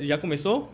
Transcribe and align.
Já 0.00 0.18
começou? 0.18 0.72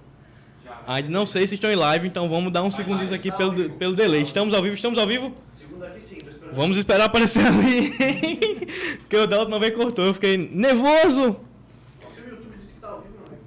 Já. 0.65 0.83
Ainda 0.87 1.09
não 1.09 1.25
sei 1.25 1.47
se 1.47 1.55
estão 1.55 1.71
em 1.71 1.77
live, 1.77 2.09
então 2.09 2.29
vamos 2.29 2.53
dar 2.53 2.63
uns 2.63 2.75
segundinhos 2.75 3.13
aqui 3.13 3.31
pelo, 3.33 3.71
pelo 3.71 3.95
delay. 3.95 4.23
Estamos 4.23 4.53
ao 4.53 4.63
vivo? 4.63 4.75
Estamos 4.75 4.99
ao 4.99 5.07
vivo? 5.07 5.33
Segunda 5.53 5.91
sim. 5.99 6.19
Vamos 6.53 6.77
esperar 6.77 7.07
aparecer 7.07 7.45
ali. 7.47 7.91
que 9.09 9.17
o 9.17 9.27
da 9.27 9.41
última 9.41 9.59
vez 9.59 9.75
cortou. 9.75 10.05
Eu 10.05 10.15
fiquei 10.15 10.37
nervoso. 10.37 11.37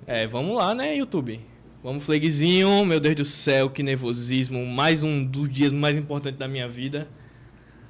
É, 0.05 0.25
vamos 0.25 0.57
lá, 0.57 0.73
né, 0.73 0.95
YouTube? 0.95 1.39
Vamos, 1.83 2.03
fleguezinho. 2.03 2.85
Meu 2.85 2.99
Deus 2.99 3.15
do 3.15 3.25
céu, 3.25 3.69
que 3.69 3.83
nervosismo. 3.83 4.65
Mais 4.65 5.03
um 5.03 5.23
dos 5.23 5.47
dias 5.49 5.71
mais 5.71 5.97
importantes 5.97 6.39
da 6.39 6.47
minha 6.47 6.67
vida. 6.67 7.07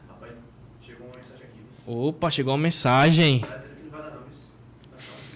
Rapaz, 0.07 0.33
chegou 0.81 1.07
uma 1.07 1.15
mensagem 1.15 1.45
aqui. 1.45 1.59
Opa, 1.87 2.29
chegou 2.29 2.53
uma 2.53 2.61
mensagem. 2.61 3.45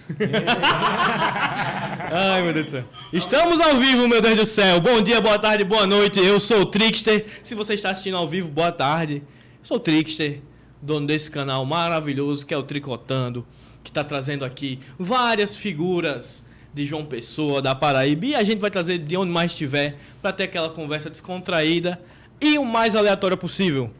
Ai, 2.12 2.42
meu 2.42 2.52
Deus 2.52 2.66
do 2.66 2.70
céu. 2.70 2.84
Estamos 3.12 3.60
ao 3.60 3.76
vivo, 3.76 4.06
meu 4.06 4.20
Deus 4.20 4.36
do 4.36 4.46
céu. 4.46 4.80
Bom 4.80 5.00
dia, 5.00 5.20
boa 5.20 5.38
tarde, 5.38 5.64
boa 5.64 5.86
noite. 5.86 6.20
Eu 6.20 6.38
sou 6.38 6.60
o 6.60 6.66
Trickster. 6.66 7.24
Se 7.42 7.54
você 7.54 7.74
está 7.74 7.90
assistindo 7.90 8.16
ao 8.16 8.28
vivo, 8.28 8.48
boa 8.48 8.70
tarde. 8.70 9.22
Eu 9.60 9.64
sou 9.64 9.76
o 9.78 9.80
Trickster, 9.80 10.40
dono 10.80 11.06
desse 11.06 11.30
canal 11.30 11.64
maravilhoso 11.64 12.44
que 12.44 12.52
é 12.52 12.56
o 12.56 12.62
Tricotando, 12.62 13.46
que 13.82 13.90
está 13.90 14.04
trazendo 14.04 14.44
aqui 14.44 14.78
várias 14.98 15.56
figuras 15.56 16.44
de 16.74 16.84
João 16.84 17.06
Pessoa, 17.06 17.62
da 17.62 17.74
Paraíba. 17.74 18.26
E 18.26 18.34
a 18.34 18.42
gente 18.42 18.60
vai 18.60 18.70
trazer 18.70 18.98
de 18.98 19.16
onde 19.16 19.32
mais 19.32 19.52
estiver 19.52 19.96
para 20.20 20.34
ter 20.34 20.44
aquela 20.44 20.68
conversa 20.68 21.08
descontraída 21.08 21.98
e 22.40 22.58
o 22.58 22.64
mais 22.64 22.94
aleatória 22.94 23.38
possível. 23.38 23.90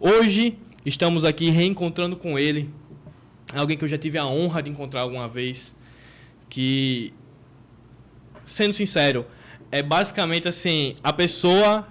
Hoje 0.00 0.58
estamos 0.84 1.24
aqui 1.24 1.50
reencontrando 1.50 2.16
com 2.16 2.36
ele 2.36 2.68
alguém 3.58 3.76
que 3.76 3.84
eu 3.84 3.88
já 3.88 3.98
tive 3.98 4.18
a 4.18 4.26
honra 4.26 4.62
de 4.62 4.70
encontrar 4.70 5.02
alguma 5.02 5.28
vez, 5.28 5.74
que, 6.48 7.12
sendo 8.44 8.72
sincero, 8.72 9.26
é 9.70 9.82
basicamente 9.82 10.48
assim, 10.48 10.94
a 11.02 11.12
pessoa, 11.12 11.86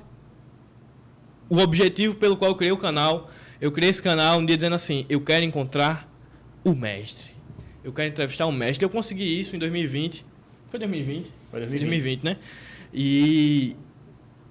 o 1.50 1.58
objetivo 1.58 2.16
pelo 2.16 2.38
qual 2.38 2.52
eu 2.52 2.56
criei 2.56 2.72
o 2.72 2.78
canal, 2.78 3.30
eu 3.60 3.72
criei 3.72 3.90
esse 3.90 4.02
canal 4.02 4.40
um 4.40 4.46
dia 4.46 4.58
dizendo 4.58 4.76
assim, 4.76 5.06
eu 5.10 5.22
quero 5.22 5.46
encontrar 5.46 6.08
o 6.64 6.74
mestre. 6.74 7.32
Eu 7.84 7.92
quero 7.92 8.10
entrevistar 8.10 8.46
o 8.46 8.52
mestre. 8.52 8.86
Eu 8.86 8.90
consegui 8.90 9.40
isso 9.40 9.56
em 9.56 9.60
2020. 9.60 10.26
Foi 10.70 10.80
2020? 10.80 11.32
Foi 11.50 11.60
2020, 11.60 11.90
2020 11.90 12.24
né? 12.24 12.38
E 12.94 13.76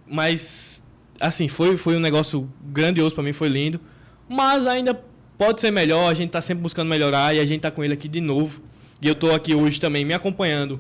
mas 0.06 0.83
assim, 1.20 1.48
foi 1.48 1.77
foi 1.77 1.97
um 1.97 2.00
negócio 2.00 2.50
grandioso 2.62 3.14
para 3.14 3.25
mim, 3.25 3.33
foi 3.33 3.48
lindo, 3.48 3.81
mas 4.28 4.66
ainda 4.66 5.00
Pode 5.41 5.62
ser 5.62 5.70
melhor, 5.70 6.10
a 6.10 6.12
gente 6.12 6.27
está 6.27 6.42
sempre 6.42 6.60
buscando 6.60 6.91
melhorar 6.91 7.34
e 7.34 7.41
a 7.41 7.46
gente 7.46 7.60
está 7.60 7.70
com 7.70 7.83
ele 7.83 7.94
aqui 7.94 8.06
de 8.06 8.20
novo. 8.20 8.60
E 9.00 9.06
eu 9.06 9.14
estou 9.14 9.34
aqui 9.34 9.55
hoje 9.55 9.80
também 9.80 10.05
me 10.05 10.12
acompanhando. 10.12 10.78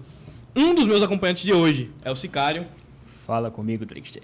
Um 0.54 0.74
dos 0.74 0.86
meus 0.86 1.02
acompanhantes 1.02 1.42
de 1.42 1.50
hoje 1.50 1.90
é 2.04 2.10
o 2.10 2.14
Sicário. 2.14 2.66
Fala 3.24 3.50
comigo, 3.50 3.86
Trickster. 3.86 4.22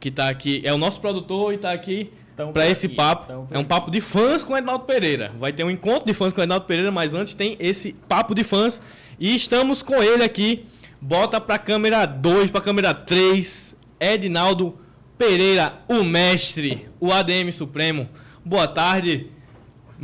Que 0.00 0.08
está 0.08 0.28
aqui, 0.28 0.62
é 0.64 0.72
o 0.72 0.78
nosso 0.78 1.00
produtor 1.00 1.52
e 1.52 1.54
está 1.54 1.70
aqui 1.70 2.10
para 2.52 2.68
esse 2.68 2.86
aqui. 2.86 2.96
papo. 2.96 3.46
é 3.52 3.56
um 3.56 3.62
papo 3.62 3.88
de 3.92 4.00
fãs 4.00 4.42
com 4.42 4.52
o 4.52 4.58
Ednaldo 4.58 4.84
Pereira. 4.84 5.30
Vai 5.38 5.52
ter 5.52 5.62
um 5.62 5.70
encontro 5.70 6.06
de 6.06 6.12
fãs 6.12 6.32
com 6.32 6.40
o 6.40 6.42
Ednaldo 6.42 6.66
Pereira, 6.66 6.90
mas 6.90 7.14
antes 7.14 7.32
tem 7.32 7.56
esse 7.60 7.92
papo 8.08 8.34
de 8.34 8.42
fãs. 8.42 8.82
E 9.16 9.32
estamos 9.32 9.80
com 9.80 10.02
ele 10.02 10.24
aqui. 10.24 10.66
Bota 11.00 11.40
para 11.40 11.54
a 11.54 11.58
câmera 11.60 12.04
2, 12.04 12.50
para 12.50 12.60
a 12.60 12.64
câmera 12.64 12.92
3. 12.92 13.76
Ednaldo 14.00 14.76
Pereira, 15.16 15.84
o 15.86 16.02
mestre, 16.02 16.88
o 16.98 17.12
ADM 17.12 17.52
Supremo. 17.52 18.08
Boa 18.44 18.66
tarde. 18.66 19.30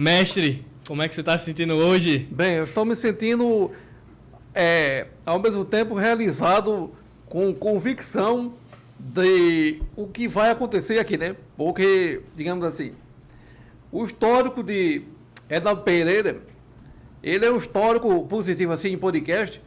Mestre, 0.01 0.65
como 0.87 1.03
é 1.03 1.09
que 1.09 1.15
você 1.17 1.23
está 1.23 1.37
se 1.37 1.47
sentindo 1.47 1.75
hoje? 1.75 2.29
Bem, 2.31 2.55
eu 2.55 2.63
estou 2.63 2.85
me 2.85 2.95
sentindo, 2.95 3.73
é, 4.55 5.09
ao 5.27 5.41
mesmo 5.41 5.65
tempo, 5.65 5.97
realizado 5.97 6.93
com 7.27 7.53
convicção 7.53 8.55
de 8.97 9.83
o 9.97 10.07
que 10.07 10.29
vai 10.29 10.51
acontecer 10.51 11.01
aqui, 11.01 11.19
né? 11.19 11.35
Porque, 11.57 12.21
digamos 12.37 12.65
assim, 12.65 12.93
o 13.91 14.05
histórico 14.05 14.63
de 14.63 15.03
Ednaldo 15.51 15.83
Pereira, 15.83 16.43
ele 17.21 17.45
é 17.45 17.51
um 17.51 17.57
histórico 17.57 18.25
positivo, 18.27 18.71
assim, 18.71 18.91
em 18.91 18.99
podcast, 18.99 19.61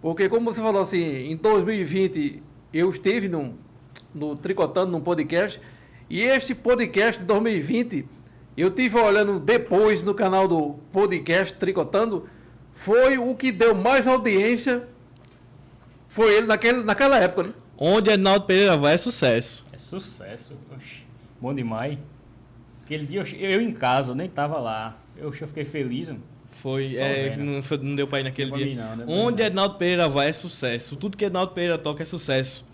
porque, 0.00 0.30
como 0.30 0.50
você 0.50 0.62
falou 0.62 0.80
assim, 0.80 1.30
em 1.30 1.36
2020 1.36 2.42
eu 2.72 2.88
esteve 2.88 3.28
num, 3.28 3.52
no 4.14 4.34
Tricotando 4.34 4.92
num 4.92 5.02
podcast, 5.02 5.60
e 6.08 6.22
este 6.22 6.54
podcast 6.54 7.20
de 7.20 7.26
2020 7.26 8.23
eu 8.56 8.70
tive 8.70 8.98
olhando 8.98 9.40
depois 9.40 10.04
no 10.04 10.14
canal 10.14 10.46
do 10.46 10.74
podcast 10.92 11.54
Tricotando, 11.54 12.28
foi 12.72 13.18
o 13.18 13.34
que 13.34 13.50
deu 13.50 13.74
mais 13.74 14.06
audiência. 14.06 14.86
Foi 16.08 16.34
ele 16.34 16.46
naquele, 16.46 16.82
naquela 16.82 17.18
época, 17.18 17.48
né? 17.48 17.54
Onde 17.76 18.10
Ednaldo 18.10 18.46
Pereira 18.46 18.76
vai 18.76 18.94
é 18.94 18.96
sucesso. 18.96 19.64
É 19.72 19.78
sucesso. 19.78 20.52
Oxi, 20.74 21.04
bom 21.40 21.52
demais. 21.52 21.98
Aquele 22.84 23.06
dia 23.06 23.20
eu, 23.20 23.50
eu, 23.50 23.60
em 23.60 23.72
casa, 23.72 24.12
eu 24.12 24.14
nem 24.14 24.28
tava 24.28 24.58
lá. 24.58 24.96
Eu, 25.16 25.26
eu 25.26 25.48
fiquei 25.48 25.64
feliz. 25.64 26.08
Mano. 26.08 26.22
Foi, 26.52 26.86
é, 26.96 27.36
não, 27.36 27.60
foi, 27.62 27.78
não, 27.78 27.94
deu 27.94 28.06
pra 28.06 28.20
ir 28.20 28.22
naquele 28.22 28.50
dia. 28.52 28.76
Não, 28.76 28.96
né? 28.96 29.04
Onde 29.08 29.42
Ednaldo 29.42 29.74
Pereira 29.76 30.08
vai 30.08 30.28
é 30.28 30.32
sucesso. 30.32 30.96
Tudo 30.96 31.16
que 31.16 31.24
Ednaldo 31.24 31.52
Pereira 31.52 31.76
toca 31.76 32.02
é 32.02 32.06
sucesso. 32.06 32.64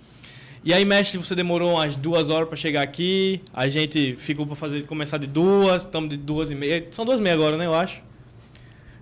E 0.62 0.74
aí, 0.74 0.84
mestre, 0.84 1.16
você 1.18 1.34
demorou 1.34 1.72
umas 1.72 1.96
duas 1.96 2.28
horas 2.28 2.46
para 2.46 2.56
chegar 2.56 2.82
aqui. 2.82 3.40
A 3.50 3.66
gente 3.66 4.14
ficou 4.16 4.46
para 4.46 4.54
fazer 4.54 4.84
começar 4.86 5.16
de 5.16 5.26
duas, 5.26 5.84
estamos 5.84 6.10
de 6.10 6.18
duas 6.18 6.50
e 6.50 6.54
meia. 6.54 6.86
São 6.90 7.02
duas 7.06 7.18
e 7.18 7.22
meia 7.22 7.34
agora, 7.34 7.56
né? 7.56 7.64
Eu 7.64 7.72
acho. 7.72 8.02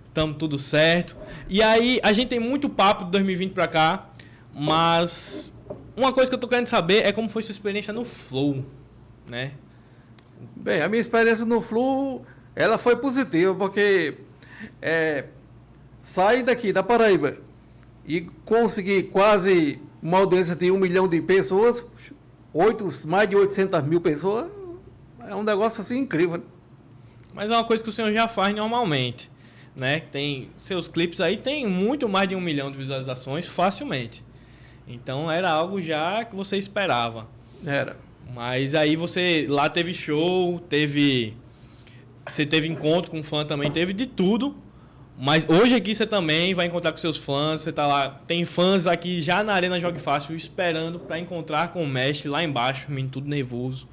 Estamos 0.07 0.37
tudo 0.37 0.57
certo. 0.57 1.17
E 1.49 1.61
aí, 1.61 1.99
a 2.01 2.13
gente 2.13 2.29
tem 2.29 2.39
muito 2.39 2.69
papo 2.69 3.03
de 3.03 3.11
2020 3.11 3.51
para 3.51 3.67
cá, 3.67 4.09
mas 4.55 5.53
uma 5.97 6.13
coisa 6.13 6.31
que 6.31 6.35
eu 6.35 6.39
tô 6.39 6.47
querendo 6.47 6.67
saber 6.67 7.05
é 7.05 7.11
como 7.11 7.27
foi 7.27 7.41
sua 7.41 7.51
experiência 7.51 7.93
no 7.93 8.05
Flow, 8.05 8.63
né? 9.29 9.51
Bem, 10.55 10.81
a 10.81 10.87
minha 10.87 11.01
experiência 11.01 11.43
no 11.45 11.59
Flow, 11.59 12.25
ela 12.55 12.77
foi 12.77 12.95
positiva, 12.95 13.53
porque 13.53 14.15
é, 14.81 15.25
sair 16.01 16.43
daqui 16.43 16.71
da 16.71 16.81
Paraíba 16.81 17.35
e 18.05 18.21
conseguir 18.45 19.03
quase 19.03 19.81
uma 20.01 20.19
audiência 20.19 20.55
de 20.55 20.71
um 20.71 20.77
milhão 20.77 21.07
de 21.07 21.21
pessoas, 21.21 21.85
oito, 22.53 22.87
mais 23.07 23.29
de 23.29 23.35
800 23.35 23.83
mil 23.83 24.01
pessoas, 24.01 24.49
é 25.27 25.35
um 25.35 25.43
negócio 25.43 25.81
assim 25.81 25.99
incrível. 25.99 26.37
Né? 26.37 26.43
Mas 27.33 27.51
é 27.51 27.53
uma 27.53 27.63
coisa 27.63 27.83
que 27.83 27.89
o 27.89 27.93
senhor 27.93 28.11
já 28.11 28.27
faz 28.27 28.55
normalmente, 28.55 29.29
né? 29.75 29.99
Tem 30.11 30.49
seus 30.57 30.87
clipes 30.87 31.21
aí 31.21 31.37
tem 31.37 31.67
muito 31.67 32.09
mais 32.09 32.27
de 32.27 32.35
um 32.35 32.41
milhão 32.41 32.71
de 32.71 32.77
visualizações 32.77 33.47
facilmente. 33.47 34.23
Então 34.87 35.31
era 35.31 35.51
algo 35.51 35.79
já 35.79 36.25
que 36.25 36.35
você 36.35 36.57
esperava. 36.57 37.27
Era. 37.65 37.95
Mas 38.33 38.73
aí 38.73 38.95
você 38.95 39.45
lá 39.47 39.69
teve 39.69 39.93
show, 39.93 40.59
teve 40.61 41.35
você 42.27 42.45
teve 42.45 42.67
encontro 42.67 43.09
com 43.09 43.23
fã 43.23 43.45
também, 43.45 43.71
teve 43.71 43.93
de 43.93 44.05
tudo 44.05 44.55
mas 45.21 45.45
hoje 45.49 45.75
aqui 45.75 45.93
você 45.93 46.07
também 46.07 46.53
vai 46.53 46.67
encontrar 46.67 46.93
com 46.93 46.97
seus 46.97 47.17
fãs, 47.17 47.59
você 47.59 47.73
tá 47.73 47.85
lá, 47.85 48.21
tem 48.25 48.45
fãs 48.45 48.87
aqui 48.87 49.19
já 49.19 49.43
na 49.43 49.51
Arena 49.51 49.77
Jogue 49.77 49.99
Fácil 49.99 50.33
esperando 50.33 50.97
para 50.97 51.19
encontrar 51.19 51.73
com 51.73 51.83
o 51.83 51.85
mestre 51.85 52.29
lá 52.29 52.41
embaixo, 52.41 52.89
menino 52.89 53.09
tudo 53.09 53.27
nervoso, 53.27 53.85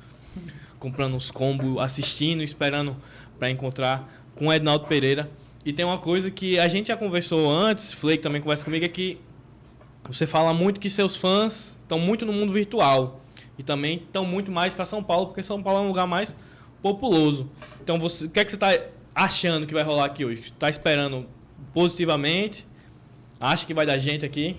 comprando 0.79 1.17
os 1.17 1.33
combos, 1.33 1.83
assistindo, 1.83 2.45
esperando 2.45 2.97
para 3.41 3.51
encontrar 3.51 4.09
com 4.37 4.47
o 4.47 4.53
Ednaldo 4.53 4.87
Pereira. 4.87 5.29
E 5.65 5.73
tem 5.73 5.85
uma 5.85 5.99
coisa 5.99 6.31
que 6.31 6.61
a 6.61 6.69
gente 6.69 6.87
já 6.87 6.97
conversou 6.97 7.51
antes, 7.51 7.93
Flake 7.93 8.23
também 8.23 8.41
conversa 8.41 8.65
comigo, 8.65 8.85
é 8.85 8.89
que 8.89 9.19
você 10.05 10.29
fala 10.29 10.55
muito 10.55 10.79
que 10.79 10.89
seus 10.89 11.17
fãs 11.17 11.77
estão 11.83 11.99
muito 11.99 12.25
no 12.25 12.33
mundo 12.33 12.53
virtual 12.53 13.21
e 13.59 13.65
também 13.65 13.97
estão 13.97 14.25
muito 14.25 14.53
mais 14.53 14.77
para 14.77 14.85
São 14.85 15.03
Paulo, 15.03 15.27
porque 15.27 15.43
São 15.43 15.61
Paulo 15.61 15.81
é 15.81 15.83
um 15.83 15.89
lugar 15.89 16.07
mais 16.07 16.37
populoso. 16.81 17.51
Então, 17.83 17.99
você, 17.99 18.27
o 18.27 18.31
que 18.31 18.39
é 18.39 18.45
que 18.45 18.53
você 18.53 18.57
está 18.57 18.79
achando 19.16 19.66
que 19.66 19.72
vai 19.72 19.82
rolar 19.82 20.04
aqui 20.04 20.27
hoje? 20.27 20.43
Está 20.43 20.69
esperando 20.69 21.27
positivamente? 21.72 22.69
Acha 23.41 23.66
que 23.66 23.72
vai 23.72 23.87
dar 23.87 23.97
gente 23.97 24.27
aqui? 24.27 24.56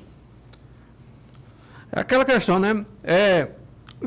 É 1.92 2.00
aquela 2.00 2.26
questão, 2.26 2.58
né? 2.58 2.84
É, 3.04 3.50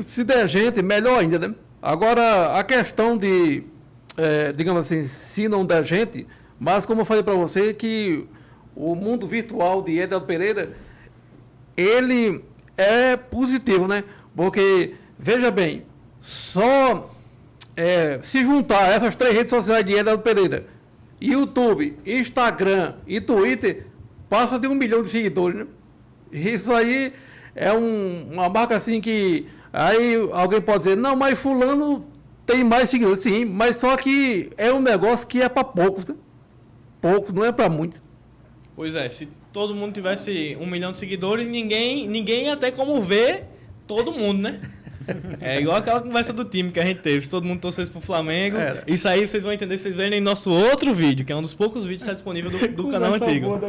se 0.01 0.25
der 0.25 0.45
gente, 0.49 0.81
melhor 0.81 1.19
ainda, 1.19 1.39
né? 1.39 1.55
Agora, 1.81 2.57
a 2.59 2.63
questão 2.63 3.17
de, 3.17 3.63
é, 4.17 4.51
digamos 4.51 4.85
assim, 4.85 5.05
se 5.05 5.47
não 5.47 5.65
der 5.65 5.85
gente, 5.85 6.27
mas 6.59 6.85
como 6.85 7.01
eu 7.01 7.05
falei 7.05 7.23
para 7.23 7.33
você, 7.33 7.73
que 7.73 8.27
o 8.75 8.93
mundo 8.93 9.25
virtual 9.25 9.81
de 9.81 9.97
Edel 9.97 10.21
Pereira, 10.21 10.75
ele 11.75 12.43
é 12.75 13.15
positivo, 13.15 13.87
né? 13.87 14.03
Porque, 14.35 14.95
veja 15.17 15.49
bem, 15.49 15.85
só 16.19 17.10
é, 17.75 18.19
se 18.21 18.43
juntar 18.43 18.91
essas 18.91 19.15
três 19.15 19.35
redes 19.35 19.49
sociais 19.49 19.85
de 19.85 19.93
Edel 19.93 20.19
Pereira, 20.19 20.65
YouTube, 21.19 21.97
Instagram 22.05 22.95
e 23.05 23.21
Twitter, 23.21 23.87
passa 24.29 24.57
de 24.57 24.67
um 24.67 24.75
milhão 24.75 25.01
de 25.01 25.09
seguidores, 25.09 25.59
né? 25.59 25.67
Isso 26.31 26.73
aí 26.73 27.13
é 27.55 27.71
um, 27.73 28.29
uma 28.31 28.49
marca 28.49 28.75
assim 28.75 29.01
que 29.01 29.45
aí 29.71 30.15
alguém 30.31 30.61
pode 30.61 30.79
dizer, 30.79 30.97
não, 30.97 31.15
mas 31.15 31.39
fulano 31.39 32.05
tem 32.45 32.63
mais 32.63 32.89
seguidores, 32.89 33.23
sim, 33.23 33.45
mas 33.45 33.75
só 33.75 33.95
que 33.95 34.49
é 34.57 34.71
um 34.73 34.81
negócio 34.81 35.27
que 35.27 35.41
é 35.41 35.49
para 35.49 35.63
poucos, 35.63 36.05
né? 36.05 36.15
Poucos, 36.99 37.33
não 37.33 37.45
é 37.45 37.51
para 37.51 37.69
muitos. 37.69 38.01
Pois 38.75 38.95
é, 38.95 39.09
se 39.09 39.27
todo 39.51 39.75
mundo 39.75 39.93
tivesse 39.93 40.57
um 40.59 40.65
milhão 40.65 40.91
de 40.91 40.99
seguidores, 40.99 41.47
ninguém, 41.47 42.07
ninguém 42.07 42.45
ia 42.45 42.57
ter 42.57 42.71
como 42.71 42.99
ver 43.01 43.45
todo 43.85 44.11
mundo, 44.11 44.41
né? 44.41 44.61
É 45.41 45.59
igual 45.59 45.77
aquela 45.77 45.99
conversa 45.99 46.31
do 46.31 46.45
time 46.45 46.71
que 46.71 46.79
a 46.79 46.85
gente 46.85 46.99
teve. 47.01 47.21
Se 47.21 47.29
todo 47.29 47.45
mundo 47.45 47.59
torcesse 47.59 47.89
pro 47.89 47.99
Flamengo. 48.01 48.57
Era. 48.57 48.83
Isso 48.85 49.07
aí 49.07 49.27
vocês 49.27 49.43
vão 49.43 49.51
entender 49.51 49.75
se 49.77 49.83
vocês 49.83 49.95
verem 49.95 50.19
em 50.19 50.21
nosso 50.21 50.51
outro 50.51 50.93
vídeo, 50.93 51.25
que 51.25 51.33
é 51.33 51.35
um 51.35 51.41
dos 51.41 51.53
poucos 51.53 51.83
vídeos 51.83 52.03
que 52.03 52.09
está 52.09 52.13
disponível 52.13 52.51
do, 52.51 52.67
do 52.67 52.87
canal 52.89 53.13
antigo. 53.13 53.59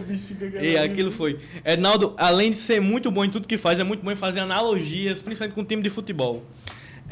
E 0.60 0.76
aquilo 0.76 1.10
foi. 1.10 1.38
Ednaldo, 1.64 2.14
além 2.16 2.50
de 2.50 2.58
ser 2.58 2.80
muito 2.80 3.10
bom 3.10 3.24
em 3.24 3.30
tudo 3.30 3.48
que 3.48 3.56
faz, 3.56 3.78
é 3.78 3.84
muito 3.84 4.04
bom 4.04 4.10
em 4.10 4.16
fazer 4.16 4.40
analogias, 4.40 5.22
principalmente 5.22 5.54
com 5.54 5.64
time 5.64 5.82
de 5.82 5.90
futebol. 5.90 6.44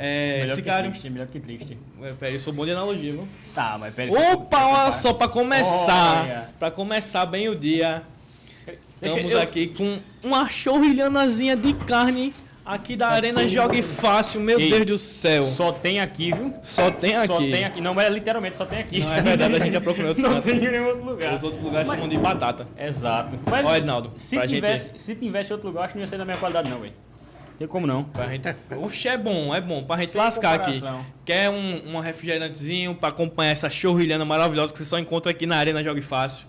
É, 0.02 0.40
melhor 0.40 0.56
que 0.56 0.62
triste, 0.62 1.10
melhor 1.10 1.26
que 1.26 1.40
triste. 1.40 1.78
É, 2.02 2.12
Peraí, 2.12 2.34
eu 2.34 2.40
sou 2.40 2.52
bom 2.52 2.64
de 2.64 2.70
analogia, 2.70 3.12
viu? 3.12 3.28
Tá, 3.54 3.76
mas 3.78 3.92
pera 3.92 4.10
Opa, 4.32 4.64
olha 4.64 4.90
só, 4.90 5.12
pra 5.12 5.28
começar. 5.28 6.22
Olha. 6.24 6.48
Pra 6.58 6.70
começar 6.70 7.26
bem 7.26 7.48
o 7.50 7.54
dia. 7.54 8.02
Estamos 9.02 9.32
eu- 9.32 9.40
aqui 9.40 9.68
com 9.68 9.98
uma 10.22 10.48
chorrilhanazinha 10.48 11.56
de 11.56 11.74
carne 11.74 12.32
aqui 12.74 12.96
da 12.96 13.08
Arena 13.08 13.46
Jogue 13.46 13.82
Fácil. 13.82 14.40
Meu 14.40 14.58
Ei, 14.58 14.70
Deus 14.70 14.86
do 14.86 14.98
céu. 14.98 15.44
Só 15.46 15.72
tem 15.72 16.00
aqui, 16.00 16.32
viu? 16.32 16.54
Só 16.62 16.90
tem 16.90 17.16
aqui. 17.16 17.26
Só 17.26 17.38
tem 17.38 17.64
aqui. 17.64 17.80
Não, 17.80 17.94
mas 17.94 18.12
literalmente 18.12 18.56
só 18.56 18.64
tem 18.64 18.80
aqui. 18.80 19.00
Não 19.00 19.12
é 19.12 19.20
verdade, 19.20 19.54
a 19.54 19.58
gente 19.58 19.72
já 19.72 19.80
procurou 19.80 20.08
outros 20.08 20.28
Não 20.28 20.40
tem 20.40 20.56
em 20.56 20.70
nenhum 20.70 20.86
outro 20.86 21.04
lugar. 21.04 21.34
Os 21.34 21.42
outros 21.42 21.62
lugares 21.62 21.88
Mas- 21.88 21.96
chamam 21.98 22.08
de 22.08 22.18
batata. 22.18 22.66
Exato. 22.78 23.38
Mas 23.48 23.66
Ó, 23.66 23.76
Ednaldo, 23.76 24.12
se 24.16 24.36
pra 24.36 24.46
gente- 24.46 24.56
tivesse, 24.56 24.90
se 24.96 25.14
tivesse 25.14 25.52
outro 25.52 25.68
lugar, 25.68 25.84
acho 25.84 25.92
que 25.94 25.98
não 25.98 26.04
ia 26.04 26.06
ser 26.08 26.18
da 26.18 26.24
minha 26.24 26.36
qualidade, 26.36 26.68
não, 26.70 26.78
velho. 26.80 26.92
Tem 27.58 27.68
como 27.68 27.86
não. 27.86 28.04
Pra 28.04 28.26
gente... 28.28 28.48
Oxe, 28.82 29.06
é 29.06 29.18
bom, 29.18 29.54
é 29.54 29.60
bom. 29.60 29.84
Pra 29.84 29.96
gente 29.98 30.12
Sem 30.12 30.20
lascar 30.20 30.54
aqui. 30.54 30.74
comparação. 30.80 31.04
Quer 31.26 31.50
um, 31.50 31.96
um 31.96 32.00
refrigerantezinho 32.00 32.94
pra 32.94 33.10
acompanhar 33.10 33.50
essa 33.50 33.68
chorrilhana 33.68 34.24
maravilhosa 34.24 34.72
que 34.72 34.78
você 34.78 34.84
só 34.86 34.98
encontra 34.98 35.30
aqui 35.30 35.44
na 35.46 35.56
Arena 35.56 35.82
Jogue 35.82 36.00
Fácil. 36.00 36.46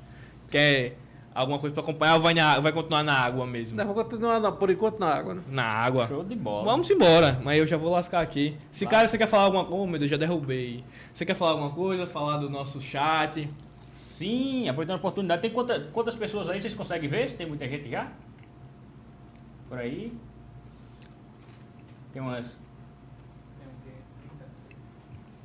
Quer 0.49 0.95
alguma 1.33 1.57
coisa 1.59 1.73
pra 1.73 1.81
acompanhar 1.83 2.15
ou 2.15 2.19
vai, 2.19 2.33
na, 2.33 2.59
vai 2.59 2.71
continuar 2.71 3.03
na 3.03 3.13
água 3.13 3.45
mesmo? 3.45 3.77
Não, 3.77 3.85
vou 3.85 3.95
continuar 3.95 4.39
na- 4.39 4.51
por 4.51 4.69
enquanto 4.69 4.99
na 4.99 5.07
água, 5.07 5.33
né? 5.35 5.41
Na 5.49 5.63
água. 5.65 6.07
Show 6.07 6.23
de 6.23 6.35
bola. 6.35 6.65
Vamos 6.65 6.89
embora, 6.91 7.39
mas 7.43 7.59
eu 7.59 7.65
já 7.65 7.77
vou 7.77 7.91
lascar 7.91 8.21
aqui. 8.21 8.57
Se 8.71 8.85
cara, 8.85 9.07
você 9.07 9.17
quer 9.17 9.27
falar 9.27 9.43
alguma 9.43 9.65
coisa? 9.65 9.81
Oh, 9.83 9.87
meu 9.87 9.97
Deus, 9.99 10.11
já 10.11 10.17
derrubei. 10.17 10.83
Você 11.13 11.25
quer 11.25 11.33
falar 11.35 11.51
alguma 11.51 11.69
coisa? 11.71 12.05
Falar 12.07 12.37
do 12.37 12.49
nosso 12.49 12.81
chat? 12.81 13.49
Sim, 13.91 14.67
aproveitando 14.69 14.95
a 14.95 14.99
oportunidade. 14.99 15.41
Tem 15.41 15.51
quanta- 15.51 15.79
quantas 15.91 16.15
pessoas 16.15 16.47
aí 16.49 16.59
vocês 16.61 16.73
conseguem 16.73 17.09
ver? 17.09 17.29
Se 17.29 17.35
tem 17.35 17.47
muita 17.47 17.67
gente 17.67 17.89
já? 17.89 18.07
Por 19.69 19.77
aí? 19.77 20.13
Tem 22.13 22.21
umas. 22.21 22.57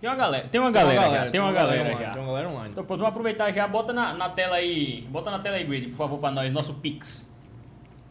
Tem 0.00 0.10
uma 0.10 0.16
galera, 0.16 0.48
tem 0.48 0.60
uma 0.60 0.70
galera, 0.70 1.24
já, 1.24 1.30
tem 1.30 1.40
uma 1.40 1.52
galera, 1.52 1.82
online, 1.82 2.04
já. 2.04 2.12
Tem 2.12 2.20
uma 2.22 2.28
galera 2.28 2.48
online. 2.50 2.68
Então, 2.70 2.84
pô, 2.84 2.96
vamos 2.96 3.08
aproveitar 3.08 3.50
já, 3.52 3.66
bota 3.66 3.92
na, 3.92 4.12
na 4.12 4.28
tela 4.28 4.56
aí, 4.56 5.06
bota 5.10 5.30
na 5.30 5.38
tela 5.38 5.56
aí, 5.56 5.64
Grid, 5.64 5.88
por 5.88 5.96
favor, 5.96 6.18
pra 6.18 6.30
nós, 6.30 6.52
nosso 6.52 6.74
Pix. 6.74 7.26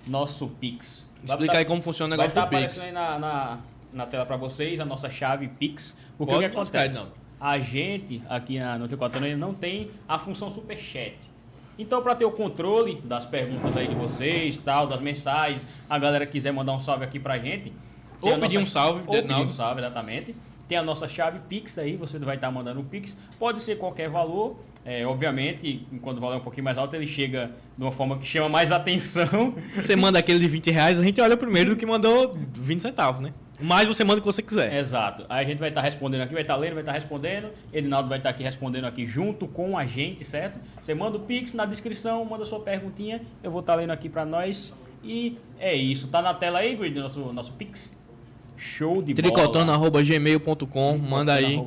Nosso 0.07 0.47
Pix. 0.47 1.07
Vai 1.23 1.25
Explica 1.35 1.53
tá- 1.53 1.59
aí 1.59 1.65
como 1.65 1.81
funciona 1.81 2.15
o 2.15 2.17
Vai 2.17 2.27
negócio 2.27 2.39
estar 2.43 2.57
do 2.57 2.59
Pix. 2.61 2.77
aparecendo 2.77 2.97
aí 2.97 3.11
na, 3.11 3.19
na, 3.19 3.57
na 3.93 4.05
tela 4.07 4.25
pra 4.25 4.35
vocês 4.37 4.79
a 4.79 4.85
nossa 4.85 5.09
chave 5.09 5.47
Pix. 5.47 5.95
Porque 6.17 6.33
Pode 6.33 6.45
o 6.45 6.49
que 6.49 6.55
acontece? 6.55 6.97
não. 6.99 7.07
A 7.39 7.59
gente, 7.59 8.21
aqui 8.29 8.57
na, 8.59 8.77
no 8.77 8.87
Tricotando, 8.87 9.25
ele 9.25 9.35
não 9.35 9.53
tem 9.53 9.91
a 10.07 10.17
função 10.17 10.49
Superchat. 10.49 11.15
Então, 11.77 12.01
para 12.01 12.15
ter 12.15 12.25
o 12.25 12.31
controle 12.31 13.01
das 13.03 13.25
perguntas 13.25 13.75
aí 13.75 13.87
de 13.87 13.93
vocês, 13.95 14.55
tal, 14.57 14.87
das 14.87 15.01
mensagens, 15.01 15.61
a 15.89 15.99
galera 15.99 16.25
quiser 16.25 16.51
mandar 16.53 16.71
um 16.73 16.79
salve 16.79 17.03
aqui 17.03 17.19
pra 17.19 17.37
gente. 17.37 17.73
tem 18.21 18.31
Ou 18.33 18.39
pedir 18.39 18.57
um 18.57 18.65
salve, 18.65 19.01
Ou 19.05 19.13
pedir 19.21 19.33
um 19.35 19.49
salve, 19.49 19.81
exatamente. 19.81 20.35
Tem 20.67 20.77
a 20.77 20.83
nossa 20.83 21.07
chave 21.07 21.39
Pix 21.47 21.77
aí, 21.77 21.95
você 21.95 22.17
vai 22.19 22.35
estar 22.35 22.49
mandando 22.51 22.79
o 22.79 22.83
Pix. 22.83 23.15
Pode 23.37 23.61
ser 23.61 23.77
qualquer 23.77 24.09
valor. 24.09 24.57
É, 24.83 25.05
obviamente, 25.05 25.85
quando 26.01 26.17
o 26.17 26.21
valor 26.21 26.35
é 26.35 26.37
um 26.37 26.41
pouquinho 26.41 26.63
mais 26.63 26.77
alto, 26.77 26.95
ele 26.95 27.07
chega 27.07 27.51
de 27.75 27.83
uma 27.83 27.91
forma 27.91 28.17
que 28.19 28.25
chama 28.25 28.49
mais 28.49 28.69
atenção. 28.73 29.55
Você 29.75 29.95
manda 29.95 30.19
aquele 30.19 30.39
de 30.39 30.47
20 30.47 30.71
reais, 30.71 30.99
a 30.99 31.03
gente 31.03 31.19
olha 31.19 31.35
primeiro 31.35 31.71
do 31.71 31.75
que 31.75 31.85
mandou 31.85 32.31
20 32.53 32.81
centavos, 32.81 33.21
né? 33.21 33.33
Mas 33.59 33.87
você 33.87 34.03
manda 34.03 34.17
o 34.17 34.21
que 34.21 34.25
você 34.25 34.41
quiser. 34.41 34.73
Exato. 34.73 35.25
Aí 35.29 35.45
a 35.45 35.47
gente 35.47 35.59
vai 35.59 35.69
estar 35.69 35.81
respondendo 35.81 36.21
aqui, 36.21 36.33
vai 36.33 36.41
estar 36.41 36.55
lendo, 36.55 36.73
vai 36.73 36.81
estar 36.81 36.91
respondendo. 36.91 37.49
Edinaldo 37.73 38.09
vai 38.09 38.17
estar 38.17 38.29
aqui 38.29 38.43
respondendo 38.43 38.85
aqui 38.85 39.05
junto 39.05 39.47
com 39.47 39.77
a 39.77 39.85
gente, 39.85 40.25
certo? 40.25 40.59
Você 40.79 40.93
manda 40.93 41.17
o 41.17 41.21
Pix 41.21 41.53
na 41.53 41.65
descrição, 41.65 42.23
manda 42.25 42.43
sua 42.43 42.59
perguntinha, 42.59 43.21
eu 43.41 43.49
vou 43.49 43.61
estar 43.61 43.75
lendo 43.75 43.91
aqui 43.91 44.09
para 44.09 44.25
nós. 44.25 44.73
E 45.03 45.37
é 45.59 45.73
isso. 45.73 46.07
Tá 46.07 46.21
na 46.21 46.33
tela 46.33 46.59
aí, 46.59 46.75
Grid, 46.75 46.99
nosso, 46.99 47.19
nosso 47.31 47.53
Pix. 47.53 47.95
Show 48.57 49.01
de 49.01 49.13
bola. 49.13 49.33
Tricotando.gmail.com, 49.33 50.97
manda 50.97 51.33
aí 51.33 51.59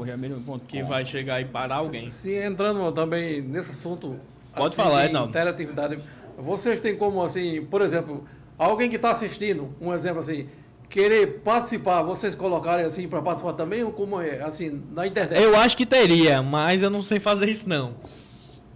que 0.66 0.82
vai 0.82 1.04
chegar 1.04 1.36
aí 1.36 1.44
para 1.44 1.74
alguém. 1.74 2.08
Se 2.08 2.34
entrando 2.34 2.90
também 2.92 3.42
nesse 3.42 3.70
assunto. 3.70 4.16
Pode 4.54 4.68
assim, 4.68 4.76
falar, 4.76 5.00
de 5.02 5.06
Ednaldo. 5.06 5.30
Interatividade. 5.30 5.98
Vocês 6.38 6.80
têm 6.80 6.96
como, 6.96 7.22
assim, 7.22 7.64
por 7.64 7.82
exemplo, 7.82 8.24
alguém 8.56 8.88
que 8.88 8.96
está 8.96 9.10
assistindo, 9.10 9.74
um 9.80 9.92
exemplo 9.92 10.20
assim, 10.20 10.46
querer 10.88 11.40
participar, 11.44 12.02
vocês 12.02 12.34
colocarem 12.34 12.84
assim 12.84 13.06
para 13.06 13.20
participar 13.20 13.52
também, 13.52 13.82
ou 13.82 13.92
como 13.92 14.20
é, 14.20 14.40
assim, 14.40 14.82
na 14.92 15.06
internet? 15.06 15.40
Eu 15.40 15.56
acho 15.56 15.76
que 15.76 15.84
teria, 15.84 16.42
mas 16.42 16.82
eu 16.82 16.90
não 16.90 17.02
sei 17.02 17.20
fazer 17.20 17.48
isso 17.48 17.68
não. 17.68 17.94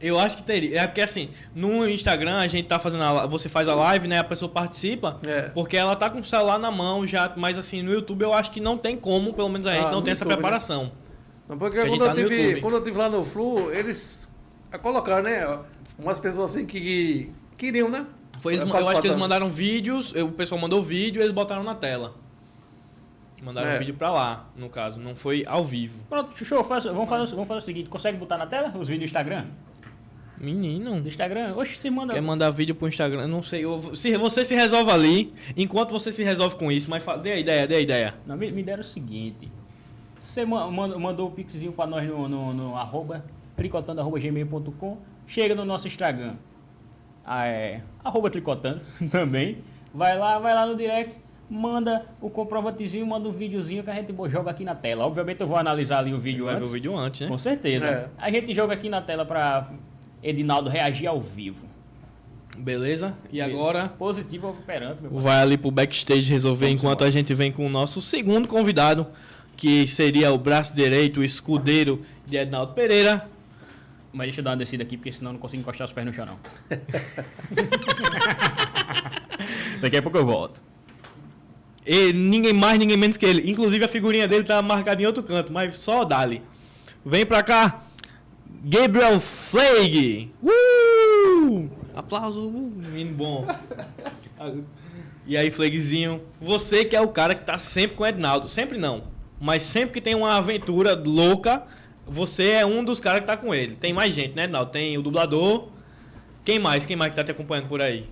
Eu 0.03 0.19
acho 0.19 0.37
que 0.39 0.43
teria. 0.43 0.81
É 0.81 0.87
porque 0.87 1.01
assim, 1.01 1.31
no 1.55 1.89
Instagram 1.89 2.39
a 2.39 2.47
gente 2.49 2.67
tá 2.67 2.79
fazendo 2.79 3.05
a, 3.05 3.27
você 3.27 3.49
faz 3.49 3.69
a 3.69 3.75
live, 3.75 4.09
né? 4.09 4.19
A 4.19 4.25
pessoa 4.25 4.51
participa, 4.51 5.19
É. 5.27 5.43
porque 5.51 5.77
ela 5.77 5.95
tá 5.95 6.11
com 6.11 6.19
o 6.19 6.25
celular 6.25 6.59
na 6.59 6.71
mão 6.71 7.07
já, 7.07 7.33
mas 7.37 7.57
assim, 7.57 7.83
no 7.83 7.93
YouTube 7.93 8.23
eu 8.23 8.35
acho 8.35 8.51
que 8.51 8.61
não 8.61 8.77
tem 8.77 8.97
como, 8.97 9.33
pelo 9.33 9.49
menos 9.49 9.67
a 9.67 9.73
gente 9.73 9.87
Ah, 9.87 9.91
não 9.93 10.03
tem 10.03 10.11
essa 10.13 10.25
YouTube, 10.25 10.31
né? 10.31 10.37
preparação. 10.43 10.93
Não, 11.49 11.57
Porque 11.57 11.79
quando, 11.87 12.05
tá 12.05 12.15
eu 12.21 12.29
tive, 12.29 12.61
quando 12.61 12.75
eu 12.75 12.85
tive 12.85 12.99
lá 12.99 13.09
no 13.09 13.23
Flu, 13.25 13.71
eles 13.73 14.33
colocaram, 14.83 15.23
né? 15.23 15.59
Umas 15.99 16.19
pessoas 16.19 16.51
assim 16.51 16.67
que, 16.67 16.81
que 16.81 17.31
queriam, 17.57 17.89
né? 17.89 18.07
Foi, 18.41 18.55
eles, 18.55 18.65
eu 18.69 18.89
acho 18.89 19.01
que 19.01 19.07
eles 19.07 19.17
mandaram 19.19 19.49
vídeos, 19.49 20.13
o 20.13 20.33
pessoal 20.33 20.61
mandou 20.61 20.83
vídeo 20.83 21.21
e 21.21 21.23
eles 21.23 21.33
botaram 21.33 21.63
na 21.63 21.75
tela. 21.77 22.15
Mandaram 23.43 23.71
É. 23.71 23.77
o 23.77 23.79
vídeo 23.81 23.95
pra 23.95 24.11
lá, 24.11 24.47
no 24.57 24.69
caso, 24.69 25.01
não 25.01 25.17
foi 25.17 25.45
ao 25.47 25.65
vivo. 25.65 26.05
Pronto, 26.09 26.45
show. 26.45 26.63
Faz, 26.63 26.85
vamos, 26.85 27.09
fazer, 27.09 27.27
vamos 27.35 27.49
fazer 27.49 27.59
o 27.59 27.63
seguinte: 27.63 27.89
consegue 27.89 28.17
botar 28.17 28.39
na 28.39 28.47
tela 28.47 28.69
os 28.69 28.87
vídeos 28.87 29.01
do 29.01 29.05
Instagram? 29.05 29.47
Menino, 30.43 31.01
Do 31.01 31.07
Instagram? 31.09 31.55
Oxe, 31.57 31.77
você 31.77 31.89
manda. 31.89 32.13
quer 32.13 32.21
mandar 32.21 32.51
vídeo 32.51 32.75
pro 32.75 32.89
Instagram? 32.89 33.29
Não 33.29 33.43
sei, 33.43 33.65
eu- 33.65 33.95
se 33.95 34.17
você 34.19 34.45
se 34.45 34.55
resolve 34.57 34.91
ali, 34.91 35.33
enquanto 35.57 35.93
você 35.93 36.11
se 36.11 36.25
resolve 36.25 36.57
com 36.57 36.71
isso, 36.73 36.91
mas 36.91 37.03
fa- 37.03 37.17
dê 37.17 37.33
a 37.33 37.39
ideia, 37.39 37.67
dê 37.67 37.77
a 37.77 37.81
ideia. 37.81 38.15
Não, 38.27 38.37
me, 38.37 38.51
me 38.51 38.63
deram 38.63 38.81
o 38.81 38.85
seguinte. 38.85 39.49
Você 40.19 40.45
ma- 40.45 40.69
manda- 40.71 40.99
mandou 40.99 41.29
o 41.29 41.31
pixzinho 41.31 41.73
pra 41.73 41.87
nós 41.87 42.07
no, 42.09 42.29
no, 42.29 42.53
no 42.53 42.77
arroba, 42.77 43.25
tricotando 43.57 44.01
arroba 44.01 44.19
gmail.com. 44.19 44.99
Chega 45.27 45.55
no 45.55 45.65
nosso 45.65 45.87
Instagram. 45.87 46.35
Ah, 47.25 47.47
é, 47.47 47.81
arroba 48.05 48.29
tricotando 48.29 48.81
também. 49.13 49.59
Vai 49.95 50.19
lá, 50.19 50.39
vai 50.41 50.55
lá 50.55 50.67
no 50.67 50.75
direct. 50.77 51.21
Manda 51.49 52.07
o 52.21 52.31
comprovantezinho, 52.31 53.07
manda 53.07 53.29
o 53.29 53.33
videozinho 53.33 53.85
que 53.85 53.91
a 53.91 53.95
gente 53.95 54.13
joga 54.29 54.51
aqui 54.51 54.65
na 54.65 54.75
tela. 54.75 55.05
Obviamente 55.07 55.41
eu 55.41 55.47
vou 55.47 55.57
analisar 55.57 55.99
ali 55.99 56.15
o 56.15 56.19
vídeo 56.19 56.47
Vai 56.47 56.55
ver 56.55 56.59
antes. 56.61 56.71
o 56.71 56.73
vídeo 56.73 56.97
antes, 56.97 57.21
né? 57.21 57.29
Com 57.29 57.37
certeza. 57.39 57.87
É. 57.87 58.09
A 58.17 58.31
gente 58.31 58.55
joga 58.55 58.73
aqui 58.73 58.89
na 58.89 59.03
tela 59.03 59.25
pra 59.27 59.71
Edinaldo 60.23 60.71
reagir 60.71 61.07
ao 61.07 61.21
vivo. 61.21 61.67
Beleza? 62.57 63.17
E 63.31 63.41
agora 63.41 63.89
Positivo 63.89 64.49
ou 64.49 64.53
operante, 64.53 65.03
meu 65.03 65.11
vai 65.13 65.41
ali 65.41 65.57
pro 65.57 65.71
backstage 65.71 66.31
resolver 66.31 66.67
Vamos 66.67 66.81
enquanto 66.81 67.01
embora. 67.01 67.09
a 67.09 67.13
gente 67.13 67.33
vem 67.33 67.51
com 67.51 67.67
o 67.67 67.69
nosso 67.69 68.03
segundo 68.03 68.47
convidado, 68.47 69.07
que 69.57 69.87
seria 69.87 70.31
o 70.33 70.39
braço 70.39 70.75
direito, 70.75 71.21
o 71.21 71.25
escudeiro 71.25 72.03
de 72.27 72.37
Ednaldo 72.37 72.75
Pereira. 72.75 73.29
Mas 74.13 74.27
deixa 74.27 74.41
eu 74.41 74.45
dar 74.45 74.51
uma 74.51 74.57
descida 74.59 74.83
aqui, 74.83 74.99
porque 74.99 75.11
senão 75.11 75.31
eu 75.31 75.35
não 75.35 75.41
consigo 75.41 75.63
encostar 75.63 75.87
os 75.87 75.93
pés 75.93 76.07
no 76.07 76.13
chão, 76.13 76.27
não. 76.27 76.39
Daqui 79.81 79.97
a 79.97 80.03
pouco 80.03 80.19
eu 80.19 80.27
volto. 80.27 80.63
E 81.87 82.13
ninguém 82.13 82.53
mais, 82.53 82.79
ninguém 82.79 82.99
menos 82.99 83.17
que 83.17 83.25
ele. 83.25 83.51
Inclusive 83.51 83.83
a 83.85 83.89
figurinha 83.89 84.29
dele 84.29 84.45
tá 84.45 84.61
marcada 84.61 85.03
em 85.03 85.07
outro 85.07 85.23
canto, 85.23 85.51
mas 85.51 85.77
só 85.77 86.05
dali. 86.05 86.43
Vem 87.05 87.25
pra 87.25 87.43
cá, 87.43 87.83
Gabriel 88.65 89.21
Flag. 89.21 90.31
Uh! 90.43 91.69
Aplauso, 91.95 92.49
uh, 92.49 92.73
menino 92.77 93.15
bom. 93.15 93.47
E 95.25 95.37
aí, 95.37 95.53
Flagzinho, 95.53 96.21
você 96.41 96.85
que 96.85 96.97
é 96.97 97.01
o 97.01 97.07
cara 97.07 97.33
que 97.33 97.45
tá 97.45 97.57
sempre 97.57 97.97
com 97.97 98.03
o 98.03 98.07
Ednaldo. 98.07 98.49
Sempre 98.49 98.77
não, 98.77 99.05
mas 99.41 99.63
sempre 99.63 99.93
que 99.93 100.01
tem 100.01 100.17
uma 100.17 100.37
aventura 100.37 100.95
louca, 100.97 101.63
você 102.05 102.51
é 102.51 102.67
um 102.67 102.83
dos 102.83 102.99
caras 102.99 103.21
que 103.21 103.27
tá 103.27 103.37
com 103.37 103.55
ele. 103.55 103.77
Tem 103.77 103.93
mais 103.93 104.13
gente, 104.13 104.35
né, 104.35 104.45
Ednaldo? 104.45 104.73
Tem 104.73 104.99
o 104.99 105.03
dublador. 105.03 105.69
Quem 106.45 106.59
mais? 106.59 106.85
Quem 106.85 106.97
mais 106.97 107.11
que 107.11 107.17
tá 107.17 107.23
te 107.23 107.31
acompanhando 107.31 107.69
por 107.69 107.81
aí? 107.81 108.09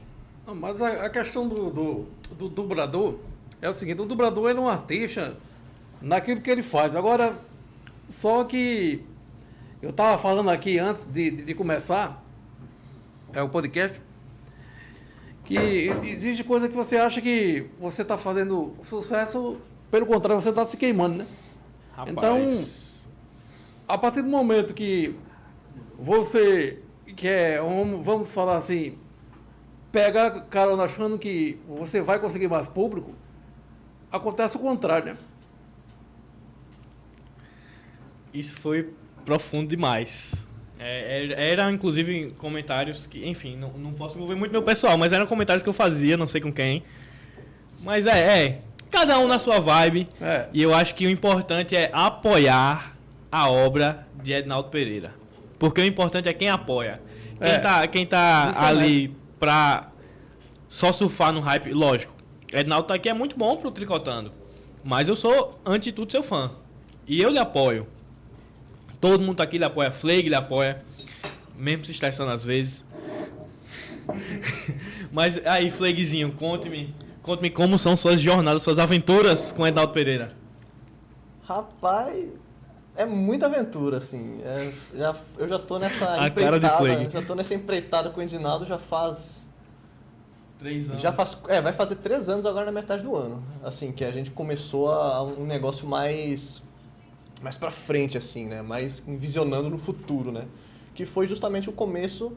Não, 0.46 0.54
Mas 0.54 0.80
a, 0.80 1.06
a 1.06 1.10
questão 1.10 1.48
do, 1.48 1.70
do, 1.70 2.06
do 2.38 2.48
dublador 2.48 3.16
é 3.60 3.68
o 3.68 3.74
seguinte, 3.74 4.00
o 4.00 4.06
dublador 4.06 4.48
ele 4.48 4.60
é 4.60 4.62
um 4.62 4.68
artista 4.68 5.36
naquilo 6.00 6.40
que 6.40 6.50
ele 6.50 6.62
faz. 6.62 6.94
Agora, 6.94 7.34
só 8.08 8.44
que 8.44 9.04
eu 9.82 9.90
estava 9.90 10.18
falando 10.18 10.50
aqui 10.50 10.78
antes 10.78 11.06
de, 11.06 11.30
de, 11.30 11.44
de 11.44 11.54
começar 11.54 12.22
é, 13.32 13.42
o 13.42 13.48
podcast, 13.48 14.00
que 15.44 15.56
existe 16.04 16.44
coisa 16.44 16.68
que 16.68 16.76
você 16.76 16.96
acha 16.96 17.20
que 17.20 17.66
você 17.78 18.02
está 18.02 18.18
fazendo 18.18 18.74
sucesso, 18.84 19.58
pelo 19.90 20.06
contrário, 20.06 20.40
você 20.40 20.50
está 20.50 20.66
se 20.66 20.76
queimando, 20.76 21.16
né? 21.18 21.26
Então, 22.06 22.44
a 23.88 23.98
partir 23.98 24.22
do 24.22 24.28
momento 24.28 24.72
que 24.74 25.14
você 25.98 26.82
quer, 27.16 27.60
vamos 27.60 28.04
vamos 28.04 28.32
falar 28.32 28.56
assim, 28.56 28.96
pega 29.90 30.42
carona 30.42 30.84
achando 30.84 31.18
que 31.18 31.58
você 31.66 32.00
vai 32.00 32.18
conseguir 32.20 32.48
mais 32.48 32.66
público, 32.66 33.12
acontece 34.12 34.56
o 34.56 34.60
contrário, 34.60 35.14
né? 35.14 35.18
Isso 38.32 38.54
foi 38.60 38.94
profundo 39.24 39.68
demais. 39.68 40.46
É, 40.78 41.24
era, 41.24 41.34
era, 41.34 41.70
inclusive, 41.72 42.34
comentários 42.38 43.06
que, 43.06 43.26
enfim, 43.28 43.56
não, 43.56 43.70
não 43.72 43.92
posso 43.92 44.14
envolver 44.16 44.34
muito 44.34 44.50
meu 44.50 44.62
pessoal, 44.62 44.96
mas 44.96 45.12
eram 45.12 45.26
comentários 45.26 45.62
que 45.62 45.68
eu 45.68 45.72
fazia, 45.74 46.16
não 46.16 46.26
sei 46.26 46.40
com 46.40 46.52
quem. 46.52 46.82
Mas 47.82 48.06
é, 48.06 48.44
é 48.46 48.62
cada 48.90 49.18
um 49.18 49.26
na 49.26 49.38
sua 49.38 49.60
vibe. 49.60 50.08
É. 50.20 50.46
E 50.52 50.62
eu 50.62 50.74
acho 50.74 50.94
que 50.94 51.06
o 51.06 51.10
importante 51.10 51.76
é 51.76 51.90
apoiar 51.92 52.96
a 53.30 53.50
obra 53.50 54.06
de 54.22 54.32
Ednaldo 54.32 54.70
Pereira. 54.70 55.14
Porque 55.58 55.80
o 55.80 55.84
importante 55.84 56.28
é 56.28 56.32
quem 56.32 56.48
apoia. 56.48 57.00
Quem 57.38 57.52
É. 57.52 57.58
tá, 57.58 57.86
quem 57.86 58.06
tá 58.06 58.48
Então, 58.50 58.64
ali 58.64 59.14
pra 59.38 59.90
só 60.68 60.92
surfar 60.92 61.32
no 61.32 61.40
hype, 61.40 61.72
lógico. 61.72 62.14
Ednaldo 62.52 62.88
tá 62.88 62.94
aqui 62.94 63.08
é 63.08 63.12
muito 63.14 63.36
bom 63.36 63.56
pro 63.56 63.70
Tricotando. 63.70 64.32
Mas 64.82 65.08
eu 65.08 65.14
sou, 65.16 65.60
antes 65.64 65.86
de 65.86 65.92
tudo, 65.92 66.10
seu 66.10 66.22
fã. 66.22 66.50
E 67.06 67.20
eu 67.20 67.28
lhe 67.30 67.38
apoio. 67.38 67.86
Todo 69.00 69.22
mundo 69.22 69.40
aqui 69.40 69.58
lhe 69.58 69.64
apoia. 69.64 69.90
Flag 69.90 70.28
lhe 70.28 70.34
apoia. 70.34 70.78
Mesmo 71.56 71.84
se 71.84 71.92
estressando 71.92 72.30
às 72.30 72.44
vezes. 72.44 72.84
Mas 75.10 75.44
aí, 75.46 75.70
Flagzinho, 75.70 76.32
conte-me. 76.32 76.94
Conte-me 77.22 77.50
como 77.50 77.78
são 77.78 77.96
suas 77.96 78.20
jornadas, 78.20 78.62
suas 78.62 78.78
aventuras 78.78 79.52
com 79.52 79.66
Ednaldo 79.66 79.92
Pereira. 79.92 80.28
Rapaz, 81.46 82.30
é 82.96 83.04
muita 83.04 83.46
aventura, 83.46 83.98
assim. 83.98 84.40
É, 84.42 84.72
já, 84.94 85.14
eu 85.38 85.48
já 85.48 85.58
tô 85.58 85.78
nessa 85.78 86.14
A 86.14 86.30
cara 86.30 86.58
de 86.58 86.68
Flag. 86.68 87.10
já 87.12 87.22
tô 87.22 87.34
nessa 87.34 87.54
empreitada 87.54 88.10
com 88.10 88.20
o 88.20 88.22
Edinaldo 88.22 88.66
já 88.66 88.78
faz. 88.78 89.48
Três 90.58 90.86
Já 91.00 91.10
faz. 91.10 91.38
É, 91.48 91.62
vai 91.62 91.72
fazer 91.72 91.96
três 91.96 92.28
anos 92.28 92.44
agora 92.44 92.66
na 92.66 92.72
metade 92.72 93.02
do 93.02 93.16
ano. 93.16 93.42
Assim, 93.64 93.92
que 93.92 94.04
a 94.04 94.10
gente 94.10 94.30
começou 94.30 94.92
a, 94.92 95.22
um 95.22 95.46
negócio 95.46 95.88
mais. 95.88 96.62
Mais 97.42 97.56
pra 97.56 97.70
frente, 97.70 98.18
assim, 98.18 98.46
né? 98.46 98.62
Mais 98.62 99.00
visionando 99.00 99.70
no 99.70 99.78
futuro, 99.78 100.30
né? 100.30 100.46
Que 100.94 101.04
foi 101.04 101.26
justamente 101.26 101.68
o 101.68 101.72
começo. 101.72 102.32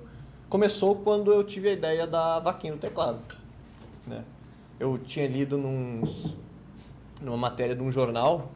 Começou 0.50 0.96
quando 0.96 1.32
eu 1.32 1.44
tive 1.44 1.70
a 1.70 1.74
ideia 1.74 2.08
da 2.08 2.40
vaquinha 2.40 2.74
no 2.74 2.80
teclado. 2.80 3.20
Né? 4.06 4.24
Eu 4.80 4.98
tinha 4.98 5.28
lido 5.28 5.58
nos, 5.58 6.36
numa 7.22 7.38
matéria 7.38 7.76
de 7.76 7.82
um 7.82 7.92
jornal 7.92 8.52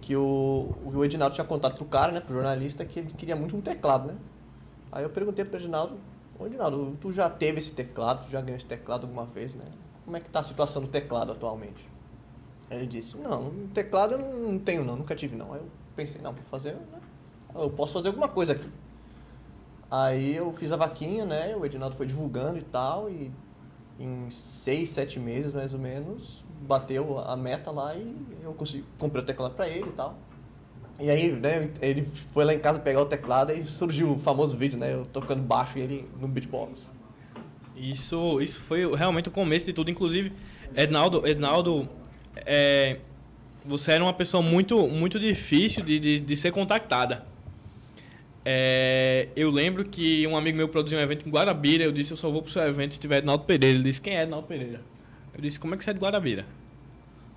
que 0.00 0.16
o, 0.16 0.74
o 0.84 1.04
Edinaldo 1.04 1.34
tinha 1.34 1.44
contado 1.44 1.74
pro 1.76 1.84
cara, 1.84 2.12
né, 2.12 2.20
pro 2.20 2.32
jornalista, 2.32 2.84
que 2.84 3.00
ele 3.00 3.10
queria 3.10 3.36
muito 3.36 3.56
um 3.56 3.60
teclado, 3.60 4.08
né? 4.08 4.14
Aí 4.90 5.02
eu 5.02 5.10
perguntei 5.10 5.44
pro 5.44 5.58
Edinaldo, 5.58 5.98
ô 6.38 6.46
Edinaldo, 6.46 6.96
tu 7.00 7.12
já 7.12 7.28
teve 7.28 7.58
esse 7.58 7.72
teclado, 7.72 8.24
tu 8.24 8.30
já 8.30 8.40
ganhou 8.40 8.56
esse 8.56 8.64
teclado 8.64 9.02
alguma 9.02 9.26
vez, 9.26 9.54
né? 9.54 9.64
Como 10.04 10.16
é 10.16 10.20
que 10.20 10.30
tá 10.30 10.40
a 10.40 10.44
situação 10.44 10.80
do 10.80 10.88
teclado 10.88 11.32
atualmente? 11.32 11.86
Ele 12.70 12.86
disse, 12.86 13.16
não, 13.16 13.50
teclado 13.72 14.14
eu 14.14 14.18
não, 14.18 14.58
tenho 14.58 14.84
não, 14.84 14.96
nunca 14.96 15.14
tive 15.14 15.36
não. 15.36 15.52
Aí 15.52 15.60
eu 15.60 15.66
pensei, 15.96 16.20
não, 16.20 16.32
vou 16.32 16.44
fazer, 16.44 16.72
né? 16.72 17.00
Eu 17.54 17.70
posso 17.70 17.94
fazer 17.94 18.08
alguma 18.08 18.28
coisa 18.28 18.52
aqui. 18.52 18.68
Aí 19.90 20.36
eu 20.36 20.52
fiz 20.52 20.70
a 20.70 20.76
vaquinha, 20.76 21.24
né? 21.24 21.56
O 21.56 21.64
Edinaldo 21.64 21.96
foi 21.96 22.06
divulgando 22.06 22.58
e 22.58 22.62
tal, 22.62 23.08
e 23.08 23.32
em 23.98 24.30
seis, 24.30 24.90
sete 24.90 25.18
meses 25.18 25.52
mais 25.52 25.72
ou 25.72 25.80
menos, 25.80 26.44
bateu 26.60 27.18
a 27.18 27.36
meta 27.36 27.70
lá 27.70 27.96
e 27.96 28.14
eu 28.42 28.52
consegui, 28.52 28.84
comprei 28.98 29.22
o 29.22 29.26
teclado 29.26 29.54
pra 29.54 29.68
ele 29.68 29.88
e 29.88 29.92
tal. 29.92 30.14
E 31.00 31.10
aí, 31.10 31.32
né, 31.32 31.70
ele 31.80 32.04
foi 32.04 32.44
lá 32.44 32.52
em 32.52 32.58
casa 32.58 32.80
pegar 32.80 33.00
o 33.00 33.06
teclado 33.06 33.52
e 33.52 33.64
surgiu 33.64 34.12
o 34.12 34.18
famoso 34.18 34.56
vídeo, 34.56 34.78
né? 34.78 34.92
Eu 34.92 35.06
tocando 35.06 35.42
baixo 35.42 35.78
e 35.78 35.80
ele 35.80 36.10
no 36.20 36.28
beatbox. 36.28 36.92
Isso, 37.76 38.40
isso 38.40 38.60
foi 38.60 38.84
realmente 38.94 39.28
o 39.28 39.32
começo 39.32 39.64
de 39.64 39.72
tudo. 39.72 39.90
Inclusive, 39.90 40.32
Ednaldo, 40.74 41.24
Ednaldo 41.26 41.88
é, 42.46 42.98
você 43.64 43.92
era 43.92 44.02
uma 44.02 44.12
pessoa 44.12 44.42
muito, 44.42 44.86
muito 44.88 45.18
difícil 45.18 45.84
de, 45.84 45.98
de, 45.98 46.20
de 46.20 46.36
ser 46.36 46.50
contactada. 46.52 47.24
É, 48.44 49.28
eu 49.36 49.50
lembro 49.50 49.84
que 49.84 50.26
um 50.26 50.36
amigo 50.36 50.56
meu 50.56 50.68
produziu 50.68 50.98
um 50.98 51.02
evento 51.02 51.28
em 51.28 51.30
Guarabira. 51.30 51.84
Eu 51.84 51.92
disse: 51.92 52.12
Eu 52.12 52.16
só 52.16 52.30
vou 52.30 52.40
pro 52.42 52.50
seu 52.50 52.62
evento 52.62 52.94
se 52.94 53.00
tiver 53.00 53.18
Ednaldo 53.18 53.44
Pereira. 53.44 53.76
Ele 53.76 53.84
disse: 53.84 54.00
Quem 54.00 54.16
é 54.16 54.22
Ednaldo 54.22 54.46
Pereira? 54.46 54.80
Eu 55.34 55.40
disse: 55.40 55.60
Como 55.60 55.74
é 55.74 55.76
que 55.76 55.84
você 55.84 55.90
é 55.90 55.92
de 55.92 56.00
Guarabira? 56.00 56.46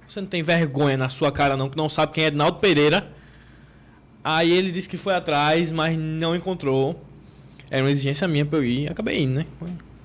Você 0.08 0.22
não 0.22 0.28
tem 0.28 0.42
vergonha 0.42 0.98
na 0.98 1.10
sua 1.10 1.32
cara, 1.32 1.56
não, 1.58 1.70
que 1.70 1.78
não 1.78 1.88
sabe 1.90 2.14
quem 2.14 2.24
é 2.24 2.28
Ednaldo 2.28 2.60
Pereira. 2.60 3.12
Aí 4.24 4.52
ele 4.52 4.72
disse 4.72 4.88
que 4.88 4.98
foi 4.98 5.14
atrás, 5.14 5.72
mas 5.72 5.98
não 5.98 6.36
encontrou. 6.36 7.02
Era 7.70 7.84
uma 7.84 7.92
exigência 7.92 8.28
minha 8.28 8.46
pra 8.46 8.60
eu 8.60 8.64
ir. 8.64 8.92
Acabei 8.92 9.22
indo, 9.22 9.36
né? 9.36 9.46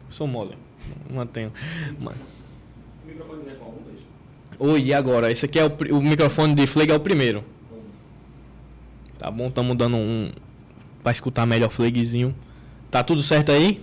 Sou 0.09 0.26
mole. 0.26 0.57
Mantenho. 1.11 1.53
Mas- 1.99 2.17
O 3.05 3.09
microfone 3.09 3.49
é 3.50 3.55
qual? 3.55 3.71
Um, 3.71 3.83
dois. 3.83 4.00
Oi, 4.59 4.83
e 4.85 4.95
agora? 4.95 5.31
Esse 5.31 5.45
aqui 5.47 5.59
é 5.59 5.65
o, 5.65 5.73
o 5.97 6.03
microfone 6.03 6.55
de 6.55 6.67
Flag, 6.67 6.91
é 6.91 6.95
o 6.95 7.01
primeiro. 7.01 7.45
Tá 9.19 9.31
bom, 9.31 9.49
estamos 9.49 9.77
dando 9.77 9.97
um. 9.97 10.31
Pra 11.03 11.13
escutar 11.13 11.47
melhor 11.47 11.67
o 11.69 11.71
Flagzinho. 11.71 12.35
Tá 12.91 13.03
tudo 13.03 13.23
certo 13.23 13.53
aí? 13.53 13.81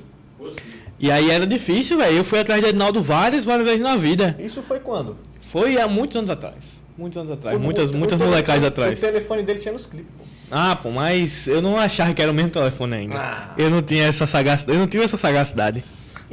E 1.00 1.12
aí 1.12 1.30
era 1.30 1.46
difícil, 1.46 1.98
velho. 1.98 2.18
Eu 2.18 2.24
fui 2.24 2.40
atrás 2.40 2.62
de 2.62 2.70
Ednaldo 2.70 3.02
várias, 3.02 3.46
várias 3.46 3.66
vezes 3.66 3.82
na 3.82 3.96
vida. 3.96 4.36
Isso 4.40 4.62
foi 4.62 4.80
quando? 4.80 5.18
Foi 5.42 5.80
há 5.80 5.88
muitos 5.88 6.18
anos 6.18 6.30
atrás. 6.30 6.82
Muitos 6.98 7.18
anos 7.18 7.32
atrás. 7.32 7.58
O- 7.58 7.60
muitas 7.60 7.90
o- 7.90 7.98
muitas 7.98 8.20
molecais 8.20 8.64
atrás. 8.64 9.00
O 9.00 9.06
telefone 9.06 9.44
dele 9.44 9.60
tinha 9.60 9.74
nos 9.74 9.86
clipes, 9.86 10.12
pô. 10.18 10.24
Ah, 10.52 10.76
pô, 10.76 10.92
mas 10.92 11.48
eu 11.48 11.62
não 11.62 11.78
achava 11.78 12.14
que 12.14 12.22
era 12.22 12.32
o 12.32 12.34
mesmo 12.34 12.52
telefone 12.52 12.96
ainda. 12.96 13.18
Ah. 13.18 13.54
Eu 13.58 13.70
não 13.70 13.82
tinha 13.82 14.04
essa 14.06 14.26
sagacidade. 14.28 14.78
Eu 14.78 14.80
não 14.82 14.88
tive 14.88 15.04
essa 15.04 15.18
sagacidade. 15.18 15.84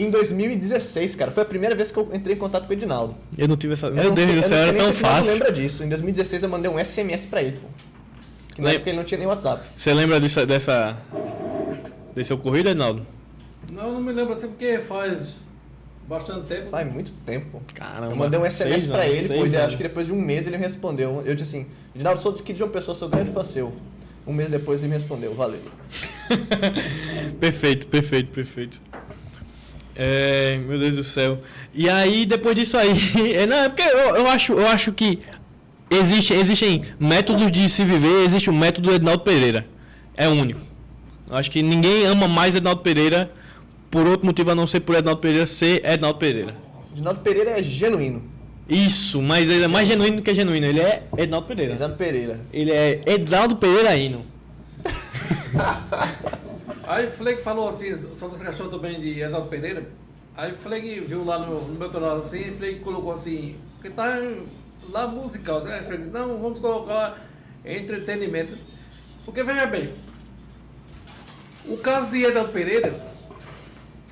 Em 0.02 0.08
2016, 0.08 1.14
cara, 1.14 1.30
foi 1.30 1.42
a 1.42 1.46
primeira 1.46 1.74
vez 1.74 1.90
que 1.90 1.98
eu 1.98 2.08
entrei 2.14 2.34
em 2.34 2.38
contato 2.38 2.64
com 2.64 2.70
o 2.70 2.72
Edinaldo. 2.72 3.14
Eu 3.36 3.46
não 3.46 3.56
tive 3.56 3.74
essa. 3.74 3.88
Eu 3.88 3.94
Meu 3.94 4.04
não 4.04 4.14
Deus 4.14 4.32
do 4.34 4.42
céu, 4.42 4.56
não 4.56 4.62
era 4.62 4.72
nem 4.72 4.80
tão 4.80 4.90
Edinaldo 4.90 5.14
fácil. 5.16 5.32
lembra 5.34 5.52
disso. 5.52 5.84
Em 5.84 5.88
2016 5.90 6.42
eu 6.42 6.48
mandei 6.48 6.70
um 6.70 6.78
SMS 6.82 7.26
pra 7.26 7.42
ele, 7.42 7.58
pô. 7.58 7.68
Que 8.54 8.62
na 8.62 8.68
Lem- 8.68 8.76
época 8.76 8.90
ele 8.90 8.96
não 8.96 9.04
tinha 9.04 9.18
nem 9.18 9.26
WhatsApp. 9.26 9.62
Você 9.76 9.92
lembra 9.92 10.18
dessa, 10.18 10.46
dessa. 10.46 10.96
desse 12.14 12.32
ocorrido, 12.32 12.70
Ednaldo? 12.70 13.06
Não, 13.70 13.88
eu 13.88 13.92
não 13.92 14.00
me 14.00 14.12
lembro 14.12 14.32
assim 14.34 14.48
porque 14.48 14.78
faz 14.78 15.44
bastante 16.08 16.46
tempo. 16.46 16.70
Faz 16.70 16.90
muito 16.90 17.12
tempo, 17.26 17.46
pô. 17.52 17.60
Caramba. 17.74 18.12
Eu 18.12 18.16
mandei 18.16 18.40
um 18.40 18.46
SMS 18.46 18.56
seis 18.80 18.86
pra 18.86 19.02
anos, 19.02 19.16
ele, 19.18 19.26
seis 19.28 19.38
pois 19.38 19.52
é, 19.52 19.56
anos. 19.58 19.66
acho 19.68 19.76
que 19.76 19.82
depois 19.82 20.06
de 20.06 20.12
um 20.14 20.20
mês 20.20 20.46
ele 20.46 20.56
me 20.56 20.64
respondeu. 20.64 21.22
Eu 21.26 21.34
disse 21.34 21.56
assim, 21.58 21.66
Edinaldo, 21.94 22.18
sou 22.20 22.32
aqui 22.32 22.54
de 22.54 22.58
João 22.58 22.70
Pessoa, 22.70 22.94
sou 22.94 23.06
grande 23.08 23.30
fã 23.30 23.44
seu. 23.44 23.70
Um 24.26 24.32
mês 24.32 24.48
depois 24.48 24.80
ele 24.80 24.88
me 24.88 24.94
respondeu, 24.94 25.34
valeu. 25.34 25.60
perfeito, 27.38 27.86
perfeito, 27.86 28.30
perfeito. 28.32 28.80
É, 29.94 30.58
meu 30.58 30.78
Deus 30.78 30.96
do 30.96 31.04
céu. 31.04 31.38
E 31.74 31.88
aí, 31.88 32.24
depois 32.26 32.54
disso 32.56 32.76
aí. 32.76 32.90
é, 33.34 33.46
não, 33.46 33.56
é 33.56 33.68
porque 33.68 33.82
eu, 33.82 34.16
eu, 34.16 34.28
acho, 34.28 34.52
eu 34.54 34.66
acho 34.66 34.92
que 34.92 35.18
existe, 35.90 36.32
existem 36.32 36.82
métodos 36.98 37.50
de 37.50 37.68
se 37.68 37.84
viver, 37.84 38.24
existe 38.24 38.48
o 38.50 38.52
método 38.52 38.92
Ednaldo 38.92 39.22
Pereira. 39.22 39.66
É 40.16 40.28
único. 40.28 40.60
Eu 41.28 41.36
acho 41.36 41.50
que 41.50 41.62
ninguém 41.62 42.06
ama 42.06 42.26
mais 42.26 42.54
Ednaldo 42.54 42.82
Pereira 42.82 43.30
por 43.90 44.06
outro 44.06 44.26
motivo 44.26 44.50
a 44.50 44.54
não 44.54 44.66
ser 44.66 44.80
por 44.80 44.96
Ednaldo 44.96 45.20
Pereira 45.20 45.46
ser 45.46 45.84
Ednaldo 45.84 46.18
Pereira. 46.18 46.54
Edinaldo 46.92 47.20
Pereira 47.20 47.58
é 47.58 47.62
genuíno. 47.62 48.22
Isso, 48.68 49.20
mas 49.20 49.50
ele 49.50 49.64
é 49.64 49.68
mais 49.68 49.88
genuíno 49.88 50.18
do 50.18 50.22
que 50.22 50.32
genuíno. 50.32 50.66
Ele 50.66 50.80
é 50.80 51.02
Ednaldo 51.16 51.46
Pereira. 51.46 51.72
Edinaldo 51.72 51.96
Pereira. 51.96 52.40
Ele 52.52 52.70
é 52.70 53.00
Ednaldo 53.04 53.56
Pereira 53.56 53.96
Hino. 53.96 54.24
Aí 56.84 57.06
o 57.06 57.10
Fleg 57.10 57.42
falou 57.42 57.68
assim, 57.68 57.96
sobre 57.96 58.36
essa 58.36 58.44
questão 58.44 58.70
também 58.70 59.00
de 59.00 59.20
Edaldo 59.20 59.48
Pereira. 59.48 59.88
Aí 60.36 60.52
o 60.52 60.56
Fleg 60.56 61.00
viu 61.00 61.24
lá 61.24 61.38
no, 61.38 61.68
no 61.68 61.78
meu 61.78 61.90
canal 61.90 62.20
assim, 62.20 62.40
e 62.40 62.56
Fleg 62.56 62.80
colocou 62.80 63.12
assim, 63.12 63.56
porque 63.74 63.90
tá 63.90 64.18
lá 64.90 65.06
musical. 65.06 65.62
Né? 65.62 65.82
Fleg 65.82 65.98
disse, 65.98 66.10
não, 66.10 66.38
vamos 66.38 66.58
colocar 66.60 67.18
entretenimento. 67.64 68.56
Porque 69.24 69.42
veja 69.42 69.66
bem, 69.66 69.92
o 71.66 71.76
caso 71.76 72.10
de 72.10 72.22
Edaldo 72.22 72.52
Pereira, 72.52 73.10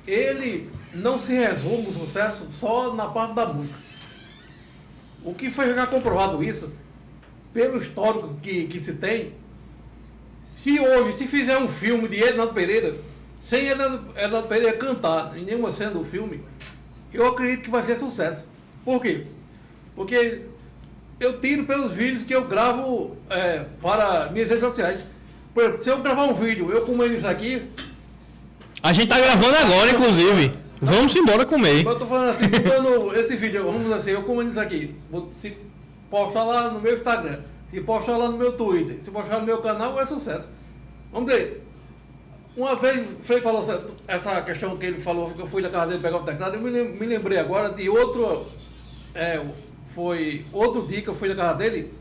ele 0.07 0.69
não 0.93 1.19
se 1.19 1.33
resume 1.33 1.87
o 1.87 1.93
sucesso 1.93 2.47
só 2.51 2.93
na 2.93 3.07
parte 3.07 3.33
da 3.33 3.47
música. 3.47 3.77
O 5.23 5.33
que 5.33 5.51
foi 5.51 5.73
já 5.73 5.85
comprovado 5.85 6.43
isso, 6.43 6.73
pelo 7.53 7.77
histórico 7.77 8.35
que, 8.41 8.67
que 8.67 8.79
se 8.79 8.93
tem, 8.93 9.33
se 10.63 10.79
hoje, 10.79 11.13
se 11.17 11.25
fizer 11.27 11.57
um 11.57 11.67
filme 11.67 12.07
de 12.07 12.21
Ednaldo 12.21 12.53
Pereira, 12.53 12.95
sem 13.41 13.67
Ednaldo, 13.69 14.05
Ednaldo 14.17 14.47
Pereira 14.47 14.75
cantar 14.75 15.37
em 15.37 15.43
nenhuma 15.43 15.71
cena 15.71 15.91
do 15.91 16.03
filme, 16.03 16.43
eu 17.13 17.25
acredito 17.27 17.63
que 17.63 17.69
vai 17.69 17.83
ser 17.83 17.95
sucesso. 17.95 18.45
Por 18.83 19.01
quê? 19.01 19.23
Porque 19.95 20.41
eu 21.19 21.39
tiro 21.39 21.63
pelos 21.65 21.91
vídeos 21.91 22.23
que 22.23 22.33
eu 22.35 22.45
gravo 22.45 23.15
é, 23.29 23.65
para 23.81 24.29
minhas 24.31 24.49
redes 24.49 24.63
sociais. 24.63 25.05
Por 25.53 25.63
exemplo, 25.63 25.81
se 25.83 25.89
eu 25.89 25.97
gravar 26.01 26.23
um 26.25 26.33
vídeo, 26.33 26.69
eu 26.71 26.81
comendo 26.81 27.13
isso 27.15 27.27
aqui, 27.27 27.63
A 28.83 28.93
gente 28.93 29.07
tá 29.07 29.19
gravando 29.19 29.55
agora, 29.57 29.91
inclusive. 29.91 30.51
Vamos 30.81 31.13
embora 31.15 31.45
comer. 31.45 31.85
eu 31.85 31.99
tô 31.99 32.05
falando 32.05 32.29
assim, 32.29 32.47
botando 32.47 33.13
esse 33.17 33.35
vídeo, 33.35 33.63
vamos 33.65 33.81
dizer 33.83 33.93
assim, 33.95 34.11
eu 34.11 34.23
comendo 34.23 34.49
isso 34.51 34.59
aqui, 34.59 34.95
vou- 35.11 35.29
se 35.35 35.57
postar 36.09 36.43
lá 36.43 36.69
no 36.71 36.79
meu 36.79 36.93
Instagram, 36.93 37.39
se 37.69 37.79
postar 37.81 38.17
lá 38.17 38.27
no 38.29 38.37
meu 38.37 38.53
Twitter, 38.53 38.99
se 39.01 39.09
postar 39.11 39.39
no 39.39 39.45
meu 39.45 39.61
canal, 39.61 39.99
é 39.99 40.05
sucesso. 40.05 40.49
Vamos 41.11 41.31
ver. 41.31 41.63
Uma 42.57 42.75
vez 42.75 43.11
o 43.11 43.23
Frei 43.23 43.39
falou 43.41 43.63
essa, 44.07 44.41
questão 44.41 44.75
que 44.75 44.85
ele 44.85 44.99
falou, 45.01 45.31
que 45.31 45.41
eu 45.41 45.47
fui 45.47 45.61
na 45.61 45.69
casa 45.69 45.87
dele 45.87 46.01
pegar 46.01 46.17
o 46.17 46.23
teclado, 46.23 46.55
eu 46.55 46.61
me, 46.61 46.69
lem- 46.69 46.91
me 46.91 47.05
lembrei 47.05 47.37
agora 47.37 47.69
de 47.69 47.87
outro. 47.87 48.47
é, 49.13 49.39
foi 49.85 50.45
outro 50.51 50.85
dia 50.85 51.01
que 51.01 51.07
eu 51.07 51.15
fui 51.15 51.29
na 51.29 51.35
casa 51.35 51.53
dele. 51.55 51.93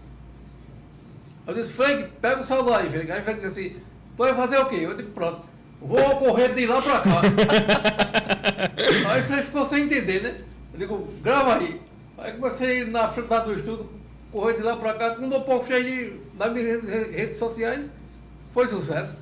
Eu 1.46 1.54
disse, 1.54 1.72
Frank, 1.72 2.08
pega 2.20 2.40
o 2.40 2.44
celular 2.44 2.80
aí, 2.80 2.90
Frank. 2.90 3.10
Aí 3.10 3.20
o 3.20 3.24
Frank 3.24 3.40
disse 3.40 3.60
assim, 3.60 3.76
tu 4.16 4.22
vai 4.22 4.34
fazer 4.34 4.58
o 4.58 4.66
quê? 4.66 4.76
Eu 4.82 4.94
digo, 4.96 5.10
pronto, 5.12 5.42
vou 5.80 6.16
correr 6.16 6.54
de 6.54 6.66
lá 6.66 6.82
pra 6.82 7.00
cá. 7.00 7.22
aí 9.10 9.20
o 9.20 9.24
Frank 9.24 9.42
ficou 9.44 9.64
sem 9.66 9.84
entender, 9.84 10.22
né? 10.22 10.34
Eu 10.72 10.78
digo, 10.78 11.08
grava 11.22 11.56
aí. 11.56 11.80
Aí 12.18 12.32
comecei 12.32 12.84
na 12.84 13.08
frente 13.08 13.28
do 13.28 13.54
estudo, 13.54 13.88
correr 14.32 14.54
de 14.54 14.62
lá 14.62 14.76
pra 14.76 14.94
cá, 14.94 15.10
quando 15.14 15.32
eu 15.32 15.40
postei 15.42 15.82
de- 15.82 16.12
nas 16.38 16.52
minhas 16.52 16.82
re- 16.82 17.10
redes 17.10 17.36
sociais, 17.38 17.90
foi 18.52 18.66
sucesso. 18.66 19.14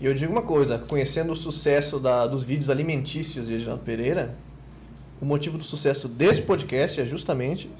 E 0.00 0.06
eu 0.06 0.14
digo 0.14 0.32
uma 0.32 0.42
coisa, 0.42 0.78
conhecendo 0.78 1.32
o 1.32 1.36
sucesso 1.36 1.98
da- 2.00 2.26
dos 2.26 2.42
vídeos 2.42 2.70
alimentícios 2.70 3.46
de 3.46 3.52
Reginaldo 3.54 3.82
Pereira, 3.84 4.34
o 5.20 5.24
motivo 5.26 5.58
do 5.58 5.64
sucesso 5.64 6.08
desse 6.08 6.40
podcast 6.42 7.00
é 7.00 7.06
justamente 7.06 7.70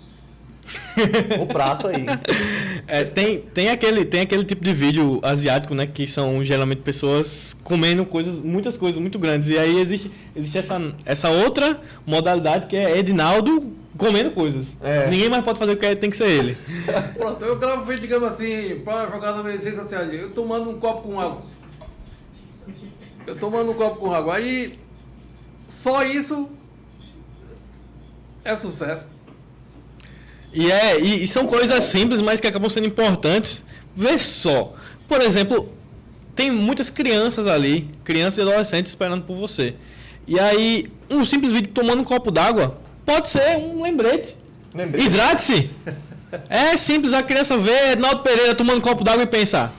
o 1.41 1.47
prato 1.47 1.87
aí. 1.89 2.05
É, 2.87 3.05
tem, 3.05 3.39
tem, 3.55 3.69
aquele, 3.69 4.05
tem 4.05 4.23
aquele 4.23 4.43
tipo 4.43 4.65
de 4.65 4.73
vídeo 4.73 5.21
asiático, 5.23 5.75
né? 5.77 5.87
Que 5.87 6.09
são 6.09 6.45
geralmente 6.45 6.81
pessoas 6.83 7.57
comendo 7.63 8.05
coisas, 8.05 8.35
muitas 8.43 8.77
coisas 8.77 9.01
muito 9.01 9.17
grandes. 9.17 9.49
E 9.49 9.57
aí 9.57 9.79
existe, 9.79 10.11
existe 10.35 10.59
essa, 10.59 10.93
essa 11.05 11.29
outra 11.31 11.81
modalidade 12.05 12.67
que 12.67 12.77
é 12.77 12.99
Edinaldo 12.99 13.73
comendo 13.97 14.31
coisas. 14.31 14.77
É. 14.83 15.09
Ninguém 15.09 15.29
mais 15.29 15.45
pode 15.45 15.59
fazer 15.59 15.73
o 15.73 15.77
que 15.77 15.87
é, 15.87 15.95
tem 15.95 16.11
que 16.11 16.17
ser 16.17 16.29
ele. 16.29 16.57
Pronto, 17.17 17.45
eu 17.45 17.59
gravo 17.59 17.85
vídeo, 17.85 18.03
digamos 18.03 18.29
assim, 18.29 18.81
pra 18.85 19.07
jogar 19.07 19.43
minhas 19.43 19.65
redes 19.65 19.79
sociais. 19.79 20.13
Eu 20.13 20.31
tomando 20.31 20.71
um 20.71 20.79
copo 20.79 21.09
com 21.09 21.21
água. 21.21 21.43
Eu 23.27 23.37
tomando 23.37 23.71
um 23.71 23.75
copo 23.75 23.97
com 23.97 24.15
água. 24.15 24.37
Aí, 24.37 24.79
só 25.69 26.03
isso 26.05 26.49
é 28.45 28.57
sucesso. 28.57 29.09
E, 30.53 30.71
é, 30.71 31.01
e, 31.01 31.25
e 31.25 31.27
são 31.27 31.47
coisas 31.47 31.85
simples, 31.85 32.21
mas 32.21 32.41
que 32.41 32.47
acabam 32.47 32.71
sendo 32.71 32.87
importantes. 32.87 33.65
Vê 33.95 34.19
só. 34.19 34.75
Por 35.07 35.21
exemplo, 35.21 35.69
tem 36.35 36.51
muitas 36.51 36.91
crianças 36.91 37.47
ali, 37.47 37.89
crianças 38.05 38.39
e 38.39 38.43
adolescentes 38.43 38.93
esperando 38.93 39.25
por 39.25 39.37
você. 39.37 39.75
E 40.27 40.39
aí, 40.39 40.87
um 41.09 41.25
simples 41.25 41.53
vídeo 41.53 41.71
tomando 41.73 42.01
um 42.01 42.05
copo 42.05 42.31
d'água 42.31 42.79
pode 43.05 43.29
ser 43.29 43.57
um 43.57 43.83
lembrete. 43.83 44.37
Lembrete. 44.75 45.07
Hidrate-se! 45.07 45.71
É 46.49 46.77
simples, 46.77 47.13
a 47.13 47.25
criança 47.25 47.59
vê 47.59 47.91
Ednaldo 47.91 48.23
Pereira 48.23 48.55
tomando 48.55 48.79
um 48.79 48.81
copo 48.81 49.03
d'água 49.03 49.25
e 49.25 49.27
pensa: 49.27 49.73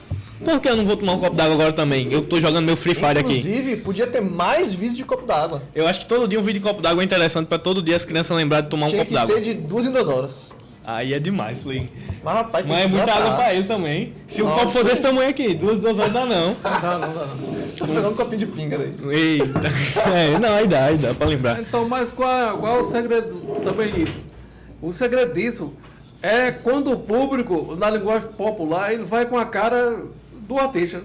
por 0.44 0.60
que 0.60 0.68
eu 0.68 0.76
não 0.76 0.84
vou 0.84 0.98
tomar 0.98 1.14
um 1.14 1.18
copo 1.18 1.34
d'água 1.34 1.54
agora 1.54 1.72
também? 1.72 2.12
Eu 2.12 2.20
tô 2.22 2.38
jogando 2.38 2.66
meu 2.66 2.76
Free 2.76 2.94
Fire 2.94 3.18
aqui. 3.18 3.38
Inclusive, 3.38 3.76
podia 3.76 4.06
ter 4.06 4.20
mais 4.20 4.74
vídeos 4.74 4.98
de 4.98 5.04
copo 5.04 5.24
d'água. 5.24 5.62
Eu 5.74 5.86
acho 5.86 6.00
que 6.00 6.06
todo 6.06 6.28
dia 6.28 6.38
um 6.38 6.42
vídeo 6.42 6.60
de 6.60 6.66
copo 6.66 6.82
d'água 6.82 7.02
é 7.02 7.06
interessante 7.06 7.46
pra 7.46 7.58
todo 7.58 7.80
dia 7.80 7.96
as 7.96 8.04
crianças 8.04 8.36
lembrarem 8.36 8.64
de 8.64 8.70
tomar 8.70 8.86
um 8.86 8.90
Tinha 8.90 8.98
copo 9.02 9.08
que 9.08 9.14
d'água. 9.14 9.34
ser 9.34 9.40
de 9.40 9.54
duas 9.54 9.86
em 9.86 9.90
duas 9.90 10.08
horas. 10.08 10.52
Aí 10.84 11.14
é 11.14 11.20
demais, 11.20 11.60
Flay. 11.60 11.88
Mas, 12.24 12.34
rapaz, 12.34 12.64
tem 12.64 12.74
Mas 12.74 12.84
é 12.84 12.88
muita 12.88 13.12
água 13.12 13.32
pra 13.36 13.54
ele 13.54 13.66
também. 13.68 14.14
Se 14.26 14.42
o 14.42 14.46
copo 14.50 14.70
for 14.70 14.82
desse 14.84 15.00
tamanho 15.00 15.30
aqui, 15.30 15.54
duas, 15.54 15.78
duas 15.78 15.98
horas 15.98 16.12
dá 16.12 16.26
não. 16.26 16.48
Não 16.48 16.80
dá, 16.80 16.98
não 16.98 17.14
dá. 17.14 17.26
não. 17.26 17.68
Tô 17.76 17.86
pegando 17.86 18.10
um 18.10 18.14
copinho 18.14 18.38
de 18.38 18.46
pinga 18.46 18.78
aí. 18.78 18.94
Eita. 19.10 19.60
É, 20.12 20.38
não, 20.38 20.54
aí 20.54 20.66
dá, 20.66 20.86
aí 20.86 20.96
dá 20.96 21.14
pra 21.14 21.26
lembrar. 21.26 21.60
Então, 21.60 21.88
mas 21.88 22.12
qual, 22.12 22.58
qual 22.58 22.78
é 22.78 22.80
o 22.80 22.84
segredo 22.84 23.60
também 23.64 23.92
disso? 23.92 24.18
O 24.80 24.92
segredo 24.92 25.32
disso 25.32 25.72
é 26.20 26.50
quando 26.50 26.92
o 26.92 26.98
público, 26.98 27.76
na 27.76 27.88
linguagem 27.88 28.28
popular, 28.30 28.92
ele 28.92 29.04
vai 29.04 29.24
com 29.26 29.38
a 29.38 29.44
cara 29.44 30.02
do 30.32 30.58
artista. 30.58 30.98
né? 30.98 31.04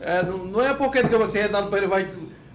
É, 0.00 0.22
não, 0.24 0.38
não 0.38 0.64
é 0.64 0.74
porque, 0.74 1.00
digamos 1.00 1.28
assim, 1.28 1.38
Renato 1.38 1.68
Pereira 1.68 1.88
vai 1.88 2.08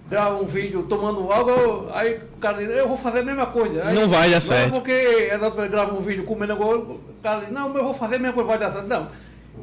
gravar 0.08 0.36
um 0.36 0.46
vídeo 0.46 0.82
tomando 0.84 1.30
água, 1.30 1.90
aí 1.92 2.20
o 2.34 2.38
cara 2.40 2.58
diz, 2.58 2.70
eu 2.70 2.88
vou 2.88 2.96
fazer 2.96 3.20
a 3.20 3.24
mesma 3.24 3.46
coisa. 3.46 3.84
Aí, 3.86 3.94
Não 3.94 4.08
vai 4.08 4.28
dar 4.28 4.36
Não 4.36 4.40
certo. 4.40 4.68
é 4.68 4.78
porque 4.78 5.28
Renato 5.30 5.52
Pereira 5.52 5.68
grava 5.68 5.94
um 5.94 6.00
vídeo 6.00 6.24
comendo 6.24 6.54
água, 6.54 6.76
o 6.78 7.00
cara 7.22 7.40
diz, 7.40 7.50
não, 7.50 7.68
mas 7.68 7.76
eu 7.78 7.84
vou 7.84 7.94
fazer 7.94 8.16
a 8.16 8.18
mesma 8.18 8.32
coisa, 8.34 8.48
vai 8.48 8.58
dar 8.58 8.72
certo. 8.72 8.86
Não. 8.86 9.08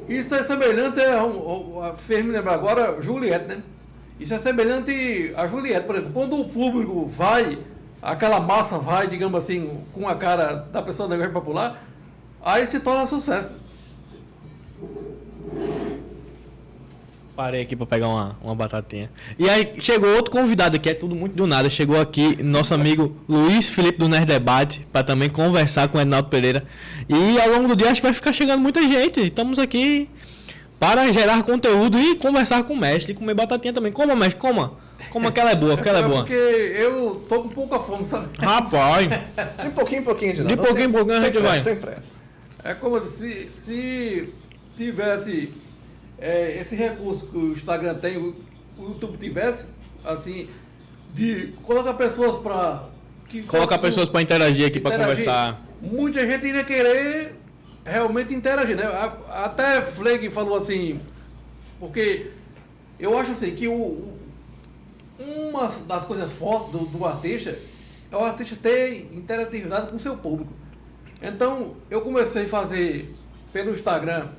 Isso 0.07 0.35
é 0.35 0.43
semelhante 0.43 0.99
a, 1.01 1.23
um, 1.23 1.81
a 1.81 1.93
fez 1.95 2.23
me 2.23 2.31
lembrar 2.31 2.53
agora, 2.53 3.01
Juliette, 3.01 3.47
né? 3.47 3.63
Isso 4.19 4.33
é 4.33 4.39
semelhante 4.39 5.33
a 5.35 5.47
Juliette, 5.47 5.85
por 5.87 5.95
exemplo, 5.95 6.13
quando 6.13 6.39
o 6.39 6.47
público 6.47 7.05
vai, 7.07 7.57
aquela 8.01 8.39
massa 8.39 8.77
vai, 8.77 9.07
digamos 9.07 9.43
assim, 9.43 9.79
com 9.93 10.07
a 10.07 10.15
cara 10.15 10.67
da 10.71 10.81
pessoa 10.81 11.07
da 11.09 11.15
linguagem 11.15 11.33
popular, 11.33 11.83
aí 12.43 12.67
se 12.67 12.79
torna 12.79 13.07
sucesso. 13.07 13.55
Parei 17.35 17.61
aqui 17.63 17.75
pra 17.75 17.85
pegar 17.85 18.07
uma, 18.07 18.37
uma 18.41 18.55
batatinha. 18.55 19.09
E 19.37 19.49
aí 19.49 19.73
chegou 19.79 20.09
outro 20.15 20.31
convidado 20.31 20.77
aqui, 20.77 20.89
é 20.89 20.93
tudo 20.93 21.13
muito 21.13 21.33
do 21.35 21.45
nada. 21.45 21.69
Chegou 21.69 21.99
aqui 21.99 22.41
nosso 22.41 22.73
amigo 22.73 23.13
Luiz 23.27 23.69
Felipe 23.69 23.97
do 23.97 24.07
Nerd 24.07 24.25
Debate 24.25 24.87
pra 24.91 25.03
também 25.03 25.29
conversar 25.29 25.89
com 25.89 25.97
o 25.97 26.01
Ednaldo 26.01 26.29
Pereira. 26.29 26.63
E 27.09 27.37
ao 27.41 27.49
longo 27.49 27.67
do 27.67 27.75
dia 27.75 27.91
acho 27.91 27.99
que 27.99 28.07
vai 28.07 28.13
ficar 28.13 28.31
chegando 28.31 28.61
muita 28.61 28.81
gente. 28.87 29.19
Estamos 29.19 29.59
aqui 29.59 30.09
para 30.79 31.11
gerar 31.11 31.43
conteúdo 31.43 31.99
e 31.99 32.15
conversar 32.15 32.63
com 32.63 32.73
o 32.73 32.77
mestre 32.77 33.11
e 33.11 33.15
comer 33.15 33.33
batatinha 33.33 33.73
também. 33.73 33.91
Coma, 33.91 34.15
mestre, 34.15 34.39
coma. 34.39 34.73
Coma 35.09 35.29
que 35.29 35.39
ela 35.39 35.51
é 35.51 35.55
boa, 35.55 35.77
que 35.77 35.89
ela 35.89 35.99
é 35.99 36.03
boa. 36.07 36.19
porque 36.19 36.33
eu 36.33 37.25
tô 37.27 37.41
com 37.41 37.49
pouca 37.49 37.79
fome, 37.79 38.05
sabe? 38.05 38.27
Rapaz, 38.39 39.07
De 39.61 39.69
pouquinho 39.71 40.01
em 40.01 40.03
pouquinho, 40.05 40.33
de 40.35 40.43
De 40.45 40.55
pouquinho 40.55 40.87
em 40.87 40.91
pouquinho 40.91 41.17
a 41.17 41.21
gente 41.21 41.33
vai. 41.39 41.51
pressa, 41.51 41.63
Sem 41.69 41.75
pressa. 41.75 42.13
É 42.63 42.73
como 42.73 43.03
se, 43.05 43.49
se 43.51 44.29
tivesse 44.77 45.51
é, 46.25 46.57
esse 46.59 46.75
recurso 46.75 47.27
que 47.27 47.37
o 47.37 47.51
Instagram 47.53 47.95
tem, 47.95 48.17
o, 48.17 48.35
o 48.77 48.83
YouTube 48.89 49.17
tivesse, 49.17 49.67
assim, 50.03 50.49
de 51.13 51.53
colocar 51.63 51.93
pessoas 51.93 52.37
para. 52.41 52.83
coloca 53.47 53.77
pessoas 53.77 54.09
pra 54.09 54.21
interagir 54.21 54.65
aqui, 54.67 54.79
pra 54.79 54.91
conversar. 55.05 55.61
Muita 55.81 56.25
gente 56.25 56.47
iria 56.47 56.63
querer 56.63 57.35
realmente 57.85 58.33
interagir, 58.33 58.75
né? 58.75 58.83
Até 59.29 59.81
Fleg 59.81 60.29
falou 60.31 60.57
assim, 60.57 60.99
porque 61.79 62.31
eu 62.99 63.17
acho 63.17 63.31
assim 63.31 63.53
que 63.55 63.67
o, 63.67 63.73
o- 63.73 64.19
uma 65.19 65.67
das 65.87 66.05
coisas 66.05 66.31
fortes 66.31 66.71
do, 66.71 66.85
do 66.85 67.05
artista 67.05 67.57
é 68.11 68.15
o 68.15 68.23
artista 68.23 68.55
ter 68.61 69.09
interatividade 69.13 69.87
com 69.89 69.95
o 69.97 69.99
seu 69.99 70.17
público. 70.17 70.51
Então, 71.21 71.75
eu 71.89 72.01
comecei 72.01 72.45
a 72.45 72.49
fazer 72.49 73.13
pelo 73.53 73.71
Instagram 73.71 74.29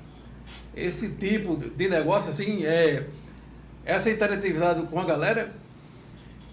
esse 0.76 1.08
tipo 1.08 1.56
de 1.56 1.88
negócio, 1.88 2.30
assim, 2.30 2.64
é, 2.64 3.06
essa 3.84 4.10
interatividade 4.10 4.82
com 4.86 5.00
a 5.00 5.04
galera, 5.04 5.52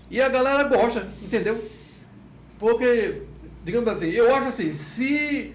e 0.10 0.22
a 0.22 0.30
galera 0.30 0.64
gosta, 0.64 1.08
entendeu? 1.22 1.64
Porque, 2.58 3.24
digamos 3.64 3.90
assim, 3.90 4.10
eu 4.10 4.34
acho 4.34 4.48
assim, 4.48 4.72
se 4.72 5.54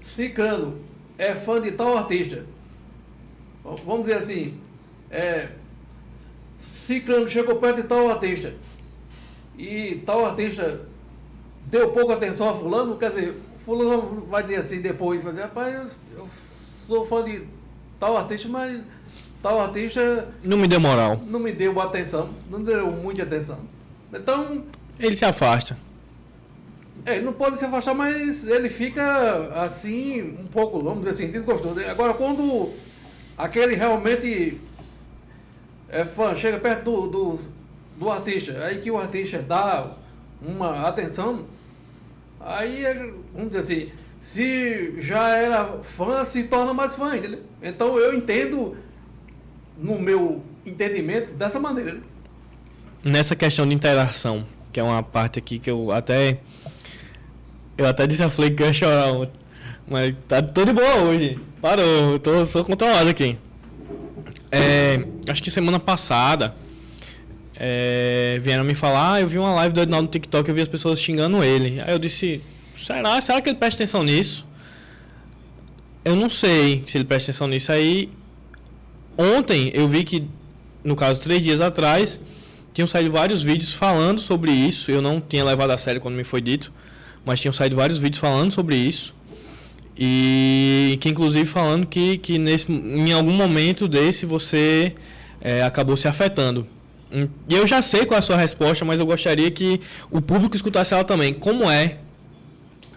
Cicano 0.00 0.80
é 1.18 1.34
fã 1.34 1.60
de 1.60 1.72
tal 1.72 1.96
artista, 1.98 2.46
vamos 3.62 4.06
dizer 4.06 4.18
assim, 4.18 4.58
é, 5.10 5.50
Ciclano 6.58 7.28
chegou 7.28 7.56
perto 7.56 7.82
de 7.82 7.88
tal 7.88 8.08
artista 8.10 8.54
e 9.58 10.02
tal 10.06 10.24
artista 10.24 10.86
deu 11.66 11.90
pouca 11.90 12.14
atenção 12.14 12.48
a 12.48 12.54
fulano, 12.54 12.96
quer 12.96 13.10
dizer, 13.10 13.36
fulano 13.58 14.26
vai 14.26 14.42
dizer 14.42 14.56
assim 14.56 14.80
depois, 14.80 15.22
vai 15.22 15.32
dizer, 15.32 15.44
rapaz, 15.44 16.00
eu 16.16 16.28
sou 16.52 17.04
fã 17.04 17.22
de 17.22 17.46
tal 18.00 18.16
artista, 18.16 18.48
mas 18.48 18.80
tal 19.42 19.60
artista 19.60 20.28
Não 20.42 20.56
me 20.58 20.66
deu 20.66 20.80
moral. 20.80 21.20
não 21.26 21.38
me 21.38 21.52
deu 21.52 21.80
atenção, 21.80 22.30
não 22.50 22.62
deu 22.62 22.90
muita 22.90 23.22
atenção. 23.22 23.58
Então, 24.12 24.64
Ele 24.98 25.14
se 25.16 25.24
afasta. 25.24 25.76
é, 27.06 27.16
ele 27.16 27.24
não 27.24 27.32
pode 27.32 27.56
se 27.58 27.64
afastar, 27.64 27.94
mas 27.94 28.46
ele 28.46 28.68
fica 28.68 29.50
assim, 29.62 30.36
um 30.40 30.46
pouco, 30.46 30.80
vamos 30.82 30.98
dizer 31.00 31.10
assim, 31.10 31.30
desgostoso. 31.30 31.78
Agora, 31.88 32.12
quando 32.14 32.72
aquele 33.38 33.74
realmente 33.74 34.60
é 35.88 36.04
fã, 36.04 36.34
chega 36.34 36.58
perto 36.58 36.84
do, 36.84 37.06
do, 37.08 37.38
do 37.98 38.10
artista, 38.10 38.64
aí 38.64 38.80
que 38.80 38.90
o 38.90 38.98
artista 38.98 39.38
dá 39.38 39.92
uma 40.42 40.86
atenção, 40.88 41.46
aí, 42.40 42.82
vamos 43.34 43.50
dizer 43.52 43.58
assim, 43.58 43.92
se 44.20 45.00
já 45.00 45.30
era 45.30 45.64
fã, 45.82 46.24
se 46.24 46.44
torna 46.44 46.74
mais 46.74 46.94
fã, 46.94 47.16
entendeu? 47.16 47.40
Então 47.62 47.98
eu 47.98 48.14
entendo, 48.14 48.76
no 49.76 49.98
meu 49.98 50.44
entendimento, 50.64 51.32
dessa 51.32 51.58
maneira. 51.58 51.94
né? 51.94 52.00
nessa 53.02 53.34
questão 53.34 53.66
de 53.66 53.74
interação, 53.74 54.46
que 54.72 54.78
é 54.78 54.82
uma 54.82 55.02
parte 55.02 55.38
aqui 55.38 55.58
que 55.58 55.70
eu 55.70 55.90
até. 55.90 56.38
Eu 57.76 57.86
até 57.86 58.06
disse 58.06 58.22
a 58.22 58.28
Flake 58.28 58.56
que 58.56 58.62
eu 58.62 58.66
ia 58.66 58.72
chorar 58.72 59.12
ontem. 59.12 59.40
Mas 59.88 60.14
tá 60.28 60.42
tudo 60.42 60.66
de 60.66 60.72
boa 60.74 60.96
hoje. 60.96 61.38
Parou, 61.60 62.12
eu 62.12 62.18
tô, 62.18 62.44
sou 62.44 62.64
controlado 62.64 63.08
aqui. 63.08 63.38
É, 64.52 65.04
acho 65.28 65.42
que 65.42 65.50
semana 65.50 65.80
passada 65.80 66.54
é, 67.56 68.38
vieram 68.40 68.64
me 68.64 68.74
falar, 68.74 69.14
ah, 69.14 69.20
eu 69.20 69.26
vi 69.26 69.38
uma 69.38 69.54
live 69.54 69.74
do 69.74 69.80
Ednaldo 69.80 70.06
no 70.06 70.10
TikTok, 70.10 70.48
eu 70.48 70.54
vi 70.54 70.60
as 70.60 70.68
pessoas 70.68 71.00
xingando 71.00 71.42
ele. 71.42 71.80
Aí 71.80 71.92
eu 71.92 71.98
disse, 71.98 72.42
será? 72.84 73.20
Será 73.20 73.40
que 73.40 73.48
ele 73.48 73.58
presta 73.58 73.82
atenção 73.82 74.02
nisso? 74.02 74.46
Eu 76.04 76.16
não 76.16 76.30
sei 76.30 76.82
se 76.86 76.96
ele 76.96 77.04
presta 77.04 77.30
atenção 77.30 77.46
nisso. 77.46 77.70
Aí 77.72 78.10
ontem 79.16 79.70
eu 79.74 79.86
vi 79.86 80.04
que 80.04 80.26
no 80.84 80.96
caso, 80.96 81.20
três 81.20 81.42
dias 81.42 81.60
atrás, 81.60 82.20
tinham 82.72 82.86
saído 82.86 83.12
vários 83.12 83.42
vídeos 83.42 83.72
falando 83.72 84.20
sobre 84.20 84.50
isso. 84.50 84.90
Eu 84.90 85.02
não 85.02 85.20
tinha 85.20 85.44
levado 85.44 85.70
a 85.70 85.78
sério 85.78 86.00
quando 86.00 86.14
me 86.14 86.24
foi 86.24 86.40
dito, 86.40 86.72
mas 87.24 87.40
tinham 87.40 87.52
saído 87.52 87.76
vários 87.76 87.98
vídeos 87.98 88.20
falando 88.20 88.52
sobre 88.52 88.76
isso. 88.76 89.14
E 89.96 90.96
que 91.00 91.08
inclusive 91.08 91.44
falando 91.44 91.86
que, 91.86 92.16
que 92.18 92.38
nesse, 92.38 92.72
em 92.72 93.12
algum 93.12 93.32
momento 93.32 93.86
desse 93.86 94.24
você 94.24 94.94
é, 95.40 95.62
acabou 95.62 95.96
se 95.96 96.08
afetando. 96.08 96.66
E 97.48 97.54
eu 97.54 97.66
já 97.66 97.82
sei 97.82 98.06
qual 98.06 98.16
é 98.16 98.18
a 98.20 98.22
sua 98.22 98.36
resposta, 98.36 98.84
mas 98.84 99.00
eu 99.00 99.04
gostaria 99.04 99.50
que 99.50 99.80
o 100.10 100.22
público 100.22 100.54
escutasse 100.54 100.94
ela 100.94 101.04
também. 101.04 101.34
Como 101.34 101.68
é 101.68 101.98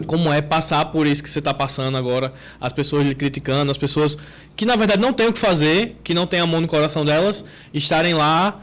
como 0.06 0.32
é 0.32 0.42
passar 0.42 0.84
por 0.86 1.06
isso 1.06 1.22
que 1.22 1.30
você 1.30 1.38
está 1.38 1.54
passando 1.54 1.96
agora, 1.96 2.32
as 2.60 2.72
pessoas 2.72 3.06
lhe 3.06 3.14
criticando, 3.14 3.70
as 3.70 3.78
pessoas 3.78 4.18
que 4.56 4.66
na 4.66 4.76
verdade 4.76 5.00
não 5.00 5.12
têm 5.12 5.28
o 5.28 5.32
que 5.32 5.38
fazer, 5.38 5.96
que 6.02 6.12
não 6.12 6.26
têm 6.26 6.40
amor 6.40 6.60
no 6.60 6.66
coração 6.66 7.04
delas, 7.04 7.44
estarem 7.72 8.14
lá 8.14 8.60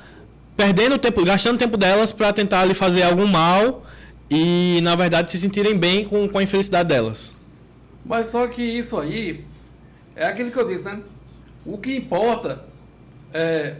perdendo 0.58 0.98
tempo, 0.98 1.24
gastando 1.24 1.58
tempo 1.58 1.78
delas 1.78 2.12
para 2.12 2.34
tentar 2.34 2.66
lhe 2.66 2.74
fazer 2.74 3.04
algum 3.04 3.28
mal 3.28 3.86
e 4.30 4.80
na 4.84 4.96
verdade 4.96 5.32
se 5.32 5.38
sentirem 5.38 5.78
bem 5.78 6.06
com, 6.06 6.28
com 6.28 6.38
a 6.38 6.44
infelicidade 6.44 6.90
delas. 6.90 7.36
Mas 8.06 8.28
só 8.28 8.48
que 8.48 8.62
isso 8.62 9.00
aí 9.00 9.46
é 10.16 10.26
aquilo 10.26 10.52
que 10.52 10.58
eu 10.58 10.68
disse, 10.68 10.84
né? 10.84 11.00
O 11.66 11.78
que 11.78 11.96
importa 11.96 12.66
é, 13.34 13.76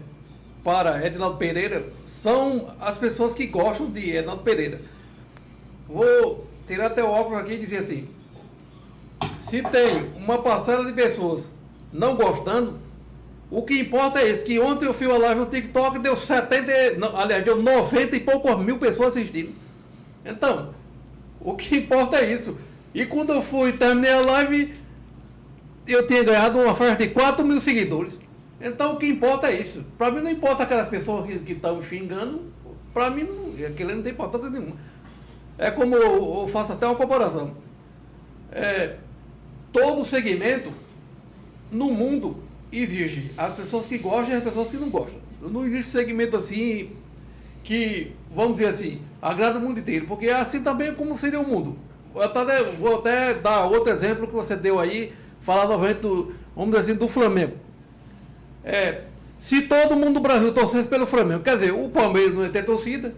para 0.64 1.06
Edinaldo 1.06 1.38
Pereira 1.38 1.88
são 2.06 2.74
as 2.80 2.98
pessoas 2.98 3.34
que 3.34 3.48
gostam 3.48 3.90
de 3.90 4.16
Edinaldo 4.16 4.44
Pereira. 4.44 4.82
Vou 5.88 6.48
tirar 6.68 6.92
o 6.92 7.08
óculos 7.08 7.40
aqui 7.40 7.54
e 7.54 7.58
dizer 7.58 7.78
assim: 7.78 8.08
se 9.42 9.62
tem 9.64 10.12
uma 10.16 10.42
parcela 10.42 10.86
de 10.86 10.94
pessoas 10.94 11.52
não 11.92 12.16
gostando, 12.16 12.80
o 13.50 13.64
que 13.64 13.80
importa 13.80 14.22
é 14.22 14.30
isso, 14.30 14.46
que 14.46 14.60
ontem 14.60 14.86
eu 14.86 14.94
fiz 14.94 15.08
uma 15.08 15.18
live 15.18 15.42
no 15.42 15.46
TikTok 15.46 16.00
deu 16.00 16.16
70, 16.16 16.98
não, 16.98 17.18
aliás, 17.18 17.44
deu 17.44 17.62
90 17.62 18.16
e 18.16 18.20
poucos 18.20 18.58
mil 18.58 18.78
pessoas 18.78 19.16
assistindo. 19.16 19.54
Então, 20.26 20.74
o 21.40 21.56
que 21.56 21.78
importa 21.78 22.18
é 22.18 22.32
isso. 22.32 22.58
E 22.94 23.06
quando 23.06 23.34
eu 23.34 23.42
fui 23.42 23.74
terminei 23.74 24.12
a 24.12 24.22
live, 24.22 24.74
eu 25.88 26.06
tinha 26.06 26.24
ganhado 26.24 26.60
uma 26.60 26.76
festa 26.76 27.06
de 27.06 27.10
4 27.10 27.46
mil 27.46 27.60
seguidores. 27.60 28.18
Então 28.60 28.94
o 28.94 28.98
que 28.98 29.08
importa 29.08 29.48
é 29.48 29.60
isso. 29.60 29.84
Para 29.98 30.12
mim 30.12 30.22
não 30.22 30.32
importa 30.32 30.64
aquelas 30.64 30.88
pessoas 30.88 31.26
que 31.42 31.54
estão 31.54 31.82
xingando, 31.82 32.44
para 32.94 33.10
mim 33.10 33.24
não, 33.24 33.68
aquilo 33.68 33.96
não 33.96 34.04
tem 34.04 34.12
importância 34.12 34.50
nenhuma. 34.50 34.76
É 35.62 35.70
como 35.70 35.96
eu, 35.96 36.48
faço 36.48 36.74
até 36.74 36.88
uma 36.88 36.96
comparação. 36.96 37.52
É, 38.52 38.96
todo 39.72 40.04
segmento 40.04 40.74
no 41.72 41.92
mundo 41.92 42.44
existe 42.72 43.32
as 43.38 43.54
pessoas 43.54 43.86
que 43.86 44.00
gostam 44.00 44.34
e 44.34 44.38
as 44.38 44.44
pessoas 44.44 44.72
que 44.72 44.78
não 44.78 44.90
gostam. 44.90 45.22
Não 45.40 45.64
existe 45.64 45.92
segmento 45.92 46.36
assim 46.36 46.90
que, 47.64 48.12
vamos 48.34 48.54
dizer 48.54 48.70
assim, 48.70 49.02
agrada 49.22 49.60
o 49.60 49.62
mundo 49.62 49.80
inteiro, 49.80 50.08
porque 50.08 50.26
é 50.26 50.34
assim 50.34 50.64
também 50.64 50.96
como 50.96 51.16
seria 51.16 51.40
o 51.40 51.48
mundo. 51.48 51.78
Eu 52.16 52.24
até, 52.24 52.64
vou 52.64 52.98
até 52.98 53.36
dar 53.36 53.66
outro 53.66 53.92
exemplo 53.92 54.26
que 54.26 54.34
você 54.34 54.56
deu 54.56 54.80
aí, 54.80 55.14
falar 55.42 55.68
novamente, 55.68 56.00
do, 56.00 56.34
vamos 56.56 56.72
dizer 56.76 56.92
assim, 56.92 57.00
do 57.00 57.08
Flamengo. 57.08 57.54
É, 58.66 59.04
se 59.38 59.62
todo 59.62 59.96
mundo 59.96 60.16
do 60.16 60.22
Brasil 60.22 60.52
torcesse 60.52 60.88
pelo 60.88 61.06
Flamengo, 61.06 61.44
quer 61.44 61.54
dizer, 61.54 61.72
o 61.72 61.88
Palmeiras 61.88 62.34
não 62.34 62.44
ia 62.44 62.50
ter 62.50 62.66
torcida, 62.66 63.14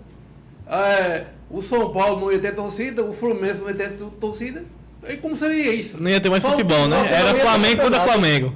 é, 0.68 1.28
o 1.54 1.62
São 1.62 1.92
Paulo 1.92 2.20
não 2.20 2.32
ia 2.32 2.40
ter 2.40 2.56
torcida, 2.56 3.04
o 3.04 3.14
Fluminense 3.14 3.60
não 3.60 3.70
ia 3.70 3.76
ter 3.76 3.92
torcida, 4.20 4.66
e 5.08 5.18
como 5.18 5.38
seria 5.38 5.72
isso? 5.74 6.02
Não 6.02 6.10
ia 6.10 6.20
ter 6.20 6.30
mais 6.30 6.42
Só- 6.42 6.50
futebol, 6.50 6.88
né? 6.88 6.98
Era 7.14 7.36
Flamengo 7.36 7.82
contra. 7.84 8.00
Flamengo. 8.00 8.56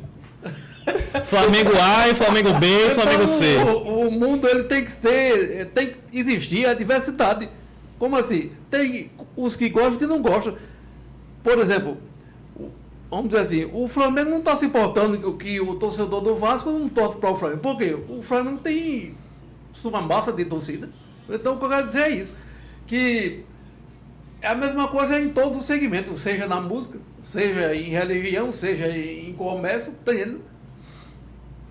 Flamengo 1.25 1.71
A 1.79 2.07
e 2.09 2.15
Flamengo 2.15 2.53
B 2.53 2.65
e 2.87 2.91
Flamengo 2.91 3.23
Então, 3.23 3.27
C. 3.27 3.57
O, 3.57 4.07
o 4.07 4.11
mundo 4.11 4.47
ele 4.47 4.63
tem 4.63 4.83
que 4.83 4.91
ser, 4.91 5.65
tem 5.75 5.87
que 5.89 5.97
existir 6.17 6.65
a 6.65 6.73
diversidade. 6.73 7.49
Como 7.99 8.15
assim? 8.15 8.51
Tem 8.71 9.11
os 9.35 9.55
que 9.55 9.69
gostam 9.69 9.91
e 9.91 9.93
os 9.95 9.97
que 9.97 10.05
não 10.07 10.21
gostam. 10.21 10.55
Por 11.43 11.59
exemplo, 11.59 11.97
vamos 13.11 13.27
dizer 13.29 13.41
assim, 13.41 13.69
o 13.73 13.87
Flamengo 13.87 14.29
não 14.29 14.37
está 14.39 14.55
se 14.55 14.65
importando 14.65 15.33
que, 15.33 15.43
que 15.45 15.61
o 15.61 15.75
torcedor 15.75 16.21
do 16.21 16.33
Vasco 16.35 16.71
não 16.71 16.87
torce 16.87 17.17
para 17.17 17.31
o 17.31 17.35
Flamengo. 17.35 17.59
Por 17.61 17.77
quê? 17.77 17.95
O 18.09 18.21
Flamengo 18.21 18.59
tem 18.59 19.13
uma 19.83 20.01
massa 20.01 20.31
de 20.31 20.45
torcida. 20.45 20.89
Então 21.29 21.55
o 21.55 21.59
que 21.59 21.65
eu 21.65 21.69
quero 21.69 21.87
dizer 21.87 22.01
é 22.03 22.09
isso. 22.09 22.35
Que 22.87 23.43
é 24.41 24.47
a 24.47 24.55
mesma 24.55 24.87
coisa 24.87 25.19
em 25.19 25.29
todos 25.29 25.57
os 25.59 25.65
segmentos, 25.65 26.21
seja 26.21 26.47
na 26.47 26.59
música, 26.61 26.97
seja 27.21 27.75
em 27.75 27.89
religião, 27.89 28.51
seja 28.51 28.87
em 28.89 29.33
comércio, 29.33 29.91
tá 30.05 30.13
entendendo? 30.13 30.41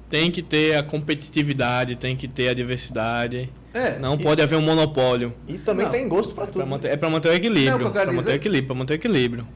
Tem 0.09 0.31
que 0.31 0.41
ter 0.43 0.77
a 0.77 0.83
competitividade, 0.85 1.97
tem 1.97 2.15
que 2.15 2.29
ter 2.29 2.49
a 2.49 2.55
diversidade. 2.55 3.51
É. 3.75 3.99
Não 3.99 4.17
pode 4.17 4.41
haver 4.41 4.57
um 4.57 4.63
monopólio. 4.63 5.35
E 5.49 5.55
também 5.59 5.85
Não. 5.87 5.93
tem 5.93 6.09
gosto 6.09 6.33
pra 6.35 6.45
Pra 6.45 6.53
tudo. 6.53 6.67
manter- 6.67 6.93
é 6.93 6.97
para 6.97 7.11
manter 7.11 7.29
o 7.31 7.35
equilíbrio. 7.35 7.91
Quero 7.91 7.91
Pra 8.07 8.13
manter 8.13 8.31
o 8.33 8.35
equilíbrio, 8.35 8.67
para 8.69 8.77
manter 8.77 8.93
o 8.95 8.97
equilíbrio. 8.97 9.49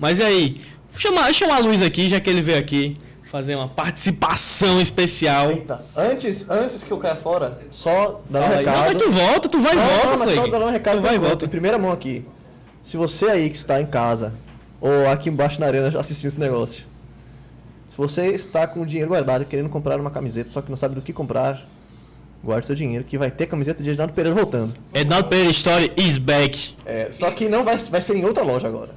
Mas 0.00 0.18
e 0.18 0.24
aí, 0.24 0.54
chama, 0.96 1.32
chama 1.32 1.54
a 1.54 1.58
Luiz 1.60 1.80
aqui, 1.82 2.08
já 2.08 2.18
que 2.18 2.28
ele 2.28 2.42
veio 2.42 2.58
aqui 2.58 2.94
fazer 3.32 3.56
uma 3.56 3.66
participação 3.66 4.78
especial. 4.78 5.50
Eita, 5.50 5.82
antes, 5.96 6.50
antes 6.50 6.84
que 6.84 6.90
eu 6.90 6.98
caia 6.98 7.16
fora, 7.16 7.58
só 7.70 8.20
dar 8.28 8.42
um. 8.42 8.48
Não, 8.50 8.56
recado. 8.58 8.78
mas 8.78 9.02
tu 9.02 9.10
volta, 9.10 9.48
tu 9.48 9.58
vai 9.58 9.72
e 9.72 9.76
Não, 9.76 9.86
volta, 9.86 10.06
não, 10.06 10.18
mas 10.18 10.34
só 10.34 10.46
dar 10.46 10.60
um 10.66 10.70
recado 10.70 10.98
Tu 10.98 11.02
vai 11.02 11.14
e 11.14 11.18
volta. 11.18 11.46
em 11.46 11.48
primeira 11.48 11.78
mão 11.78 11.90
aqui. 11.90 12.26
Se 12.84 12.98
você 12.98 13.30
aí 13.30 13.48
que 13.48 13.56
está 13.56 13.80
em 13.80 13.86
casa, 13.86 14.34
ou 14.78 15.08
aqui 15.08 15.30
embaixo 15.30 15.58
na 15.58 15.66
arena 15.66 15.98
assistindo 15.98 16.28
esse 16.28 16.38
negócio, 16.38 16.84
se 17.88 17.96
você 17.96 18.26
está 18.26 18.66
com 18.66 18.82
o 18.82 18.86
dinheiro 18.86 19.08
guardado 19.08 19.46
querendo 19.46 19.70
comprar 19.70 19.98
uma 19.98 20.10
camiseta, 20.10 20.50
só 20.50 20.60
que 20.60 20.68
não 20.68 20.76
sabe 20.76 20.94
do 20.94 21.00
que 21.00 21.14
comprar, 21.14 21.66
guarde 22.44 22.66
seu 22.66 22.74
dinheiro, 22.74 23.02
que 23.02 23.16
vai 23.16 23.30
ter 23.30 23.46
camiseta 23.46 23.82
de 23.82 23.88
Edinaldo 23.88 24.12
Pereira 24.12 24.38
voltando. 24.38 24.74
Ednaldo 24.92 25.28
Pereira 25.30 25.50
Story 25.52 25.90
is 25.96 26.18
back. 26.18 26.74
É, 26.84 27.08
só 27.10 27.30
que 27.30 27.48
não 27.48 27.64
vai, 27.64 27.78
vai 27.78 28.02
ser 28.02 28.14
em 28.14 28.26
outra 28.26 28.44
loja 28.44 28.68
agora. 28.68 28.90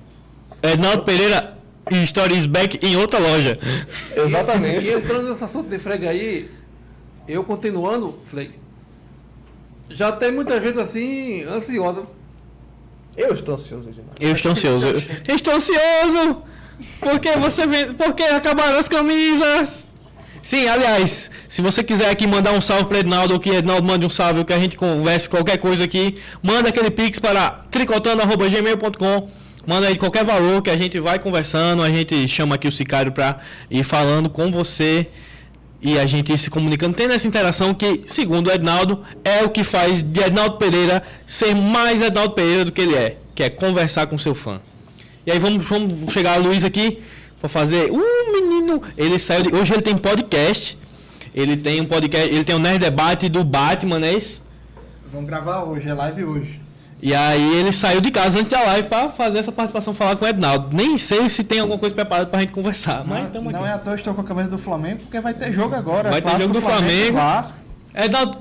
Ednaldo 0.62 1.04
Pereira 1.04 1.55
Story 1.92 2.36
is 2.36 2.46
back 2.46 2.80
em 2.82 2.96
outra 2.96 3.20
loja. 3.20 3.60
Exatamente. 4.16 4.86
E 4.86 4.94
entrando 4.94 5.30
nesse 5.30 5.44
assunto 5.44 5.70
de 5.70 5.78
frega 5.78 6.10
aí, 6.10 6.50
eu 7.28 7.44
continuando, 7.44 8.18
Freg, 8.26 8.52
já 9.90 10.12
tem 10.12 10.32
muita 10.32 10.60
gente 10.60 10.80
assim, 10.80 11.44
ansiosa. 11.44 12.04
Eu 13.16 13.34
estou 13.34 13.56
ansioso, 13.56 13.90
Edinaldo. 13.90 14.16
Eu 14.20 14.32
estou 14.32 14.52
ansioso. 14.52 14.88
Eu, 14.88 15.02
eu 15.28 15.36
estou 15.36 15.54
ansioso! 15.54 16.42
Porque 17.00 17.32
você 17.38 17.66
vem. 17.66 17.94
Porque 17.94 18.24
acabaram 18.24 18.78
as 18.78 18.90
camisas! 18.90 19.86
Sim, 20.42 20.68
aliás, 20.68 21.32
se 21.48 21.62
você 21.62 21.84
quiser 21.84 22.10
aqui 22.10 22.28
mandar 22.28 22.52
um 22.52 22.62
salve 22.62 22.86
para 22.86 23.00
Ednaldo, 23.00 23.34
ou 23.34 23.40
que 23.40 23.50
Ednaldo 23.50 23.88
mande 23.88 24.06
um 24.06 24.10
salve, 24.10 24.40
ou 24.40 24.46
que 24.46 24.54
a 24.54 24.60
gente 24.60 24.78
converse 24.78 25.28
qualquer 25.28 25.58
coisa 25.58 25.84
aqui, 25.84 26.20
manda 26.44 26.70
aquele 26.70 26.92
pix 26.92 27.20
para 27.20 27.66
tricotando.gmail.com. 27.72 29.30
Manda 29.66 29.88
aí 29.88 29.98
qualquer 29.98 30.24
valor 30.24 30.62
que 30.62 30.70
a 30.70 30.78
gente 30.78 31.00
vai 31.00 31.18
conversando, 31.18 31.82
a 31.82 31.90
gente 31.90 32.28
chama 32.28 32.56
aqui 32.56 32.68
o 32.68 32.72
Sicário 32.72 33.12
para 33.12 33.40
ir 33.70 33.84
falando 33.84 34.30
com 34.30 34.52
você 34.52 35.08
e 35.82 36.00
a 36.00 36.06
gente 36.06 36.36
se 36.38 36.50
comunicando, 36.50 36.96
tendo 36.96 37.14
essa 37.14 37.28
interação 37.28 37.74
que, 37.74 38.02
segundo 38.06 38.48
o 38.48 38.52
Ednaldo, 38.52 39.04
é 39.24 39.44
o 39.44 39.50
que 39.50 39.64
faz 39.64 40.02
de 40.02 40.20
Ednaldo 40.20 40.58
Pereira 40.58 41.04
ser 41.26 41.56
mais 41.56 42.02
Ednaldo 42.02 42.34
Pereira 42.34 42.66
do 42.66 42.72
que 42.72 42.82
ele 42.82 42.96
é, 42.96 43.18
que 43.34 43.44
é 43.44 43.50
conversar 43.50 44.08
com 44.08 44.18
seu 44.18 44.34
fã. 44.34 44.62
E 45.26 45.32
aí 45.32 45.40
vamos, 45.40 45.68
vamos 45.68 46.12
chegar 46.12 46.34
a 46.34 46.38
Luiz 46.38 46.64
aqui 46.64 47.02
para 47.40 47.50
fazer. 47.50 47.92
Uh, 47.92 48.32
menino! 48.32 48.82
Ele 48.96 49.18
saiu 49.18 49.44
de, 49.44 49.56
Hoje 49.56 49.74
ele 49.74 49.82
tem 49.82 49.98
podcast. 49.98 50.78
Ele 51.34 51.58
tem 51.58 51.82
um 51.82 51.86
podcast. 51.86 52.34
Ele 52.34 52.44
tem 52.44 52.56
um 52.56 52.60
Nerd 52.60 52.80
Debate 52.80 53.28
do 53.28 53.44
Batman, 53.44 54.00
não 54.00 54.08
é 54.08 54.14
isso? 54.14 54.44
Vamos 55.12 55.28
gravar 55.28 55.64
hoje, 55.64 55.88
é 55.88 55.94
live 55.94 56.24
hoje. 56.24 56.65
E 57.02 57.14
aí 57.14 57.58
ele 57.58 57.72
saiu 57.72 58.02
de 58.02 58.10
casa 58.10 58.40
antes 58.40 58.50
da 58.50 58.64
live 58.64 58.88
para 58.88 59.10
fazer 59.10 59.38
essa 59.38 59.52
participação, 59.52 59.94
falar 59.94 60.16
com 60.16 60.26
o 60.26 60.28
Ednaldo. 60.28 60.76
Nem 60.76 60.98
sei 60.98 61.28
se 61.30 61.44
tem 61.44 61.60
alguma 61.60 61.78
coisa 61.78 61.94
preparada 61.94 62.28
pra 62.30 62.40
gente 62.40 62.54
conversar, 62.54 63.06
mas 63.06 63.32
não, 63.34 63.44
não 63.44 63.60
aqui. 63.60 63.70
é 63.70 63.74
à 63.74 63.78
toa 63.78 63.96
estou 63.96 64.14
com 64.14 64.22
a 64.22 64.24
camisa 64.24 64.50
do 64.50 64.58
Flamengo, 64.58 65.02
porque 65.02 65.20
vai 65.20 65.34
ter 65.34 65.52
jogo 65.52 65.76
agora. 65.76 66.10
Vai 66.10 66.22
ter 66.22 66.30
clássico 66.30 66.42
jogo 66.44 66.54
do 66.54 66.62
Flamengo. 66.62 67.18
Vasco. 67.18 67.60
Ednaldo, 67.94 68.38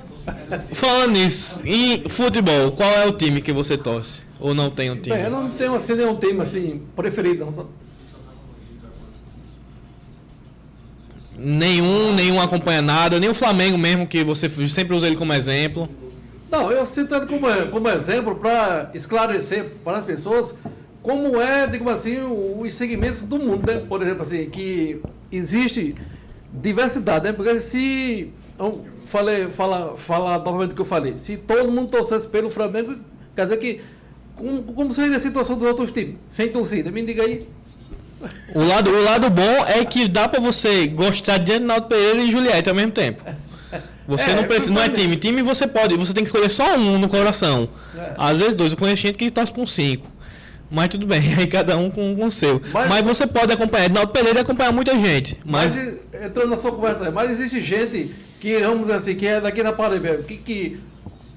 falando 0.73 1.11
nisso, 1.13 1.61
em 1.65 2.09
futebol, 2.09 2.73
qual 2.73 2.91
é 2.91 3.07
o 3.07 3.13
time 3.13 3.41
que 3.41 3.53
você 3.53 3.77
torce? 3.77 4.23
Ou 4.41 4.55
não 4.55 4.71
tem 4.71 4.91
um 4.91 4.97
time? 4.97 5.17
Bem, 5.17 5.25
eu 5.25 5.31
não 5.31 5.51
tenho 5.51 5.75
assim 5.75 5.95
nenhum 5.95 6.17
tema 6.17 6.43
assim 6.43 6.83
preferido, 6.95 7.45
não? 7.45 7.85
Nenhum, 11.37 12.15
nenhum 12.15 12.41
acompanha 12.41 12.81
nada, 12.81 13.19
nem 13.19 13.29
o 13.29 13.35
Flamengo 13.35 13.77
mesmo, 13.77 14.07
que 14.07 14.23
você 14.23 14.49
sempre 14.49 14.95
usa 14.95 15.07
ele 15.07 15.17
como 15.17 15.33
exemplo. 15.33 15.89
Não, 16.51 16.71
eu 16.71 16.87
cito 16.87 17.15
ele 17.15 17.27
como, 17.27 17.47
como 17.71 17.89
exemplo 17.89 18.35
para 18.37 18.91
esclarecer 18.95 19.73
para 19.83 19.99
as 19.99 20.05
pessoas 20.05 20.55
como 21.05 21.39
é, 21.39 21.67
digamos 21.67 21.93
assim, 21.93 22.17
os 22.59 22.75
segmentos 22.75 23.23
do 23.23 23.39
mundo, 23.39 23.71
né? 23.71 23.79
Por 23.87 24.01
exemplo, 24.01 24.23
assim, 24.23 24.49
que 24.49 25.03
existe 25.31 25.95
diversidade, 26.51 27.27
né? 27.27 27.33
Porque 27.35 27.61
se. 27.61 28.33
Então, 28.55 28.81
falei, 29.05 29.51
fala, 29.51 29.99
falar 29.99 30.39
novamente 30.39 30.73
o 30.73 30.75
que 30.75 30.81
eu 30.81 30.87
falei. 30.87 31.15
Se 31.19 31.37
todo 31.37 31.71
mundo 31.71 31.91
torcesse 31.91 32.27
pelo 32.27 32.51
Flamengo, 32.51 32.97
quer 33.37 33.43
dizer 33.43 33.59
que. 33.59 33.83
Como, 34.35 34.63
como 34.73 34.95
seria 34.95 35.19
a 35.19 35.21
situação 35.21 35.59
dos 35.59 35.69
outros 35.69 35.93
times? 35.93 36.17
Sem 36.31 36.49
torcida? 36.49 36.91
Me 36.91 37.03
diga 37.03 37.23
aí. 37.23 37.47
O 38.55 38.65
lado, 38.65 38.91
o 38.91 39.05
lado 39.05 39.29
bom 39.29 39.67
é 39.67 39.85
que 39.85 40.09
dá 40.09 40.27
pra 40.27 40.41
você 40.41 40.87
gostar 40.87 41.37
de 41.37 41.53
Ednaldo 41.53 41.87
Pereira 41.87 42.23
e 42.23 42.31
Juliette 42.31 42.71
ao 42.71 42.75
mesmo 42.75 42.93
tempo. 42.93 43.23
Você 44.07 44.31
É, 44.31 44.35
não 44.35 44.45
precisa, 44.45 44.73
não 44.73 44.83
é 44.83 44.89
time. 44.89 45.17
Time 45.17 45.41
você 45.43 45.67
pode, 45.67 45.97
você 45.97 46.13
tem 46.13 46.23
que 46.23 46.29
escolher 46.29 46.51
só 46.51 46.77
um 46.77 46.99
no 46.99 47.09
coração. 47.09 47.69
É. 47.97 48.15
Às 48.19 48.39
vezes 48.39 48.55
dois. 48.55 48.73
Eu 48.73 48.79
conheço 48.79 49.03
gente 49.03 49.17
que 49.17 49.31
torce 49.31 49.53
com 49.53 49.65
cinco. 49.67 50.07
Mas 50.71 50.89
tudo 50.89 51.07
bem, 51.07 51.21
aí 51.39 51.47
cada 51.47 51.77
um 51.77 51.91
com, 51.91 52.15
com 52.17 52.27
o 52.27 52.31
seu. 52.31 52.61
Mas- 52.73 52.89
Mas, 52.89 53.03
você 53.03 53.27
pode 53.27 53.53
acompanhar. 53.53 53.87
Ednaldo 53.87 54.13
Pereira 54.13 54.41
acompanha 54.41 54.73
muita 54.73 54.99
gente. 54.99 55.39
Mas, 55.45 55.77
Mas, 55.77 56.25
entrando 56.27 56.51
na 56.51 56.57
sua 56.57 56.73
conversa, 56.73 57.11
mas 57.11 57.31
existe 57.31 57.61
gente 57.61 58.15
que, 58.41 58.59
vamos 58.61 58.83
dizer 58.83 58.95
assim, 58.95 59.15
que 59.15 59.27
é 59.27 59.41
daqui 59.41 59.63
da 59.63 59.73
Paraíba, 59.73 60.17
que, 60.19 60.37
que 60.37 60.81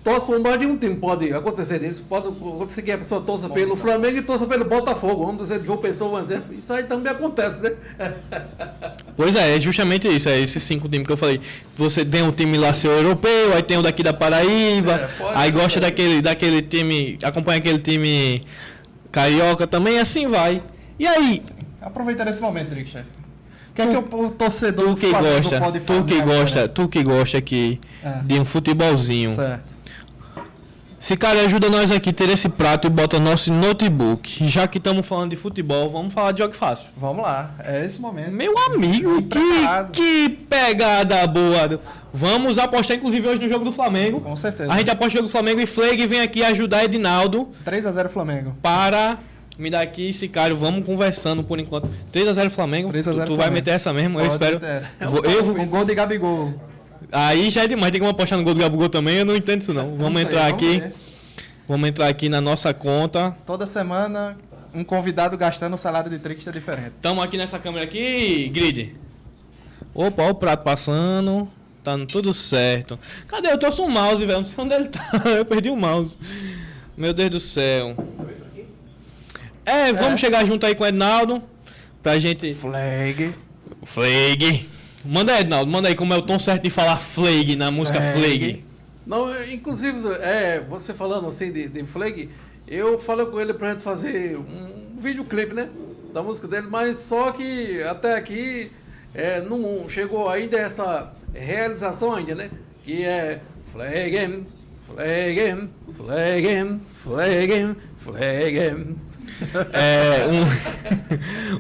torce 0.08 0.26
por 0.26 0.40
mais 0.40 0.58
de 0.58 0.66
um 0.66 0.78
time. 0.78 0.96
Pode 0.96 1.34
acontecer 1.34 1.84
isso. 1.84 2.02
Pode 2.08 2.30
acontecer 2.30 2.82
que 2.82 2.92
a 2.94 2.98
pessoa 2.98 3.20
torça 3.20 3.50
pelo 3.50 3.76
Flamengo 3.76 4.18
e 4.18 4.22
torça 4.22 4.48
pelo 4.48 4.64
Botafogo. 4.64 5.26
Vamos 5.26 5.42
dizer, 5.42 5.62
João 5.66 5.78
Pessoa, 5.80 6.18
um 6.18 6.22
exemplo. 6.22 6.56
Isso 6.56 6.72
aí 6.72 6.84
também 6.84 7.12
acontece, 7.12 7.58
né? 7.58 7.74
pois 9.18 9.36
é, 9.36 9.54
é 9.56 9.60
justamente 9.60 10.08
isso. 10.08 10.30
É 10.30 10.40
esses 10.40 10.64
cinco 10.64 10.88
times 10.88 11.06
que 11.06 11.12
eu 11.12 11.18
falei. 11.18 11.42
Você 11.76 12.06
tem 12.06 12.24
um 12.24 12.32
time 12.32 12.58
lá 12.58 12.74
seu 12.74 12.92
europeu, 12.92 13.54
aí 13.54 13.62
tem 13.62 13.78
o 13.78 13.82
daqui 13.82 14.02
da 14.02 14.14
Paraíba, 14.14 14.94
É, 14.94 15.08
pode 15.18 15.38
aí 15.38 15.52
gosta 15.52 15.80
daquele, 15.82 16.22
daquele 16.22 16.62
time, 16.62 17.18
acompanha 17.22 17.58
aquele 17.58 17.80
time 17.80 18.42
carioca 19.12 19.68
também, 19.68 20.00
assim 20.00 20.26
vai. 20.28 20.64
E 20.98 21.06
aí, 21.06 21.42
Aproveitando 21.82 22.30
esse 22.30 22.42
momento, 22.42 22.70
Trickster. 22.70 23.04
O 23.72 23.74
que 23.76 23.82
é 23.82 23.88
que 23.88 23.96
o, 23.98 24.30
torcedor 24.32 24.96
tu 24.96 24.96
que 24.96 25.12
gosta, 25.12 25.60
pode 25.60 25.80
tu 25.82 25.86
fazer 25.94 26.12
que 26.16 26.22
agora? 26.22 26.40
gosta, 26.40 26.68
tu 26.68 26.88
que 26.88 27.04
gosta 27.04 27.38
aqui 27.38 27.80
É. 28.04 28.22
de 28.24 28.40
um 28.40 28.46
futebolzinho. 28.46 29.36
Certo. 29.36 29.77
Se 31.00 31.16
cara 31.16 31.42
ajuda 31.42 31.70
nós 31.70 31.92
aqui 31.92 32.10
a 32.10 32.14
ter 32.14 32.28
esse 32.30 32.50
prato 32.50 32.88
e 32.88 32.90
bota 32.90 33.20
nosso 33.20 33.54
notebook. 33.54 34.44
Já 34.46 34.68
que 34.68 34.80
estamos 34.80 35.06
falando 35.06 35.30
de 35.30 35.36
futebol, 35.36 35.88
vamos 35.90 36.12
falar 36.12 36.32
de 36.32 36.40
jogo 36.42 36.56
fácil. 36.56 36.88
Vamos 36.98 37.22
lá. 37.24 37.52
É 37.64 37.86
esse 37.86 38.02
momento. 38.02 38.32
Meu 38.32 38.58
amigo, 38.58 39.22
que, 39.24 39.40
que 39.94 40.30
pegada 40.50 41.26
boa. 41.28 41.80
Vamos 42.12 42.58
apostar, 42.58 42.98
inclusive, 42.98 43.28
hoje 43.28 43.40
no 43.42 43.48
jogo 43.48 43.64
do 43.64 43.72
Flamengo. 43.72 44.22
Com 44.22 44.36
certeza. 44.36 44.74
A 44.74 44.78
gente 44.78 44.90
aposta 44.90 45.06
no 45.10 45.14
jogo 45.14 45.28
do 45.28 45.32
Flamengo 45.32 45.62
e 45.62 45.68
Fleg 45.68 46.04
vem 46.08 46.20
aqui 46.22 46.44
ajudar 46.44 46.84
Edinaldo 46.84 47.50
3x0 47.64 48.10
Flamengo. 48.10 48.56
para 48.64 49.20
me 49.58 49.70
dar 49.70 49.82
aqui 49.82 50.10
cara. 50.28 50.56
Vamos 50.56 50.84
conversando 50.84 51.44
por 51.44 51.60
enquanto. 51.60 51.88
3x0 52.12 52.50
Flamengo. 52.50 52.90
3 52.90 53.08
a 53.08 53.12
0 53.12 53.24
tu, 53.24 53.28
tu 53.28 53.36
vai 53.36 53.46
Flamengo. 53.46 53.54
meter 53.54 53.72
essa 53.72 53.94
mesmo, 53.94 54.18
eu 54.20 54.24
Pode 54.24 54.34
espero. 54.34 54.60
meter 54.60 54.84
essa. 55.00 55.08
Vou- 55.08 55.24
eu 55.24 55.44
vou- 55.44 55.60
Um 55.62 55.68
gol 55.68 55.86
de 55.86 55.94
Gabigol. 55.94 56.54
Aí 57.12 57.50
já 57.50 57.64
é 57.64 57.68
demais, 57.68 57.92
tem 57.92 58.00
como 58.00 58.12
apostar 58.12 58.38
no 58.38 58.44
gol 58.44 58.54
do 58.54 58.60
Gabigol 58.60 58.90
também, 58.90 59.18
eu 59.18 59.26
não 59.26 59.36
entendo 59.36 59.62
isso 59.62 59.74
não. 59.74 59.96
Vamos 59.98 60.10
Isso 60.10 60.18
aí, 60.20 60.24
entrar 60.26 60.42
vamos 60.52 60.54
aqui. 60.54 60.80
ver. 60.80 60.94
Vamos 61.68 61.90
entrar 61.90 62.08
aqui 62.08 62.30
na 62.30 62.40
nossa 62.40 62.74
conta. 62.74 63.36
Toda 63.46 63.66
semana, 63.66 64.38
um 64.74 64.84
convidado 64.84 65.38
gastando 65.38 65.74
o 65.74 65.78
salário 65.78 66.10
de 66.10 66.18
Trickster 66.20 66.54
diferente. 66.54 66.94
Tamo 67.02 67.22
aqui 67.22 67.38
nessa 67.38 67.60
câmera 67.60 67.84
aqui, 67.84 68.50
grid. 68.50 68.96
Opa, 69.94 70.24
o 70.30 70.36
prato 70.36 70.64
passando. 70.64 71.50
Tá 71.84 71.98
tudo 72.06 72.34
certo. 72.34 73.00
Cadê? 73.28 73.50
Eu 73.50 73.58
trouxe 73.58 73.82
um 73.82 73.88
mouse, 73.90 74.26
velho. 74.26 74.40
Não 74.40 74.46
sei 74.46 74.56
onde 74.64 74.74
ele 74.74 74.86
tá. 74.90 75.10
Eu 75.38 75.46
perdi 75.46 75.70
o 75.70 75.76
mouse. 75.76 76.18
Meu 76.98 77.14
Deus 77.14 77.30
do 77.30 77.40
céu. 77.40 77.96
É, 79.66 79.92
vamos 79.94 80.20
chegar 80.20 80.46
junto 80.46 80.66
aí 80.66 80.76
com 80.76 80.84
o 80.84 80.88
Ednaldo. 80.88 81.42
Pra 82.04 82.20
gente. 82.20 82.54
Flag. 82.54 83.34
Flag. 83.84 84.70
Manda 85.08 85.34
aí, 85.34 85.42
Ednaldo. 85.42 85.72
Manda 85.72 85.88
aí 85.88 85.96
como 85.96 86.14
é 86.14 86.18
o 86.18 86.22
tom 86.22 86.38
certo 86.38 86.64
de 86.64 86.70
falar 86.70 86.98
flag 86.98 87.56
na 87.56 87.72
música 87.72 88.02
Flag. 88.02 88.22
flag. 88.22 88.64
Não, 89.08 89.34
é, 89.34 89.54
inclusive, 89.54 90.00
é, 90.22 90.60
você 90.68 90.94
falando 90.94 91.30
assim 91.30 91.50
de, 91.50 91.70
de 91.70 91.84
Flag, 91.86 92.30
eu 92.68 93.00
falei 93.00 93.26
com 93.26 93.40
ele 93.40 93.54
pra 93.54 93.72
gente 93.72 93.82
fazer 93.82 94.38
um 94.38 94.98
videoclipe, 94.98 95.54
né? 95.54 95.70
Da 96.14 96.22
música 96.22 96.46
dele, 96.46 96.68
mas 96.70 96.98
só 96.98 97.32
que 97.32 97.82
até 97.84 98.16
aqui 98.16 98.70
é, 99.14 99.40
não 99.40 99.88
chegou 99.88 100.28
ainda 100.28 100.58
essa 100.58 101.14
realização 101.34 102.14
ainda, 102.14 102.36
né? 102.36 102.50
Que 102.84 103.06
é 103.06 103.40
Flag, 103.72 104.46
Flag, 104.86 105.70
Flag, 105.96 106.80
Flag, 106.94 107.76
Flag. 107.96 108.96
É, 109.72 110.28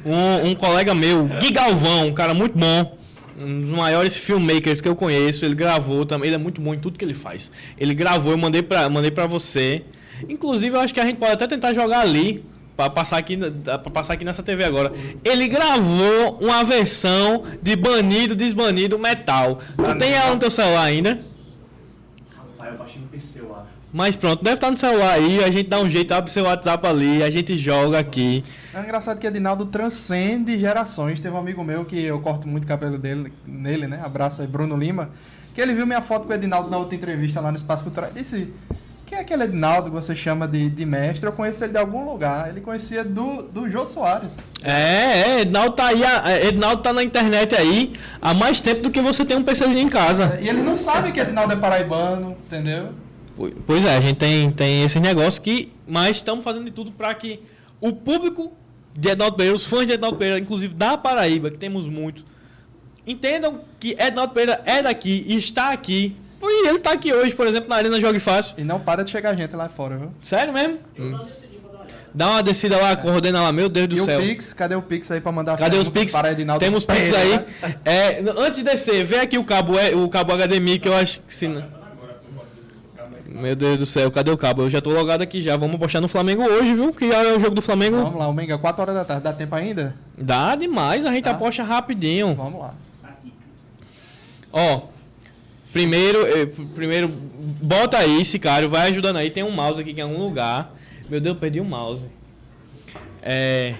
um, 0.05 0.11
um, 0.11 0.49
um 0.49 0.55
colega 0.55 0.93
meu, 0.93 1.25
Gui 1.39 1.51
Galvão, 1.51 2.07
um 2.07 2.13
cara 2.13 2.33
muito 2.33 2.57
bom, 2.57 2.97
um 3.37 3.61
dos 3.61 3.69
maiores 3.69 4.17
filmmakers 4.17 4.81
que 4.81 4.87
eu 4.87 4.95
conheço, 4.95 5.45
ele 5.45 5.55
gravou 5.55 6.05
também, 6.05 6.27
ele 6.27 6.35
é 6.35 6.39
muito 6.39 6.59
bom 6.59 6.73
em 6.73 6.79
tudo 6.79 6.97
que 6.97 7.05
ele 7.05 7.13
faz. 7.13 7.51
Ele 7.77 7.93
gravou, 7.93 8.31
eu 8.31 8.37
mandei 8.37 8.63
pra, 8.63 8.89
mandei 8.89 9.11
pra 9.11 9.25
você. 9.25 9.83
Inclusive, 10.27 10.75
eu 10.75 10.79
acho 10.79 10.93
que 10.93 10.99
a 10.99 11.05
gente 11.05 11.17
pode 11.17 11.31
até 11.31 11.45
tentar 11.45 11.73
jogar 11.73 11.99
ali, 11.99 12.43
pra 12.75 12.89
passar 12.89 13.17
aqui, 13.17 13.37
pra 13.37 13.79
passar 13.79 14.13
aqui 14.13 14.23
nessa 14.23 14.43
TV 14.43 14.63
agora. 14.63 14.91
Ele 15.23 15.47
gravou 15.47 16.37
uma 16.39 16.63
versão 16.63 17.43
de 17.61 17.75
Banido, 17.75 18.35
Desbanido, 18.35 18.99
Metal. 18.99 19.59
Tu 19.75 19.97
tem 19.97 20.13
ela 20.13 20.33
no 20.33 20.39
teu 20.39 20.51
celular 20.51 20.83
ainda? 20.83 21.19
Rapaz, 22.35 22.71
eu 22.71 22.77
baixei 22.77 23.01
no 23.01 23.07
PC, 23.07 23.39
eu 23.39 23.55
acho. 23.55 23.67
Mas 23.97 24.15
pronto, 24.15 24.43
deve 24.43 24.57
estar 24.57 24.69
no 24.69 24.77
celular 24.77 25.13
aí, 25.13 25.43
a 25.43 25.49
gente 25.49 25.69
dá 25.69 25.79
um 25.79 25.89
jeito, 25.89 26.13
abre 26.13 26.29
seu 26.29 26.43
WhatsApp 26.43 26.85
ali, 26.85 27.23
a 27.23 27.31
gente 27.31 27.57
joga 27.57 27.97
aqui. 27.97 28.43
É 28.71 28.79
engraçado 28.79 29.17
que 29.17 29.25
Edinaldo 29.25 29.65
transcende 29.65 30.55
gerações. 30.59 31.19
Teve 31.19 31.33
um 31.33 31.39
amigo 31.39 31.63
meu 31.63 31.83
que 31.83 31.99
eu 32.03 32.19
corto 32.19 32.47
muito 32.47 32.67
cabelo 32.67 32.99
dele, 32.99 33.33
nele, 33.43 33.87
né? 33.87 33.99
Abraço 34.05 34.39
aí, 34.39 34.47
Bruno 34.47 34.77
Lima. 34.77 35.09
Que 35.55 35.61
ele 35.61 35.73
viu 35.73 35.87
minha 35.87 35.99
foto 35.99 36.27
com 36.27 36.31
o 36.31 36.35
Edinaldo 36.35 36.69
na 36.69 36.77
outra 36.77 36.95
entrevista 36.95 37.41
lá 37.41 37.49
no 37.49 37.57
Espaço 37.57 37.83
Cultural 37.83 38.11
disse: 38.13 38.53
Quem 39.03 39.17
é 39.17 39.21
aquele 39.21 39.45
Edinaldo 39.45 39.89
que 39.89 39.95
você 39.95 40.15
chama 40.15 40.47
de, 40.47 40.69
de 40.69 40.85
mestre? 40.85 41.27
Eu 41.27 41.33
conheço 41.33 41.63
ele 41.63 41.73
de 41.73 41.79
algum 41.79 42.05
lugar. 42.05 42.49
Ele 42.49 42.61
conhecia 42.61 43.03
do, 43.03 43.41
do 43.41 43.67
Jô 43.67 43.83
Soares. 43.87 44.29
É, 44.61 45.39
é, 45.39 45.41
Ednaldo 45.41 45.71
tá 45.71 45.87
aí, 45.87 46.03
é, 46.03 46.45
Ednaldo 46.45 46.83
tá 46.83 46.93
na 46.93 47.01
internet 47.01 47.55
aí 47.55 47.93
há 48.21 48.35
mais 48.35 48.61
tempo 48.61 48.83
do 48.83 48.91
que 48.91 49.01
você 49.01 49.25
tem 49.25 49.37
um 49.37 49.43
PCzinho 49.43 49.79
em 49.79 49.89
casa. 49.89 50.37
E 50.39 50.47
ele 50.47 50.61
não 50.61 50.77
sabe 50.77 51.11
que 51.11 51.19
Edinaldo 51.19 51.53
é 51.53 51.55
paraibano, 51.55 52.37
entendeu? 52.45 52.89
Po- 53.37 53.51
Pois 53.65 53.85
é, 53.85 53.95
a 53.95 53.99
gente 54.01 54.15
tem, 54.17 54.49
tem 54.51 54.83
esse 54.83 54.99
negócio 54.99 55.41
que. 55.41 55.71
Mas 55.87 56.17
estamos 56.17 56.43
fazendo 56.43 56.65
de 56.65 56.71
tudo 56.71 56.91
para 56.91 57.13
que 57.13 57.39
o 57.79 57.93
público 57.93 58.51
de 58.95 59.09
Ednaldo 59.09 59.37
Pereira, 59.37 59.55
os 59.55 59.65
fãs 59.65 59.85
de 59.85 59.93
Ednaldo 59.93 60.17
Pereira, 60.17 60.39
inclusive 60.39 60.73
da 60.73 60.97
Paraíba, 60.97 61.51
que 61.51 61.59
temos 61.59 61.87
muitos, 61.87 62.25
entendam 63.05 63.61
que 63.79 63.91
Ednaldo 63.99 64.33
Pereira 64.33 64.61
é 64.65 64.81
daqui 64.81 65.23
e 65.27 65.35
está 65.37 65.71
aqui. 65.71 66.15
E 66.41 66.67
ele 66.67 66.79
tá 66.79 66.91
aqui 66.91 67.11
hoje, 67.13 67.33
por 67.35 67.47
exemplo, 67.47 67.67
na 67.69 67.75
Arena 67.77 67.99
Jogue 67.99 68.19
Fácil. 68.19 68.55
E 68.57 68.63
não 68.63 68.79
para 68.79 69.03
de 69.03 69.09
chegar 69.11 69.35
gente 69.35 69.55
lá 69.55 69.67
fora, 69.69 69.97
viu? 69.97 70.11
Sério 70.21 70.53
mesmo? 70.53 70.79
Dá 72.13 72.29
uma 72.31 72.41
descida 72.43 72.77
lá, 72.77 72.95
coordena 72.95 73.41
lá, 73.41 73.51
meu 73.51 73.69
Deus 73.69 73.87
do 73.87 73.97
E 73.97 74.01
céu. 74.03 74.19
o 74.19 74.23
Pix, 74.23 74.53
cadê 74.53 74.75
o 74.75 74.81
Pix 74.81 75.11
aí 75.11 75.21
pra 75.21 75.31
mandar 75.31 75.57
Cadê 75.57 75.77
os 75.77 75.87
Pix? 75.89 76.11
para 76.11 76.31
Edinaldo 76.31 76.63
Temos 76.63 76.83
Pix 76.85 77.13
aí. 77.13 77.45
É, 77.85 78.23
antes 78.37 78.57
de 78.59 78.63
descer, 78.65 79.03
vê 79.05 79.17
aqui 79.19 79.37
o 79.37 79.43
cabo, 79.43 79.77
é, 79.77 79.95
o 79.95 80.07
cabo 80.09 80.33
HDMI 80.35 80.79
que 80.79 80.87
eu 80.87 80.95
acho 80.95 81.21
que 81.21 81.33
se. 81.33 81.47
não- 81.47 81.76
Meu 83.39 83.55
Deus 83.55 83.77
do 83.77 83.85
céu, 83.85 84.09
cadê 84.09 84.31
o 84.31 84.37
cabo? 84.37 84.63
Eu 84.63 84.69
já 84.69 84.81
tô 84.81 84.89
logado 84.91 85.21
aqui 85.21 85.41
já. 85.41 85.55
Vamos 85.55 85.75
apostar 85.75 86.01
no 86.01 86.07
Flamengo 86.07 86.43
hoje, 86.43 86.73
viu? 86.73 86.91
Que 86.93 87.05
é 87.05 87.35
o 87.35 87.39
jogo 87.39 87.53
do 87.55 87.61
Flamengo. 87.61 87.97
Vamos 87.97 88.15
lá, 88.19 88.27
o 88.27 88.33
Menga, 88.33 88.57
4 88.57 88.81
horas 88.81 88.95
da 88.95 89.05
tarde. 89.05 89.23
Dá 89.23 89.33
tempo 89.33 89.53
ainda? 89.55 89.95
Dá 90.17 90.55
demais, 90.55 91.05
a 91.05 91.11
gente 91.11 91.23
Tá. 91.25 91.31
aposta 91.31 91.63
rapidinho. 91.63 92.33
Vamos 92.35 92.59
lá. 92.59 92.73
Ó, 94.51 94.81
primeiro, 95.71 96.25
eh, 96.25 96.45
pr- 96.47 96.63
primeiro, 96.73 97.07
bota 97.09 97.97
aí, 97.97 98.23
Sicário, 98.25 98.69
vai 98.69 98.89
ajudando 98.89 99.17
aí. 99.17 99.29
Tem 99.29 99.43
um 99.43 99.51
mouse 99.51 99.79
aqui 99.79 99.93
que 99.93 100.01
é 100.01 100.03
em 100.03 100.07
algum 100.07 100.23
lugar. 100.23 100.73
Meu 101.09 101.19
Deus, 101.21 101.35
eu 101.35 101.39
perdi 101.39 101.59
o 101.59 101.65
mouse. 101.65 102.09
É. 103.21 103.75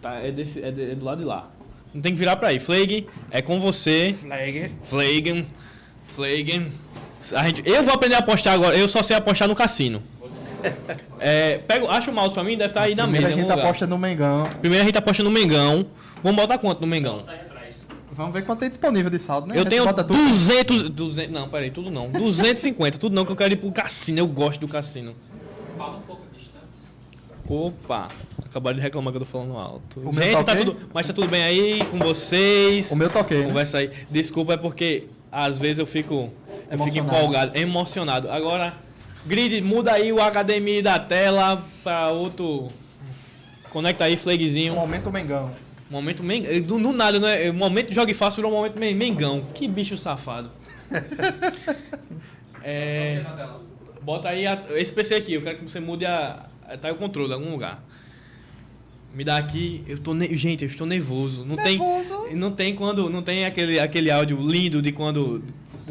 Tá, 0.00 0.14
é, 0.14 0.30
desse, 0.30 0.62
é, 0.62 0.70
de- 0.70 0.92
é 0.92 0.94
do 0.94 1.04
lado 1.04 1.18
de 1.18 1.24
lá. 1.24 1.50
Não 1.92 2.00
tem 2.00 2.12
que 2.12 2.18
virar 2.18 2.36
pra 2.36 2.48
aí. 2.48 2.58
Flag, 2.58 3.06
é 3.30 3.42
com 3.42 3.58
você. 3.60 4.14
Flag. 4.22 4.70
Flagen. 4.82 5.46
Flagen. 6.06 6.66
A 7.34 7.46
gente, 7.46 7.62
eu 7.64 7.82
vou 7.82 7.94
aprender 7.94 8.16
a 8.16 8.18
apostar 8.18 8.54
agora. 8.54 8.76
Eu 8.76 8.88
só 8.88 9.02
sei 9.02 9.16
apostar 9.16 9.48
no 9.48 9.54
cassino. 9.54 10.02
É, 11.24 11.58
pega, 11.58 11.88
acha 11.88 12.10
o 12.10 12.14
mouse 12.14 12.34
pra 12.34 12.42
mim, 12.42 12.56
deve 12.56 12.70
estar 12.70 12.82
aí 12.82 12.96
na 12.96 13.04
Primeiro 13.04 13.28
mesa. 13.28 13.38
a 13.40 13.44
em 13.44 13.48
gente 13.48 13.60
aposta 13.60 13.86
no 13.86 13.96
Mengão. 13.96 14.50
Primeiro 14.60 14.82
a 14.82 14.86
gente 14.86 14.98
aposta 14.98 15.22
no 15.22 15.30
Mengão. 15.30 15.86
Vamos 16.20 16.40
botar 16.40 16.58
quanto 16.58 16.80
no 16.80 16.86
Mengão? 16.86 17.24
Vamos 18.10 18.32
ver 18.34 18.44
quanto 18.44 18.58
tem 18.60 18.68
disponível 18.68 19.08
de 19.08 19.20
saldo, 19.20 19.46
né? 19.48 19.54
A 19.54 19.58
Eu 19.58 19.64
tenho 19.64 19.84
bota 19.84 20.02
tudo. 20.02 20.18
200, 20.18 20.90
200. 20.90 21.32
Não, 21.32 21.48
peraí, 21.48 21.70
tudo 21.70 21.90
não. 21.90 22.10
250, 22.10 22.98
tudo 22.98 23.14
não, 23.14 23.24
que 23.24 23.30
eu 23.30 23.36
quero 23.36 23.54
ir 23.54 23.56
pro 23.56 23.70
cassino. 23.70 24.18
Eu 24.18 24.26
gosto 24.26 24.60
do 24.60 24.68
cassino. 24.68 25.14
Opa, 27.48 28.08
acabaram 28.44 28.76
de 28.76 28.82
reclamar 28.82 29.12
que 29.12 29.16
eu 29.18 29.20
tô 29.20 29.26
falando 29.26 29.56
alto. 29.56 30.00
O 30.00 30.04
meu 30.04 30.12
Gente, 30.14 30.32
tá 30.32 30.44
tá 30.44 30.56
tudo. 30.56 30.76
Mas 30.92 31.06
tá 31.06 31.12
tudo 31.12 31.28
bem 31.28 31.42
aí 31.42 31.84
com 31.86 31.98
vocês? 31.98 32.90
O 32.90 32.96
meu 32.96 33.10
toquei, 33.10 33.40
né? 33.40 33.46
Conversa 33.46 33.78
aí. 33.78 33.90
Desculpa, 34.10 34.54
é 34.54 34.56
porque 34.56 35.04
às 35.30 35.58
vezes 35.58 35.78
eu 35.78 35.86
fico, 35.86 36.30
eu 36.72 36.78
fico 36.84 36.98
empolgado, 36.98 37.56
emocionado. 37.58 38.30
Agora, 38.30 38.74
grid, 39.26 39.60
muda 39.60 39.92
aí 39.92 40.12
o 40.12 40.16
HDMI 40.18 40.82
da 40.82 40.98
tela 40.98 41.64
para 41.84 42.08
outro. 42.10 42.68
Conecta 43.70 44.04
aí, 44.04 44.16
flagzinho. 44.16 44.74
momento 44.74 45.10
Mengão. 45.10 45.50
Momento 45.90 46.22
men... 46.22 46.42
eh, 46.46 46.60
do, 46.60 46.78
do 46.78 46.90
nada, 46.92 47.18
né? 47.20 47.52
Momento 47.52 47.92
jogue 47.92 48.14
fácil 48.14 48.36
virou 48.42 48.50
um 48.52 48.56
momento 48.56 48.78
men- 48.78 48.94
mengão. 48.94 49.46
Que 49.54 49.68
bicho 49.68 49.94
safado. 49.98 50.50
é... 52.62 53.22
Bota 54.00 54.28
aí 54.30 54.46
a- 54.46 54.62
esse 54.70 54.92
PC 54.92 55.14
aqui. 55.14 55.34
Eu 55.34 55.42
quero 55.42 55.58
que 55.58 55.64
você 55.64 55.80
mude 55.80 56.04
a. 56.06 56.46
a- 56.68 56.76
Tá 56.78 56.88
aí 56.88 56.94
o 56.94 56.96
controle 56.96 57.30
em 57.30 57.34
algum 57.34 57.50
lugar. 57.50 57.82
Me 59.14 59.22
dá 59.22 59.36
aqui. 59.36 59.84
Eu 59.86 59.98
tô 59.98 60.14
ne... 60.14 60.34
Gente, 60.36 60.62
eu 60.64 60.66
estou 60.66 60.86
nervoso. 60.86 61.44
Não 61.44 61.56
Nervoso? 61.56 62.22
tem. 62.26 62.36
Não 62.36 62.50
tem 62.50 62.74
quando. 62.74 63.10
Não 63.10 63.22
tem 63.22 63.44
aquele, 63.44 63.78
aquele 63.78 64.10
áudio 64.10 64.38
lindo 64.40 64.80
de 64.80 64.90
quando 64.92 65.42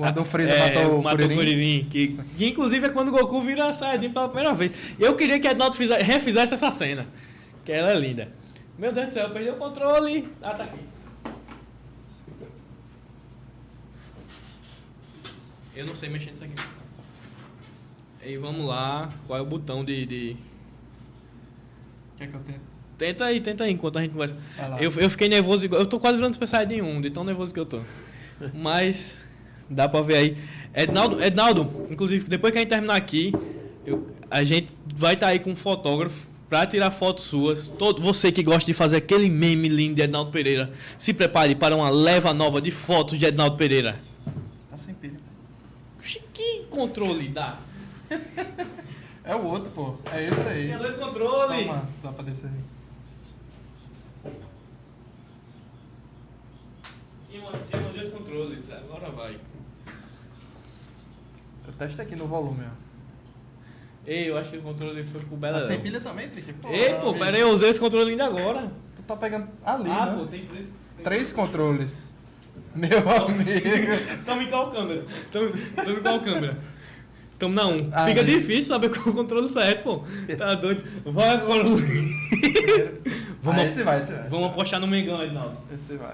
Quando 0.01 0.21
o 0.21 0.25
Freeza 0.25 0.51
É, 0.53 0.59
matou 0.75 0.99
o 0.99 1.03
matou 1.03 1.27
Kuririn. 1.29 1.35
Kuririn. 1.35 1.87
Que, 1.89 2.17
que 2.37 2.45
inclusive 2.47 2.85
é 2.87 2.89
quando 2.89 3.09
o 3.09 3.11
Goku 3.11 3.41
vira 3.41 3.67
a 3.67 3.73
Saiyajin 3.73 4.09
pela 4.11 4.27
primeira 4.29 4.53
vez. 4.53 4.71
Eu 4.99 5.15
queria 5.15 5.39
que 5.39 5.47
a 5.47 5.51
Ednaldo 5.51 5.75
fize- 5.77 5.93
refizesse 6.01 6.53
essa 6.53 6.69
cena. 6.71 7.07
Que 7.65 7.71
ela 7.71 7.91
é 7.91 7.95
linda. 7.95 8.29
Meu 8.77 8.91
Deus 8.91 9.07
do 9.07 9.11
céu, 9.13 9.27
eu 9.27 9.33
perdi 9.33 9.49
o 9.49 9.55
controle. 9.55 10.27
Ah, 10.41 10.51
tá 10.53 10.63
aqui. 10.63 10.79
Eu 15.75 15.85
não 15.85 15.95
sei 15.95 16.09
mexer 16.09 16.31
nisso 16.31 16.43
aqui. 16.43 16.53
E 18.25 18.37
vamos 18.37 18.65
lá. 18.67 19.09
Qual 19.25 19.39
é 19.39 19.41
o 19.41 19.45
botão 19.45 19.83
de. 19.83 20.05
de... 20.05 20.35
Quer 22.17 22.27
que 22.27 22.35
eu 22.35 22.39
tente? 22.41 22.59
Tenta 22.97 23.25
aí, 23.25 23.41
tenta 23.41 23.63
aí 23.63 23.71
enquanto 23.71 23.97
a 23.97 24.01
gente 24.01 24.11
conversa. 24.11 24.37
Eu, 24.79 24.91
eu 24.97 25.09
fiquei 25.09 25.27
nervoso. 25.27 25.65
Eu 25.65 25.85
tô 25.85 25.99
quase 25.99 26.17
virando 26.17 26.33
Super 26.33 26.47
Saiyajin 26.47 26.81
1, 26.81 27.01
de 27.01 27.09
tão 27.09 27.23
nervoso 27.23 27.53
que 27.53 27.59
eu 27.59 27.65
tô. 27.65 27.81
Mas 28.53 29.25
dá 29.71 29.87
pra 29.89 30.01
ver 30.01 30.15
aí. 30.15 30.37
Ednaldo, 30.73 31.21
Ednaldo, 31.23 31.87
inclusive, 31.89 32.25
depois 32.29 32.51
que 32.51 32.57
a 32.57 32.61
gente 32.61 32.69
terminar 32.69 32.95
aqui, 32.95 33.33
eu- 33.85 34.07
a 34.29 34.43
gente 34.43 34.71
vai 34.95 35.13
estar 35.15 35.27
aí 35.27 35.39
com 35.39 35.51
um 35.51 35.55
fotógrafo 35.55 36.27
pra 36.49 36.65
tirar 36.65 36.91
fotos 36.91 37.23
suas. 37.25 37.69
Todo, 37.69 38.01
você 38.01 38.31
que 38.31 38.43
gosta 38.43 38.65
de 38.65 38.73
fazer 38.73 38.97
aquele 38.97 39.29
meme 39.29 39.67
lindo 39.67 39.95
de 39.95 40.01
Ednaldo 40.01 40.31
Pereira, 40.31 40.71
se 40.97 41.13
prepare 41.13 41.55
para 41.55 41.75
uma 41.75 41.89
leva 41.89 42.33
nova 42.33 42.61
de 42.61 42.71
fotos 42.71 43.17
de 43.17 43.25
Ednaldo 43.25 43.55
Pereira. 43.57 43.99
Tá 44.69 44.77
sem 44.77 44.93
pilha. 44.93 45.17
Que 46.33 46.63
controle 46.69 47.27
dá? 47.29 47.59
É 49.23 49.35
o 49.35 49.43
outro, 49.45 49.71
pô. 49.71 49.95
É 50.11 50.25
esse 50.25 50.41
aí. 50.47 50.67
Tem 50.69 50.77
dois 50.79 50.95
controles. 50.95 51.67
Toma, 51.67 51.89
dá 52.03 52.11
pra 52.11 52.23
descer 52.23 52.47
aí. 52.49 52.53
Tinha 57.69 57.81
dois 57.93 58.09
controles, 58.09 58.65
agora 58.71 59.09
vai. 59.11 59.37
Eu 61.71 61.77
testo 61.87 62.01
aqui 62.01 62.15
no 62.15 62.27
volume, 62.27 62.63
ó. 62.65 62.91
Ei, 64.05 64.29
eu 64.29 64.37
acho 64.37 64.51
que 64.51 64.57
o 64.57 64.61
controle 64.61 65.03
foi 65.03 65.21
pro 65.21 65.37
Bela. 65.37 65.59
Tá 65.61 65.67
sem 65.67 65.79
pilha 65.79 66.01
também, 66.01 66.27
Trick? 66.27 66.51
Pô, 66.53 66.69
Ei, 66.69 66.95
pô, 66.95 67.11
bicho. 67.13 67.23
pera 67.23 67.37
aí, 67.37 67.41
eu 67.41 67.49
usei 67.51 67.69
esse 67.69 67.79
controle 67.79 68.11
ainda 68.11 68.25
agora. 68.25 68.71
Tu 68.95 69.03
tá 69.03 69.15
pegando 69.15 69.47
ali, 69.63 69.89
ah, 69.89 70.05
né? 70.07 70.15
pô, 70.17 70.25
tem 70.25 70.45
três. 70.45 70.67
Três 71.03 71.33
controles. 71.33 72.13
Meu 72.75 72.97
amigo. 73.09 73.51
Tamo 74.25 74.41
em 74.41 74.49
qual 74.49 74.71
câmera? 74.71 75.05
Tamo, 75.31 75.49
em 75.49 76.01
qual 76.01 76.19
câmera? 76.19 76.57
Tamo 77.37 77.53
na 77.53 77.67
1. 77.67 77.89
Ah, 77.91 78.05
Fica 78.05 78.23
difícil 78.23 78.69
saber 78.69 78.89
qual 78.89 79.09
o 79.09 79.13
controle 79.13 79.49
certo, 79.49 79.83
pô. 79.83 80.03
Tá 80.35 80.53
doido. 80.55 80.83
Vai 81.05 81.29
agora, 81.29 81.63
Luiz. 81.63 81.83
Vamos, 83.41 83.61
Ah, 83.61 83.65
esse 83.65 83.83
vai, 83.83 84.01
esse 84.01 84.13
vai. 84.13 84.27
vamos 84.29 84.47
apostar 84.49 84.79
no 84.79 84.87
Mengão, 84.87 85.23
Ednaldo. 85.23 85.57
Esse 85.73 85.95
vai. 85.95 86.13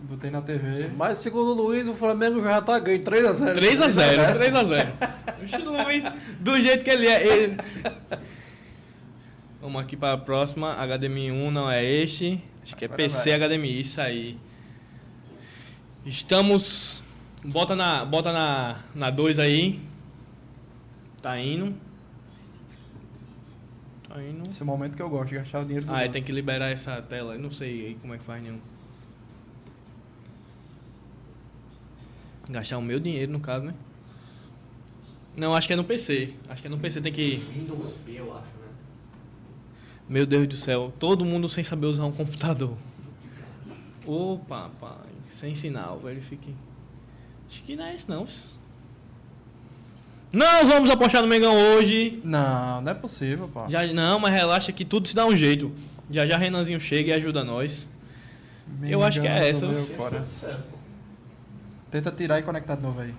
Botei 0.00 0.30
na 0.30 0.42
TV. 0.42 0.88
Mas 0.96 1.18
segundo 1.18 1.50
o 1.50 1.54
Luiz, 1.54 1.88
o 1.88 1.94
Flamengo 1.94 2.40
já 2.42 2.60
tá 2.60 2.78
ganho 2.78 3.02
3x0. 3.02 3.54
3x0, 3.54 4.36
3x0. 4.38 4.92
Oxi, 5.42 5.56
Luiz, 5.58 6.04
do 6.40 6.60
jeito 6.60 6.84
que 6.84 6.90
ele 6.90 7.06
é. 7.06 7.26
ele- 7.26 7.56
Vamos 9.60 9.82
aqui 9.82 9.96
para 9.96 10.12
a 10.14 10.18
próxima. 10.18 10.74
HDMI 10.74 11.32
1 11.32 11.50
não 11.50 11.70
é 11.70 11.82
este. 11.84 12.40
Acho 12.62 12.76
que 12.76 12.84
é 12.84 12.86
Agora 12.86 12.98
PC 12.98 13.30
vai. 13.30 13.48
HDMI, 13.48 13.80
isso 13.80 14.00
aí. 14.00 14.38
Estamos. 16.04 17.02
Bota 17.44 17.74
na, 17.74 18.04
bota 18.04 18.32
na, 18.32 18.80
na 18.94 19.10
2 19.10 19.38
aí. 19.38 19.80
Tá 21.22 21.38
indo. 21.40 21.74
Tá 24.08 24.22
indo. 24.22 24.46
Esse 24.48 24.60
é 24.60 24.64
o 24.64 24.66
momento 24.66 24.94
que 24.94 25.02
eu 25.02 25.08
gosto 25.08 25.30
de 25.30 25.36
gastar 25.36 25.60
o 25.60 25.64
dinheiro 25.64 25.86
do 25.86 25.92
Ah, 25.94 26.08
tem 26.08 26.22
que 26.22 26.30
liberar 26.30 26.70
essa 26.70 27.00
tela. 27.02 27.34
Eu 27.34 27.40
não 27.40 27.50
sei 27.50 27.86
aí 27.88 27.94
como 28.00 28.14
é 28.14 28.18
que 28.18 28.24
faz 28.24 28.42
nenhum. 28.42 28.58
Gastar 32.48 32.78
o 32.78 32.82
meu 32.82 33.00
dinheiro, 33.00 33.32
no 33.32 33.40
caso, 33.40 33.64
né? 33.64 33.74
Não, 35.36 35.54
acho 35.54 35.66
que 35.66 35.72
é 35.72 35.76
no 35.76 35.84
PC. 35.84 36.32
Acho 36.48 36.62
que 36.62 36.68
é 36.68 36.70
no 36.70 36.78
PC, 36.78 37.00
tem 37.00 37.12
que. 37.12 37.36
Windows 37.54 37.92
P, 38.04 38.12
eu 38.12 38.32
acho, 38.32 38.46
né? 38.46 38.68
Meu 40.08 40.24
Deus 40.24 40.46
do 40.46 40.54
céu, 40.54 40.92
todo 40.98 41.24
mundo 41.24 41.48
sem 41.48 41.64
saber 41.64 41.86
usar 41.86 42.04
um 42.04 42.12
computador. 42.12 42.76
Ô, 44.06 44.38
papai, 44.48 44.96
sem 45.26 45.54
sinal, 45.54 45.98
verifique. 45.98 46.54
Acho 47.50 47.62
que 47.64 47.74
não 47.76 47.84
é 47.84 47.94
isso, 47.94 48.08
não. 48.10 48.24
Nós 50.32 50.68
vamos 50.68 50.90
apostar 50.90 51.22
no 51.22 51.28
Mengão 51.28 51.54
hoje. 51.54 52.20
Não, 52.24 52.80
não 52.80 52.90
é 52.92 52.94
possível, 52.94 53.48
pô. 53.52 53.68
Já, 53.68 53.86
não, 53.92 54.18
mas 54.18 54.32
relaxa 54.34 54.72
que 54.72 54.84
tudo 54.84 55.08
se 55.08 55.14
dá 55.14 55.26
um 55.26 55.34
jeito. 55.34 55.72
Já 56.10 56.24
já 56.26 56.36
Renanzinho 56.36 56.78
chega 56.80 57.10
e 57.10 57.12
ajuda 57.12 57.42
nós. 57.44 57.88
eu 58.82 59.02
acho 59.02 59.20
que 59.20 59.26
é 59.26 59.32
Mengão 59.34 59.48
essa, 59.48 59.66
meu 59.66 59.74
você- 59.76 59.94
cora. 59.94 60.24
Certo, 60.26 60.62
pô. 60.70 60.76
Tenta 61.90 62.10
tirar 62.10 62.38
e 62.38 62.42
conectar 62.42 62.76
de 62.76 62.82
novo 62.82 63.00
aí. 63.00 63.14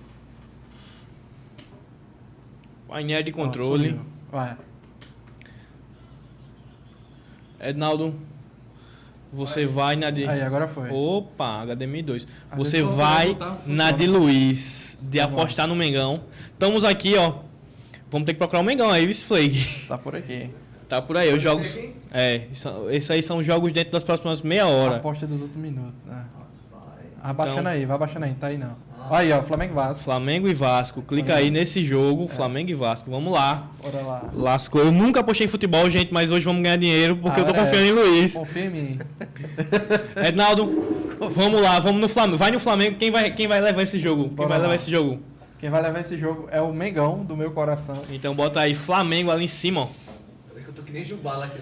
Painel 2.88 3.22
de 3.22 3.30
Ó, 3.30 3.34
controle. 3.34 4.00
Vai. 4.30 4.56
Ednaldo, 7.60 8.14
você 9.32 9.66
vai 9.66 9.96
na 9.96 10.10
de. 10.10 10.24
Aí, 10.26 10.40
agora 10.42 10.68
foi. 10.68 10.90
Opa, 10.90 11.64
HDMI 11.66 12.02
2. 12.02 12.26
Ah, 12.50 12.56
Você 12.56 12.82
vai 12.82 13.36
na 13.66 13.90
de 13.90 14.06
Luiz, 14.06 14.96
de 15.02 15.18
Tá 15.18 15.26
bom. 15.26 15.38
apostar 15.38 15.66
no 15.66 15.74
Mengão. 15.74 16.22
Estamos 16.52 16.84
aqui, 16.84 17.16
ó. 17.16 17.40
Vamos 18.10 18.24
ter 18.26 18.32
que 18.34 18.38
procurar 18.38 18.60
o 18.60 18.64
Mengão 18.64 18.88
aí, 18.90 19.06
Vice 19.06 19.26
Flake. 19.26 19.86
Tá 19.86 19.98
por 19.98 20.14
aqui. 20.14 20.50
Tá 20.88 21.02
por 21.02 21.16
aí, 21.18 21.34
os 21.34 21.42
jogos. 21.42 21.76
É, 22.10 22.46
esses 22.90 23.10
aí 23.10 23.22
são 23.22 23.42
jogos 23.42 23.70
dentro 23.72 23.92
das 23.92 24.02
próximas 24.02 24.40
meia 24.40 24.66
hora. 24.66 24.96
Aposta 24.96 25.26
dos 25.26 25.40
últimos 25.42 25.62
minutos. 25.70 25.92
né? 26.06 26.24
Vai 27.32 27.50
Então- 27.50 27.66
aí, 27.66 27.84
vai 27.86 27.98
baixando 27.98 28.24
aí, 28.24 28.34
tá 28.34 28.46
aí 28.48 28.58
não. 28.58 28.76
Aí, 29.10 29.32
ó, 29.32 29.42
Flamengo 29.42 29.72
e 29.72 29.74
Vasco. 29.74 30.04
Flamengo 30.04 30.48
e 30.48 30.54
Vasco. 30.54 31.00
Clica 31.02 31.34
aí 31.34 31.50
nesse 31.50 31.82
jogo, 31.82 32.28
Flamengo 32.28 32.70
e 32.70 32.74
Vasco. 32.74 33.10
Vamos 33.10 33.32
lá. 33.32 33.70
Bora 33.82 34.02
lá. 34.02 34.30
Lascou. 34.34 34.82
Eu 34.82 34.92
nunca 34.92 35.20
apostei 35.20 35.46
em 35.46 35.48
futebol, 35.48 35.88
gente, 35.88 36.12
mas 36.12 36.30
hoje 36.30 36.44
vamos 36.44 36.62
ganhar 36.62 36.76
dinheiro 36.76 37.16
porque 37.16 37.40
eu 37.40 37.44
tô 37.44 37.50
Agora 37.50 37.62
é. 37.62 37.70
confiando 37.70 37.86
em 37.86 37.92
Luiz. 37.92 38.34
Confia 38.34 38.64
em 38.66 38.70
mim. 38.70 38.98
Ednaldo, 40.22 41.16
vamos 41.30 41.60
lá, 41.62 41.78
vamos 41.80 42.00
no 42.02 42.08
Flamengo. 42.08 42.36
Vai 42.36 42.50
no 42.50 42.58
Flamengo, 42.60 42.98
quem 42.98 43.10
vai, 43.10 43.30
quem 43.30 43.48
vai 43.48 43.60
levar 43.62 43.82
esse 43.82 43.98
jogo? 43.98 44.24
Quem 44.24 44.34
Bora 44.34 44.48
vai 44.50 44.58
lá. 44.58 44.62
levar 44.64 44.74
esse 44.74 44.90
jogo? 44.90 45.20
Quem 45.58 45.70
vai 45.70 45.82
levar 45.82 46.00
esse 46.00 46.18
jogo 46.18 46.46
é 46.50 46.60
o 46.60 46.72
Mengão 46.72 47.24
do 47.24 47.34
meu 47.36 47.50
coração. 47.50 48.02
Então 48.12 48.34
bota 48.34 48.60
aí 48.60 48.74
Flamengo 48.74 49.30
ali 49.30 49.46
em 49.46 49.48
cima, 49.48 49.82
ó. 49.82 49.88
Peraí 50.50 50.64
que 50.64 50.70
eu 50.70 50.74
tô 50.74 50.82
que 50.82 50.92
nem 50.92 51.04
Jubala 51.04 51.46
aqui. 51.46 51.58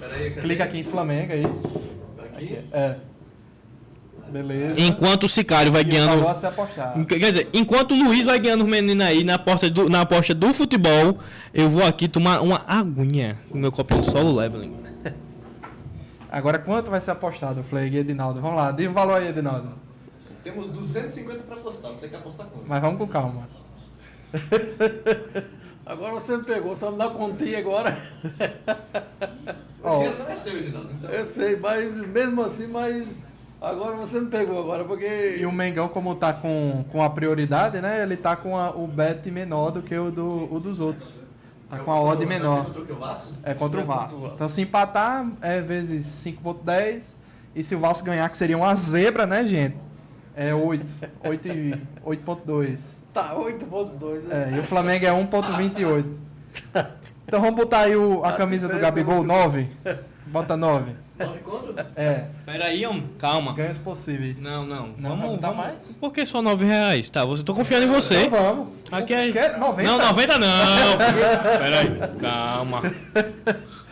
Cadê? 0.00 0.30
Clica 0.42 0.64
aqui 0.64 0.78
em 0.80 0.84
Flamengo, 0.84 1.32
é 1.32 1.36
isso? 1.38 1.80
Aqui? 2.34 2.58
É. 2.72 2.96
Beleza. 4.30 4.74
Enquanto 4.80 5.24
o 5.24 5.28
Sicário 5.28 5.70
vai 5.70 5.82
E 5.82 5.84
ganhando. 5.84 6.26
apostar. 6.26 6.94
Quer 7.06 7.18
dizer, 7.18 7.48
enquanto 7.52 7.92
o 7.92 8.04
Luiz 8.04 8.26
vai 8.26 8.38
ganhando 8.38 8.64
os 8.64 8.68
meninos 8.70 9.06
aí 9.06 9.22
na, 9.24 9.38
porta 9.38 9.70
do, 9.70 9.88
na 9.88 10.00
aposta 10.02 10.34
do 10.34 10.52
futebol, 10.52 11.18
eu 11.54 11.68
vou 11.70 11.84
aqui 11.84 12.08
tomar 12.08 12.40
uma 12.40 12.62
aguinha 12.66 13.38
com 13.50 13.58
meu 13.58 13.70
copinho 13.72 14.02
solo 14.04 14.34
leveling. 14.34 14.76
Agora, 16.30 16.58
quanto 16.58 16.90
vai 16.90 17.00
ser 17.00 17.12
apostado, 17.12 17.62
Fleg 17.62 17.94
e 17.94 17.98
Edinaldo? 18.00 18.40
Vamos 18.40 18.56
lá, 18.56 18.70
dê 18.72 18.88
um 18.88 18.92
valor 18.92 19.20
aí, 19.22 19.28
Edinaldo. 19.28 19.70
Temos 20.42 20.68
250 20.68 21.42
pra 21.44 21.56
apostar. 21.56 21.90
Você 21.92 22.08
quer 22.08 22.16
apostar 22.16 22.46
quanto? 22.46 22.68
Mas 22.68 22.80
vamos 22.80 22.98
com 22.98 23.06
calma. 23.06 23.48
Agora 25.86 26.14
você 26.14 26.36
me 26.36 26.42
pegou, 26.42 26.74
só 26.74 26.90
me 26.90 26.98
dá 26.98 27.08
continha 27.08 27.58
agora. 27.60 27.96
O 29.82 29.90
dinheiro 29.90 30.18
não 30.18 30.28
é 30.28 30.36
seu, 30.36 30.60
Ginaldo. 30.60 30.90
Então, 30.98 31.10
Eu 31.10 31.26
sei, 31.26 31.56
mas 31.56 31.96
mesmo 32.08 32.42
assim, 32.42 32.66
mas 32.66 33.24
agora 33.60 33.96
você 33.96 34.20
me 34.20 34.28
pegou 34.28 34.58
agora, 34.60 34.84
porque. 34.84 35.36
E 35.40 35.46
o 35.46 35.52
Mengão, 35.52 35.88
como 35.88 36.14
tá 36.14 36.32
com, 36.32 36.84
com 36.90 37.02
a 37.02 37.10
prioridade, 37.10 37.80
né? 37.80 38.02
Ele 38.02 38.16
tá 38.16 38.36
com 38.36 38.56
a- 38.56 38.70
o 38.70 38.86
bet 38.86 39.30
menor 39.30 39.70
do 39.70 39.82
que 39.82 39.96
o, 39.96 40.10
do, 40.10 40.52
o 40.54 40.60
dos 40.60 40.80
outros. 40.80 41.20
Tá 41.68 41.78
com 41.78 41.90
a 41.90 42.00
odd 42.00 42.20
ser 42.20 42.26
menor. 42.26 42.64
contra 42.66 42.80
o 42.82 42.86
que, 42.86 42.92
o 42.92 42.96
Vasco? 42.96 43.32
É 43.42 43.52
contra 43.54 43.78
o 43.78 43.80
É 43.80 43.84
o 43.84 43.86
Vasco. 43.86 44.30
Então 44.34 44.48
se 44.48 44.62
empatar 44.62 45.28
é 45.40 45.60
vezes 45.60 46.06
5.10. 46.24 47.14
E 47.56 47.64
se 47.64 47.74
o 47.74 47.80
Vasco 47.80 48.04
ganhar, 48.04 48.28
que 48.28 48.36
seria 48.36 48.56
uma 48.56 48.74
zebra, 48.76 49.26
né, 49.26 49.44
gente? 49.44 49.76
É 50.36 50.54
8. 50.54 50.86
8 51.24 51.48
e 51.48 51.82
8.2. 52.04 52.98
Tá, 53.12 53.34
8.2. 53.34 54.30
É, 54.30 54.56
e 54.56 54.60
o 54.60 54.62
Flamengo 54.62 55.06
é 55.06 55.10
1.28. 55.10 56.04
Então 57.26 57.40
vamos 57.40 57.56
botar 57.56 57.80
aí 57.80 57.96
o- 57.96 58.22
a 58.24 58.28
A 58.28 58.32
camisa 58.34 58.68
do 58.68 58.76
é 58.76 58.78
Gabigol, 58.78 59.16
muito 59.16 59.28
9. 59.28 59.68
Bota 60.26 60.56
9. 60.56 60.92
Nove 61.18 61.38
quanto? 61.40 61.74
É, 61.96 62.24
Pera 62.44 62.66
aí, 62.66 62.84
homem. 62.84 63.08
Calma. 63.18 63.54
ganhos 63.54 63.78
possíveis. 63.78 64.40
Não, 64.42 64.66
não. 64.66 64.88
Não, 64.98 65.16
vamos, 65.16 65.38
dá 65.38 65.48
vamos. 65.48 65.64
mais? 65.64 65.76
Por 65.98 66.12
que 66.12 66.26
só 66.26 66.42
9 66.42 66.66
reais? 66.66 67.08
Tá, 67.08 67.24
você 67.24 67.42
tô 67.42 67.54
confiando 67.54 67.86
em 67.86 67.88
você. 67.88 68.24
Então 68.24 68.42
vamos. 68.42 68.68
Aqui 68.92 69.14
é. 69.14 69.32
Quer 69.32 69.58
90? 69.58 69.90
Não, 69.90 69.98
90 69.98 70.38
não. 70.38 70.96
Pera 71.58 71.80
aí. 71.80 72.18
Calma. 72.18 72.82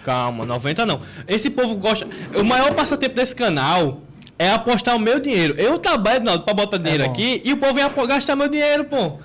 Calma, 0.05 0.45
90 0.45 0.85
não. 0.85 1.01
Esse 1.27 1.49
povo 1.49 1.77
gosta. 1.77 2.07
O 2.39 2.45
maior 2.45 2.75
passatempo 2.75 3.15
desse 3.15 3.35
canal 3.35 4.03
é 4.39 4.51
apostar 4.51 4.95
o 4.95 5.01
meu 5.01 5.19
dinheiro. 5.19 5.55
Eu 5.57 5.79
trabalho, 5.79 6.23
não, 6.23 6.39
pra 6.39 6.53
botar 6.53 6.77
dinheiro 6.77 7.05
É 7.05 7.07
aqui 7.07 7.41
e 7.45 7.53
o 7.53 7.57
povo 7.57 7.73
vem 7.73 7.85
gastar 8.07 8.37
meu 8.37 8.49
dinheiro, 8.49 8.85
pô. 8.85 9.19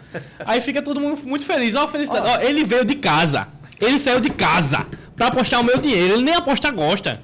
Aí 0.45 0.61
fica 0.61 0.81
todo 0.81 0.99
mundo 1.01 1.19
muito 1.25 1.45
feliz. 1.45 1.75
Ó, 1.75 1.83
a 1.83 1.87
felicidade. 1.87 2.25
Ó, 2.27 2.39
ele 2.41 2.63
veio 2.63 2.85
de 2.85 2.95
casa. 2.95 3.47
Ele 3.81 3.99
saiu 3.99 4.19
de 4.19 4.29
casa 4.29 4.85
pra 5.15 5.27
apostar 5.27 5.59
o 5.59 5.63
meu 5.63 5.77
dinheiro. 5.77 6.13
Ele 6.13 6.23
nem 6.23 6.35
apostar 6.35 6.73
gosta. 6.73 7.19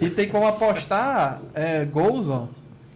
E 0.00 0.10
tem 0.10 0.28
como 0.28 0.46
apostar 0.46 1.40
é, 1.54 1.84
gols, 1.84 2.28
ó. 2.28 2.48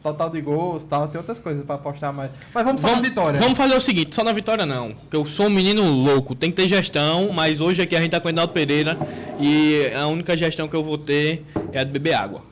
total 0.02 0.30
de 0.30 0.40
gols 0.40 0.82
tal, 0.84 1.06
tem 1.08 1.18
outras 1.18 1.38
coisas 1.38 1.64
pra 1.64 1.76
apostar 1.76 2.12
mais. 2.12 2.30
Mas 2.52 2.64
vamos 2.64 2.80
só 2.80 2.88
na 2.88 2.94
Vamos, 2.94 3.08
vitória. 3.08 3.38
vamos 3.40 3.56
fazer 3.56 3.74
o 3.74 3.80
seguinte, 3.80 4.14
só 4.14 4.24
na 4.24 4.32
vitória 4.32 4.66
não. 4.66 4.92
Porque 4.94 5.16
eu 5.16 5.24
sou 5.24 5.46
um 5.46 5.50
menino 5.50 5.82
louco, 5.84 6.34
tem 6.34 6.50
que 6.50 6.56
ter 6.56 6.66
gestão, 6.68 7.32
mas 7.32 7.60
hoje 7.60 7.82
aqui 7.82 7.94
a 7.94 8.00
gente 8.00 8.10
tá 8.10 8.18
com 8.20 8.26
o 8.26 8.30
Reinaldo 8.30 8.52
Pereira 8.52 8.98
e 9.40 9.92
a 9.94 10.06
única 10.08 10.36
gestão 10.36 10.66
que 10.68 10.74
eu 10.74 10.82
vou 10.82 10.98
ter 10.98 11.44
é 11.72 11.80
a 11.80 11.84
de 11.84 11.90
beber 11.92 12.14
água. 12.14 12.42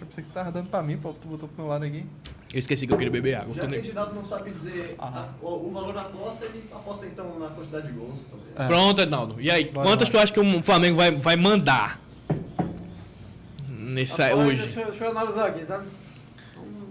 Eu 0.00 0.06
pensei 0.06 0.22
que 0.24 0.28
você 0.30 0.34
tava 0.34 0.50
dando 0.50 0.68
pra 0.68 0.82
mim, 0.82 0.96
pô, 0.96 1.12
tu 1.12 1.28
botou 1.28 1.48
pro 1.48 1.62
meu 1.64 1.70
lado 1.72 1.84
aqui. 1.84 2.04
Eu 2.52 2.58
esqueci 2.58 2.86
que 2.86 2.92
eu 2.92 2.96
queria 2.98 3.10
beber 3.12 3.36
água. 3.36 3.54
Já 3.54 3.66
que 3.66 3.74
o 3.74 3.78
Edinaldo 3.78 4.14
não 4.14 4.24
sabe 4.24 4.50
dizer 4.50 4.94
Ah. 4.98 5.26
a- 5.42 5.44
o, 5.46 5.68
o 5.68 5.70
valor 5.72 5.94
da 5.94 6.02
aposta, 6.02 6.44
ele 6.44 6.64
aposta 6.74 7.06
então 7.06 7.38
na 7.38 7.46
quantidade 7.48 7.86
de 7.86 7.92
gols. 7.94 8.20
É. 8.58 8.66
Pronto, 8.66 9.00
Ednaldo. 9.00 9.36
E 9.40 9.50
aí, 9.50 9.64
Bora 9.70 9.86
quantas 9.88 10.08
lá. 10.08 10.12
tu 10.12 10.18
acha 10.22 10.32
que 10.32 10.40
o 10.40 10.62
Flamengo 10.62 10.96
vai, 10.96 11.12
vai 11.12 11.36
mandar 11.36 11.98
nesse 13.92 14.20
Rapaz, 14.20 14.46
hoje? 14.46 14.62
Deixa, 14.66 14.84
deixa 14.90 15.04
eu 15.04 15.10
analisar 15.10 15.46
aqui, 15.48 15.64
sabe? 15.64 15.86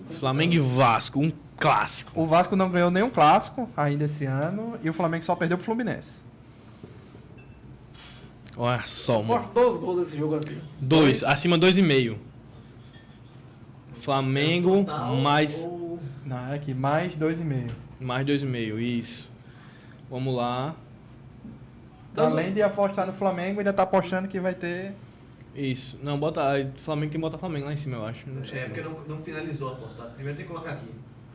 Flamengo 0.09 0.53
e 0.53 0.59
Vasco, 0.59 1.19
um 1.19 1.31
clássico. 1.57 2.11
O 2.19 2.25
Vasco 2.25 2.55
não 2.55 2.69
ganhou 2.69 2.91
nenhum 2.91 3.09
clássico 3.09 3.69
ainda 3.75 4.05
esse 4.05 4.25
ano 4.25 4.77
e 4.83 4.89
o 4.89 4.93
Flamengo 4.93 5.23
só 5.23 5.35
perdeu 5.35 5.57
pro 5.57 5.65
Fluminense. 5.65 6.19
Olha 8.57 8.81
só, 8.81 9.21
mano. 9.23 9.49
Dois 9.53 9.77
gols 9.77 10.03
desse 10.05 10.17
jogo 10.17 10.35
assim. 10.35 10.57
Dois, 10.79 11.23
acima 11.23 11.57
dois 11.57 11.77
e 11.77 11.81
meio. 11.81 12.19
Flamengo 13.93 14.83
Total, 14.83 15.15
mais 15.15 15.63
ou- 15.63 15.99
Não, 16.25 16.37
é 16.51 16.55
aqui, 16.55 16.73
mais 16.73 17.15
2,5. 17.15 17.71
mais 17.99 18.25
dois 18.25 18.41
e 18.41 18.45
meio, 18.45 18.79
isso. 18.79 19.29
Vamos 20.09 20.35
lá. 20.35 20.75
Além 22.17 22.51
de 22.51 22.61
apostar 22.61 23.07
no 23.07 23.13
Flamengo, 23.13 23.59
ainda 23.59 23.71
tá 23.71 23.83
apostando 23.83 24.27
que 24.27 24.39
vai 24.39 24.53
ter. 24.53 24.93
Isso. 25.55 25.99
Não, 26.01 26.17
bota. 26.17 26.41
Flamengo 26.77 27.11
tem 27.11 27.19
que 27.19 27.21
botar 27.21 27.37
Flamengo 27.37 27.65
lá 27.65 27.73
em 27.73 27.77
cima, 27.77 27.97
eu 27.97 28.05
acho. 28.05 28.29
Não 28.29 28.45
sei. 28.45 28.59
É, 28.59 28.65
porque 28.65 28.81
não, 28.81 28.95
não 29.07 29.21
finalizou 29.21 29.69
a 29.69 29.71
aposta. 29.73 30.03
Primeiro 30.15 30.37
tem 30.37 30.45
que 30.45 30.51
colocar 30.51 30.71
aqui. 30.71 30.85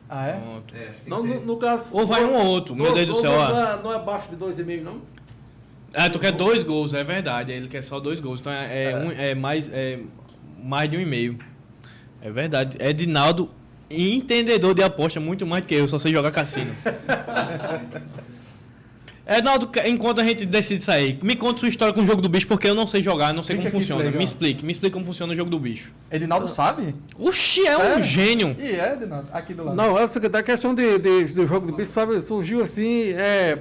Ah, 0.09 0.27
é? 0.27 0.31
É, 0.31 0.35
acho 0.35 0.61
que 0.65 0.73
tem 0.73 0.89
Não, 1.09 1.21
que 1.21 1.27
no, 1.27 1.39
ser. 1.39 1.45
no 1.45 1.57
caso. 1.57 1.95
Ou 1.97 2.07
vai 2.07 2.23
um 2.25 2.33
ou 2.35 2.45
outro, 2.45 2.75
meu 2.75 2.93
Deus 2.93 3.05
do 3.07 3.15
céu, 3.15 3.31
Não 3.31 3.59
é, 3.59 3.83
não 3.83 3.93
é 3.93 3.95
abaixo 3.97 4.29
de 4.29 4.37
2,5, 4.37 4.81
não? 4.83 5.01
Ah, 5.93 6.09
tu 6.09 6.17
quer 6.19 6.31
dois 6.31 6.63
gols, 6.63 6.93
é 6.93 7.03
verdade. 7.03 7.51
Ele 7.51 7.67
quer 7.67 7.81
só 7.81 7.99
dois 7.99 8.19
gols. 8.19 8.39
Então 8.39 8.51
é, 8.51 8.91
é, 8.91 8.95
um- 8.97 9.11
é 9.11 9.35
mais, 9.35 9.69
é 9.71 9.99
mais 10.63 10.89
de 10.89 10.97
um 10.97 10.99
e 11.01 11.05
meio. 11.05 11.37
É 12.21 12.29
verdade. 12.31 12.75
É 12.79 12.91
Dinaldo, 12.93 13.49
entendedor 13.89 14.73
de 14.73 14.81
aposta 14.83 15.19
muito 15.19 15.45
mais 15.45 15.63
do 15.63 15.67
que 15.67 15.75
eu, 15.75 15.87
só 15.87 15.97
sei 15.99 16.11
jogar 16.11 16.31
cassino. 16.31 16.73
Ednaldo, 19.29 19.67
enquanto 19.85 20.21
a 20.21 20.23
gente 20.23 20.45
decide 20.45 20.81
sair, 20.81 21.19
me 21.21 21.35
conta 21.35 21.59
sua 21.59 21.67
história 21.67 21.93
com 21.93 22.01
o 22.01 22.05
jogo 22.05 22.21
do 22.21 22.29
bicho, 22.29 22.47
porque 22.47 22.65
eu 22.67 22.73
não 22.73 22.87
sei 22.87 23.03
jogar, 23.03 23.33
não 23.33 23.43
sei 23.43 23.57
como 23.57 23.69
funciona. 23.69 24.09
Me 24.09 24.23
explique, 24.23 24.63
me 24.63 24.71
explique 24.71 24.93
como 24.93 25.05
funciona 25.05 25.33
o 25.33 25.35
jogo 25.35 25.49
do 25.49 25.59
bicho. 25.59 25.91
Edinaldo 26.09 26.47
sabe? 26.47 26.95
Oxi, 27.19 27.67
é 27.67 27.75
um 27.77 27.81
Sério? 27.81 28.03
gênio. 28.05 28.55
E 28.57 28.71
é, 28.71 28.93
Edinaldo? 28.93 29.27
Aqui 29.33 29.53
do 29.53 29.65
lado. 29.65 29.75
Não, 29.75 29.99
essa 29.99 30.19
que 30.21 30.29
da 30.29 30.41
questão 30.41 30.73
de, 30.73 30.97
de- 30.97 31.25
do 31.33 31.45
jogo 31.45 31.67
de 31.67 31.73
bicho, 31.73 31.91
sabe, 31.91 32.21
surgiu 32.21 32.63
assim, 32.63 33.09
é, 33.17 33.57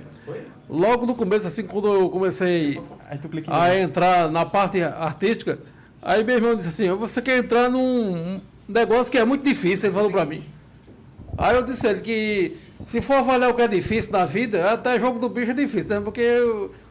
logo 0.70 1.04
no 1.04 1.16
começo, 1.16 1.48
assim, 1.48 1.64
quando 1.64 1.92
eu 1.92 2.08
comecei 2.10 2.80
a 3.48 3.76
entrar 3.76 4.30
na 4.30 4.44
parte 4.46 4.80
artística, 4.82 5.58
aí 6.00 6.22
meu 6.22 6.36
irmão 6.36 6.54
disse 6.54 6.68
assim, 6.68 6.88
você 6.92 7.20
quer 7.20 7.38
entrar 7.38 7.68
num 7.68 8.36
um 8.36 8.40
negócio 8.68 9.10
que 9.10 9.18
é 9.18 9.24
muito 9.24 9.44
difícil, 9.44 9.88
ele 9.88 9.94
falou 9.96 10.10
pra 10.12 10.24
mim. 10.24 10.44
Aí 11.36 11.54
eu 11.56 11.62
disse 11.62 11.86
a 11.86 11.90
ele 11.90 12.00
que 12.00 12.56
se 12.84 13.00
for 13.00 13.14
avaliar 13.14 13.50
o 13.50 13.54
que 13.54 13.62
é 13.62 13.68
difícil 13.68 14.12
na 14.12 14.26
vida, 14.26 14.70
até 14.70 14.98
jogo 14.98 15.18
do 15.18 15.28
bicho 15.28 15.52
é 15.52 15.54
difícil, 15.54 15.88
né? 15.88 16.00
Porque 16.00 16.22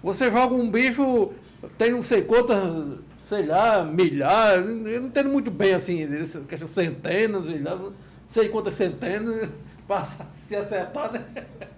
você 0.01 0.31
joga 0.31 0.55
um 0.55 0.69
bicho, 0.69 1.31
tem 1.77 1.91
não 1.91 2.01
sei 2.01 2.23
quantas, 2.23 2.99
sei 3.23 3.45
lá, 3.45 3.83
milhares, 3.83 4.67
eu 4.67 5.01
não 5.01 5.07
entendo 5.07 5.29
muito 5.29 5.51
bem 5.51 5.73
assim, 5.73 6.07
questão 6.47 6.67
centenas, 6.67 7.47
milhares, 7.47 7.79
não 7.79 7.93
sei 8.27 8.49
quantas 8.49 8.73
centenas, 8.73 9.49
passa 9.88 10.25
se 10.41 10.55
acertar, 10.55 11.11
né? 11.11 11.23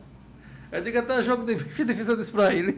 Eu 0.70 0.82
digo 0.82 1.00
até 1.00 1.24
jogo 1.24 1.46
de 1.46 1.56
bicho 1.56 1.82
é 1.82 1.86
difícil, 1.86 2.12
eu 2.12 2.18
disse 2.18 2.30
pra 2.30 2.54
ele. 2.54 2.78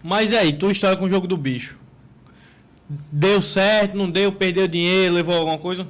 Mas 0.00 0.32
aí, 0.32 0.52
tua 0.52 0.70
história 0.70 0.96
com 0.96 1.06
o 1.06 1.08
jogo 1.08 1.26
do 1.26 1.36
bicho? 1.36 1.76
Deu 3.10 3.42
certo, 3.42 3.96
não 3.96 4.08
deu, 4.08 4.30
perdeu 4.30 4.68
dinheiro, 4.68 5.14
levou 5.14 5.34
alguma 5.34 5.58
coisa? 5.58 5.88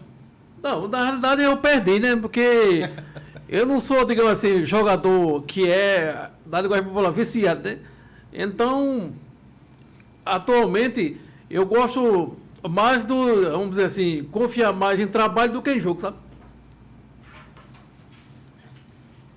Não, 0.64 0.88
na 0.88 1.04
realidade 1.04 1.42
eu 1.42 1.56
perdi, 1.58 2.00
né? 2.00 2.16
Porque 2.16 2.88
eu 3.46 3.66
não 3.66 3.78
sou, 3.80 4.02
digamos 4.06 4.32
assim, 4.32 4.64
jogador 4.64 5.42
que 5.42 5.68
é, 5.70 6.30
da 6.46 6.58
linguagem 6.62 6.86
popular, 6.86 7.10
viciado, 7.10 7.68
né? 7.68 7.78
Então, 8.32 9.12
atualmente, 10.24 11.20
eu 11.50 11.66
gosto 11.66 12.34
mais 12.66 13.04
do, 13.04 13.42
vamos 13.50 13.70
dizer 13.70 13.84
assim, 13.84 14.24
confiar 14.32 14.72
mais 14.72 14.98
em 14.98 15.06
trabalho 15.06 15.52
do 15.52 15.60
que 15.60 15.70
em 15.70 15.78
jogo, 15.78 16.00
sabe? 16.00 16.16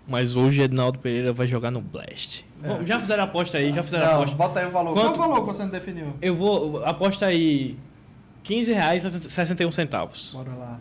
Mas 0.08 0.38
hoje 0.38 0.62
Ednaldo 0.62 1.00
Pereira 1.00 1.34
vai 1.34 1.46
jogar 1.46 1.70
no 1.70 1.82
Blast. 1.82 2.46
Bom, 2.66 2.86
Já 2.86 2.98
fizeram 2.98 3.24
a 3.24 3.26
aposta 3.26 3.58
aí, 3.58 3.74
já 3.74 3.84
fizeram 3.84 4.06
a 4.06 4.08
Não, 4.08 4.16
aposta. 4.20 4.38
bota 4.38 4.60
aí 4.62 4.66
o 4.66 4.72
valor. 4.72 4.94
Quanto? 4.94 5.16
Qual 5.18 5.28
o 5.30 5.32
valor 5.34 5.46
que 5.48 5.54
você 5.54 5.64
não 5.64 5.70
definiu? 5.70 6.14
Eu 6.22 6.34
vou. 6.34 6.82
Aposta 6.86 7.26
aí. 7.26 7.78
15 8.44 8.72
reais 8.72 9.04
e 9.04 9.10
61 9.30 9.70
centavos. 9.74 10.32
Bora 10.34 10.54
lá. 10.56 10.80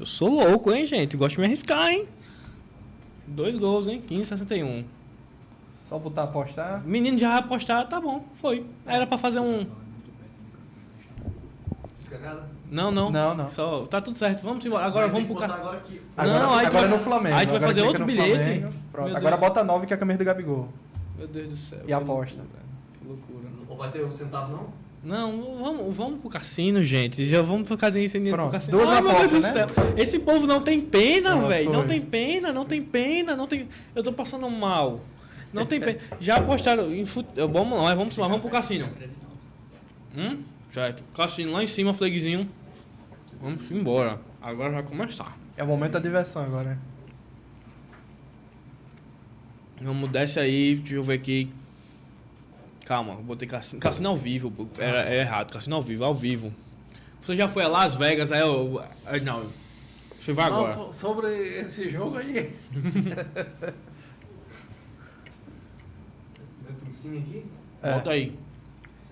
Eu 0.00 0.06
sou 0.06 0.30
louco, 0.30 0.72
hein, 0.72 0.86
gente? 0.86 1.14
Gosto 1.14 1.34
de 1.34 1.40
me 1.40 1.46
arriscar, 1.46 1.88
hein? 1.88 2.06
Dois 3.26 3.54
gols, 3.54 3.86
hein? 3.86 4.00
15 4.00 4.24
61. 4.30 4.84
Só 5.76 5.98
botar 5.98 6.22
apostar. 6.22 6.82
Menino 6.86 7.18
já 7.18 7.36
apostar, 7.36 7.86
tá 7.86 8.00
bom, 8.00 8.24
foi. 8.34 8.64
Era 8.86 9.06
pra 9.06 9.18
fazer 9.18 9.40
um. 9.40 9.66
Não, 12.70 12.90
não. 12.90 13.10
Não, 13.10 13.34
não. 13.34 13.48
Só, 13.48 13.84
tá 13.86 14.00
tudo 14.00 14.16
certo. 14.16 14.42
Vamos 14.42 14.64
embora. 14.64 14.86
Agora 14.86 15.04
Mas 15.06 15.12
vamos 15.12 15.28
pro 15.28 15.44
agora 15.44 15.76
aqui. 15.76 16.00
Agora, 16.16 16.38
Não, 16.38 16.54
aí 16.54 16.60
tu 16.62 16.68
agora 16.68 16.88
vai- 16.88 16.94
é 16.94 16.98
no 16.98 17.04
Flamengo. 17.04 17.36
aí 17.36 17.46
tu 17.46 17.50
vai 17.50 17.60
fazer 17.60 17.82
outro 17.82 18.04
bilhete. 18.06 18.64
Agora 19.14 19.36
bota 19.36 19.62
9 19.62 19.86
que 19.86 19.92
é 19.92 19.96
a 19.96 19.98
camisa 19.98 20.18
do 20.18 20.24
Gabigol. 20.24 20.68
Meu 21.18 21.28
Deus 21.28 21.48
do 21.48 21.56
céu. 21.56 21.80
E 21.86 21.92
aposta. 21.92 22.42
Que 22.98 23.06
loucura. 23.06 23.48
Ou 23.68 23.76
vai 23.76 23.90
ter 23.90 24.02
um 24.04 24.10
centavo, 24.10 24.52
não? 24.52 24.66
Não, 25.02 25.56
vamos, 25.62 25.96
vamos 25.96 26.20
pro 26.20 26.28
cassino, 26.28 26.82
gente. 26.82 27.24
Já 27.24 27.40
vamos 27.40 27.66
ficar 27.66 27.90
nisso 27.90 28.18
indo 28.18 28.28
pro 28.28 28.36
Pronto, 28.36 28.52
cassino. 28.52 28.76
duas 28.78 28.90
Ah, 28.90 28.98
apostas, 28.98 29.54
né? 29.54 29.66
Esse 29.96 30.18
povo 30.18 30.46
não 30.46 30.60
tem 30.60 30.80
pena, 30.80 31.36
velho. 31.36 31.72
Não 31.72 31.86
tem 31.86 32.00
pena, 32.02 32.52
não 32.52 32.66
tem 32.66 32.82
pena, 32.82 33.34
não 33.34 33.46
tem. 33.46 33.66
Eu 33.94 34.02
tô 34.02 34.12
passando 34.12 34.48
mal. 34.50 35.00
Não 35.52 35.64
tem 35.64 35.80
pena. 35.80 35.98
Já 36.20 36.36
apostaram 36.36 36.92
em 36.92 37.04
fut... 37.06 37.26
Vamos 37.34 37.82
lá, 37.82 37.94
vamos 37.94 38.16
lá, 38.16 38.26
vamos 38.28 38.42
pro 38.42 38.50
cassino. 38.50 38.88
Hum? 40.14 40.42
Certo. 40.68 41.02
Cassino 41.16 41.52
lá 41.52 41.62
em 41.62 41.66
cima, 41.66 41.94
fleguezinho. 41.94 42.46
Vamos 43.40 43.70
embora. 43.70 44.20
Agora 44.42 44.70
vai 44.70 44.82
começar. 44.82 45.34
É 45.56 45.64
o 45.64 45.66
momento 45.66 45.92
da 45.92 45.98
diversão 45.98 46.42
agora. 46.42 46.78
Vamos 49.80 50.10
desce 50.10 50.38
aí, 50.38 50.74
deixa 50.76 50.94
eu 50.94 51.02
ver 51.02 51.14
aqui. 51.14 51.50
Calma, 52.90 53.12
eu 53.12 53.22
botei 53.22 53.46
cassino. 53.46 53.80
Cassino 53.80 54.08
ao 54.08 54.16
vivo, 54.16 54.68
era, 54.76 55.08
é 55.08 55.20
errado. 55.20 55.52
Cassino 55.52 55.76
ao 55.76 55.82
vivo, 55.82 56.02
ao 56.04 56.12
vivo. 56.12 56.52
Você 57.20 57.36
já 57.36 57.46
foi 57.46 57.62
a 57.62 57.68
Las 57.68 57.94
Vegas, 57.94 58.32
aí 58.32 58.40
eu. 58.40 58.82
aí 59.06 59.20
Não. 59.20 59.48
Você 60.18 60.32
vai 60.32 60.46
agora. 60.46 60.74
Não, 60.74 60.90
so- 60.90 60.98
sobre 60.98 61.28
esse 61.60 61.88
jogo 61.88 62.16
aí, 62.16 62.52
Entra 66.68 66.90
sim 66.90 67.16
aqui. 67.20 67.46
É. 67.80 67.92
Bota 67.94 68.10
aí. 68.10 68.36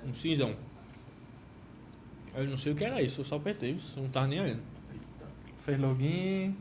Um 0.05 0.13
cinzão. 0.13 0.57
Eu 2.35 2.49
não 2.49 2.57
sei 2.57 2.73
o 2.73 2.75
que 2.75 2.83
era 2.85 3.01
isso, 3.01 3.21
eu 3.21 3.25
só 3.25 3.37
apertei 3.37 3.71
isso. 3.71 3.97
Eu 3.97 4.03
não 4.03 4.11
tava 4.11 4.27
nem 4.27 4.41
olhando. 4.41 4.63
Fez 5.65 5.79
login. 5.79 6.57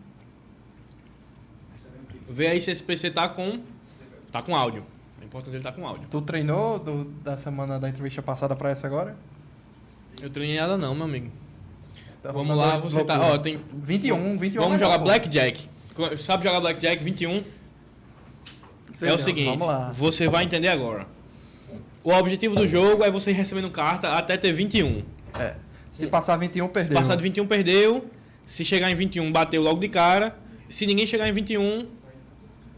Vê 2.29 2.49
aí 2.49 2.61
se 2.61 2.69
esse 2.69 2.83
PC 2.83 3.09
tá 3.09 3.27
com. 3.27 3.59
Tá 4.31 4.43
com 4.43 4.55
áudio. 4.55 4.85
Importante 5.27 5.55
ele 5.55 5.63
tá 5.63 5.71
com 5.71 5.85
áudio. 5.85 6.07
Tu 6.09 6.21
treinou 6.21 6.79
do- 6.79 7.05
da 7.23 7.37
semana 7.37 7.79
da 7.79 7.89
entrevista 7.89 8.21
passada 8.21 8.55
pra 8.55 8.69
essa 8.71 8.87
agora? 8.87 9.15
Eu 10.21 10.29
treinei 10.29 10.57
nada 10.57 10.77
não, 10.77 10.95
meu 10.95 11.05
amigo. 11.05 11.29
Tá 12.23 12.31
Vamos 12.31 12.55
lá, 12.57 12.77
você 12.79 13.03
tá. 13.03 13.15
loucura. 13.15 13.35
Ó, 13.35 13.37
tem. 13.37 13.59
21, 13.73 14.37
21. 14.37 14.61
Vamos 14.63 14.81
é 14.81 14.85
jogar. 14.85 14.97
Blackjack. 14.97 15.69
Sabe 16.17 16.43
jogar 16.43 16.59
Blackjack 16.59 17.03
21? 17.03 17.43
É 19.01 19.13
o 19.13 19.17
seguinte, 19.17 19.49
vamos 19.49 19.67
lá. 19.67 19.91
você 19.91 20.27
vai 20.27 20.43
entender 20.43 20.69
agora. 20.69 21.05
O 22.03 22.11
objetivo 22.13 22.55
do 22.55 22.65
jogo 22.67 23.03
é 23.03 23.11
você 23.11 23.31
ir 23.31 23.33
recebendo 23.33 23.69
carta 23.69 24.09
até 24.13 24.37
ter 24.37 24.51
21. 24.51 25.03
É. 25.37 25.55
Se 25.91 26.07
passar 26.07 26.37
21, 26.37 26.65
Se 26.67 26.71
perdeu. 26.71 26.97
passar 26.97 27.15
de 27.15 27.23
21, 27.23 27.45
perdeu. 27.45 28.05
Se 28.45 28.63
chegar 28.63 28.89
em 28.89 28.95
21, 28.95 29.29
bateu 29.31 29.61
logo 29.61 29.79
de 29.79 29.89
cara. 29.89 30.37
Se 30.69 30.85
ninguém 30.85 31.05
chegar 31.05 31.27
em 31.27 31.33
21, 31.33 31.85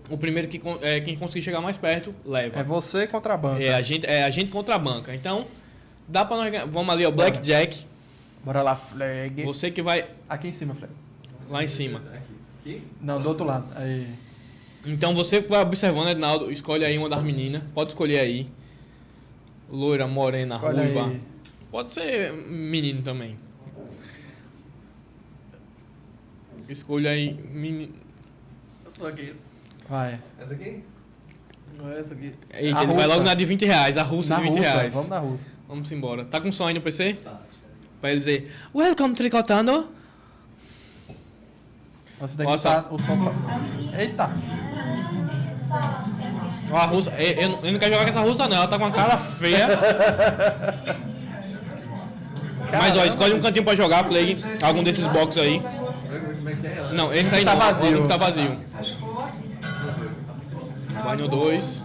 o 0.09 0.17
primeiro 0.17 0.47
que 0.47 0.59
é, 0.81 0.99
quem 1.01 1.15
conseguir 1.15 1.43
chegar 1.43 1.61
mais 1.61 1.77
perto, 1.77 2.13
leva. 2.25 2.59
É 2.59 2.63
você 2.63 3.07
contra 3.07 3.33
a 3.33 3.37
banca. 3.37 3.63
É 3.63 3.73
a 3.73 3.81
gente, 3.81 4.05
é 4.05 4.23
a 4.23 4.29
gente 4.29 4.51
contra 4.51 4.75
a 4.75 4.79
banca. 4.79 5.13
Então, 5.13 5.47
dá 6.07 6.25
pra 6.25 6.37
nós 6.37 6.51
ganhar. 6.51 6.65
Vamos 6.65 6.93
ali, 6.93 7.05
ó. 7.05 7.11
Blackjack. 7.11 7.85
Bora 8.43 8.61
lá, 8.61 8.75
flag. 8.75 9.43
Você 9.43 9.69
que 9.69 9.81
vai 9.81 10.05
Aqui 10.27 10.47
em 10.47 10.51
cima, 10.51 10.73
flag. 10.73 10.93
lá 11.49 11.63
em 11.63 11.67
cima. 11.67 12.01
Aqui. 12.61 12.81
Não, 13.01 13.21
do 13.21 13.29
outro 13.29 13.45
lado. 13.45 13.67
Aí. 13.75 14.07
Então, 14.85 15.13
você 15.13 15.41
que 15.41 15.49
vai 15.49 15.61
observando, 15.61 16.09
Ednaldo, 16.09 16.49
escolhe 16.51 16.85
aí 16.85 16.97
uma 16.97 17.09
das 17.09 17.21
meninas. 17.21 17.61
Pode 17.73 17.89
escolher 17.89 18.19
aí. 18.19 18.47
Loira, 19.69 20.07
morena, 20.07 20.55
Escolhe 20.55 20.79
ruiva. 20.79 21.07
aí. 21.07 21.21
Pode 21.69 21.89
ser 21.89 22.33
menino 22.33 23.01
também. 23.03 23.35
Escolha 26.67 27.11
aí. 27.11 27.33
Mini... 27.51 27.91
Essa 28.87 29.09
aqui. 29.09 29.33
Vai. 29.89 30.19
Essa 30.39 30.53
aqui? 30.53 30.83
Não 31.77 31.91
é 31.91 31.99
essa 31.99 32.13
aqui. 32.13 32.33
Eita, 32.53 32.79
A 32.79 32.83
ele 32.83 32.93
vai 32.93 33.07
logo 33.07 33.23
na 33.23 33.33
de 33.33 33.45
20 33.45 33.65
reais. 33.65 33.97
A 33.97 34.03
russa 34.03 34.35
Na 34.35 34.41
de 34.41 34.47
20 34.49 34.57
russa, 34.57 34.69
reais. 34.69 34.93
vamos 34.93 35.09
na 35.09 35.19
russa. 35.19 35.45
Vamos 35.67 35.91
embora. 35.91 36.25
Tá 36.25 36.39
com 36.41 36.51
som 36.51 36.67
aí 36.67 36.73
no 36.73 36.81
PC? 36.81 37.13
Tá. 37.23 37.39
Pra 38.01 38.09
ele 38.11 38.19
dizer, 38.19 38.51
Welcome 38.73 39.15
tricotando. 39.15 39.89
Esse 42.23 42.37
daqui 42.37 42.51
Nossa. 42.51 42.81
tá 42.81 42.87
o 42.93 42.99
som 42.99 43.25
tá... 43.25 43.31
Eita. 43.97 44.29
A 46.71 46.85
russa. 46.85 47.11
Eu, 47.11 47.31
eu 47.41 47.49
não- 47.49 47.59
eu 47.65 47.71
não 47.71 47.79
quero 47.79 47.93
jogar 47.93 48.03
com 48.05 48.09
essa 48.09 48.21
russa, 48.21 48.47
não. 48.47 48.57
Ela 48.57 48.67
tá 48.67 48.77
com 48.77 48.83
uma 48.85 48.91
cara 48.91 49.17
feia. 49.17 49.67
Mas 52.71 52.97
ó, 52.97 53.05
escolhe 53.05 53.33
um 53.33 53.39
cantinho 53.41 53.63
pra 53.63 53.75
jogar, 53.75 54.03
Flag. 54.03 54.37
Algum 54.61 54.83
desses 54.83 55.07
box 55.07 55.39
aí. 55.39 55.57
É 56.45 56.55
que 56.55 56.67
é? 56.67 56.93
Não, 56.93 57.13
esse 57.13 57.33
aí 57.33 57.45
Tá 57.45 57.53
não. 57.53 57.59
vazio. 57.61 57.87
Algum 57.87 58.01
que 58.01 58.07
tá 58.07 58.17
vazio. 58.17 58.57
Vai 61.03 61.15
no 61.17 61.27
2. 61.27 61.83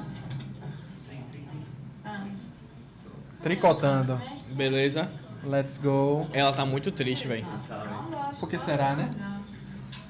Tricotando. 3.42 4.20
Beleza. 4.52 5.08
Let's 5.44 5.76
go. 5.78 6.26
Ela 6.32 6.52
tá 6.52 6.64
muito 6.64 6.90
triste, 6.90 7.28
velho. 7.28 7.46
Por 8.40 8.48
que 8.48 8.58
será, 8.58 8.94
né? 8.94 9.10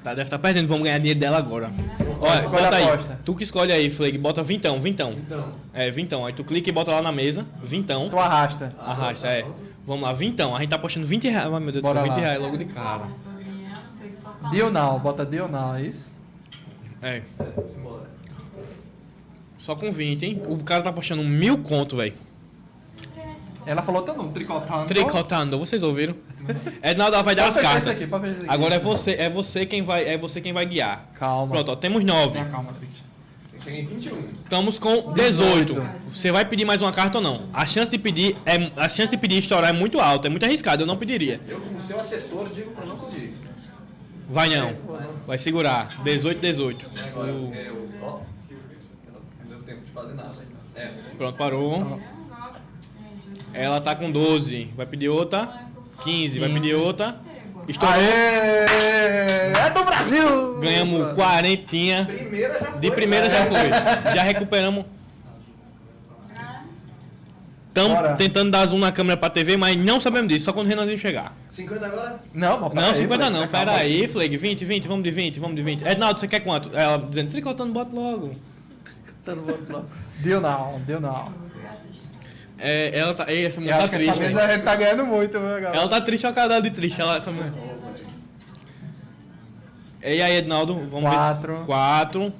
Tá, 0.02 0.10
deve 0.10 0.22
estar 0.22 0.38
perdendo. 0.38 0.68
Vamos 0.68 0.84
ganhar 0.84 0.98
dinheiro 0.98 1.18
dela 1.18 1.38
agora. 1.38 1.72
Olha, 2.20 2.38
Escolhe 2.38 2.62
bota 2.62 2.76
a 2.76 2.78
aí. 2.78 2.84
aposta. 2.88 3.20
Tu 3.24 3.34
que 3.34 3.42
escolhe 3.42 3.72
aí, 3.72 3.90
Flag. 3.90 4.16
Bota 4.18 4.42
vintão, 4.42 4.78
vintão. 4.78 5.12
Então, 5.12 5.48
É, 5.72 5.90
vintão. 5.90 6.24
Aí 6.24 6.32
tu 6.32 6.44
clica 6.44 6.68
e 6.68 6.72
bota 6.72 6.92
lá 6.92 7.02
na 7.02 7.10
mesa. 7.10 7.44
Vintão. 7.62 8.08
Tu 8.08 8.18
arrasta. 8.18 8.74
Arrasta, 8.78 9.28
é. 9.28 9.44
Vamos 9.84 10.02
lá, 10.04 10.12
vintão. 10.12 10.54
A 10.54 10.60
gente 10.60 10.70
tá 10.70 10.76
apostando 10.76 11.06
20 11.06 11.28
reais. 11.28 11.52
Ai, 11.52 11.60
meu 11.60 11.72
Deus 11.72 11.82
do 11.82 11.82
Bora 11.82 12.00
céu, 12.00 12.04
20 12.10 12.12
lá. 12.14 12.20
reais 12.20 12.40
logo 12.40 12.56
de 12.56 12.64
cara. 12.66 13.08
Deal 14.50 14.70
now. 14.70 14.98
Bota 15.00 15.24
deal 15.26 15.48
now, 15.48 15.74
é 15.74 15.82
isso? 15.82 16.12
É. 17.02 17.22
Só 19.64 19.74
com 19.74 19.90
20, 19.90 20.26
hein? 20.26 20.42
O 20.46 20.58
cara 20.58 20.82
tá 20.82 20.90
apostando 20.90 21.24
mil 21.24 21.56
conto, 21.56 21.96
velho. 21.96 22.12
Ela 23.64 23.80
falou 23.80 24.02
teu 24.02 24.14
nome, 24.14 24.30
tricotando. 24.32 24.84
Tricotando, 24.86 25.58
vocês 25.58 25.82
ouviram? 25.82 26.14
Ednaldo 26.84 27.14
ela 27.14 27.22
vai 27.22 27.34
dar 27.34 27.44
Pode 27.50 27.58
as 27.60 27.62
cartas. 27.64 28.02
aqui. 28.02 28.44
Agora 28.46 28.74
é 28.74 28.78
você, 28.78 29.12
é 29.12 29.30
você 29.30 29.64
quem 29.64 29.80
vai, 29.80 30.06
é 30.06 30.18
você 30.18 30.38
quem 30.42 30.52
vai 30.52 30.66
guiar. 30.66 31.08
Calma. 31.14 31.50
Pronto, 31.54 31.72
ó, 31.72 31.76
temos 31.76 32.04
9. 32.04 32.32
Tenha 32.34 32.44
calma. 32.44 32.74
Cheguei 33.62 33.80
em 33.80 33.86
21. 33.86 34.18
Estamos 34.44 34.78
com 34.78 35.14
18. 35.14 35.64
18. 35.72 35.82
Você 36.14 36.30
vai 36.30 36.44
pedir 36.44 36.66
mais 36.66 36.82
uma 36.82 36.92
carta 36.92 37.16
ou 37.16 37.24
não? 37.24 37.48
A 37.54 37.64
chance 37.64 37.90
de 37.90 37.98
pedir 37.98 38.36
é 38.44 38.70
a 38.76 38.86
chance 38.90 39.10
de 39.10 39.16
pedir 39.16 39.38
estourar 39.38 39.70
é 39.70 39.72
muito 39.72 39.98
alta, 39.98 40.28
é 40.28 40.30
muito 40.30 40.44
arriscado, 40.44 40.82
eu 40.82 40.86
não 40.86 40.98
pediria. 40.98 41.40
Eu, 41.48 41.58
como 41.62 41.80
seu 41.80 41.98
assessor, 41.98 42.50
digo 42.50 42.70
pra 42.72 42.84
não 42.84 42.98
pedir. 42.98 43.32
Vai 44.28 44.50
não. 44.50 44.74
Vai 45.26 45.38
segurar. 45.38 46.02
18, 46.02 46.38
18. 46.38 46.86
Agora, 47.08 47.32
O- 47.32 47.54
é, 47.54 47.70
o, 47.70 47.88
ó, 48.02 48.20
não 49.40 49.48
deu 49.48 49.62
tempo 49.62 49.80
de 49.83 49.83
fazer 49.94 50.14
nada. 50.14 50.34
É, 50.74 50.90
Pronto, 51.16 51.38
parou. 51.38 52.00
Ela 53.52 53.80
tá 53.80 53.94
com 53.94 54.10
12. 54.10 54.70
Vai 54.76 54.86
pedir 54.86 55.08
outra. 55.08 55.66
15. 56.02 56.38
Vai 56.38 56.48
pedir 56.48 56.74
outra. 56.74 57.16
Estourou. 57.68 57.94
Aê! 57.94 58.66
É 59.56 59.70
do 59.70 59.84
Brasil! 59.84 60.58
Ganhamos 60.60 61.12
40. 61.14 62.06
primeira 62.06 62.58
já 62.58 62.66
foi. 62.66 62.80
De 62.80 62.90
primeira 62.90 63.30
já 63.30 63.46
foi. 63.46 64.14
Já 64.14 64.22
recuperamos. 64.22 64.84
Estamos 67.68 68.16
tentando 68.16 68.52
dar 68.52 68.66
zoom 68.66 68.78
na 68.78 68.92
câmera 68.92 69.16
pra 69.16 69.28
TV, 69.28 69.56
mas 69.56 69.76
não 69.76 69.98
sabemos 69.98 70.28
disso, 70.28 70.44
só 70.44 70.52
quando 70.52 70.66
o 70.66 70.68
Renanzinho 70.68 70.96
chegar. 70.96 71.36
50 71.50 71.84
agora? 71.84 72.20
Não, 72.32 72.60
pô, 72.60 72.70
pera 72.70 72.82
Não, 72.82 72.88
aí, 72.90 72.94
50 72.94 73.24
Flex, 73.24 73.36
não, 73.40 73.48
pera 73.48 73.72
aí, 73.72 74.06
Fleg, 74.06 74.36
20, 74.36 74.64
20, 74.64 74.86
vamos 74.86 75.02
de 75.02 75.10
20, 75.10 75.40
vamos 75.40 75.56
de 75.56 75.62
20. 75.62 75.84
Ednaldo, 75.84 76.20
você 76.20 76.28
quer 76.28 76.38
quanto? 76.38 76.70
Ela 76.72 76.98
dizendo, 76.98 77.30
tricotando, 77.30 77.72
bota 77.72 77.92
logo. 77.92 78.36
Tá 79.24 79.34
no 79.34 79.42
outro 79.48 79.72
lado. 79.72 79.86
Deal 80.18 80.40
now, 80.40 80.80
deal 80.86 81.00
now. 81.00 81.32
É, 82.58 82.96
ela 82.98 83.14
tá. 83.14 83.24
Ei, 83.30 83.46
essa 83.46 83.60
mulher 83.60 83.78
tá 83.78 83.88
que 83.88 83.94
essa 83.96 84.04
triste. 84.04 84.18
vez 84.20 84.34
velho. 84.34 84.46
a 84.46 84.52
gente 84.54 84.62
tá 84.64 84.76
ganhando 84.76 85.04
muito, 85.06 85.32
viu, 85.32 85.42
galera? 85.48 85.76
Ela 85.76 85.88
tá 85.88 86.00
triste, 86.00 86.24
olha 86.24 86.32
a 86.32 86.34
cara 86.34 86.60
de 86.60 86.70
triste. 86.70 87.00
Ela, 87.00 87.16
essa 87.16 87.30
mulher. 87.32 87.52
E 90.02 90.20
aí, 90.22 90.36
Ednaldo, 90.36 90.74
vamos 90.88 91.10
Quatro. 91.10 91.56
ver. 91.58 91.64
4. 91.66 92.32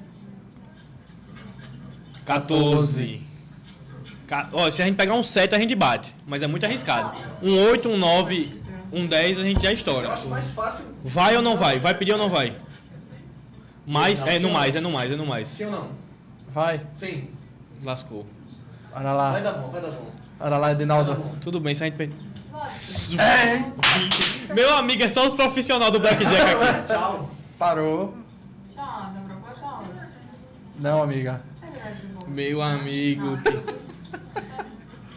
14. 2.25 3.21
Ca- 4.27 4.49
Ó, 4.53 4.71
se 4.71 4.83
a 4.83 4.87
gente 4.87 4.97
pegar 4.97 5.15
um 5.15 5.23
7, 5.23 5.55
a 5.55 5.59
gente 5.59 5.75
bate. 5.75 6.15
Mas 6.27 6.43
é 6.43 6.47
muito 6.47 6.65
arriscado. 6.65 7.19
Um 7.43 7.57
8, 7.67 7.89
um 7.89 7.97
9, 7.99 8.61
um 8.93 9.07
10, 9.07 9.39
a 9.39 9.43
gente 9.43 9.63
já 9.63 9.73
estoura. 9.73 10.15
Vai 11.03 11.37
ou 11.37 11.43
não 11.43 11.57
vai? 11.57 11.79
Vai 11.79 11.95
pedir 11.95 12.13
ou 12.13 12.19
não 12.19 12.29
vai? 12.29 12.57
Mais, 13.87 14.23
é 14.23 14.39
no 14.39 14.51
mais, 14.51 14.75
é 14.75 14.81
no 14.81 14.91
mais, 14.91 15.13
é 15.13 15.17
no 15.17 15.27
mais. 15.27 15.49
Sim 15.49 15.65
ou 15.67 15.71
não? 15.71 16.04
Vai, 16.55 16.81
Sim. 16.95 17.29
Lascou. 17.85 18.25
olha 18.95 19.03
Vai 19.03 19.15
lá. 19.15 19.41
dar 19.41 19.53
bom, 19.55 19.69
vai 19.71 19.81
dar 19.83 19.89
bom. 19.91 20.11
Olha 20.39 20.57
lá, 20.57 20.71
Edinaldo. 20.73 21.17
Tudo 21.41 21.59
bem, 21.59 21.75
gente 21.75 21.95
perder. 21.97 22.17
Ei! 23.11 24.55
Meu 24.55 24.77
amigo, 24.77 25.03
é 25.03 25.09
só 25.09 25.27
os 25.27 25.35
profissionais 25.35 25.91
do 25.91 25.99
Blackjack 25.99 26.33
aqui. 26.37 26.87
Tchau. 26.95 27.29
Parou. 27.59 28.17
Qualcosa. 28.75 30.23
Não, 30.79 31.03
amiga. 31.03 31.43
Meu 32.29 32.63
amigo. 32.63 33.37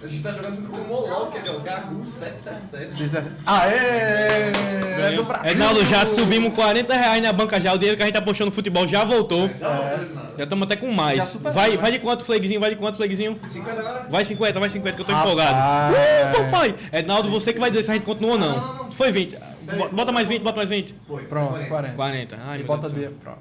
A 0.07 0.09
gente 0.09 0.23
tá 0.23 0.31
jogando 0.31 0.65
com 0.69 0.77
o 0.77 0.87
Molol, 0.87 1.27
que 1.27 1.37
é 1.45 1.51
o 1.51 1.59
Gagu 1.59 2.05
777. 2.05 2.95
Diz 2.95 3.13
a- 3.13 3.23
Aê! 3.45 3.73
É 3.75 5.11
do 5.17 5.23
Brasil! 5.25 5.51
Ednaldo, 5.51 5.85
já 5.85 6.05
subimos 6.05 6.53
40 6.53 6.93
reais 6.93 7.21
na 7.21 7.33
banca 7.33 7.59
já. 7.59 7.73
O 7.73 7.77
dinheiro 7.77 7.97
que 7.97 8.03
a 8.03 8.05
gente 8.05 8.17
apostou 8.17 8.45
no 8.45 8.51
futebol 8.53 8.87
já 8.87 9.03
voltou. 9.03 9.49
Já 9.59 9.67
nada. 9.69 10.33
Já 10.37 10.43
estamos 10.45 10.63
até 10.63 10.77
com 10.77 10.89
mais. 10.93 11.35
Vai, 11.35 11.71
né? 11.71 11.77
vai 11.77 11.91
de 11.91 11.99
quanto, 11.99 12.23
Flagzinho? 12.23 12.59
Vai 12.61 12.69
de 12.69 12.77
quanto, 12.77 12.95
Flagzinho? 12.95 13.37
50 13.49 13.79
agora? 13.81 14.05
Vai 14.09 14.23
50, 14.23 14.59
vai 14.61 14.69
50, 14.69 14.95
que 14.95 15.01
eu 15.01 15.05
tô 15.05 15.11
empolgado. 15.11 15.57
Uh, 15.57 16.45
papai! 16.45 16.75
Ednaldo, 16.93 17.29
você 17.29 17.51
que 17.51 17.59
vai 17.59 17.69
dizer 17.69 17.83
se 17.83 17.91
a 17.91 17.93
gente 17.95 18.05
continua 18.05 18.31
ou 18.31 18.39
não. 18.39 18.91
Foi 18.93 19.11
20. 19.11 19.37
Bo- 19.37 19.89
Bota 19.91 20.11
mais 20.13 20.27
20, 20.29 20.41
bota 20.41 20.55
mais 20.55 20.69
20. 20.69 20.95
Foi. 21.05 21.23
Pronto, 21.23 21.49
40. 21.51 21.67
40. 21.69 21.95
40. 21.97 22.37
Ai, 22.45 22.55
E 22.55 22.57
meu 22.59 22.67
bota. 22.67 22.87
D. 22.89 23.09
Pronto. 23.21 23.39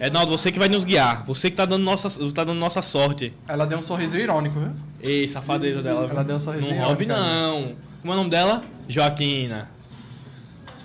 Ednaldo, 0.00 0.30
você 0.30 0.52
que 0.52 0.58
vai 0.58 0.68
nos 0.68 0.84
guiar. 0.84 1.24
Você 1.24 1.50
que 1.50 1.56
tá 1.56 1.64
dando 1.64 1.82
nossa, 1.82 2.08
tá 2.32 2.44
dando 2.44 2.58
nossa 2.58 2.80
sorte. 2.82 3.32
Ela 3.48 3.66
deu 3.66 3.78
um 3.78 3.82
sorriso 3.82 4.16
irônico, 4.16 4.60
viu? 4.60 4.72
Ei, 5.00 5.26
safadeza 5.26 5.82
dela. 5.82 6.02
viu? 6.06 6.10
Ela 6.10 6.24
deu 6.24 6.36
um 6.36 6.40
sorrisinho 6.40 6.74
Não 6.76 6.82
irônico, 6.92 7.04
não. 7.12 7.76
Como 8.00 8.12
é 8.12 8.16
o 8.16 8.18
nome 8.18 8.30
dela? 8.30 8.60
Joaquina. 8.88 9.68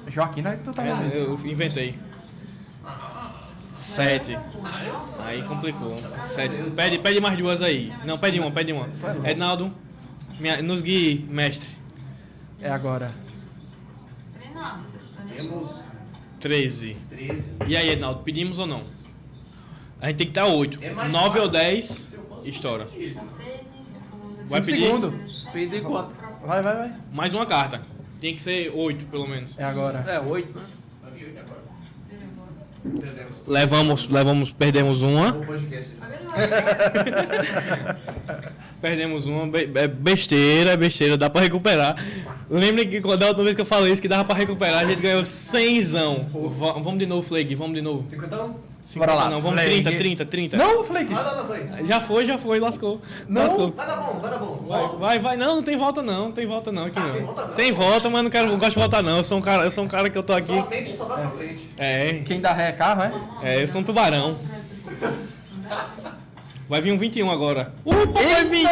Joaquim, 0.08 0.42
não 0.42 0.52
é 0.52 0.56
que 0.58 0.64
tu 0.64 0.72
tá 0.74 0.82
vendo 0.82 1.04
É, 1.04 1.08
isso. 1.08 1.18
eu 1.18 1.40
inventei. 1.46 1.96
Sete. 3.72 4.38
Aí 5.26 5.44
complicou. 5.44 6.02
Sete. 6.24 6.58
Pede, 6.76 7.00
pede 7.00 7.20
mais 7.22 7.38
duas 7.38 7.62
aí. 7.62 7.94
Não, 8.06 8.18
pede 8.18 8.40
uma, 8.40 8.50
pede 8.52 8.72
uma. 8.72 8.88
Ednaldo, 9.26 9.72
minha- 10.40 10.62
nos 10.62 10.82
guie, 10.82 11.26
mestre. 11.30 11.78
É 12.62 12.70
agora. 12.70 13.12
Temos 15.36 15.84
13. 16.40 16.96
13. 17.10 17.44
E 17.68 17.76
aí, 17.78 17.90
Ednaldo, 17.90 18.22
pedimos 18.24 18.60
ou 18.60 18.66
não? 18.68 18.84
A 20.04 20.08
gente 20.08 20.18
tem 20.18 20.28
que 20.28 20.34
dar 20.34 20.48
8. 20.48 20.80
É 20.82 20.90
mais 20.92 21.10
9 21.10 21.28
ou 21.40 21.46
fácil. 21.46 21.50
10, 21.52 22.10
estoura. 22.44 22.88
Vai 24.48 24.60
pedir? 24.62 24.88
segundos. 24.88 25.48
Pedi 25.54 25.80
quanto? 25.80 26.14
Vai, 26.46 26.62
vai, 26.62 26.76
vai. 26.76 26.94
Mais 27.14 27.34
uma 27.34 27.46
carta. 27.46 27.80
Tem 28.20 28.36
que 28.36 28.42
ser 28.42 28.70
8, 28.76 29.06
pelo 29.06 29.26
menos. 29.26 29.58
É 29.58 29.64
agora. 29.64 30.04
É, 30.06 30.20
oito, 30.20 30.54
né? 30.58 30.66
Perdemos. 33.00 33.44
Levamos, 33.48 34.10
levamos, 34.10 34.52
perdemos 34.52 35.02
uma. 35.02 35.34
Perdemos 38.82 39.26
uma. 39.26 39.50
é 39.58 39.88
besteira, 39.88 40.72
é 40.72 40.78
besteira, 40.78 41.18
dá 41.18 41.30
pra 41.30 41.40
recuperar. 41.42 41.96
Lembre 42.50 42.86
que 42.88 43.00
quando 43.00 43.24
a 43.24 43.28
última 43.28 43.46
vez 43.46 43.56
que 43.56 43.62
eu 43.62 43.66
falei 43.66 43.94
isso, 43.94 44.02
que 44.02 44.10
dava 44.10 44.26
pra 44.26 44.36
recuperar, 44.36 44.84
a 44.84 44.86
gente 44.86 45.02
ganhou 45.02 45.24
100. 45.24 45.82
Va- 46.60 46.74
Vamos 46.74 47.00
de 47.00 47.06
novo, 47.06 47.22
Flag, 47.26 47.56
vamos 47.56 47.76
de 47.76 47.82
novo. 47.82 48.06
50 48.10 48.50
50 48.86 49.14
lá, 49.14 49.30
não, 49.30 49.42
vamos 49.42 49.60
Flag. 49.62 49.82
30, 49.82 49.98
30, 49.98 50.26
30. 50.26 50.58
Não, 50.58 50.84
Flake! 50.84 51.14
Ah, 51.14 51.24
não, 51.24 51.38
não, 51.38 51.48
vai. 51.48 51.84
Já 51.86 52.00
foi, 52.02 52.26
já 52.26 52.38
foi, 52.38 52.60
lascou. 52.60 53.02
Não. 53.28 53.42
Lascou. 53.42 53.72
Vai 53.72 53.88
dar 53.88 53.96
bom, 53.96 54.20
vai 54.20 54.30
dar 54.32 54.38
bom. 54.38 54.66
Vai, 54.68 54.88
vai, 55.00 55.20
vai. 55.20 55.38
Não, 55.38 55.56
não 55.56 55.64
tem 55.64 55.76
volta 55.78 56.04
não, 56.04 56.26
não 56.26 56.32
tem 56.32 56.46
volta 56.46 56.72
não 56.72 56.86
aqui 56.86 57.00
Ah, 57.00 57.02
tem 57.04 57.14
não. 57.22 57.26
volta 57.28 57.46
não? 57.48 57.54
Tem 57.56 57.72
volta, 57.72 58.10
mas 58.10 58.24
não 58.24 58.30
quero, 58.30 58.48
não 58.50 58.58
gosto 58.58 58.74
de 58.74 58.80
voltar 58.80 59.02
não. 59.02 59.18
Eu 59.18 59.24
sou 59.24 59.38
um 59.38 59.42
cara, 59.42 59.64
eu 59.64 59.72
sou 59.72 59.84
um 59.84 59.88
cara 59.88 60.10
que 60.10 60.18
eu 60.18 60.24
tô 60.24 60.34
aqui. 60.34 60.54
Somente 60.54 60.96
só 60.98 61.06
vai 61.06 61.22
pra 61.22 61.30
frente. 61.32 61.70
É, 61.78 62.14
Quem 62.26 62.40
dá 62.40 62.54
ré 62.54 62.70
é 62.70 62.72
carro, 62.74 63.02
é? 63.02 63.14
é, 63.56 63.64
eu 63.64 63.68
sou 63.68 63.82
um 63.82 63.84
tubarão. 63.84 64.36
Vai 66.70 66.82
vir 66.82 66.92
um 66.94 66.98
21 66.98 67.32
agora. 67.32 67.74
Uh, 67.86 68.08
papai 68.08 68.44
20! 68.46 68.70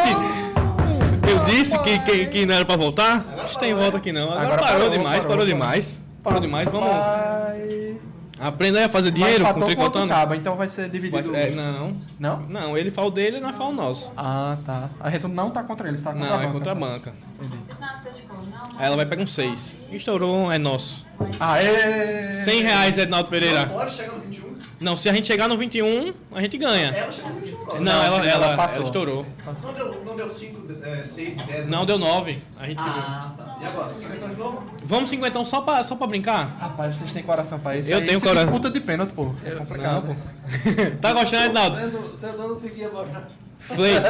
Eu 1.29 1.45
disse 1.45 1.77
que, 1.83 1.99
que, 1.99 2.25
que 2.27 2.45
não 2.45 2.55
era 2.55 2.65
pra 2.65 2.75
voltar? 2.75 3.25
Acho 3.43 3.53
que 3.53 3.59
tem 3.59 3.73
volta 3.73 3.97
aqui 3.97 4.11
não. 4.11 4.25
Agora, 4.25 4.41
Agora 4.43 4.61
parou, 4.61 4.73
parou, 4.77 4.89
demais, 4.89 5.23
parou, 5.23 5.37
parou, 5.37 5.37
parou. 5.37 5.45
demais. 5.45 6.01
Parou 6.23 6.39
demais, 6.39 6.69
vamos. 6.69 8.10
Aprenda 8.41 8.79
aí 8.79 8.85
a 8.85 8.89
fazer 8.89 9.11
Mas 9.11 9.19
dinheiro 9.19 9.43
com 9.43 9.49
empatou 9.51 9.61
com 9.69 9.75
tricotando. 9.75 10.07
cabo, 10.09 10.33
então 10.33 10.55
vai 10.55 10.67
ser 10.67 10.89
dividido. 10.89 11.31
Vai- 11.31 11.43
é, 11.47 11.51
não, 11.51 11.95
Não? 12.19 12.39
não, 12.49 12.77
ele 12.77 12.89
fala 12.89 13.07
o 13.07 13.11
dele 13.11 13.37
e 13.37 13.39
nós 13.39 13.55
fala 13.55 13.69
o 13.69 13.73
nosso. 13.73 14.11
Ah, 14.17 14.57
tá. 14.65 14.89
A 14.99 15.09
gente 15.11 15.27
não 15.27 15.51
tá 15.51 15.63
contra 15.63 15.87
ele, 15.87 15.97
você 15.97 16.03
tá 16.03 16.13
contra 16.13 16.27
Não, 16.27 16.35
a 16.35 16.37
é 16.39 16.45
banca. 16.45 16.53
contra 16.57 16.71
a 16.71 16.75
banca. 16.75 17.13
Não, 17.39 17.47
você 17.47 18.03
tá 18.03 18.09
de 18.09 18.21
cor, 18.23 18.39
não. 18.49 18.79
Aí 18.79 18.85
ela 18.87 18.95
vai 18.95 19.05
pegar 19.05 19.23
um 19.23 19.27
6. 19.27 19.77
Estourou, 19.91 20.51
é 20.51 20.57
nosso. 20.57 21.05
Aê! 21.39 22.31
100 22.43 22.63
reais, 22.63 22.97
Ednaldo 22.97 23.29
Pereira. 23.29 23.67
Pode 23.67 23.93
chegar 23.93 24.13
no 24.13 24.21
21? 24.21 24.50
Não, 24.79 24.95
se 24.95 25.07
a 25.09 25.13
gente 25.13 25.27
chegar 25.27 25.47
no 25.47 25.55
21, 25.57 26.13
a 26.31 26.41
gente 26.41 26.57
ganha. 26.57 26.89
Ela 26.89 27.11
chegou 27.11 27.31
no 27.31 27.39
21 27.39 27.61
agora. 27.61 27.79
Não, 27.79 27.91
ela, 28.03 28.15
ela 28.17 28.25
ela, 28.27 28.45
ela, 28.47 28.57
passou. 28.57 28.81
estourou. 28.81 29.25
Não 29.63 29.73
deu, 29.73 30.03
não 30.05 30.15
deu 30.15 30.29
5, 30.29 30.67
6 31.05 31.37
e 31.37 31.43
10. 31.43 31.67
Não, 31.67 31.85
deu 31.85 31.97
9. 31.97 32.37
A 32.59 32.65
gente 32.67 32.77
ganhou. 32.77 32.95
Ah, 32.97 33.33
tá. 33.37 33.57
E 33.61 33.65
agora? 33.65 33.93
50 33.93 34.27
de 34.27 34.35
novo? 34.35 34.63
Vamos 34.83 35.09
50 35.09 35.43
só 35.43 35.61
pra, 35.61 35.83
só 35.83 35.95
pra 35.95 36.07
brincar? 36.07 36.57
Rapaz, 36.59 36.97
vocês 36.97 37.13
têm 37.13 37.21
coração 37.23 37.59
pra 37.59 37.77
isso. 37.77 37.91
Eu 37.91 37.99
Aí 37.99 38.05
tenho 38.05 38.19
se 38.19 38.25
coração. 38.25 38.49
disputa 38.49 38.71
de 38.71 38.79
pênalti, 38.79 39.13
pô. 39.13 39.33
É 39.45 39.51
complicado. 39.51 40.07
Não, 40.07 40.15
pô. 40.15 40.21
tá 40.99 41.13
gostando, 41.13 41.45
Ednaldo? 41.45 41.77
Você 42.11 42.27
não 42.31 42.59
seguia 42.59 42.89
baixar. 42.89 43.27
Flag. 43.59 44.03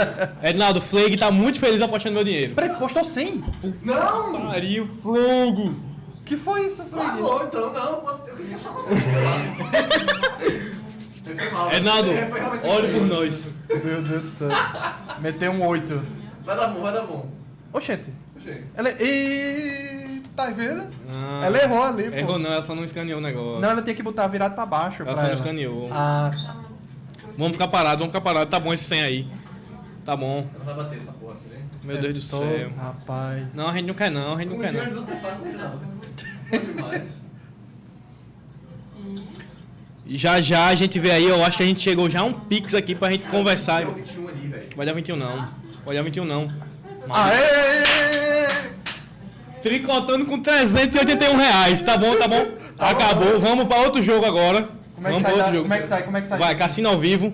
Ednaldo, 0.44 0.82
Flag 0.82 1.18
tá 1.18 1.30
muito 1.30 1.60
feliz 1.60 1.82
apostando 1.82 2.16
meu 2.16 2.24
dinheiro. 2.24 2.54
Peraí, 2.56 2.70
postou 2.78 3.04
100? 3.04 3.44
Não! 3.84 4.48
Pariu, 4.48 4.88
Flag. 5.04 5.76
Que 6.26 6.38
foi 6.38 6.66
isso, 6.66 6.84
Flag? 6.86 7.12
Pagou, 7.22 7.44
então 7.46 7.74
não. 7.74 8.20
Eu 8.28 8.36
queria 8.38 8.58
só 8.58 8.70
É, 11.72 12.68
olhe 12.68 12.88
querer. 12.88 13.00
por 13.00 13.08
nós. 13.08 13.48
Meu 13.70 14.02
Deus 14.02 14.24
do 14.24 14.30
céu. 14.30 14.50
Meteu 15.22 15.52
um 15.52 15.66
8. 15.66 16.02
Vai 16.44 16.56
dar 16.58 16.68
bom, 16.70 16.82
vai 16.82 16.94
dar 16.94 17.02
bom. 17.04 17.30
Oxente. 17.72 18.10
Gente. 18.44 18.66
Ela... 18.76 18.92
Ih, 19.02 20.24
tá 20.36 20.50
vendo? 20.50 20.84
Ah, 21.14 21.42
Ela 21.46 21.62
errou 21.62 21.84
ali, 21.84 22.10
pô. 22.10 22.16
Errou 22.18 22.40
não, 22.40 22.52
ela 22.52 22.62
só 22.64 22.74
não 22.74 22.84
escaneou 22.84 23.20
o 23.20 23.22
negócio. 23.22 23.62
Não, 23.62 23.70
ela 23.70 23.82
tinha 23.82 23.96
que 23.96 24.02
botar 24.04 24.26
virado 24.28 24.56
pra 24.56 24.66
baixo. 24.66 25.04
Ela 25.04 25.14
pra 25.14 25.16
só 25.18 25.22
não 25.22 25.30
ela. 25.30 25.40
escaneou. 25.40 25.90
Ah, 25.92 26.32
Vamos 27.38 27.54
ficar 27.54 27.68
parados, 27.70 28.00
vamos 28.00 28.12
ficar 28.14 28.22
parados. 28.22 28.50
Tá 28.52 28.60
bom 28.60 28.74
esse 28.74 28.84
100 28.86 29.02
aí. 29.04 29.28
Tá 30.04 30.16
bom. 30.18 30.48
Ela 30.56 30.66
vai 30.66 30.84
bater 30.84 30.98
essa 30.98 31.12
porra, 31.14 31.36
né? 31.50 31.62
Meu 31.86 31.98
Deus 32.02 32.14
do 32.26 32.30
tô- 32.32 32.38
céu. 32.44 32.72
Rapaz. 32.78 33.54
Não, 33.54 33.68
a 33.70 33.74
gente 33.74 33.86
não 33.86 33.94
quer 33.94 34.12
não, 34.12 34.34
a 34.36 34.38
gente 34.40 34.50
não 34.50 34.58
quer 34.60 34.74
não. 34.74 35.06
Bom 36.52 36.58
demais. 36.60 37.22
Já 40.08 40.42
já 40.42 40.68
a 40.68 40.76
gente 40.76 41.00
vê 41.00 41.12
aí, 41.12 41.24
eu 41.24 41.44
acho 41.44 41.58
que 41.58 41.64
a 41.64 41.66
gente 41.66 41.80
chegou 41.80 42.10
já 42.10 42.24
um 42.24 42.34
pix 42.34 42.74
aqui 42.74 42.94
pra 42.94 43.12
gente 43.12 43.28
conversar. 43.28 43.86
Deu 43.86 43.94
21 43.94 44.28
ali, 44.28 44.48
velho. 44.48 44.68
Vai 44.76 44.86
dar 44.86 44.94
21 44.94 45.16
não. 45.16 45.46
Vai 45.86 45.96
dar 45.96 46.04
21 46.04 46.26
não. 46.26 46.48
Aê! 47.10 48.48
Tricotando 49.62 50.26
com 50.26 50.40
381 50.42 51.38
reais. 51.38 51.84
Tá 51.84 51.96
bom, 51.96 52.16
tá 52.18 52.28
bom. 52.28 52.46
Acabou. 52.78 53.40
Vamos 53.40 53.66
pra 53.66 53.78
outro 53.78 54.02
jogo 54.02 54.26
agora. 54.26 54.68
Como 54.96 55.08
é 55.08 55.12
que 55.14 55.22
Vamos 55.22 55.40
sai? 55.40 55.52
da-. 55.54 55.62
Como 55.62 55.74
é 55.74 55.80
que 55.80 55.88
sai? 55.88 56.04
Como 56.04 56.18
é 56.18 56.22
que 56.22 56.28
sai? 56.28 56.40
Vai, 56.40 56.56
cassino 56.56 56.90
ao 56.90 56.98
vivo. 56.98 57.34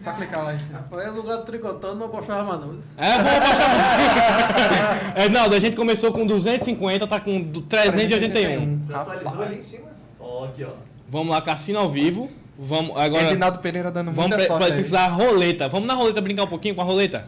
Só 0.00 0.12
clicar 0.12 0.42
lá. 0.42 0.58
Rapaz, 0.72 1.08
no 1.08 1.20
lugar 1.20 1.38
de 1.38 1.44
tricotando, 1.46 1.96
não 1.96 2.06
apostava 2.06 2.42
mais 2.42 2.60
não. 2.60 2.74
É, 2.96 3.16
vamos 3.18 3.32
apostar. 3.36 5.12
É, 5.14 5.28
Naldo, 5.28 5.54
a 5.54 5.58
gente 5.60 5.76
começou 5.76 6.10
com 6.10 6.24
250, 6.26 7.06
tá 7.06 7.20
com 7.20 7.42
do 7.42 7.60
381. 7.60 8.80
Já 8.88 9.02
atualizou 9.02 9.42
ali 9.42 9.58
em 9.58 9.62
cima? 9.62 9.88
Ó, 10.18 10.46
aqui, 10.46 10.64
ó. 10.64 10.70
Vamos 11.08 11.30
lá, 11.30 11.42
cassino 11.42 11.78
ao 11.78 11.88
vivo. 11.90 12.30
Vamos 12.58 12.96
agora. 12.96 13.28
Edinaldo 13.28 13.58
Pereira 13.58 13.90
dando 13.90 14.12
Vamos 14.12 14.36
muita 14.36 14.64
aí. 14.64 14.72
precisar 14.72 15.08
roleta. 15.08 15.68
Vamos 15.68 15.86
na 15.86 15.94
roleta 15.94 16.20
brincar 16.22 16.44
um 16.44 16.48
pouquinho 16.48 16.74
com 16.74 16.80
a 16.80 16.84
roleta? 16.84 17.26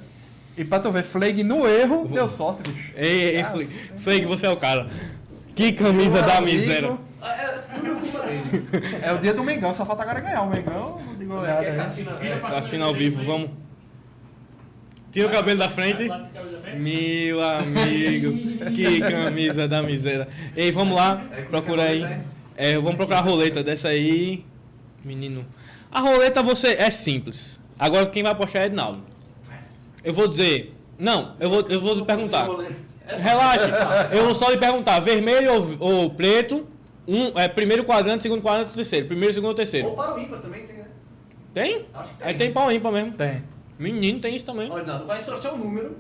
E 0.57 0.65
pra 0.65 0.81
tu 0.81 0.91
ver, 0.91 1.03
Flag 1.03 1.43
no 1.45 1.67
erro, 1.67 2.09
deu 2.09 2.29
sorte, 2.29 2.71
bicho. 2.71 2.93
Ei, 2.97 3.37
ei, 3.37 3.45
Fleg, 3.99 4.25
você 4.25 4.47
é 4.47 4.51
o 4.51 4.57
cara. 4.57 4.89
Que 5.55 5.73
camisa 5.73 6.19
Meu 6.19 6.27
da 6.27 6.39
amigo, 6.39 6.59
miséria. 6.59 6.99
É. 7.23 9.09
É 9.09 9.13
o 9.13 9.19
dia 9.19 9.33
do 9.33 9.45
Mengão, 9.45 9.73
só 9.73 9.87
falta 9.87 10.03
agora 10.03 10.21
ganhar. 10.21 10.43
O 10.43 10.51
Mengão 10.51 11.01
de 11.19 11.25
goleada 11.25 11.61
Aqui 11.61 11.71
é 11.71 11.77
cassino. 11.77 12.11
É, 12.21 12.39
Cassino 12.41 12.85
ao 12.85 12.93
vivo, 12.95 13.23
vamos. 13.23 13.51
Tira 15.13 15.29
o 15.29 15.31
cabelo 15.31 15.59
da 15.59 15.69
frente. 15.69 16.09
Meu 16.77 17.43
amigo, 17.43 18.33
que 18.75 19.01
camisa 19.01 19.69
da 19.69 19.83
miséria. 19.83 20.27
Ei, 20.57 20.73
vamos 20.73 20.97
lá, 20.97 21.23
procura 21.51 21.83
aí. 21.85 22.03
É, 22.57 22.75
vamos 22.77 22.97
procurar 22.97 23.19
a 23.19 23.23
roleta 23.23 23.63
dessa 23.63 23.89
aí. 23.89 24.45
Menino. 25.05 25.45
A 25.91 26.01
roleta 26.01 26.43
você 26.43 26.69
é 26.75 26.91
simples. 26.91 27.61
Agora 27.79 28.07
quem 28.07 28.23
vai 28.23 28.33
apostar 28.33 28.63
é 28.63 28.67
Ednaldo. 28.67 29.03
Eu 30.03 30.13
vou 30.13 30.27
dizer. 30.27 30.75
Não, 30.99 31.35
eu 31.39 31.51
vou, 31.51 31.61
eu 31.69 31.81
vou 31.81 31.95
lhe 31.95 32.05
perguntar. 32.05 32.49
Relaxe. 33.07 33.69
Eu 34.13 34.25
vou 34.25 34.35
só 34.35 34.51
lhe 34.51 34.57
perguntar: 34.57 34.99
vermelho 35.01 35.53
ou, 35.53 36.03
ou 36.03 36.11
preto? 36.11 36.67
Um, 37.07 37.39
é, 37.39 37.49
primeiro 37.49 37.85
quadrante, 37.85 38.23
segundo 38.23 38.43
quadrante, 38.43 38.75
terceiro. 38.75 39.07
Primeiro, 39.07 39.35
segundo, 39.35 39.55
terceiro. 39.55 39.89
Ou 39.89 39.97
para 39.97 40.15
o 40.15 40.19
ímpar 40.21 40.41
também 40.41 40.65
tem, 40.65 40.77
né? 40.77 40.87
Tem? 41.53 41.87
Acho 41.93 42.13
que 42.13 42.19
tem. 42.19 42.29
Aí 42.29 42.35
tem 42.35 42.53
pau 42.53 42.71
ímpar 42.71 42.93
mesmo. 42.93 43.13
Tem. 43.13 43.43
Menino 43.79 44.21
tem 44.21 44.35
isso 44.37 44.45
também. 44.45 44.71
Olha, 44.71 44.85
Nando, 44.85 45.07
vai 45.07 45.21
sortear 45.21 45.55
um 45.55 45.59
número. 45.59 45.97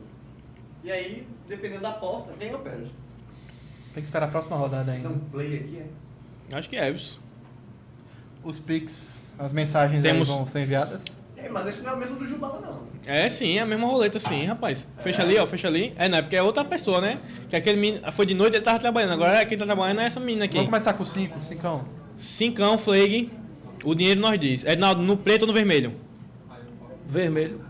E 0.84 0.90
aí, 0.90 1.26
dependendo 1.48 1.82
da 1.82 1.90
aposta, 1.90 2.32
ganha 2.38 2.52
ou 2.52 2.60
perde. 2.60 2.90
Tem 3.92 4.02
que 4.02 4.08
esperar 4.08 4.26
a 4.26 4.30
próxima 4.30 4.56
rodada 4.56 4.92
ainda. 4.92 5.08
Então, 5.08 5.18
play 5.30 5.56
aqui, 5.56 5.78
é. 6.50 6.56
Acho 6.56 6.68
que 6.70 6.76
é, 6.76 6.88
Eves. 6.88 7.20
Os 8.44 8.58
pics, 8.58 9.32
as 9.38 9.52
mensagens 9.52 10.02
Temos- 10.02 10.28
aí 10.30 10.36
vão 10.36 10.46
ser 10.46 10.60
enviadas. 10.62 11.20
É, 11.42 11.48
mas 11.48 11.66
esse 11.66 11.82
não 11.82 11.90
é 11.90 11.94
o 11.94 11.96
mesmo 11.98 12.16
do 12.16 12.26
Jubala, 12.26 12.60
não. 12.60 12.86
É 13.04 13.28
sim, 13.28 13.58
é 13.58 13.62
a 13.62 13.66
mesma 13.66 13.86
roleta 13.86 14.18
sim, 14.18 14.44
rapaz. 14.44 14.86
Fecha 14.98 15.22
ali, 15.22 15.36
ó, 15.38 15.46
fecha 15.46 15.66
ali. 15.66 15.92
É, 15.96 16.08
não, 16.08 16.18
é 16.18 16.22
porque 16.22 16.36
é 16.36 16.42
outra 16.42 16.64
pessoa, 16.64 17.00
né? 17.00 17.18
Que 17.50 17.56
aquele 17.56 17.80
menino. 17.80 18.12
Foi 18.12 18.24
de 18.24 18.34
noite 18.34 18.54
ele 18.54 18.64
tava 18.64 18.78
trabalhando. 18.78 19.12
Agora 19.14 19.44
quem 19.44 19.58
tá 19.58 19.64
trabalhando 19.64 20.00
é 20.00 20.06
essa 20.06 20.20
menina 20.20 20.44
aqui. 20.44 20.56
Vamos 20.56 20.70
começar 20.70 20.92
com 20.92 21.04
5, 21.04 21.42
5. 21.42 21.84
Cincão, 22.16 22.78
flag. 22.78 23.28
O 23.84 23.94
dinheiro 23.94 24.20
nós 24.20 24.38
diz. 24.38 24.64
Ednaldo, 24.64 25.02
no 25.02 25.16
preto 25.16 25.42
ou 25.42 25.48
no 25.48 25.52
vermelho? 25.52 25.94
Vermelho. 27.06 27.60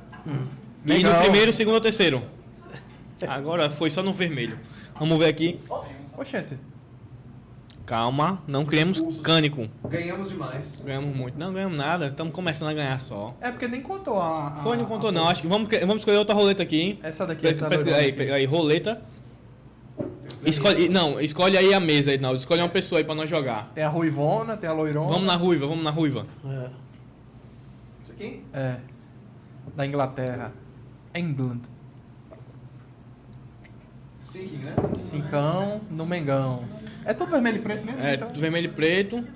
E 0.85 1.03
no 1.03 1.15
primeiro, 1.15 1.53
segundo 1.53 1.75
ou 1.75 1.81
terceiro? 1.81 2.23
Agora 3.27 3.71
foi 3.71 3.91
só 3.91 4.03
no 4.03 4.13
vermelho. 4.13 4.59
Vamos 4.99 5.19
ver 5.19 5.27
aqui. 5.27 5.59
Oxente. 6.19 6.59
Calma, 7.85 8.41
não 8.47 8.65
criemos 8.65 9.01
cânico. 9.23 9.69
Ganhamos 9.89 10.29
demais. 10.29 10.81
Ganhamos 10.85 11.15
muito. 11.17 11.37
Não 11.39 11.53
ganhamos 11.53 11.77
nada, 11.77 12.07
estamos 12.07 12.33
começando 12.33 12.69
a 12.71 12.75
ganhar 12.75 12.99
só. 13.01 13.35
É 13.41 13.51
porque 13.51 13.67
nem 13.67 13.81
contou 13.83 14.21
a. 14.21 14.49
a 14.49 14.51
Foi, 14.63 14.77
não 14.77 14.85
contou 14.85 15.11
a- 15.11 15.13
não. 15.13 15.29
Acho 15.29 15.43
que 15.43 15.49
vamos, 15.49 15.69
vamos 15.81 15.97
escolher 15.97 16.19
outra 16.19 16.35
roleta 16.35 16.63
aqui. 16.63 16.99
Essa 17.03 17.27
daqui, 17.27 17.43
Pe- 17.43 17.49
essa 17.49 17.69
loirona 17.69 17.97
aí, 17.97 18.11
aqui. 18.11 18.23
aí, 18.31 18.45
roleta. 18.45 19.03
Escolhe, 20.45 20.89
não, 20.89 21.21
escolhe 21.21 21.57
aí 21.59 21.75
a 21.75 21.81
mesa, 21.81 22.13
Ednaldo. 22.13 22.39
Escolhe 22.39 22.61
uma 22.63 22.69
pessoa 22.69 22.99
aí 23.01 23.05
pra 23.05 23.15
nós 23.15 23.29
jogar. 23.29 23.71
Tem 23.75 23.85
a 23.85 23.89
Ruivona, 23.89 24.57
tem 24.57 24.69
a 24.69 24.73
Loirona. 24.73 25.09
Vamos 25.09 25.27
na 25.27 25.37
ruiva, 25.37 25.67
vamos 25.67 25.85
na 25.85 25.91
ruiva. 25.91 26.27
É. 26.45 26.69
Isso 28.03 28.13
aqui? 28.13 28.45
É. 28.53 28.77
Da 29.77 29.87
Inglaterra. 29.87 30.53
England. 31.15 31.61
Sinking, 34.25 34.57
né? 34.59 34.75
Cincão 34.95 35.81
no 35.91 36.07
Mengão. 36.07 36.65
É 37.05 37.13
tudo 37.15 37.31
vermelho 37.31 37.57
e 37.59 37.61
preto 37.61 37.85
mesmo? 37.85 38.01
É, 38.01 38.15
então? 38.15 38.33
vermelho 38.35 38.67
e 38.67 38.69
preto. 38.73 39.27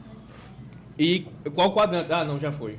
E 0.99 1.27
qual 1.55 1.73
quadrante? 1.73 2.12
Ah, 2.12 2.25
não, 2.25 2.39
já 2.39 2.51
foi. 2.53 2.79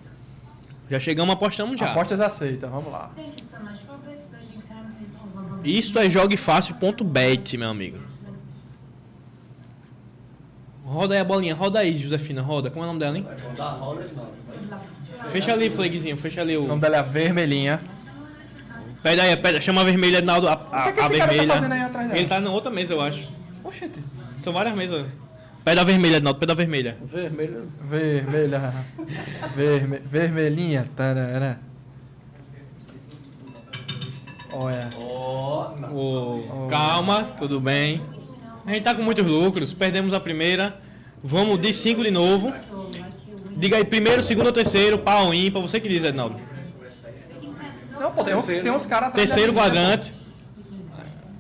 Já 0.90 1.00
chegamos, 1.00 1.34
apostamos 1.34 1.80
já. 1.80 1.92
Apostas 1.92 2.20
aceitas, 2.22 2.70
vamos 2.70 2.92
lá. 2.92 3.12
Isso 5.64 6.00
é 6.00 6.10
joguefácil.bet, 6.10 7.58
meu 7.58 7.70
amigo. 7.70 7.98
Roda 10.86 11.14
aí 11.16 11.20
a 11.20 11.24
bolinha, 11.26 11.54
roda 11.54 11.80
aí, 11.80 11.94
Josefina, 11.94 12.42
roda. 12.42 12.70
Como 12.72 12.82
é 12.84 12.88
o 12.88 12.88
nome 12.88 13.00
dela, 13.00 13.18
hein? 13.18 13.28
Fecha 15.30 15.52
ali, 15.52 15.70
Flagzinho, 15.70 16.16
fecha 16.16 16.40
ali 16.42 16.56
O 16.56 16.64
o. 16.64 16.68
nome 16.68 16.80
dela 16.80 16.96
é 16.96 17.00
a 17.00 17.02
Vermelhinha. 17.02 17.82
Pede 19.04 19.20
aí, 19.22 19.36
pede, 19.36 19.62
chama 19.62 19.82
a 19.82 19.84
vermelha, 19.84 20.18
Ednaldo, 20.18 20.48
a, 20.48 20.54
a, 20.54 20.92
que 20.92 21.00
a 21.00 21.04
tá 21.04 21.08
vermelha. 21.08 21.54
fazendo 21.54 21.72
aí 21.74 21.82
atrás 21.82 22.08
dela? 22.08 22.20
Ele 22.20 22.28
tá 22.28 22.40
na 22.40 22.50
outra 22.50 22.72
mesa, 22.72 22.94
eu 22.94 23.02
acho. 23.02 23.28
Oxente. 23.64 24.00
São 24.42 24.54
várias 24.54 24.76
mesas. 24.76 25.08
Pede 25.64 25.82
a 25.82 25.84
vermelha, 25.84 26.18
Ednaldo, 26.18 26.40
pede 26.40 26.52
a 26.52 26.56
vermelha. 26.56 26.98
Vermelho. 27.04 27.70
Vermelha. 27.82 28.74
Verme... 29.56 30.00
Vermelhinha. 30.00 30.88
Tarará. 30.96 31.58
Olha. 34.54 34.90
Não. 35.80 35.96
Ô, 35.96 36.68
Calma, 36.70 37.26
tudo 37.38 37.60
bem. 37.60 38.02
A 38.66 38.74
gente 38.74 38.84
tá 38.84 38.96
com 38.96 39.02
muitos 39.02 39.26
lucros, 39.26 39.74
perdemos 39.74 40.14
a 40.14 40.20
primeira. 40.20 40.80
Vamos 41.24 41.60
de 41.60 41.74
5 41.74 42.04
de 42.04 42.12
novo. 42.12 42.54
Diga 43.58 43.78
aí, 43.78 43.84
primeiro, 43.84 44.22
segundo 44.22 44.48
ou 44.48 44.54
terceiro, 44.54 45.00
pau 45.00 45.34
ímpar, 45.34 45.62
você 45.62 45.80
que 45.80 45.90
diz, 45.90 46.04
Ednaldo. 46.04 46.40
Não, 48.00 48.12
pô, 48.12 48.24
tem 48.24 48.36
uns, 48.36 48.46
tem 48.46 48.72
uns 48.72 48.86
caras 48.86 49.12
Terceiro 49.14 49.52
da 49.52 49.60
né, 49.60 49.66
quadrante. 49.66 50.14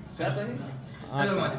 Certo 0.09 0.39
aí? 0.39 0.66
Ah, 1.17 1.25
tá. 1.35 1.53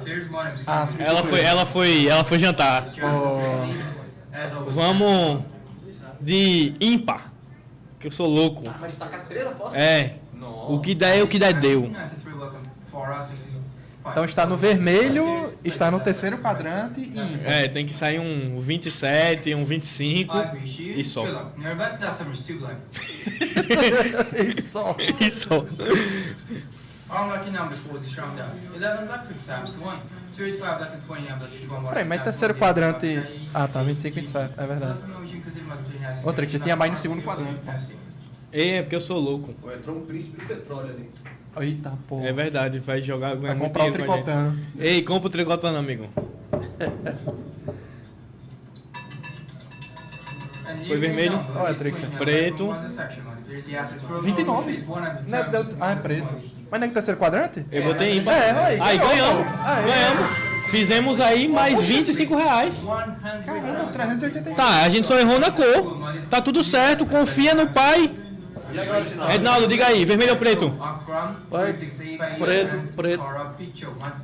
Ah, 0.67 0.89
Ela 0.99 1.23
foi, 1.25 1.41
ela 1.41 1.67
foi, 1.67 2.07
ela 2.07 2.25
foi 2.25 2.39
jantar. 2.39 2.93
Pô, 2.93 4.71
Vamos 4.71 5.43
de 6.21 6.73
ímpar, 6.81 7.33
que 7.99 8.07
eu 8.07 8.11
sou 8.11 8.29
louco. 8.29 8.69
Apostas? 8.69 9.75
É, 9.75 10.13
o 10.69 10.81
que 10.81 10.95
der 10.95 11.19
é 11.19 11.23
o 11.23 11.29
que 11.29 11.39
der 11.39 11.55
deu. 11.55 11.91
então 14.11 14.25
está 14.25 14.47
no 14.47 14.57
vermelho 14.57 15.53
está 15.65 15.91
no 15.91 16.01
terceiro 16.01 16.39
quadrante 16.39 17.01
e 17.01 17.13
É, 17.45 17.69
tem 17.69 17.85
que 17.85 17.93
sair 17.93 18.19
um 18.19 18.59
27, 18.59 19.55
um 19.55 19.65
25 19.65 20.35
e 20.97 21.05
só. 21.05 21.25
e 24.39 24.63
só. 24.63 24.97
E 25.21 25.31
só. 25.31 25.65
All 27.11 27.29
lucky 27.29 27.51
numbers 27.51 27.79
for 27.81 27.99
this 27.99 28.15
round 28.19 28.39
out. 28.39 28.53
11 28.77 29.07
black 29.07 29.27
50 29.27 29.47
times 29.47 29.77
1. 29.77 29.99
35 30.37 30.79
black 30.79 30.93
and 30.95 31.01
20 31.07 31.29
numbers 31.29 31.51
that 31.51 31.71
one 31.71 31.81
more. 31.83 31.93
Peraí, 31.93 32.05
mas 32.05 32.23
terceiro 32.23 32.55
quadrante. 32.55 33.47
Ah, 33.55 33.67
tá, 33.67 33.83
25 33.83 34.19
e 34.19 34.21
27, 34.21 34.55
é 34.57 34.67
verdade. 34.67 34.99
Outra 36.23 36.47
que 36.47 36.53
já 36.53 36.59
tinha 36.59 36.77
mais 36.77 36.93
no 36.93 36.99
segundo 36.99 37.23
quadrante. 37.23 37.59
É, 38.53 38.83
porque 38.83 38.97
eu 38.97 39.01
sou 39.01 39.19
louco. 39.19 39.53
Pô, 39.55 39.73
Entrou 39.73 39.97
um 39.97 40.07
príncipe 40.07 40.41
do 40.41 40.47
petróleo 40.47 40.91
ali. 40.91 41.11
Eita, 41.61 41.93
pô. 42.07 42.21
É 42.25 42.33
verdade, 42.33 42.79
vai 42.79 43.01
jogar 43.03 43.35
Vai 43.37 43.57
comprar 43.57 43.87
o 43.87 43.91
tricotando. 43.91 44.59
Ei, 44.79 45.03
compra 45.03 45.29
o 45.29 45.31
tricotando, 45.31 45.79
amigo. 45.79 46.09
Foi 50.87 50.97
vermelho? 50.99 51.41
Olha, 51.57 51.75
Trix. 51.75 52.01
Preto. 52.19 52.75
29? 54.23 54.85
Não 55.27 55.39
é, 55.39 55.51
deu- 55.51 55.67
ah, 55.81 55.93
é 55.93 55.97
preto. 55.97 56.58
Mas 56.71 56.81
não 56.81 56.85
é 56.85 56.89
que 56.89 56.95
terceiro 56.95 57.19
quadrante? 57.19 57.65
Eu 57.73 57.85
botei 57.85 58.19
ímpar. 58.19 58.35
É, 58.35 58.51
aí, 58.51 58.81
Aí 58.81 58.99
ganhamos. 58.99 59.47
Aí. 59.65 59.85
Ganhamos. 59.87 60.31
Fizemos 60.71 61.19
aí 61.21 61.49
mais 61.49 61.83
25 61.83 62.37
reais. 62.37 62.87
Caramba, 62.87 63.91
385. 63.93 64.55
Tá, 64.57 64.83
a 64.83 64.89
gente 64.91 65.07
só 65.07 65.19
errou 65.19 65.39
na 65.41 65.51
cor. 65.51 65.99
Tá 66.29 66.43
tudo 66.43 66.63
certo, 66.63 67.07
confia 67.07 67.55
no 67.55 67.69
pai. 67.69 68.11
Ednaldo, 69.35 69.67
diga 69.67 69.87
aí, 69.87 70.05
vermelho 70.05 70.33
ou 70.33 70.37
preto? 70.37 70.69
Vai. 71.51 71.73
Preto, 72.39 72.77
preto. 72.95 73.23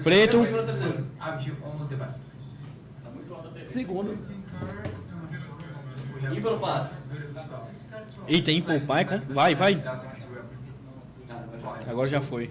Preto. 0.03 0.37
Segundo 3.63 4.11
ou. 4.11 4.35
Ímpar 6.37 6.53
ou 6.53 6.59
par? 6.59 6.91
Tem 8.45 8.59
ímpar 8.59 8.77
o 8.77 8.81
pai? 8.83 9.05
com- 9.05 9.21
Vai, 9.33 9.55
vai. 9.55 9.83
Agora 11.89 12.09
já 12.09 12.21
foi. 12.21 12.51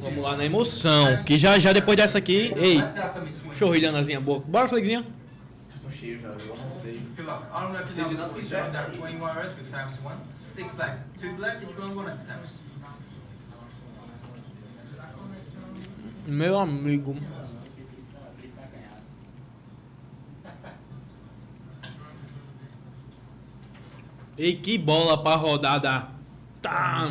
Vamos 0.00 0.22
lá 0.22 0.36
na 0.36 0.44
emoção. 0.44 1.22
Que 1.24 1.38
já 1.38 1.58
já 1.58 1.72
depois 1.72 1.96
dessa 1.96 2.18
aqui. 2.18 2.52
Ei, 2.56 2.82
chorrilhanazinha 3.54 4.20
boa. 4.20 4.40
Bora, 4.40 4.66
Flexinha. 4.68 5.04
Tô 5.82 5.90
cheio 5.90 6.20
já, 6.20 6.28
eu 6.28 6.56
não 6.56 6.70
sei. 6.70 7.00
Good 7.16 7.22
luck. 7.22 7.44
All 7.52 7.72
lucky 7.72 7.92
Seja 7.92 8.02
numbers 8.02 8.18
nada 8.18 8.28
for 8.30 8.34
que 8.34 8.40
this 8.40 8.50
seja. 8.50 8.62
round 8.62 8.76
out. 8.76 8.98
21 8.98 9.34
red 9.34 9.48
with 9.58 9.70
times 9.70 9.98
1. 10.04 10.12
6 10.48 10.72
black. 10.72 10.98
2 11.20 11.32
black 11.36 11.64
each 11.64 11.78
one 11.78 11.94
1 11.96 12.08
at 12.08 12.26
times. 12.26 12.58
Meu 16.26 16.58
amigo. 16.58 17.16
Ei, 24.36 24.56
que 24.56 24.78
bola 24.78 25.22
pra 25.22 25.36
rodada. 25.36 26.08
Tá. 26.60 27.10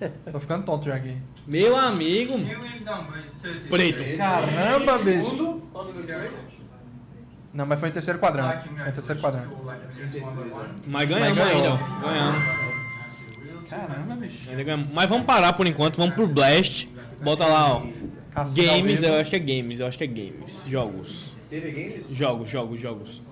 Tô 0.30 0.38
ficando 0.40 0.64
tonto 0.64 0.86
já 0.86 0.94
aqui. 0.94 1.16
Meu 1.46 1.76
amigo. 1.76 2.38
New 2.38 2.60
win 2.60 2.84
number 2.84 3.24
is 3.24 3.32
30. 3.42 3.68
Preto. 3.68 4.16
Caramba, 4.16 4.98
bicho. 4.98 5.62
Não, 7.52 7.66
mas 7.66 7.80
foi 7.80 7.88
em 7.88 7.92
terceiro 7.92 8.18
quadrante. 8.18 8.68
Foi 8.68 8.88
em 8.88 8.92
terceiro 8.92 9.20
quadrante. 9.20 9.48
Mas 10.86 11.08
ganhamos 11.08 11.38
Mas 11.38 11.48
ganhou. 11.48 11.72
ainda. 11.72 11.84
Ganhamos. 12.00 12.42
Caramba, 13.68 14.16
bicho. 14.16 14.46
Mas 14.92 15.08
vamos 15.08 15.26
parar 15.26 15.52
por 15.54 15.66
enquanto. 15.66 15.96
Vamos 15.96 16.14
pro 16.14 16.26
Blast. 16.26 16.88
Bota 17.20 17.46
lá, 17.46 17.76
ó. 17.76 17.82
Games, 18.54 19.02
eu 19.02 19.14
acho 19.14 19.30
que 19.30 19.36
é 19.36 19.40
games. 19.40 19.80
Eu 19.80 19.86
acho 19.86 19.98
que 19.98 20.04
é 20.04 20.06
games. 20.06 20.66
Jogos. 20.68 21.32
TV 21.50 21.70
Games? 21.70 22.10
Jogos, 22.10 22.50
jogos, 22.50 22.78
jogos. 22.78 23.22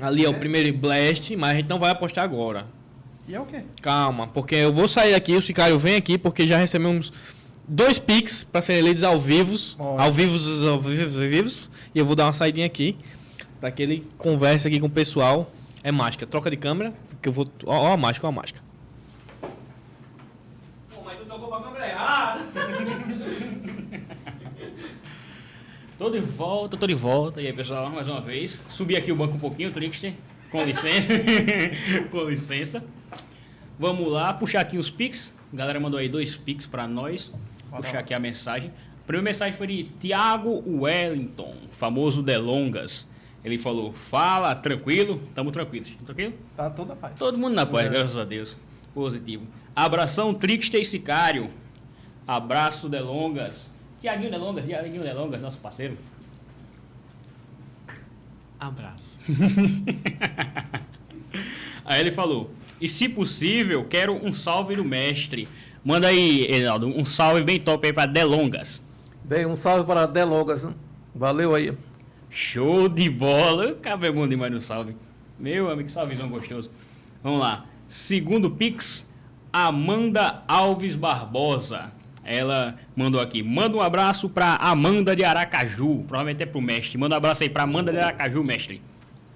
Ali 0.00 0.24
é 0.24 0.28
o 0.28 0.34
primeiro 0.34 0.76
Blast, 0.76 1.36
mas 1.36 1.52
a 1.52 1.54
gente 1.56 1.68
não 1.68 1.78
vai 1.78 1.90
apostar 1.90 2.24
agora. 2.24 2.66
E 3.26 3.34
é 3.34 3.40
o 3.40 3.46
quê? 3.46 3.62
Calma, 3.80 4.26
porque 4.28 4.54
eu 4.54 4.72
vou 4.72 4.86
sair 4.86 5.14
aqui, 5.14 5.34
o 5.34 5.40
Sicário 5.40 5.78
vem 5.78 5.96
aqui, 5.96 6.18
porque 6.18 6.46
já 6.46 6.58
recebemos 6.58 7.12
dois 7.66 7.98
Pix 7.98 8.44
para 8.44 8.60
serem 8.60 8.82
lidos 8.82 9.02
ao 9.02 9.18
vivo, 9.18 9.54
Ótimo. 9.54 10.00
ao 10.00 10.12
vivo, 10.12 10.68
ao 10.68 10.80
vivo, 10.80 11.02
ao 11.02 11.28
vivos, 11.28 11.70
e 11.94 11.98
eu 11.98 12.04
vou 12.04 12.14
dar 12.14 12.26
uma 12.26 12.34
saidinha 12.34 12.66
aqui, 12.66 12.96
para 13.60 13.70
que 13.70 13.82
ele 13.82 14.06
converse 14.18 14.68
aqui 14.68 14.78
com 14.78 14.86
o 14.86 14.90
pessoal. 14.90 15.50
É 15.82 15.90
mágica, 15.92 16.26
troca 16.26 16.50
de 16.50 16.56
câmera, 16.56 16.92
porque 17.10 17.28
eu 17.28 17.32
vou... 17.32 17.46
Ó, 17.66 17.88
ó 17.88 17.92
a 17.92 17.96
mágica, 17.96 18.26
ó 18.26 18.30
a 18.30 18.32
mágica. 18.32 18.60
Pô, 19.42 21.02
mas 21.04 21.18
tu 21.18 21.24
tocou 21.26 21.48
pra 21.48 21.60
câmera 21.60 21.88
errada. 21.88 22.44
Tô 25.96 26.10
de 26.10 26.20
volta, 26.20 26.76
tô 26.76 26.86
de 26.88 26.94
volta. 26.94 27.40
E 27.40 27.46
aí, 27.46 27.52
pessoal, 27.52 27.88
mais 27.88 28.08
uma 28.08 28.20
vez. 28.20 28.60
Subi 28.68 28.96
aqui 28.96 29.12
o 29.12 29.16
banco 29.16 29.34
um 29.36 29.38
pouquinho, 29.38 29.70
Trickster. 29.70 30.12
Com 30.50 30.64
licença. 30.64 31.08
com 32.10 32.24
licença. 32.24 32.84
Vamos 33.78 34.10
lá, 34.12 34.32
puxar 34.32 34.60
aqui 34.60 34.78
os 34.78 34.90
Pix. 34.90 35.32
A 35.52 35.56
galera 35.56 35.78
mandou 35.80 35.98
aí 35.98 36.08
dois 36.08 36.36
Pix 36.36 36.66
pra 36.66 36.86
nós. 36.86 37.30
Puxar 37.70 37.98
aqui 37.98 38.14
a 38.14 38.20
mensagem. 38.20 38.70
A 39.02 39.06
primeira 39.06 39.30
mensagem 39.30 39.54
foi 39.56 39.66
de 39.66 39.84
Tiago 40.00 40.62
Wellington, 40.66 41.54
famoso 41.72 42.22
Delongas. 42.22 43.06
Ele 43.44 43.58
falou: 43.58 43.92
Fala, 43.92 44.54
tranquilo? 44.54 45.20
Tamo 45.34 45.50
tranquilos. 45.50 45.90
Tranquilo? 46.04 46.32
Tá 46.56 46.70
toda 46.70 46.92
a 46.94 46.96
paz. 46.96 47.14
Todo 47.18 47.36
mundo 47.36 47.54
na 47.54 47.66
paz, 47.66 47.86
É. 47.86 47.90
graças 47.90 48.16
a 48.16 48.24
Deus. 48.24 48.56
Positivo. 48.94 49.44
Abração, 49.74 50.32
Trickster 50.32 50.80
e 50.80 50.84
Sicário. 50.84 51.50
Abraço, 52.26 52.88
Delongas. 52.88 53.68
Tiaguinho 54.00 54.30
Delongas, 54.30 54.64
Tiaguinho 54.64 55.02
Delongas, 55.02 55.40
nosso 55.42 55.58
parceiro. 55.58 55.98
Abraço. 58.58 59.20
Aí 61.84 62.00
ele 62.00 62.12
falou: 62.12 62.50
E 62.84 62.88
se 62.88 63.08
possível, 63.08 63.82
quero 63.82 64.12
um 64.12 64.34
salve 64.34 64.76
do 64.76 64.84
mestre. 64.84 65.48
Manda 65.82 66.08
aí, 66.08 66.46
Reinaldo, 66.46 66.86
um 66.86 67.02
salve 67.02 67.42
bem 67.42 67.58
top 67.58 67.86
aí 67.86 67.94
pra 67.94 68.04
Delongas. 68.04 68.82
Bem, 69.24 69.46
um 69.46 69.56
salve 69.56 69.86
para 69.86 70.04
Delogas. 70.04 70.66
hein? 70.66 70.74
Valeu 71.14 71.54
aí. 71.54 71.72
Show 72.28 72.86
de 72.90 73.08
bola. 73.08 73.72
Cabe 73.76 74.10
bom 74.10 74.28
demais 74.28 74.52
no 74.52 74.60
salve. 74.60 74.94
Meu 75.40 75.70
amigo, 75.70 75.88
salvezão 75.88 76.28
gostoso. 76.28 76.70
Vamos 77.22 77.40
lá. 77.40 77.64
Segundo 77.88 78.50
Pix, 78.50 79.08
Amanda 79.50 80.42
Alves 80.46 80.94
Barbosa. 80.94 81.90
Ela 82.22 82.76
mandou 82.94 83.18
aqui. 83.18 83.42
Manda 83.42 83.78
um 83.78 83.80
abraço 83.80 84.28
pra 84.28 84.56
Amanda 84.56 85.16
de 85.16 85.24
Aracaju. 85.24 86.04
Provavelmente 86.06 86.42
é 86.42 86.46
pro 86.46 86.60
mestre. 86.60 86.98
Manda 86.98 87.14
um 87.14 87.16
abraço 87.16 87.42
aí 87.44 87.48
pra 87.48 87.62
Amanda 87.62 87.90
de 87.90 87.98
Aracaju, 87.98 88.44
mestre. 88.44 88.82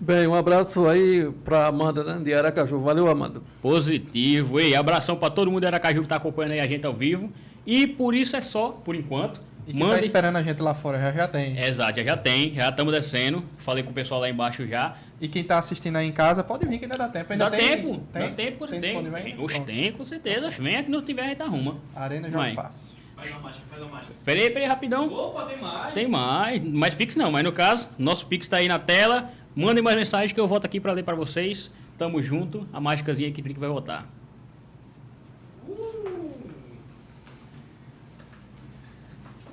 Bem, 0.01 0.29
um 0.29 0.35
abraço 0.35 0.87
aí 0.87 1.29
para 1.45 1.67
Amanda 1.67 2.05
né, 2.05 2.23
de 2.23 2.33
Aracaju. 2.33 2.79
Valeu, 2.81 3.09
Amanda. 3.09 3.43
Positivo. 3.61 4.61
Ei, 4.61 4.77
abração 4.77 5.17
pra 5.17 5.29
todo 5.29 5.51
mundo 5.51 5.63
de 5.63 5.67
Aracaju 5.67 6.03
que 6.03 6.09
tá 6.09 6.17
acompanhando 6.17 6.53
aí 6.53 6.61
a 6.61 6.67
gente 6.69 6.87
ao 6.87 6.95
vivo. 6.95 7.33
E 7.67 7.87
por 7.87 8.15
isso 8.15 8.37
é 8.37 8.41
só, 8.41 8.69
por 8.71 8.95
enquanto. 8.95 9.41
E 9.67 9.73
quem 9.73 9.81
tá 9.81 9.87
Mande 9.87 10.01
esperando 10.01 10.37
a 10.37 10.43
gente 10.43 10.63
lá 10.63 10.73
fora 10.73 11.01
já, 11.01 11.13
já 11.13 11.29
tem. 11.29 11.59
Exato, 11.59 11.99
já, 11.99 12.05
já 12.05 12.17
tem, 12.17 12.55
já 12.55 12.69
estamos 12.69 12.95
descendo. 12.95 13.45
Falei 13.59 13.83
com 13.83 13.91
o 13.91 13.93
pessoal 13.93 14.21
lá 14.21 14.31
embaixo 14.31 14.67
já. 14.67 14.97
E 15.21 15.27
quem 15.27 15.43
tá 15.43 15.59
assistindo 15.59 15.97
aí 15.97 16.07
em 16.07 16.13
casa, 16.13 16.45
pode 16.45 16.65
vir 16.65 16.79
que 16.79 16.85
ainda 16.85 16.97
dá 16.97 17.09
tempo. 17.09 17.33
Ainda 17.33 17.51
dá 17.51 17.57
tem, 17.57 17.69
tempo, 17.69 18.01
tem? 18.13 18.23
dá 18.23 18.29
tempo 18.31 18.59
quando 18.59 18.71
tem. 18.71 18.81
tem. 18.81 18.97
ainda? 18.97 19.43
Oxe, 19.43 19.57
Pronto. 19.57 19.67
tem, 19.67 19.93
com 19.93 20.05
certeza. 20.05 20.49
Vem 20.51 20.77
aqui, 20.77 20.91
não 20.91 21.03
tiver, 21.03 21.23
a 21.23 21.29
gente 21.29 21.43
arruma. 21.43 21.77
Arena 21.95 22.31
já 22.31 22.39
Vai. 22.39 22.53
é 22.53 22.55
fácil. 22.55 22.97
Faz 23.17 23.31
uma 23.33 23.41
mágica, 23.41 23.65
faz 23.69 23.83
uma 23.83 23.91
mágica. 23.91 24.15
Peraí, 24.25 24.51
peraí, 24.51 24.69
rapidão. 24.69 25.13
Opa, 25.13 25.45
tem 25.45 25.61
mais. 25.61 25.95
Tem 25.95 26.09
mais, 26.09 26.65
mais 26.65 26.95
Pix 26.95 27.17
não, 27.17 27.33
mas 27.33 27.43
no 27.43 27.51
caso, 27.51 27.89
nosso 27.99 28.25
Pix 28.27 28.47
tá 28.47 28.59
aí 28.59 28.69
na 28.69 28.79
tela. 28.79 29.33
Mandem 29.59 29.83
mais 29.83 29.97
mensagens 29.97 30.31
que 30.31 30.39
eu 30.39 30.47
volto 30.47 30.67
aqui 30.67 30.79
para 30.79 30.93
ler 30.93 31.03
para 31.03 31.17
vocês. 31.17 31.69
Tamo 31.99 32.23
junto, 32.23 32.65
a 32.73 32.81
mágicazinha 32.81 33.33
que 33.33 33.43
Trick 33.43 33.59
vai 33.59 33.69
votar. 33.69 34.09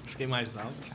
Fiquei 0.06 0.28
mais 0.28 0.56
alto. 0.56 0.91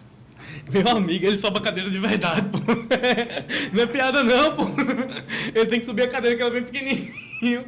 Meu 0.73 0.89
amigo, 0.97 1.27
ele 1.27 1.37
sobe 1.37 1.59
a 1.59 1.61
cadeira 1.61 1.91
de 1.91 1.99
verdade, 1.99 2.47
pô. 2.51 2.59
Não 3.75 3.83
é 3.83 3.87
piada 3.87 4.23
não, 4.23 4.55
pô. 4.55 4.63
Ele 5.53 5.67
tem 5.67 5.81
que 5.81 5.87
subir 5.87 6.03
a 6.03 6.09
cadeira 6.09 6.37
que 6.37 6.43
ela 6.43 6.57
é 6.57 6.61
bem 6.61 6.65
pequenininho. 6.65 7.65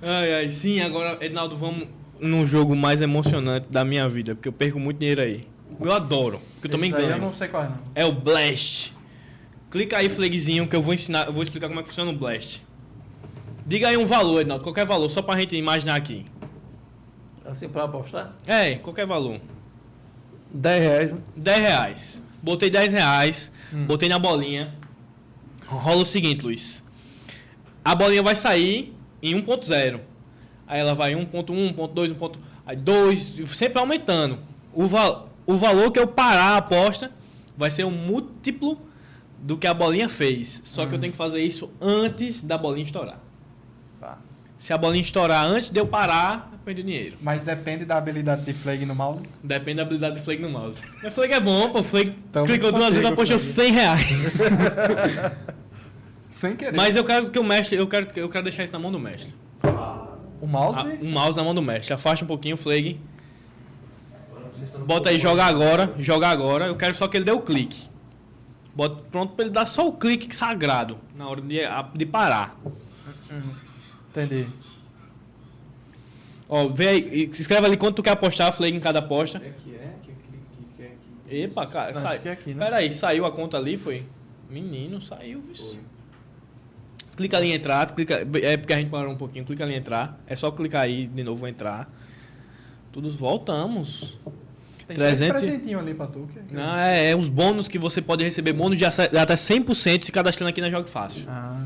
Ai, 0.00 0.34
ai, 0.34 0.50
sim, 0.50 0.80
agora, 0.80 1.18
Ednaldo, 1.24 1.56
vamos 1.56 1.88
num 2.20 2.46
jogo 2.46 2.76
mais 2.76 3.00
emocionante 3.00 3.68
da 3.68 3.84
minha 3.84 4.08
vida, 4.08 4.36
porque 4.36 4.48
eu 4.48 4.52
perco 4.52 4.78
muito 4.78 4.98
dinheiro 4.98 5.22
aí. 5.22 5.40
Eu 5.80 5.92
adoro, 5.92 6.40
porque 6.54 6.68
eu 6.68 6.70
também 6.70 6.92
ganho. 6.92 7.10
eu 7.10 7.18
não 7.18 7.32
sei 7.32 7.48
qual 7.48 7.64
é, 7.64 7.68
não. 7.68 7.78
É 7.96 8.04
o 8.04 8.12
Blast. 8.12 8.95
Clica 9.76 9.98
aí, 9.98 10.08
flagzinho, 10.08 10.66
que 10.66 10.74
eu 10.74 10.80
vou 10.80 10.94
ensinar, 10.94 11.26
eu 11.26 11.32
vou 11.34 11.42
explicar 11.42 11.68
como 11.68 11.78
é 11.78 11.82
que 11.82 11.90
funciona 11.90 12.10
o 12.10 12.16
Blast. 12.16 12.62
Diga 13.66 13.88
aí 13.88 13.96
um 13.98 14.06
valor, 14.06 14.40
Ednaldo, 14.40 14.64
qualquer 14.64 14.86
valor, 14.86 15.06
só 15.10 15.20
pra 15.20 15.38
gente 15.38 15.54
imaginar 15.54 15.96
aqui. 15.96 16.24
Assim, 17.44 17.68
para 17.68 17.84
apostar? 17.84 18.34
É, 18.46 18.76
qualquer 18.76 19.04
valor. 19.04 19.38
10 20.50 20.82
reais. 20.82 21.12
né? 21.12 21.18
10 21.36 21.60
reais. 21.60 22.22
Botei 22.42 22.70
10 22.70 22.90
reais, 22.90 23.52
botei 23.86 24.08
na 24.08 24.18
bolinha. 24.18 24.74
Rola 25.66 26.04
o 26.04 26.06
seguinte, 26.06 26.42
Luiz. 26.42 26.82
A 27.84 27.94
bolinha 27.94 28.22
vai 28.22 28.34
sair 28.34 28.96
em 29.22 29.34
1.0. 29.34 30.00
Aí 30.66 30.80
ela 30.80 30.94
vai 30.94 31.12
1.1, 31.12 31.74
1.2, 31.76 32.16
1. 32.18 32.40
Aí 32.64 32.76
2, 32.76 33.42
sempre 33.48 33.78
aumentando. 33.78 34.38
O 34.72 34.86
val... 34.86 35.28
o 35.46 35.58
valor 35.58 35.92
que 35.92 35.98
eu 35.98 36.06
parar 36.06 36.54
a 36.54 36.56
aposta 36.56 37.12
vai 37.58 37.70
ser 37.70 37.84
um 37.84 37.90
múltiplo 37.90 38.85
do 39.46 39.56
que 39.56 39.66
a 39.66 39.72
bolinha 39.72 40.08
fez. 40.08 40.60
Só 40.64 40.86
que 40.86 40.94
eu 40.96 40.98
tenho 40.98 41.12
que 41.12 41.16
fazer 41.16 41.40
isso 41.40 41.70
antes 41.80 42.42
da 42.42 42.58
bolinha 42.58 42.84
estourar. 42.84 43.20
Tá. 44.00 44.18
Se 44.58 44.72
a 44.72 44.78
bolinha 44.78 45.00
estourar 45.00 45.44
antes 45.46 45.70
de 45.70 45.78
eu 45.78 45.86
parar, 45.86 46.50
eu 46.52 46.58
perdi 46.64 46.80
o 46.80 46.84
dinheiro. 46.84 47.16
Mas 47.20 47.42
depende 47.42 47.84
da 47.84 47.96
habilidade 47.96 48.44
de 48.44 48.52
flag 48.52 48.84
no 48.84 48.92
mouse. 48.92 49.22
Depende 49.44 49.76
da 49.76 49.82
habilidade 49.82 50.18
do 50.18 50.24
Flake 50.24 50.42
no 50.42 50.50
mouse. 50.50 50.82
Mas 51.00 51.14
Flake 51.14 51.32
é 51.32 51.38
bom, 51.38 51.70
pô. 51.70 51.80
Flake 51.84 52.12
Então, 52.28 52.44
clicou 52.44 52.72
duas 52.72 52.92
vezes, 52.92 53.08
contigo, 53.08 53.22
apostou 53.22 53.38
Flake. 53.38 53.54
100 53.54 53.72
reais. 53.72 54.38
Sem 56.28 56.56
querer. 56.56 56.76
Mas 56.76 56.96
eu 56.96 57.04
quero 57.04 57.30
que 57.30 57.38
o 57.38 57.44
mestre, 57.44 57.78
eu 57.78 57.86
quero, 57.86 58.08
eu 58.16 58.28
quero 58.28 58.42
deixar 58.42 58.64
isso 58.64 58.72
na 58.72 58.80
mão 58.80 58.90
do 58.90 58.98
mestre. 58.98 59.32
o 60.40 60.46
mouse. 60.46 60.80
Ah, 60.80 60.98
um 61.00 61.10
mouse 61.12 61.36
na 61.36 61.44
mão 61.44 61.54
do 61.54 61.62
mestre. 61.62 61.94
Afasta 61.94 62.24
um 62.24 62.28
pouquinho 62.28 62.56
o 62.56 62.58
Flake. 62.58 63.00
Bota 64.84 65.10
aí, 65.10 65.20
joga 65.20 65.44
agora, 65.44 65.94
joga 66.00 66.26
agora. 66.26 66.66
Eu 66.66 66.74
quero 66.74 66.94
só 66.94 67.06
que 67.06 67.16
ele 67.16 67.24
dê 67.24 67.30
o 67.30 67.40
clique. 67.40 67.88
Bota 68.76 69.02
pronto 69.10 69.32
pra 69.34 69.46
ele 69.46 69.54
dar 69.54 69.64
só 69.64 69.88
o 69.88 69.92
clique 69.94 70.36
sagrado 70.36 70.98
na 71.16 71.26
hora 71.26 71.40
de, 71.40 71.60
de 71.94 72.04
parar. 72.04 72.60
Entendi. 74.10 74.46
Ó, 76.46 76.68
vê 76.68 76.88
aí, 76.88 77.30
se 77.32 77.40
escreve 77.40 77.66
ali 77.66 77.76
quanto 77.78 77.96
tu 77.96 78.02
quer 78.02 78.10
apostar, 78.10 78.52
Flake 78.52 78.76
em 78.76 78.80
cada 78.80 78.98
aposta. 78.98 79.40
que 79.40 79.46
é 79.46 79.50
que 79.50 79.74
é? 79.74 79.94
Que, 80.02 80.12
que, 80.12 80.76
que, 80.76 80.82
é 80.82 80.92
que... 81.26 81.36
Epa, 81.44 81.66
cara, 81.66 81.92
Acho 81.92 82.00
sai. 82.00 82.20
é 82.22 82.30
aqui, 82.30 82.52
né? 82.52 82.64
Pera 82.66 82.76
aí, 82.76 82.90
saiu 82.90 83.24
a 83.24 83.32
conta 83.32 83.56
ali, 83.56 83.78
foi? 83.78 84.04
Menino, 84.50 85.00
saiu, 85.00 85.40
viu? 85.40 85.80
Clica 87.16 87.38
ali 87.38 87.48
em 87.48 87.54
entrar, 87.54 87.90
clica, 87.92 88.26
é 88.42 88.58
porque 88.58 88.74
a 88.74 88.76
gente 88.76 88.90
parou 88.90 89.10
um 89.10 89.16
pouquinho, 89.16 89.46
clica 89.46 89.64
ali 89.64 89.72
em 89.72 89.78
entrar. 89.78 90.20
É 90.26 90.36
só 90.36 90.50
clicar 90.50 90.82
aí 90.82 91.06
de 91.06 91.24
novo 91.24 91.48
entrar. 91.48 91.90
Todos 92.92 93.16
voltamos. 93.16 94.18
Tem 94.86 94.94
300 94.96 95.18
300... 95.18 95.40
presentinho 95.42 95.78
ali 95.80 95.94
pra 95.94 96.06
tu. 96.06 96.28
Que... 96.32 96.54
Não, 96.54 96.76
é, 96.76 97.10
é 97.10 97.16
os 97.16 97.28
bônus 97.28 97.66
que 97.68 97.78
você 97.78 98.00
pode 98.00 98.22
receber, 98.22 98.52
bônus 98.52 98.78
de 98.78 98.84
até 98.84 99.34
100% 99.34 100.04
se 100.04 100.12
cadastrando 100.12 100.48
aqui 100.50 100.60
na 100.60 100.70
Jogo 100.70 100.88
Fácil. 100.88 101.24
Ah, 101.28 101.60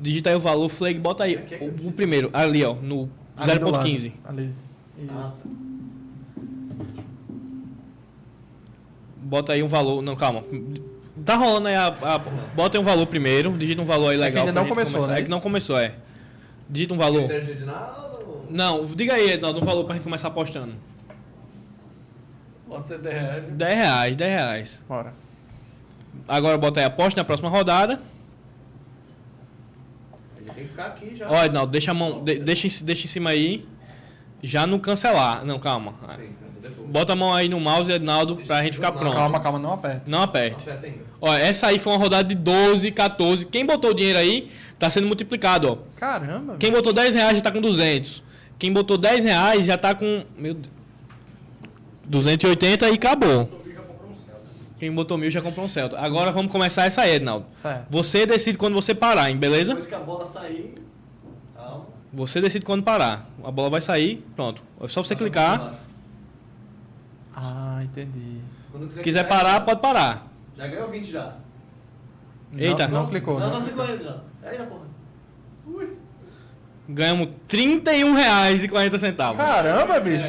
Digita 0.00 0.30
aí 0.30 0.36
o 0.36 0.40
valor, 0.40 0.68
flag, 0.68 0.98
bota 0.98 1.24
aí 1.24 1.36
o, 1.60 1.88
o 1.88 1.92
primeiro, 1.92 2.30
ali 2.32 2.64
ó, 2.64 2.74
no 2.74 3.08
ali 3.36 3.58
do 3.58 3.70
lado, 3.70 3.86
0.15. 3.88 4.12
Ali. 4.24 4.50
Ah, 5.10 5.30
Isso. 5.34 5.62
Bota 9.22 9.52
aí 9.52 9.62
um 9.62 9.68
valor, 9.68 10.02
não, 10.02 10.16
calma. 10.16 10.42
Tá 11.24 11.36
rolando 11.36 11.68
aí 11.68 11.74
a, 11.74 11.86
a- 11.86 12.18
bota 12.54 12.76
aí 12.76 12.82
um 12.82 12.84
valor 12.84 13.06
primeiro, 13.06 13.52
digita 13.56 13.80
um 13.80 13.84
valor 13.84 14.08
aí 14.10 14.16
É 14.16 14.18
que 14.18 14.24
legal. 14.24 14.40
ainda 14.48 14.52
pra 14.52 14.60
não 14.62 14.66
gente 14.68 14.74
começou, 14.74 14.94
começar. 15.00 15.12
né? 15.12 15.20
É 15.20 15.22
que 15.22 15.30
não 15.30 15.40
começou, 15.40 15.78
é. 15.78 15.94
Digita 16.68 16.94
um 16.94 16.96
valor. 16.96 17.20
Critério 17.20 17.44
de 17.46 17.52
Edinaldo? 17.52 18.12
Não, 18.50 18.84
diga 18.84 19.14
aí, 19.14 19.30
Ednaldo, 19.32 19.60
um 19.60 19.64
valor 19.64 19.84
pra 19.84 19.94
gente 19.94 20.04
começar 20.04 20.28
apostando. 20.28 20.74
Pode 22.72 22.88
ser 22.88 22.98
10 22.98 23.14
reais. 23.20 23.44
10 23.52 23.74
reais, 23.74 24.16
10 24.16 24.30
reais. 24.32 24.82
Bora. 24.88 25.12
Agora 26.28 26.56
bota 26.58 26.80
aí 26.80 26.86
aposta 26.86 27.20
na 27.20 27.24
próxima 27.24 27.48
rodada. 27.48 28.00
Ele 30.36 30.46
tem 30.46 30.54
que 30.64 30.70
ficar 30.70 30.86
aqui 30.86 31.14
já. 31.16 31.30
Ó, 31.30 31.44
Ednaldo, 31.44 31.70
deixa 31.72 31.90
a 31.90 31.94
mão, 31.94 32.22
de- 32.22 32.38
deixa, 32.38 32.66
em- 32.66 32.84
deixa 32.84 33.04
em 33.04 33.08
cima 33.08 33.30
aí. 33.30 33.66
Já 34.42 34.66
no 34.66 34.78
cancelar. 34.80 35.44
Não, 35.44 35.58
calma. 35.58 35.94
Sim. 36.16 36.30
Bota 36.86 37.12
a 37.12 37.16
mão 37.16 37.32
aí 37.34 37.48
no 37.48 37.58
mouse, 37.58 37.90
Ednaldo, 37.90 38.36
pra 38.36 38.62
gente 38.62 38.74
ficar 38.74 38.92
pronto. 38.92 39.14
Calma, 39.14 39.40
calma, 39.40 39.58
não 39.58 39.72
aperte. 39.72 40.10
Não 40.10 40.22
aperte. 40.22 40.68
Aperta 40.68 40.86
ainda. 40.86 40.98
Ó, 41.20 41.32
essa 41.34 41.68
aí 41.68 41.78
foi 41.78 41.92
uma 41.92 41.98
rodada 41.98 42.28
de 42.28 42.34
12, 42.34 42.90
14. 42.90 43.46
Quem 43.46 43.64
botou 43.64 43.90
o 43.90 43.94
dinheiro 43.94 44.18
aí, 44.18 44.50
tá 44.78 44.90
sendo 44.90 45.06
multiplicado, 45.06 45.68
ó. 45.72 45.78
Caramba. 45.96 46.56
Quem 46.58 46.70
botou 46.70 46.92
10 46.92 47.14
reais 47.14 47.36
já 47.36 47.42
tá 47.42 47.50
com 47.50 47.60
200. 47.60 48.22
Quem 48.58 48.72
botou 48.72 48.98
10 48.98 49.24
reais 49.24 49.64
já 49.64 49.76
tá 49.78 49.94
com. 49.94 50.24
Meu 50.36 50.54
Deus. 50.54 50.72
280 52.06 52.88
e 52.90 52.94
acabou. 52.94 53.48
Quem 54.78 54.92
botou 54.92 55.16
mil 55.16 55.30
já 55.30 55.40
comprou 55.40 55.64
um 55.64 55.68
Celta. 55.68 55.96
Agora 56.00 56.32
vamos 56.32 56.50
começar 56.50 56.84
essa 56.86 57.02
aí, 57.02 57.12
Ednaldo. 57.14 57.46
Certo. 57.60 57.86
Você 57.88 58.26
decide 58.26 58.58
quando 58.58 58.74
você 58.74 58.92
parar, 58.94 59.30
hein? 59.30 59.36
Beleza? 59.36 59.68
Depois 59.74 59.86
que 59.86 59.94
a 59.94 60.00
bola 60.00 60.26
sair. 60.26 60.74
Calma. 61.54 61.84
Você 62.12 62.40
decide 62.40 62.64
quando 62.64 62.82
parar. 62.82 63.30
A 63.44 63.50
bola 63.52 63.70
vai 63.70 63.80
sair, 63.80 64.24
pronto. 64.34 64.60
É 64.80 64.88
só 64.88 65.02
você 65.02 65.14
clicar. 65.14 65.74
Ah, 67.34 67.80
entendi. 67.84 68.40
Quando 68.72 68.88
quiser 68.88 68.96
Se 68.98 69.04
quiser 69.04 69.28
parar, 69.28 69.60
pode 69.60 69.80
parar. 69.80 70.26
Já 70.56 70.66
ganhou 70.66 70.90
20 70.90 71.10
já. 71.10 71.36
Eita. 72.56 72.88
Não, 72.88 73.02
não 73.02 73.08
clicou. 73.08 73.38
Não, 73.38 73.50
Não, 73.50 73.60
não 73.60 73.66
clicou. 73.66 73.84
ainda 73.84 74.04
já. 74.04 74.50
Eita 74.50 74.64
porra. 74.64 74.82
Ganhamos 76.88 77.28
R$ 77.28 77.34
31,40. 77.48 79.36
Caramba, 79.36 80.00
bicho. 80.00 80.24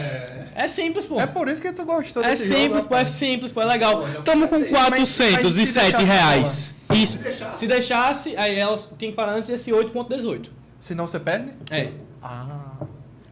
É 0.56 0.68
simples, 0.68 1.06
pô. 1.06 1.20
É 1.20 1.26
por 1.26 1.48
isso 1.48 1.62
que 1.62 1.72
tu 1.72 1.84
gostou 1.84 2.24
É 2.24 2.30
desse 2.30 2.48
simples, 2.48 2.84
jogo, 2.84 2.88
pô, 2.90 2.96
é 2.96 3.06
simples, 3.06 3.52
pô, 3.52 3.62
é 3.62 3.66
legal. 3.66 4.04
Tamo 4.24 4.48
com 4.48 4.60
Mas- 4.60 4.72
mas- 4.72 4.90
mas 4.92 5.10
se 5.10 5.24
407 5.32 5.92
deixasse 5.92 6.04
reais. 6.06 6.76
Isso. 6.94 7.20
Se 7.54 7.68
deixasse, 7.68 8.38
aí 8.38 8.56
elas 8.60 8.86
tem 8.98 9.10
que 9.10 9.16
parar 9.16 9.34
antes 9.34 9.50
desse 9.50 9.72
8.18. 9.72 10.52
Senão 10.80 11.08
você 11.08 11.20
perde? 11.20 11.50
É. 11.72 11.90
Ah. 12.22 12.76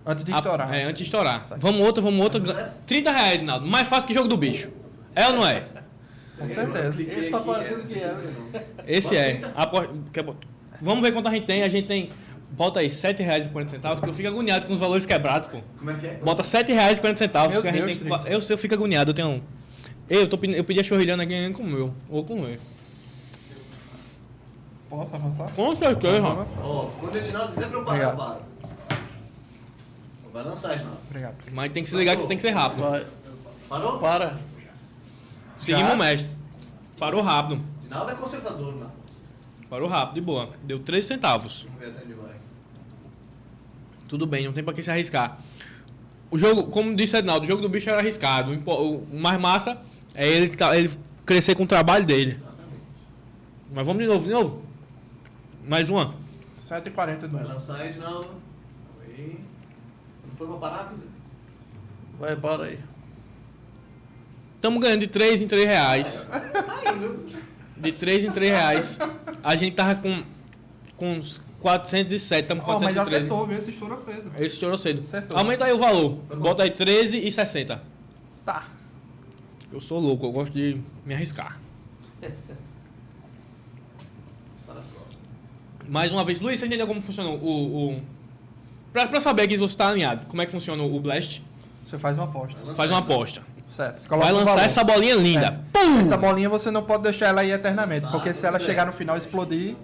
Antes 0.03 0.23
de 0.23 0.33
A- 0.33 0.37
estourar. 0.37 0.73
É, 0.73 0.83
antes 0.83 0.97
de 0.97 1.03
estourar. 1.03 1.45
Vamos 1.57 1.81
outra, 1.85 2.01
vamos 2.01 2.19
outra. 2.23 2.39
30 2.87 3.11
reais, 3.11 3.35
Edinaldo. 3.35 3.67
Mais 3.67 3.87
fácil 3.87 4.07
que 4.07 4.13
jogo 4.15 4.27
do 4.27 4.35
bicho. 4.37 4.71
É 5.15 5.27
ou 5.27 5.33
não 5.33 5.45
é? 5.47 5.63
Com 6.39 6.49
certeza. 6.49 6.99
Esse 7.03 7.29
tá 7.29 7.39
parecendo 7.39 7.83
que 7.83 7.99
é, 7.99 8.15
Esse 8.87 9.15
é. 9.15 9.41
Apo- 9.55 9.87
quer 10.11 10.23
bo- 10.23 10.35
Vamos 10.81 11.03
ver 11.03 11.11
quanto 11.11 11.27
a 11.27 11.31
gente 11.31 11.45
tem. 11.45 11.61
A 11.61 11.67
gente 11.69 11.87
tem. 11.87 12.09
Bota 12.51 12.79
aí, 12.81 12.87
R$ 12.87 12.93
7,40, 12.93 14.01
que 14.01 14.09
eu 14.09 14.13
fico 14.13 14.27
agoniado 14.27 14.65
com 14.67 14.73
os 14.73 14.79
valores 14.79 15.05
quebrados, 15.05 15.47
pô. 15.47 15.59
Como 15.79 15.89
é 15.89 15.93
que 15.95 16.07
é? 16.07 16.15
Bota 16.17 16.43
R$ 16.43 16.47
7,40, 16.49 17.49
Meu 17.51 17.61
que 17.61 17.67
a 17.67 17.71
gente 17.71 17.85
Deus, 17.85 17.97
tem. 17.99 18.19
Trix. 18.19 18.25
Eu, 18.49 18.53
eu 18.55 18.57
fico 18.57 18.73
agoniado, 18.73 19.11
eu 19.11 19.15
tenho 19.15 19.27
um. 19.29 19.41
Eu, 20.09 20.27
tô, 20.27 20.37
pedi- 20.37 20.57
eu 20.57 20.63
pedi 20.63 20.79
a 20.79 20.83
chorrilhana 20.83 21.23
aqui 21.23 21.33
ninguém 21.33 21.53
comeu. 21.53 21.93
Ou 22.09 22.23
comeu. 22.25 22.57
Posso 24.89 25.15
avançar? 25.15 25.51
Com 25.55 25.73
certeza. 25.73 26.27
Ó, 26.61 26.85
quando 26.99 27.15
o 27.15 27.17
Edinaldo 27.17 27.53
dizer 27.53 27.67
pra 27.67 27.79
eu 27.79 27.85
parar, 27.85 28.03
eu 28.03 28.15
paro. 28.17 28.41
Vai 30.33 30.43
lançar, 30.43 30.73
Edinaldo. 30.75 30.97
Obrigado. 31.09 31.35
Mas 31.53 31.71
tem 31.71 31.83
que 31.83 31.89
se 31.89 31.95
ligar 31.95 32.15
que 32.15 32.21
você 32.21 32.27
tem 32.27 32.37
que 32.37 32.41
ser 32.43 32.51
rápido. 32.51 32.81
Vai. 32.81 33.05
Parou? 33.69 33.99
Para. 33.99 34.37
Seguimos 35.57 35.93
o 35.93 35.97
mestre. 35.97 36.29
Parou 36.99 37.21
rápido. 37.21 37.61
Edinaldo 37.83 38.11
é 38.11 38.15
conservador, 38.15 38.75
né? 38.75 38.87
Parou 39.69 39.87
rápido, 39.87 40.15
de 40.15 40.21
boa. 40.21 40.49
Deu 40.63 40.79
3 40.79 41.05
centavos. 41.05 41.63
Vamos 41.63 41.79
ver 41.79 41.87
até 41.91 42.13
vai. 42.13 42.20
Tudo 44.11 44.27
bem, 44.27 44.43
não 44.43 44.51
tem 44.51 44.61
pra 44.61 44.73
que 44.73 44.83
se 44.83 44.91
arriscar. 44.91 45.37
O 46.29 46.37
jogo, 46.37 46.63
como 46.65 46.93
disse 46.93 47.15
Ednaldo, 47.15 47.45
o 47.45 47.47
jogo 47.47 47.61
do 47.61 47.69
bicho 47.69 47.89
era 47.89 47.99
arriscado. 47.99 48.51
O 48.51 49.07
mais 49.17 49.39
massa 49.39 49.81
é 50.13 50.27
ele, 50.27 50.49
tá- 50.49 50.77
ele 50.77 50.91
crescer 51.25 51.55
com 51.55 51.63
o 51.63 51.67
trabalho 51.67 52.05
dele. 52.05 52.37
Mas 53.71 53.87
vamos 53.87 54.01
de 54.03 54.09
novo, 54.09 54.25
de 54.25 54.31
novo. 54.33 54.65
Mais 55.65 55.89
uma. 55.89 56.13
7h40 56.61 57.19
do 57.21 57.29
Vai 57.29 57.45
lançar. 57.45 57.77
Calma 57.93 58.25
aí. 59.07 59.39
Não 60.27 60.35
foi 60.37 60.47
pra 60.47 60.57
parar? 60.57 60.93
Vai, 62.19 62.35
para 62.35 62.63
aí. 62.65 62.79
Estamos 64.57 64.81
ganhando 64.81 64.99
de 64.99 65.07
3 65.07 65.39
em 65.41 65.47
3 65.47 65.65
reais. 65.65 66.27
De 67.77 67.93
3 67.93 68.25
em 68.25 68.31
3 68.31 68.51
reais. 68.51 68.99
A 69.41 69.55
gente 69.55 69.73
tava 69.73 69.95
com, 69.95 70.21
com 70.97 71.13
uns 71.13 71.41
407, 71.61 72.41
estamos 72.41 72.63
com 72.63 72.71
Oh, 72.71 72.79
mas 72.79 72.95
413. 72.95 73.17
acertou, 73.27 73.47
viu? 73.47 73.57
Esse 73.57 73.69
estourou 73.71 74.01
cedo. 74.01 74.31
Esse 74.35 74.45
estourou 74.53 74.77
cedo. 74.77 74.99
Acertou. 75.01 75.37
Aumenta 75.37 75.65
aí 75.65 75.71
o 75.73 75.77
valor. 75.77 76.15
Bota 76.37 76.63
aí 76.63 76.71
13 76.71 77.17
e 77.19 77.31
60. 77.31 77.81
Tá. 78.45 78.63
Eu 79.71 79.79
sou 79.79 79.99
louco, 79.99 80.25
eu 80.25 80.31
gosto 80.31 80.51
de 80.51 80.81
me 81.05 81.13
arriscar. 81.13 81.57
Mais 85.87 86.11
uma 86.11 86.23
vez, 86.23 86.39
Luiz, 86.39 86.59
você 86.59 86.65
entendeu 86.65 86.87
como 86.87 87.01
funciona 87.01 87.29
o. 87.29 87.89
o... 87.95 88.01
Pra, 88.93 89.07
pra 89.07 89.19
saber 89.21 89.47
que 89.47 89.57
você 89.57 89.75
tá 89.75 89.87
alinhado, 89.87 90.25
como 90.27 90.41
é 90.41 90.45
que 90.45 90.51
funciona 90.51 90.81
o 90.83 90.99
Blast? 90.99 91.41
Você 91.85 91.97
faz 91.97 92.17
uma 92.17 92.25
aposta. 92.25 92.75
Faz 92.75 92.91
uma 92.91 92.99
aposta. 92.99 93.41
Certo. 93.67 93.99
Você 94.01 94.07
coloca 94.07 94.25
Vai 94.25 94.33
lançar 94.33 94.51
valor. 94.53 94.65
essa 94.65 94.83
bolinha 94.83 95.15
linda. 95.15 95.63
Pum! 95.71 95.99
Essa 96.01 96.17
bolinha 96.17 96.49
você 96.49 96.69
não 96.71 96.83
pode 96.83 97.03
deixar 97.03 97.27
ela 97.27 97.41
aí 97.41 97.51
eternamente, 97.51 98.01
Sabe, 98.01 98.11
porque 98.13 98.33
se 98.33 98.45
ela 98.45 98.57
é. 98.57 98.59
chegar 98.59 98.85
no 98.85 98.91
final 98.91 99.15
e 99.15 99.19
explodir, 99.19 99.75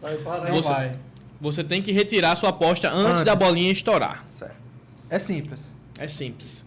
Vai, 0.00 0.14
para 0.16 0.44
aí. 0.44 0.50
não 0.50 0.62
Você- 0.62 0.68
vai. 0.68 0.96
Você 1.42 1.62
tem 1.62 1.82
que 1.82 1.92
retirar 1.92 2.34
sua 2.36 2.48
aposta 2.50 2.88
antes, 2.90 3.10
Antes. 3.12 3.24
da 3.24 3.34
bolinha 3.34 3.70
estourar. 3.70 4.24
Certo. 4.30 4.54
É 5.10 5.18
simples. 5.18 5.74
É 5.98 6.06
simples. 6.08 6.64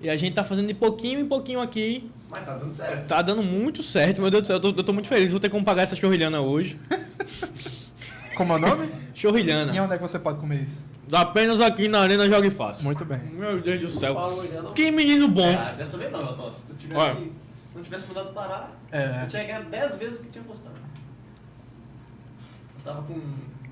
E 0.00 0.08
a 0.10 0.16
gente 0.16 0.34
tá 0.34 0.42
fazendo 0.42 0.66
de 0.66 0.74
pouquinho 0.74 1.20
em 1.20 1.26
pouquinho 1.28 1.60
aqui. 1.60 2.10
Mas 2.30 2.44
tá 2.44 2.56
dando 2.56 2.70
certo. 2.70 3.06
Tá 3.06 3.22
dando 3.22 3.42
muito 3.42 3.82
certo, 3.82 4.20
meu 4.20 4.30
Deus 4.30 4.42
do 4.42 4.46
céu. 4.46 4.56
Eu 4.56 4.60
tô, 4.60 4.68
eu 4.70 4.82
tô 4.82 4.92
muito 4.92 5.08
feliz. 5.08 5.30
Vou 5.30 5.38
ter 5.40 5.48
como 5.50 5.64
pagar 5.64 5.82
essa 5.82 5.94
chorrilhana 5.94 6.40
hoje. 6.40 6.78
Como 8.36 8.52
é 8.52 8.56
o 8.56 8.58
nome? 8.58 8.88
e 9.14 9.16
Chorrilhana. 9.18 9.70
onde 9.80 9.92
é 9.94 9.96
que 9.96 10.02
você 10.02 10.18
pode 10.18 10.40
comer 10.40 10.62
isso? 10.64 10.80
Apenas 11.12 11.60
aqui 11.60 11.86
na 11.86 12.00
Arena 12.00 12.28
Jogue 12.28 12.50
Fácil. 12.50 12.82
Muito 12.82 13.04
bem. 13.04 13.20
Meu 13.32 13.60
Deus 13.60 13.80
do 13.80 14.00
céu. 14.00 14.16
Que 14.74 14.90
menino 14.90 15.28
bom. 15.28 15.54
Ah, 15.56 15.70
dessa 15.72 15.96
vez 15.96 16.10
não, 16.10 16.18
Aposto. 16.20 16.60
Se 16.62 16.66
tu 16.66 16.74
tivesse, 16.74 17.30
não 17.76 17.82
tivesse 17.82 18.06
mudado 18.08 18.32
parar, 18.32 18.72
É. 18.90 19.22
eu 19.22 19.28
tinha 19.28 19.44
ganhado 19.44 19.70
10 19.70 19.96
vezes 19.98 20.14
o 20.16 20.18
que 20.22 20.30
tinha 20.30 20.42
apostado. 20.42 20.74
Tava 22.84 23.02
com 23.02 23.18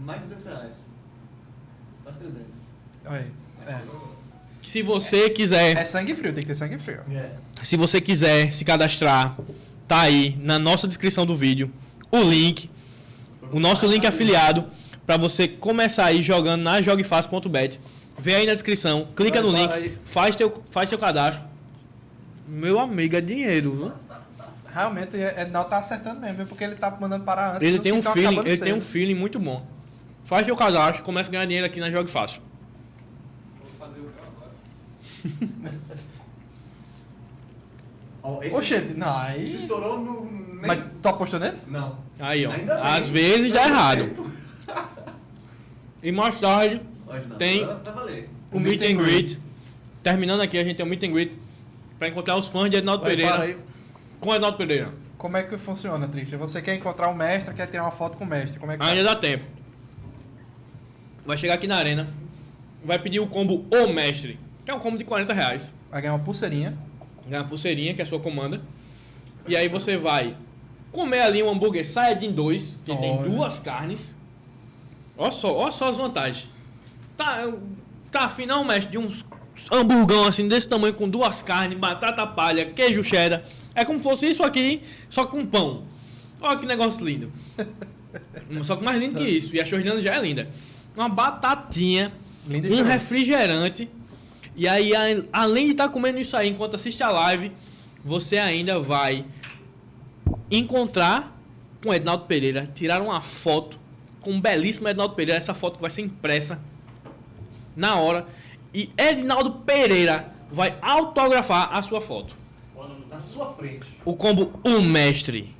mais 0.00 0.22
de 0.22 0.28
200 0.28 0.44
reais. 0.46 0.76
Quase 2.02 2.18
300. 2.18 2.46
Olha 3.06 3.18
aí. 3.18 3.30
É. 3.66 3.80
Se 4.62 4.80
você 4.82 5.28
quiser, 5.28 5.76
É 5.76 5.84
sangue 5.84 6.14
frio, 6.14 6.32
tem 6.32 6.42
que 6.42 6.48
ter 6.48 6.54
sangue 6.54 6.78
frio. 6.78 7.00
se 7.62 7.76
você 7.76 8.00
quiser 8.00 8.50
se 8.52 8.64
cadastrar, 8.64 9.36
tá 9.86 10.00
aí 10.00 10.36
na 10.40 10.58
nossa 10.58 10.86
descrição 10.88 11.26
do 11.26 11.34
vídeo 11.34 11.70
o 12.10 12.20
link, 12.20 12.70
o 13.50 13.58
nosso 13.58 13.86
link 13.86 14.06
afiliado 14.06 14.66
para 15.06 15.16
você 15.16 15.48
começar 15.48 16.06
aí 16.06 16.22
jogando 16.22 16.62
na 16.62 16.80
jogfácil.bet. 16.80 17.80
Vem 18.18 18.34
aí 18.36 18.46
na 18.46 18.54
descrição, 18.54 19.08
clica 19.16 19.40
no 19.40 19.50
link, 19.50 19.96
faz 20.04 20.36
teu, 20.36 20.62
faz 20.70 20.88
teu 20.88 20.98
cadastro. 20.98 21.44
Meu 22.46 22.78
amigo, 22.78 23.16
é 23.16 23.20
dinheiro, 23.20 23.72
viu? 23.72 23.92
Realmente, 24.72 25.16
Ednal 25.16 25.64
tá 25.66 25.78
acertando 25.78 26.20
mesmo, 26.20 26.36
viu? 26.38 26.46
porque 26.46 26.64
ele 26.64 26.74
tá 26.76 26.90
mandando 26.90 27.24
parar 27.24 27.56
antes. 27.56 27.68
Ele 27.68 27.78
tem 27.78 27.92
um 27.92 28.00
tão 28.00 28.12
feeling, 28.12 28.38
ele 28.38 28.56
tem 28.56 28.72
um 28.72 28.80
feeling 28.80 29.14
muito 29.14 29.38
bom. 29.38 29.66
Faz 30.24 30.46
teu 30.46 30.56
cadastro, 30.56 31.04
começa 31.04 31.28
a 31.28 31.32
ganhar 31.32 31.44
dinheiro 31.44 31.66
aqui 31.66 31.78
na 31.78 31.90
Jogue 31.90 32.10
Fácil. 32.10 32.40
Ó, 38.22 38.42
esse 38.42 38.56
Oxente, 38.56 38.94
não, 38.94 39.16
aí... 39.16 39.46
se 39.48 39.56
estourou 39.56 39.98
no. 40.00 40.24
nem- 40.30 40.66
Mas 40.68 40.84
tu 41.02 41.08
apostou 41.08 41.40
nesse? 41.40 41.68
Não. 41.70 41.98
Aí, 42.20 42.46
ó. 42.46 42.52
Ainda 42.52 42.76
bem. 42.76 42.84
Às 42.84 43.08
vezes 43.08 43.52
dá 43.52 43.64
errado. 43.66 44.10
E 46.04 46.10
mais 46.10 46.40
tarde. 46.40 46.82
Tem. 47.38 47.62
Agora 47.62 48.04
o 48.52 48.58
meet 48.58 48.82
and 48.82 48.96
greet. 48.96 49.38
Terminando 50.02 50.40
aqui, 50.40 50.58
a 50.58 50.64
gente 50.64 50.76
tem 50.76 50.84
um 50.84 50.88
meet 50.88 51.00
and 51.04 51.12
greet 51.12 51.32
pra 51.96 52.08
encontrar 52.08 52.34
os 52.36 52.48
fãs 52.48 52.68
de 52.68 52.76
Ednaldo 52.76 53.04
Vai, 53.04 53.14
para 53.16 53.24
Pereira. 53.28 53.42
aí. 53.44 53.56
Com 54.22 54.32
Ednaldo 54.32 54.56
Pereira. 54.56 54.94
Como 55.18 55.36
é 55.36 55.42
que 55.42 55.58
funciona, 55.58 56.06
Triste? 56.06 56.36
Você 56.36 56.62
quer 56.62 56.76
encontrar 56.76 57.08
o 57.08 57.14
mestre, 57.14 57.52
quer 57.54 57.66
tirar 57.66 57.82
uma 57.82 57.90
foto 57.90 58.16
com 58.16 58.22
o 58.22 58.26
mestre. 58.26 58.60
Como 58.60 58.70
é 58.70 58.76
que 58.76 58.82
Ainda 58.84 59.02
dá 59.02 59.16
tempo. 59.16 59.44
Vai 61.26 61.36
chegar 61.36 61.54
aqui 61.54 61.66
na 61.66 61.76
arena. 61.76 62.08
Vai 62.84 63.00
pedir 63.00 63.18
o 63.18 63.26
combo 63.26 63.66
O 63.68 63.92
Mestre. 63.92 64.38
Que 64.64 64.70
é 64.70 64.74
um 64.74 64.78
combo 64.78 64.96
de 64.96 65.02
40 65.02 65.32
reais. 65.32 65.74
Vai 65.90 66.02
ganhar 66.02 66.14
uma 66.14 66.24
pulseirinha. 66.24 66.78
Ganha 67.26 67.42
uma 67.42 67.48
pulseirinha, 67.48 67.94
que 67.94 68.00
é 68.00 68.04
a 68.04 68.06
sua 68.06 68.20
comanda. 68.20 68.60
E 69.48 69.56
aí 69.56 69.66
você 69.66 69.96
vai 69.96 70.36
comer 70.92 71.22
ali 71.22 71.42
um 71.42 71.50
hambúrguer 71.50 71.84
Saiyajin 71.84 72.30
2, 72.30 72.78
que 72.84 72.96
tem 72.96 73.18
Olha. 73.18 73.28
duas 73.28 73.58
carnes. 73.58 74.16
Olha 75.18 75.32
só, 75.32 75.52
olha 75.52 75.72
só 75.72 75.88
as 75.88 75.96
vantagens. 75.96 76.48
Tá, 77.16 77.52
tá 78.12 78.24
afinal, 78.26 78.62
mestre, 78.64 78.92
de 78.92 78.98
uns 78.98 79.26
hamburgão 79.70 80.26
assim 80.26 80.46
desse 80.46 80.68
tamanho 80.68 80.94
com 80.94 81.08
duas 81.08 81.42
carnes, 81.42 81.76
batata 81.76 82.24
palha, 82.24 82.66
queijo 82.66 83.02
cheddar. 83.02 83.42
É 83.74 83.84
como 83.84 83.98
se 83.98 84.04
fosse 84.04 84.26
isso 84.28 84.42
aqui, 84.42 84.82
só 85.08 85.24
com 85.24 85.44
pão. 85.46 85.84
Olha 86.40 86.58
que 86.58 86.66
negócio 86.66 87.04
lindo. 87.04 87.32
Só 88.62 88.76
que 88.76 88.84
mais 88.84 89.00
lindo 89.00 89.16
que 89.16 89.22
isso. 89.22 89.54
E 89.56 89.60
a 89.60 89.64
chorrilhando 89.64 90.00
já 90.00 90.14
é 90.14 90.20
linda. 90.20 90.50
Uma 90.94 91.08
batatinha, 91.08 92.12
Linda 92.46 92.68
um 92.68 92.82
refrigerante. 92.82 93.88
E 94.54 94.68
aí, 94.68 94.92
além 95.32 95.66
de 95.66 95.72
estar 95.72 95.88
comendo 95.88 96.18
isso 96.18 96.36
aí 96.36 96.48
enquanto 96.48 96.74
assiste 96.74 97.02
a 97.02 97.10
live, 97.10 97.52
você 98.04 98.36
ainda 98.36 98.78
vai 98.78 99.24
encontrar 100.50 101.40
com 101.82 101.88
o 101.88 101.94
Ednaldo 101.94 102.24
Pereira, 102.24 102.68
tirar 102.74 103.00
uma 103.00 103.22
foto 103.22 103.78
com 104.20 104.36
o 104.36 104.40
belíssimo 104.40 104.88
Ednaldo 104.88 105.14
Pereira. 105.14 105.38
Essa 105.38 105.54
foto 105.54 105.80
vai 105.80 105.88
ser 105.88 106.02
impressa 106.02 106.60
na 107.74 107.96
hora. 107.96 108.26
E 108.74 108.90
Ednaldo 108.98 109.52
Pereira 109.52 110.32
vai 110.50 110.76
autografar 110.82 111.70
a 111.72 111.80
sua 111.80 112.00
foto. 112.00 112.41
Na 113.12 113.20
sua 113.20 113.52
frente. 113.52 113.86
O 114.04 114.14
combo 114.16 114.58
O 114.64 114.80
Mestre. 114.80 115.54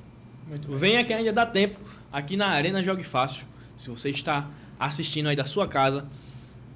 Venha 0.69 1.03
que 1.03 1.13
ainda 1.13 1.31
dá 1.31 1.45
tempo 1.45 1.79
aqui 2.11 2.35
na 2.35 2.47
Arena 2.47 2.83
Jogue 2.83 3.03
Fácil. 3.03 3.45
Se 3.77 3.89
você 3.89 4.09
está 4.09 4.47
assistindo 4.79 5.29
aí 5.29 5.35
da 5.35 5.45
sua 5.45 5.67
casa, 5.67 6.05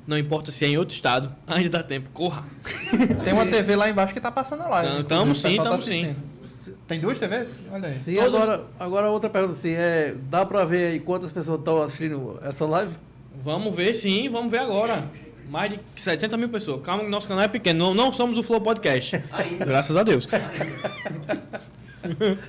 não 0.05 0.17
importa 0.17 0.51
se 0.51 0.63
é 0.65 0.69
em 0.69 0.77
outro 0.77 0.95
estado, 0.95 1.33
ainda 1.45 1.69
dá 1.69 1.83
tempo. 1.83 2.09
Corra. 2.11 2.45
Tem 3.23 3.33
uma 3.33 3.45
TV 3.45 3.75
lá 3.75 3.89
embaixo 3.89 4.13
que 4.13 4.21
tá 4.21 4.31
passando 4.31 4.63
a 4.63 4.67
live. 4.69 4.87
Tamo- 4.89 5.03
tamo 5.03 5.33
pessoal 5.33 5.51
sim, 5.51 5.57
tá 5.57 5.63
tamo 5.63 5.75
assistindo. 5.75 6.77
Tem 6.87 6.99
duas 6.99 7.17
TVs? 7.19 7.67
Olha 7.71 7.87
aí. 7.87 7.93
Sim, 7.93 8.15
Todas- 8.15 8.35
agora, 8.35 8.65
agora 8.79 9.09
outra 9.09 9.29
pergunta 9.29 9.53
assim, 9.53 9.71
é, 9.73 10.15
dá 10.29 10.45
pra 10.45 10.63
ver 10.63 10.91
aí 10.93 10.99
quantas 10.99 11.31
pessoas 11.31 11.59
estão 11.59 11.81
assistindo 11.81 12.39
essa 12.41 12.65
live? 12.65 12.95
Vamos 13.43 13.75
ver 13.75 13.93
sim, 13.93 14.29
vamos 14.29 14.49
ver 14.51 14.59
agora. 14.59 15.09
Mais 15.49 15.71
de 15.71 15.79
700 15.95 16.37
mil 16.37 16.49
pessoas. 16.49 16.81
Calma 16.83 17.03
que 17.03 17.09
nosso 17.09 17.27
canal 17.27 17.43
é 17.43 17.47
pequeno. 17.47 17.87
Não, 17.87 17.93
não 17.93 18.11
somos 18.11 18.37
o 18.37 18.43
Flow 18.43 18.59
Podcast. 18.61 19.23
Ainda. 19.31 19.65
Graças 19.65 19.95
a 19.95 20.03
Deus. 20.03 20.27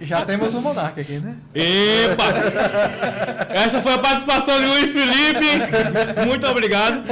Já 0.00 0.24
temos 0.24 0.54
o 0.54 0.60
Monark 0.60 1.00
aqui, 1.00 1.18
né? 1.18 1.38
Epa! 1.54 2.24
Essa 3.50 3.80
foi 3.80 3.92
a 3.92 3.98
participação 3.98 4.60
de 4.60 4.66
Luiz 4.66 4.92
Felipe. 4.92 6.26
Muito 6.26 6.46
obrigado. 6.46 7.04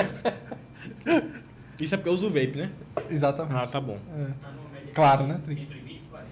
Isso 1.78 1.95
é 1.95 1.99
porque 1.99 2.09
eu 2.09 2.14
uso 2.14 2.26
o 2.26 2.30
vape, 2.30 2.57
né? 2.57 2.70
Exatamente. 3.11 3.57
Ah, 3.57 3.66
tá 3.66 3.80
bom. 3.80 3.99
É. 4.18 4.26
Claro, 4.95 5.26
né? 5.26 5.41
Entre 5.49 5.55
20 5.80 5.91
e 5.91 6.01
40. 6.11 6.30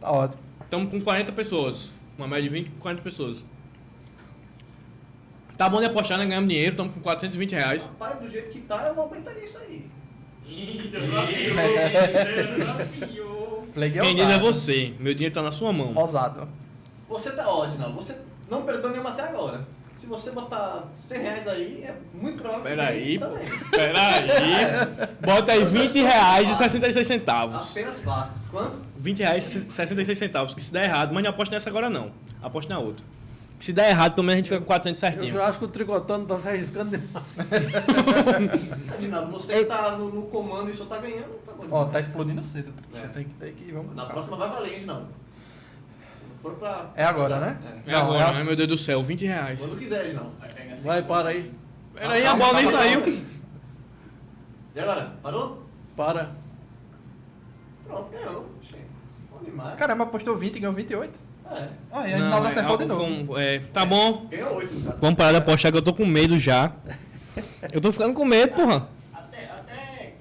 Tá 0.00 0.10
ótimo. 0.10 0.42
Estamos 0.64 0.90
com 0.90 1.00
40 1.00 1.32
pessoas. 1.32 1.90
Uma 2.18 2.26
média 2.26 2.42
de 2.42 2.48
20 2.48 2.70
com 2.70 2.78
40 2.80 3.02
pessoas. 3.02 3.44
Tá 5.62 5.68
bom 5.68 5.78
de 5.78 5.86
apostar, 5.86 6.18
né? 6.18 6.26
Ganhamos 6.26 6.48
dinheiro. 6.48 6.72
Estamos 6.72 6.92
com 6.92 7.00
420 7.00 7.52
reais. 7.52 7.86
Rapaz, 7.86 8.18
do 8.18 8.28
jeito 8.28 8.50
que 8.50 8.62
tá, 8.62 8.84
eu 8.88 8.96
vou 8.96 9.04
aumentar 9.04 9.30
isso 9.34 9.56
aí. 9.58 9.88
Flag 13.72 13.96
é 13.96 14.02
Quem 14.02 14.16
diz 14.16 14.24
é 14.28 14.38
você. 14.40 14.92
Meu 14.98 15.14
dinheiro 15.14 15.32
tá 15.32 15.40
na 15.40 15.52
sua 15.52 15.72
mão. 15.72 15.92
Ousado. 15.94 16.48
Você 17.08 17.30
tá 17.30 17.48
ótimo, 17.48 17.78
não. 17.78 17.92
Você 17.92 18.18
não 18.50 18.62
perdeu 18.62 18.90
nenhuma 18.90 19.10
até 19.10 19.22
agora. 19.22 19.64
Se 19.98 20.06
você 20.06 20.32
botar 20.32 20.88
100 20.96 21.20
reais 21.22 21.46
aí, 21.46 21.84
é 21.84 21.94
muito 22.12 22.42
provável 22.42 22.64
que 22.64 22.68
Peraí, 22.70 23.18
pô. 23.20 23.26
também. 23.26 23.44
Peraí. 23.70 24.28
Bota 25.24 25.52
aí 25.52 25.64
20 25.64 26.02
reais 26.02 26.50
e 26.50 26.56
66 26.56 27.06
centavos. 27.06 27.70
Apenas 27.70 28.00
fatos. 28.00 28.48
Quanto? 28.48 28.80
20 28.98 29.18
reais 29.20 29.54
e 29.54 29.70
66 29.70 30.18
centavos. 30.18 30.54
Que 30.56 30.60
se 30.60 30.72
der 30.72 30.86
errado, 30.86 31.14
mas 31.14 31.22
não 31.22 31.30
aposta 31.30 31.54
nessa 31.54 31.70
agora 31.70 31.88
não. 31.88 32.10
Aposta 32.42 32.74
na 32.74 32.80
outra. 32.80 33.06
Se 33.62 33.72
der 33.72 33.90
errado, 33.90 34.14
pelo 34.16 34.26
menos 34.26 34.32
a 34.32 34.36
gente 34.38 34.48
fica 34.48 34.60
com 34.60 34.66
400 34.66 35.00
Eu 35.00 35.08
certinho. 35.08 35.34
já 35.34 35.46
acho 35.46 35.60
que 35.60 35.64
o 35.66 35.68
tricotando 35.68 36.26
tá 36.26 36.36
se 36.36 36.48
arriscando 36.48 36.98
demais. 36.98 37.24
Imagina, 38.88 39.22
você 39.26 39.58
que 39.60 39.64
tá 39.66 39.96
no, 39.96 40.10
no 40.10 40.22
comando 40.22 40.68
e 40.68 40.74
só 40.74 40.84
tá 40.86 40.98
ganhando, 40.98 41.38
tá 41.46 41.52
bom. 41.52 41.66
Ó, 41.70 41.84
tá 41.84 42.00
explodindo 42.00 42.42
cedo. 42.42 42.74
É. 42.92 42.98
Você 42.98 43.08
tem 43.10 43.22
que 43.22 43.34
ter 43.34 43.52
que. 43.52 43.70
Vamos. 43.70 43.94
Na 43.94 44.06
próxima 44.06 44.36
vai 44.36 44.48
valer, 44.50 44.80
hein, 44.80 44.84
não. 44.84 45.06
For 46.42 46.54
pra... 46.54 46.90
É 46.96 47.04
agora, 47.04 47.38
né? 47.38 47.56
É 47.86 47.92
Não, 47.92 48.00
agora, 48.00 48.30
é- 48.30 48.34
né? 48.34 48.42
Meu 48.42 48.56
Deus 48.56 48.68
do 48.68 48.76
céu, 48.76 49.00
20 49.00 49.26
reais. 49.26 49.60
Quando 49.60 49.78
quiseres, 49.78 50.12
não. 50.12 50.32
Vai, 50.82 51.00
para 51.04 51.28
aí. 51.28 51.54
Peraí, 51.94 52.26
a 52.26 52.34
bola 52.34 52.54
nem 52.54 52.66
saiu. 52.66 53.22
E 54.74 54.80
agora? 54.80 55.12
Parou? 55.22 55.62
Para. 55.96 56.32
Pronto, 57.86 58.10
ganhou. 58.10 58.44
Bom 59.30 59.44
demais. 59.44 59.78
Caramba, 59.78 60.02
apostou 60.02 60.36
20 60.36 60.56
e 60.56 60.58
ganhou 60.58 60.74
28. 60.74 61.31
É. 61.52 61.68
Ó, 61.90 62.04
e 62.06 62.14
a 62.14 62.18
Não, 62.18 62.24
Rinaldo 62.26 62.46
é, 62.46 62.48
acertou 62.50 62.76
de 62.78 62.84
novo. 62.86 63.04
um- 63.04 63.38
é, 63.38 63.58
tá 63.72 63.84
bom. 63.84 64.26
8, 64.30 64.74
no 64.74 64.84
caso. 64.86 64.98
Vamos 65.00 65.16
parar 65.16 65.30
de 65.32 65.36
apostar 65.38 65.70
que 65.72 65.78
eu 65.78 65.82
tô 65.82 65.92
com 65.94 66.06
medo 66.06 66.38
já. 66.38 66.72
Eu 67.72 67.80
tô 67.80 67.92
ficando 67.92 68.14
com 68.14 68.24
medo, 68.24 68.54
porra. 68.54 68.88
Até, 69.12 69.44
até 69.44 70.14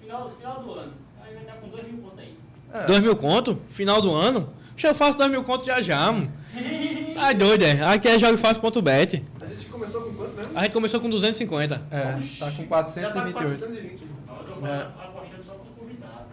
final, 0.00 0.30
final 0.30 0.62
do 0.62 0.72
ano. 0.74 0.92
Aí 1.24 1.32
vai 1.34 1.42
estar 1.42 1.54
com 1.54 1.68
2 1.68 1.84
mil 1.86 1.98
pontos 2.02 2.18
aí. 2.18 2.34
É. 2.72 2.86
Dois 2.86 3.00
mil 3.00 3.16
conto? 3.16 3.60
Final 3.68 4.00
do 4.02 4.14
ano? 4.14 4.50
Deixa 4.72 4.88
eu 4.88 4.94
faço 4.94 5.18
dois 5.18 5.30
mil 5.30 5.42
conto 5.42 5.64
já 5.66 5.80
já, 5.80 6.12
mano. 6.12 6.30
Tá 7.14 7.32
doido, 7.32 7.62
é? 7.64 7.82
Aqui 7.84 8.08
é 8.08 8.18
jogofácil.bet. 8.18 9.24
A 9.40 9.46
gente 9.46 9.66
começou 9.66 10.02
com 10.02 10.14
quanto 10.14 10.36
mesmo? 10.36 10.52
A 10.56 10.62
gente 10.62 10.72
começou 10.72 11.00
com 11.00 11.10
250. 11.10 11.82
É, 11.90 12.00
tá 12.00 12.12
com 12.12 12.20
Já 12.20 12.46
tá 12.46 12.52
com 12.52 12.66
428. 12.66 13.32
420. 13.32 14.02
Não, 14.26 14.36
eu 14.36 14.44
tô 14.44 14.60
falando, 14.60 14.82
apostando 15.00 15.44
só 15.44 15.52
com 15.54 15.62
os 15.64 15.76
convidados. 15.78 16.26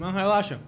Não, 0.00 0.12
relaxa. 0.12 0.58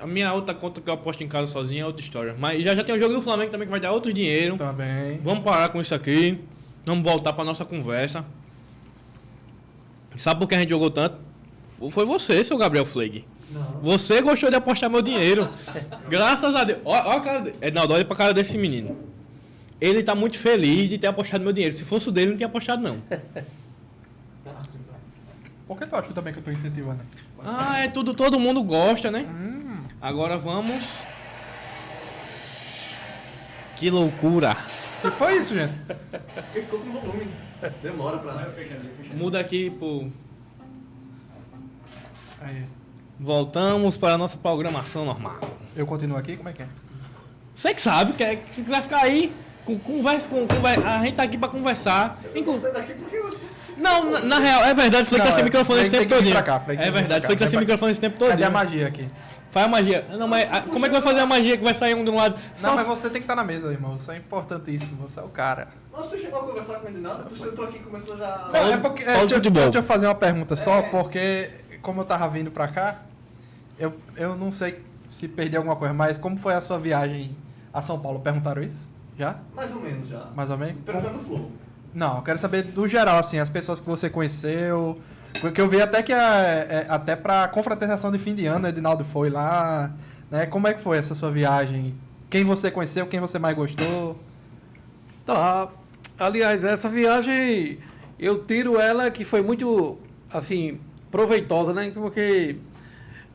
A 0.00 0.06
minha 0.06 0.32
outra 0.32 0.54
conta 0.54 0.80
que 0.80 0.88
eu 0.88 0.94
aposto 0.94 1.22
em 1.24 1.28
casa 1.28 1.50
sozinho 1.50 1.82
é 1.82 1.86
outra 1.86 2.02
história. 2.02 2.34
Mas 2.38 2.62
já 2.62 2.74
já 2.74 2.84
tem 2.84 2.94
o 2.94 2.98
jogo 2.98 3.14
do 3.14 3.20
Flamengo 3.20 3.50
também 3.50 3.66
que 3.66 3.70
vai 3.70 3.80
dar 3.80 3.90
outro 3.92 4.12
dinheiro. 4.12 4.56
Também. 4.56 5.18
Vamos 5.22 5.42
parar 5.44 5.68
com 5.70 5.80
isso 5.80 5.94
aqui. 5.94 6.38
Vamos 6.84 7.02
voltar 7.04 7.32
pra 7.32 7.44
nossa 7.44 7.64
conversa. 7.64 8.24
Sabe 10.16 10.40
por 10.40 10.48
que 10.48 10.54
a 10.54 10.58
gente 10.60 10.70
jogou 10.70 10.90
tanto? 10.90 11.16
Foi 11.90 12.04
você, 12.04 12.42
seu 12.42 12.56
Gabriel 12.58 12.84
Fleig. 12.86 13.24
Não. 13.50 13.62
Você 13.82 14.20
gostou 14.20 14.50
de 14.50 14.56
apostar 14.56 14.90
meu 14.90 15.00
dinheiro. 15.02 15.48
Graças 16.08 16.54
a 16.54 16.64
Deus. 16.64 16.80
Olha, 16.84 17.04
olha 17.06 17.16
a 17.16 17.20
cara. 17.20 17.40
de- 17.40 17.54
Ednaldo, 17.60 17.94
olha 17.94 18.04
pra 18.04 18.16
cara 18.16 18.34
desse 18.34 18.58
menino. 18.58 18.96
Ele 19.80 20.02
tá 20.02 20.14
muito 20.14 20.36
feliz 20.38 20.88
de 20.88 20.98
ter 20.98 21.06
apostado 21.06 21.44
meu 21.44 21.52
dinheiro. 21.52 21.74
Se 21.76 21.84
fosse 21.84 22.08
o 22.08 22.12
dele, 22.12 22.30
não 22.32 22.36
tinha 22.36 22.48
apostado, 22.48 22.82
não. 22.82 22.98
Ah, 23.10 24.64
sim, 24.64 24.78
tá. 24.88 24.94
Por 25.68 25.78
que 25.78 25.86
tu 25.86 25.94
acha 25.96 26.12
também 26.12 26.32
que 26.32 26.40
eu 26.40 26.42
tô 26.42 26.50
incentivando? 26.50 27.00
Ah, 27.44 27.78
é 27.78 27.88
tudo, 27.88 28.12
todo 28.12 28.40
mundo 28.40 28.60
gosta, 28.62 29.10
né? 29.10 29.24
Agora 30.00 30.36
vamos. 30.38 30.84
Que 33.76 33.90
loucura. 33.90 34.56
O 34.98 35.02
que 35.02 35.16
foi 35.16 35.36
isso, 35.36 35.54
gente? 35.54 35.72
Ficou 36.52 36.80
com 36.80 36.90
volume. 36.90 37.28
Demora 37.82 38.18
pra... 38.18 38.48
Muda 39.14 39.40
aqui 39.40 39.70
pro. 39.70 40.10
Aí. 42.40 42.64
Voltamos 43.18 43.96
para 43.96 44.12
a 44.14 44.18
nossa 44.18 44.36
programação 44.36 45.04
normal. 45.04 45.38
Eu 45.76 45.86
continuo 45.86 46.16
aqui? 46.16 46.36
Como 46.36 46.48
é 46.48 46.52
que 46.52 46.62
é? 46.62 46.66
Você 47.54 47.74
que 47.74 47.82
sabe, 47.82 48.12
que 48.12 48.22
é- 48.22 48.40
se 48.52 48.62
quiser 48.62 48.82
ficar 48.82 49.02
aí, 49.02 49.32
com, 49.64 49.76
conversa 49.78 50.28
com. 50.28 50.46
conver- 50.46 50.84
a 50.86 51.04
gente 51.04 51.16
tá 51.16 51.24
aqui 51.24 51.36
pra 51.36 51.48
conversar. 51.48 52.18
Inclu- 52.34 52.56
daqui 52.72 52.94
porque 52.94 53.16
eu 53.16 53.36
Não, 53.76 54.08
na, 54.10 54.20
na 54.20 54.38
real, 54.38 54.62
é 54.64 54.72
verdade, 54.74 55.08
Flake 55.08 55.24
tá 55.24 55.30
Não, 55.30 55.34
sem 55.34 55.44
microfone 55.44 55.80
esse 55.80 55.90
tempo 55.90 56.04
que 56.06 56.14
todo. 56.14 56.30
pra 56.30 56.42
cá, 56.42 56.60
Flake 56.60 56.80
É 56.80 56.84
que 56.84 56.90
verdade, 56.92 57.26
Flake 57.26 57.38
cá. 57.40 57.44
tá 57.44 57.50
sem 57.50 57.58
microfone 57.58 57.90
esse 57.90 58.00
tempo 58.00 58.16
todo. 58.18 58.28
Cadê 58.30 58.44
a 58.44 58.50
magia 58.50 58.86
aqui? 58.86 59.08
Faz 59.58 59.66
a 59.66 59.68
magia. 59.68 60.06
Não, 60.16 60.28
mas 60.28 60.66
como 60.66 60.86
é 60.86 60.88
que 60.88 60.92
vai 60.92 61.02
fazer 61.02 61.20
a 61.20 61.26
magia 61.26 61.56
que 61.56 61.64
vai 61.64 61.74
sair 61.74 61.94
um 61.94 62.04
de 62.04 62.10
um 62.10 62.16
lado? 62.16 62.38
Só 62.56 62.68
Não, 62.68 62.76
mas 62.76 62.86
você 62.86 63.10
tem 63.10 63.20
que 63.20 63.24
estar 63.24 63.34
na 63.34 63.42
mesa, 63.42 63.72
irmão. 63.72 63.96
Isso 63.96 64.10
é 64.12 64.16
importantíssimo. 64.16 64.96
Você 65.08 65.18
é 65.18 65.22
o 65.22 65.28
cara. 65.28 65.68
Nossa, 65.92 66.10
você 66.10 66.18
chegou 66.18 66.40
a 66.40 66.44
conversar 66.44 66.78
com 66.78 66.86
ele 66.86 67.00
nada? 67.00 67.24
Tu 67.24 67.36
sentou 67.36 67.64
aqui 67.64 67.76
e 67.76 67.80
começou 67.80 68.16
já... 68.16 68.48
Não, 68.52 68.72
é 68.72 68.76
porque, 68.76 69.02
é, 69.02 69.14
de 69.14 69.18
deixa, 69.20 69.34
futebol. 69.34 69.62
deixa 69.64 69.78
eu 69.78 69.82
fazer 69.82 70.06
uma 70.06 70.14
pergunta 70.14 70.54
só, 70.54 70.82
porque 70.82 71.50
como 71.82 72.02
eu 72.02 72.04
tava 72.04 72.28
vindo 72.28 72.52
pra 72.52 72.68
cá, 72.68 73.02
eu, 73.78 73.92
eu 74.16 74.36
não 74.36 74.52
sei 74.52 74.80
se 75.10 75.26
perdi 75.26 75.56
alguma 75.56 75.74
coisa, 75.74 75.92
mas 75.92 76.16
como 76.16 76.36
foi 76.36 76.54
a 76.54 76.60
sua 76.60 76.78
viagem 76.78 77.36
a 77.72 77.82
São 77.82 77.98
Paulo? 77.98 78.20
Perguntaram 78.20 78.62
isso? 78.62 78.88
Já? 79.18 79.38
Mais 79.56 79.74
ou 79.74 79.80
menos 79.80 80.08
já. 80.08 80.26
Mais 80.36 80.50
ou 80.50 80.56
menos? 80.56 80.80
Perguntando 80.84 81.18
do 81.18 81.24
Flow. 81.24 81.50
Não, 81.92 82.16
eu 82.16 82.22
quero 82.22 82.38
saber 82.38 82.62
do 82.62 82.86
geral, 82.86 83.18
assim, 83.18 83.40
as 83.40 83.48
pessoas 83.48 83.80
que 83.80 83.88
você 83.88 84.08
conheceu. 84.08 85.00
Porque 85.40 85.60
eu 85.60 85.68
vi 85.68 85.80
até 85.80 86.02
que 86.02 86.12
é, 86.12 86.16
é, 86.16 86.86
até 86.88 87.14
pra 87.14 87.46
confraternização 87.48 88.10
de 88.10 88.18
fim 88.18 88.34
de 88.34 88.46
ano, 88.46 88.66
Edinaldo 88.66 89.04
foi 89.04 89.30
lá. 89.30 89.92
Né? 90.30 90.46
Como 90.46 90.66
é 90.66 90.74
que 90.74 90.80
foi 90.80 90.98
essa 90.98 91.14
sua 91.14 91.30
viagem? 91.30 91.94
Quem 92.28 92.44
você 92.44 92.70
conheceu, 92.70 93.06
quem 93.06 93.20
você 93.20 93.38
mais 93.38 93.56
gostou? 93.56 94.18
Tá. 95.24 95.68
Aliás, 96.18 96.64
essa 96.64 96.88
viagem 96.88 97.78
eu 98.18 98.44
tiro 98.44 98.80
ela 98.80 99.10
que 99.10 99.24
foi 99.24 99.42
muito 99.42 99.98
assim 100.30 100.80
proveitosa, 101.10 101.72
né? 101.72 101.90
Porque 101.94 102.56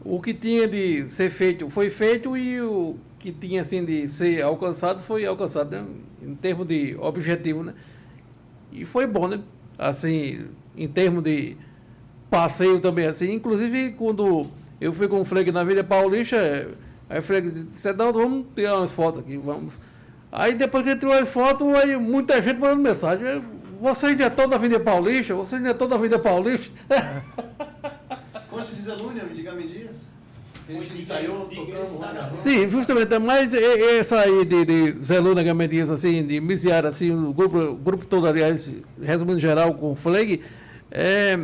o 0.04 0.22
que 0.22 0.34
tinha 0.34 0.68
de 0.68 1.10
ser 1.10 1.30
feito 1.30 1.70
foi 1.70 1.90
feito 1.90 2.36
e 2.36 2.62
o 2.62 2.98
que 3.20 3.32
tinha 3.32 3.62
assim 3.62 3.86
de 3.86 4.08
ser 4.10 4.42
alcançado 4.42 5.02
foi 5.02 5.26
alcançado, 5.26 5.78
né? 5.78 5.86
Em 6.22 6.36
termos 6.36 6.68
de 6.68 6.96
objetivo, 7.00 7.64
né? 7.64 7.74
E 8.72 8.86
foi 8.86 9.08
bom, 9.08 9.28
né? 9.28 9.40
Assim, 9.78 10.46
em 10.76 10.88
termos 10.88 11.24
de 11.24 11.56
passeio 12.38 12.80
também 12.80 13.06
assim, 13.06 13.32
inclusive 13.32 13.92
quando 13.92 14.46
eu 14.82 14.92
fui 14.92 15.08
com 15.08 15.22
o 15.22 15.26
Fleg 15.26 15.52
na 15.52 15.64
Vila 15.64 15.84
Paulista, 15.84 16.68
aí 17.10 17.20
o 17.20 17.22
Fleg 17.22 17.48
disse, 17.50 17.88
Edaldo, 17.88 18.20
vamos 18.20 18.48
tirar 18.56 18.78
umas 18.78 18.90
fotos 18.92 19.20
aqui, 19.20 19.38
vamos. 19.38 19.80
Aí 20.32 20.56
depois 20.56 20.84
que 20.84 20.90
ele 20.90 21.00
tirou 21.00 21.14
as 21.14 21.30
fotos, 21.30 21.68
aí 21.76 21.96
muita 21.96 22.42
gente 22.42 22.60
mandando 22.60 22.82
mensagem. 22.82 23.44
Você 23.80 24.08
ainda 24.08 24.24
é 24.24 24.30
todo 24.32 24.50
da 24.50 24.56
Avenida 24.56 24.80
Paulista? 24.80 25.36
Você 25.36 25.56
ainda 25.56 25.70
é 25.70 25.74
todo 25.74 25.90
da 25.92 25.96
Avenida 25.96 26.18
Paulista? 26.18 26.72
Conte 28.50 28.74
de 28.74 28.82
Zelúnia, 28.82 29.24
me 29.24 29.36
diga 29.36 29.52
me 29.54 29.64
dias. 29.68 29.96
A 30.68 30.72
gente 30.72 30.98
ensaiou 30.98 31.46
tocando. 31.48 32.34
Sim, 32.34 32.70
justamente. 32.70 33.20
Mas 33.20 33.54
e- 33.54 33.58
e- 33.58 33.98
essa 34.00 34.20
aí 34.22 34.46
de, 34.46 34.64
de 34.66 34.92
Zeluna 35.06 35.44
Gamedias, 35.44 35.92
assim, 35.92 36.26
de 36.26 36.40
Misiara, 36.40 36.90
assim, 36.90 37.12
o 37.12 37.34
grupo, 37.34 37.58
o 37.60 37.76
grupo 37.76 38.06
todo, 38.06 38.26
aliás, 38.26 38.74
resumindo 39.02 39.38
em 39.38 39.42
geral, 39.42 39.74
com 39.74 39.92
o 39.92 39.96
Fleg, 39.96 40.42
é, 40.90 41.38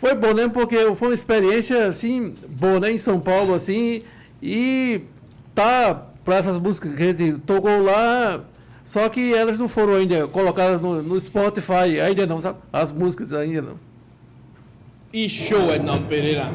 foi 0.00 0.14
bom, 0.14 0.32
né? 0.32 0.48
Porque 0.48 0.76
foi 0.94 1.08
uma 1.08 1.14
experiência, 1.14 1.84
assim, 1.84 2.34
boa, 2.48 2.80
né? 2.80 2.90
Em 2.90 2.96
São 2.96 3.20
Paulo, 3.20 3.52
assim, 3.52 4.02
e 4.42 5.02
tá 5.54 6.06
para 6.24 6.36
essas 6.36 6.56
músicas 6.56 6.96
que 6.96 7.02
a 7.02 7.06
gente 7.08 7.38
tocou 7.40 7.82
lá, 7.82 8.40
só 8.82 9.06
que 9.10 9.34
elas 9.34 9.58
não 9.58 9.68
foram 9.68 9.96
ainda 9.96 10.26
colocadas 10.26 10.80
no, 10.80 11.02
no 11.02 11.20
Spotify, 11.20 12.00
ainda 12.02 12.26
não, 12.26 12.40
sabe? 12.40 12.58
As 12.72 12.90
músicas 12.90 13.34
ainda 13.34 13.60
não. 13.60 13.74
E 15.12 15.28
show, 15.28 15.70
Ednaldo 15.70 16.06
Pereira. 16.06 16.50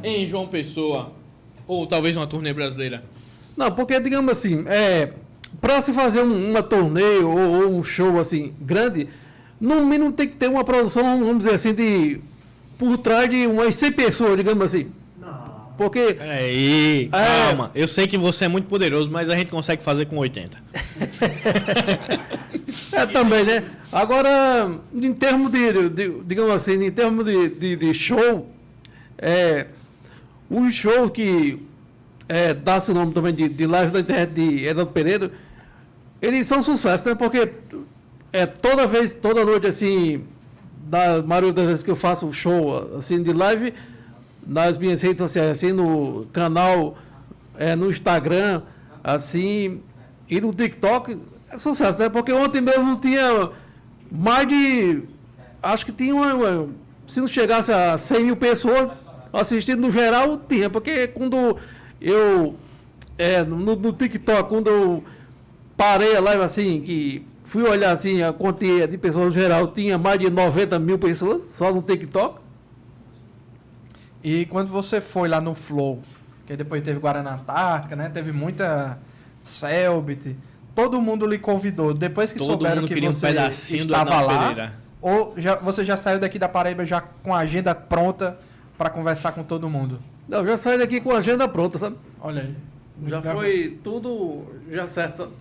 Em 0.00 0.24
João 0.24 0.46
Pessoa. 0.46 1.10
Ou 1.66 1.88
talvez 1.88 2.16
uma 2.16 2.28
turnê 2.28 2.52
brasileira. 2.52 3.02
Não, 3.56 3.72
porque, 3.72 3.98
digamos 3.98 4.30
assim, 4.30 4.62
é, 4.68 5.10
para 5.60 5.82
se 5.82 5.92
fazer 5.92 6.22
um, 6.22 6.50
uma 6.50 6.62
torneio 6.62 7.28
ou, 7.28 7.64
ou 7.64 7.74
um 7.76 7.82
show 7.82 8.20
assim 8.20 8.52
grande, 8.60 9.08
no 9.60 9.84
mínimo 9.84 10.12
tem 10.12 10.28
que 10.28 10.36
ter 10.36 10.48
uma 10.48 10.62
produção, 10.62 11.18
vamos 11.18 11.38
dizer 11.38 11.54
assim, 11.54 11.74
de 11.74 12.20
por 12.78 12.98
trás 12.98 13.28
de 13.30 13.46
umas 13.46 13.74
100 13.74 13.92
pessoas, 13.92 14.36
digamos 14.36 14.64
assim. 14.64 14.88
Não. 15.18 15.54
Porque 15.76 16.14
Peraí, 16.14 17.06
É. 17.06 17.08
calma. 17.48 17.70
Eu 17.74 17.88
sei 17.88 18.06
que 18.06 18.16
você 18.18 18.44
é 18.44 18.48
muito 18.48 18.68
poderoso, 18.68 19.10
mas 19.10 19.28
a 19.30 19.36
gente 19.36 19.50
consegue 19.50 19.82
fazer 19.82 20.06
com 20.06 20.18
80. 20.18 20.58
é 22.92 23.06
também, 23.06 23.44
né? 23.44 23.64
Agora, 23.92 24.70
em 24.92 25.12
termos 25.12 25.50
de, 25.50 25.88
de- 25.90 26.22
digamos 26.24 26.50
assim, 26.52 26.82
em 26.84 26.90
termos 26.90 27.24
de, 27.24 27.48
de, 27.48 27.76
de 27.76 27.94
show, 27.94 28.48
é, 29.18 29.66
os 30.50 30.74
shows 30.74 31.10
que 31.10 31.60
é, 32.28 32.54
dá-se 32.54 32.90
o 32.90 32.94
nome 32.94 33.12
também 33.12 33.34
de, 33.34 33.48
de 33.48 33.66
live 33.66 33.92
da 33.92 34.00
internet 34.00 34.30
de 34.32 34.66
Edaldo 34.66 34.90
Pereira, 34.92 35.30
eles 36.20 36.46
são 36.46 36.62
sucesso, 36.62 37.08
né? 37.08 37.14
Porque 37.14 37.52
é 38.32 38.46
toda 38.46 38.86
vez, 38.86 39.14
toda 39.14 39.44
noite, 39.44 39.66
assim, 39.66 40.24
da 40.86 41.22
maioria 41.22 41.52
das 41.52 41.66
vezes 41.66 41.82
que 41.82 41.90
eu 41.90 41.96
faço 41.96 42.30
show 42.32 42.94
assim 42.96 43.22
de 43.22 43.32
live, 43.32 43.72
nas 44.46 44.76
minhas 44.76 45.00
redes 45.00 45.22
sociais, 45.22 45.50
assim, 45.50 45.72
no 45.72 46.26
canal, 46.32 46.96
é, 47.56 47.74
no 47.74 47.90
Instagram, 47.90 48.62
assim, 49.02 49.80
e 50.28 50.40
no 50.40 50.52
TikTok, 50.52 51.18
é 51.50 51.58
sucesso, 51.58 51.98
né? 51.98 52.08
Porque 52.08 52.32
ontem 52.32 52.60
mesmo 52.60 52.96
tinha 52.96 53.50
mais 54.10 54.46
de. 54.46 55.02
Acho 55.62 55.86
que 55.86 55.92
tinha 55.92 56.14
uma. 56.14 56.34
uma- 56.34 56.68
se 57.06 57.20
não 57.20 57.28
chegasse 57.28 57.70
a 57.72 57.96
100 57.98 58.24
mil 58.24 58.36
pessoas 58.36 58.90
assistindo 59.32 59.80
no 59.80 59.90
geral, 59.90 60.36
tinha. 60.48 60.68
Porque 60.68 61.06
quando 61.08 61.56
eu. 62.00 62.56
É, 63.16 63.42
no, 63.42 63.56
no 63.76 63.92
TikTok, 63.92 64.48
quando 64.48 64.68
eu 64.68 65.04
parei 65.76 66.16
a 66.16 66.20
live 66.20 66.42
assim, 66.42 66.80
que 66.80 67.24
fui 67.44 67.62
olhar 67.62 67.92
assim, 67.92 68.22
a 68.22 68.32
quantia 68.32 68.88
de 68.88 68.98
pessoas 68.98 69.26
no 69.26 69.30
geral, 69.30 69.68
tinha 69.68 69.96
mais 69.96 70.18
de 70.18 70.28
90 70.30 70.78
mil 70.78 70.98
pessoas 70.98 71.42
só 71.52 71.72
no 71.72 71.82
TikTok. 71.82 72.40
E 74.22 74.46
quando 74.46 74.68
você 74.68 75.00
foi 75.00 75.28
lá 75.28 75.40
no 75.40 75.54
Flow, 75.54 76.00
que 76.46 76.56
depois 76.56 76.82
teve 76.82 76.98
Guaraná 76.98 77.34
Antártica, 77.34 77.94
né? 77.94 78.08
Teve 78.08 78.32
muita 78.32 78.98
Selbit. 79.40 80.36
Todo 80.74 81.00
mundo 81.00 81.26
lhe 81.26 81.38
convidou. 81.38 81.92
Depois 81.94 82.32
que 82.32 82.38
Todo 82.38 82.52
souberam 82.52 82.76
mundo 82.76 82.88
que 82.88 82.94
queria 82.94 83.10
um 83.10 83.12
você 83.12 83.28
pedacinho 83.28 83.86
do 83.86 83.92
estava 83.92 84.20
lá, 84.20 84.48
Pereira. 84.48 84.72
ou 85.00 85.34
já, 85.36 85.56
você 85.56 85.84
já 85.84 85.96
saiu 85.96 86.18
daqui 86.18 86.38
da 86.38 86.48
Paraíba 86.48 86.84
já 86.84 87.00
com 87.00 87.34
a 87.34 87.38
agenda 87.40 87.74
pronta 87.74 88.38
para 88.76 88.90
conversar 88.90 89.32
com 89.32 89.42
todo 89.44 89.68
mundo? 89.68 90.00
Não, 90.26 90.44
já 90.44 90.56
saí 90.56 90.78
daqui 90.78 91.00
com 91.00 91.12
a 91.12 91.18
agenda 91.18 91.46
pronta, 91.46 91.76
sabe? 91.78 91.96
Olha 92.20 92.42
aí. 92.42 92.54
Já 93.06 93.20
foi 93.20 93.78
tudo 93.84 94.44
já 94.70 94.86
certo, 94.86 95.16
sabe? 95.18 95.32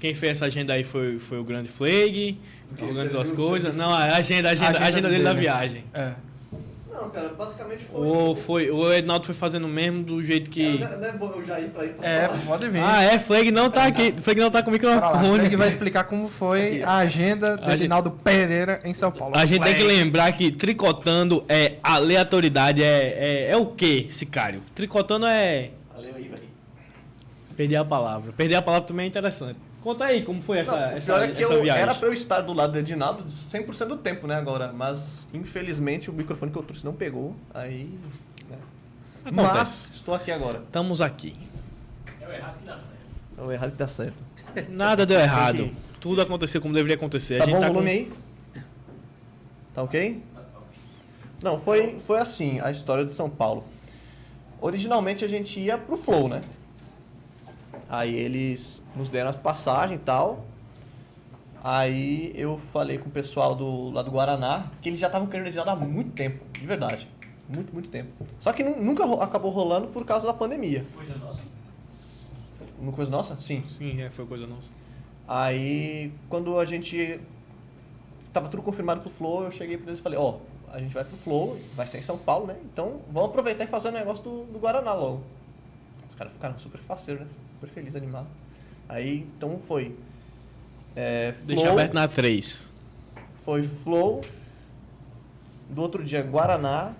Quem 0.00 0.14
fez 0.14 0.32
essa 0.32 0.46
agenda 0.46 0.72
aí 0.74 0.84
foi, 0.84 1.18
foi 1.18 1.38
o 1.38 1.44
Grande 1.44 1.68
Flag, 1.70 2.38
que 2.76 2.84
organizou 2.84 3.20
as 3.20 3.32
coisas. 3.32 3.74
Não, 3.74 3.90
a 3.92 4.04
agenda, 4.16 4.48
a 4.48 4.52
agenda, 4.52 4.66
a 4.66 4.68
A 4.68 4.70
agenda 4.72 4.86
agenda 4.88 5.08
dele 5.08 5.24
da 5.24 5.30
dele. 5.30 5.40
viagem. 5.42 5.84
É. 5.94 6.12
Não, 6.92 7.10
cara, 7.10 7.28
basicamente 7.28 7.84
foi... 7.84 8.00
Ou 8.06 8.34
foi, 8.34 8.70
o 8.70 8.90
Ednaldo 8.90 9.26
foi 9.26 9.34
fazendo 9.34 9.68
mesmo 9.68 10.02
do 10.02 10.22
jeito 10.22 10.48
que. 10.48 10.82
É, 10.82 10.96
não 10.96 11.06
é 11.08 11.12
bom 11.12 11.30
eu 11.36 11.44
já 11.44 11.60
ir 11.60 11.68
pra 11.68 11.84
ir 11.84 11.90
pra 11.90 12.08
É, 12.08 12.26
falar. 12.26 12.40
pode 12.46 12.68
vir. 12.70 12.80
Ah, 12.82 13.02
é, 13.02 13.18
Flag 13.18 13.50
não 13.50 13.70
tá 13.70 13.84
aqui. 13.84 14.14
Flag 14.18 14.40
não 14.40 14.50
tá 14.50 14.62
com 14.62 14.70
o 14.70 14.72
microfone. 14.72 15.38
Fleg 15.40 15.56
vai 15.56 15.68
explicar 15.68 16.04
como 16.04 16.28
foi 16.30 16.82
a 16.82 16.96
agenda 16.96 17.56
do 17.58 17.62
gente- 17.64 17.74
Edinaldo 17.82 18.10
Pereira 18.10 18.78
em 18.82 18.94
São 18.94 19.12
Paulo. 19.12 19.34
A 19.36 19.44
gente 19.44 19.62
tem 19.62 19.74
que 19.76 19.82
lembrar 19.84 20.32
que 20.32 20.50
tricotando 20.50 21.44
é 21.50 21.74
aleatoriedade, 21.82 22.82
é, 22.82 23.46
é, 23.46 23.50
é 23.50 23.56
o 23.58 23.66
que, 23.66 24.06
Sicário? 24.10 24.62
Tricotando 24.74 25.26
é. 25.26 25.70
Valeu 25.94 26.14
aí, 26.16 26.22
velho. 26.22 26.42
Perder 27.54 27.76
a 27.76 27.84
palavra. 27.84 28.32
Perder 28.32 28.54
a 28.54 28.62
palavra 28.62 28.86
também 28.88 29.04
é 29.04 29.08
interessante. 29.08 29.58
Conta 29.86 30.06
aí 30.06 30.24
como 30.24 30.42
foi 30.42 30.58
essa, 30.58 30.72
Não, 30.72 30.78
o 30.78 30.96
essa, 30.96 31.06
pior 31.06 31.22
é 31.22 31.28
que 31.28 31.44
essa 31.44 31.54
eu, 31.54 31.62
viagem. 31.62 31.82
era 31.82 31.94
pra 31.94 32.08
eu 32.08 32.12
estar 32.12 32.40
do 32.40 32.52
lado 32.52 32.72
do 32.72 32.78
Edinaldo 32.80 33.22
100% 33.22 33.86
do 33.86 33.96
tempo, 33.96 34.26
né, 34.26 34.34
agora. 34.34 34.72
Mas, 34.72 35.28
infelizmente, 35.32 36.10
o 36.10 36.12
microfone 36.12 36.50
que 36.50 36.58
eu 36.58 36.62
trouxe 36.64 36.84
não 36.84 36.92
pegou. 36.92 37.36
Aí, 37.54 37.88
né. 38.50 38.58
Mas, 39.30 39.90
estou 39.94 40.12
aqui 40.12 40.32
agora. 40.32 40.58
Estamos 40.58 41.00
aqui. 41.00 41.32
É 42.20 42.26
o 42.26 42.32
errado 43.52 43.70
que 43.70 43.76
dá 43.76 43.86
certo. 43.86 44.16
Nada 44.68 45.06
deu 45.06 45.20
errado. 45.20 45.70
Tudo 46.00 46.20
aconteceu 46.20 46.60
como 46.60 46.74
deveria 46.74 46.96
acontecer. 46.96 47.38
Tá 47.38 47.44
a 47.44 47.46
gente 47.46 47.54
bom 47.54 47.58
o 47.58 47.60
tá 47.60 47.68
volume 47.68 48.06
com... 48.06 48.12
aí? 48.56 48.62
Tá 49.72 49.82
ok? 49.84 50.22
Não, 51.40 51.60
foi, 51.60 52.00
foi 52.00 52.18
assim 52.18 52.58
a 52.60 52.72
história 52.72 53.04
de 53.04 53.12
São 53.12 53.30
Paulo. 53.30 53.62
Originalmente 54.60 55.24
a 55.24 55.28
gente 55.28 55.60
ia 55.60 55.78
pro 55.78 55.96
Flow, 55.96 56.28
né? 56.28 56.42
Aí 57.88 58.14
eles 58.14 58.82
nos 58.94 59.08
deram 59.10 59.30
as 59.30 59.36
passagens 59.38 60.00
e 60.00 60.02
tal. 60.02 60.44
Aí 61.62 62.32
eu 62.34 62.58
falei 62.72 62.98
com 62.98 63.08
o 63.08 63.12
pessoal 63.12 63.54
do 63.54 63.90
lá 63.90 64.02
do 64.02 64.10
Guaraná, 64.10 64.70
que 64.80 64.88
eles 64.88 64.98
já 65.00 65.06
estavam 65.08 65.26
querendo 65.26 65.46
editar 65.48 65.68
há 65.68 65.74
muito 65.76 66.12
tempo, 66.12 66.44
de 66.52 66.66
verdade. 66.66 67.08
Muito, 67.48 67.72
muito 67.72 67.88
tempo. 67.88 68.10
Só 68.40 68.52
que 68.52 68.62
nu- 68.62 68.80
nunca 68.82 69.04
ro- 69.04 69.20
acabou 69.20 69.50
rolando 69.50 69.88
por 69.88 70.04
causa 70.04 70.26
da 70.26 70.34
pandemia. 70.34 70.84
Coisa 70.94 71.14
nossa? 71.16 71.42
Uma 72.78 72.92
coisa 72.92 73.10
nossa? 73.10 73.40
Sim. 73.40 73.64
Sim, 73.66 74.00
é, 74.02 74.10
foi 74.10 74.26
coisa 74.26 74.46
nossa. 74.46 74.70
Aí, 75.26 76.12
quando 76.28 76.58
a 76.58 76.64
gente 76.64 77.20
tava 78.32 78.48
tudo 78.48 78.62
confirmado 78.62 79.00
pro 79.00 79.10
Flow, 79.10 79.44
eu 79.44 79.50
cheguei 79.50 79.76
pra 79.76 79.86
eles 79.88 79.98
e 79.98 80.02
falei, 80.02 80.18
ó, 80.18 80.38
a 80.72 80.78
gente 80.78 80.92
vai 80.92 81.04
pro 81.04 81.16
Flow, 81.16 81.58
vai 81.74 81.86
ser 81.86 81.98
em 81.98 82.02
São 82.02 82.18
Paulo, 82.18 82.46
né? 82.46 82.56
Então, 82.64 83.00
vamos 83.10 83.30
aproveitar 83.30 83.64
e 83.64 83.66
fazer 83.66 83.88
o 83.88 83.92
negócio 83.92 84.22
do, 84.22 84.44
do 84.52 84.58
Guaraná 84.58 84.92
logo. 84.92 85.22
Os 86.08 86.14
caras 86.14 86.32
ficaram 86.32 86.56
super 86.58 86.78
faceiros, 86.80 87.24
né? 87.26 87.32
Super 87.56 87.70
felizes, 87.70 87.96
animados. 87.96 88.28
Aí, 88.88 89.26
então 89.36 89.58
foi. 89.66 89.96
É, 90.94 91.32
Deixa 91.44 91.62
Flow, 91.62 91.72
aberto 91.74 91.94
na 91.94 92.06
3. 92.08 92.68
foi 93.44 93.62
Flow, 93.64 94.20
do 95.68 95.82
outro 95.82 96.02
dia 96.04 96.22
Guaraná, 96.22 96.92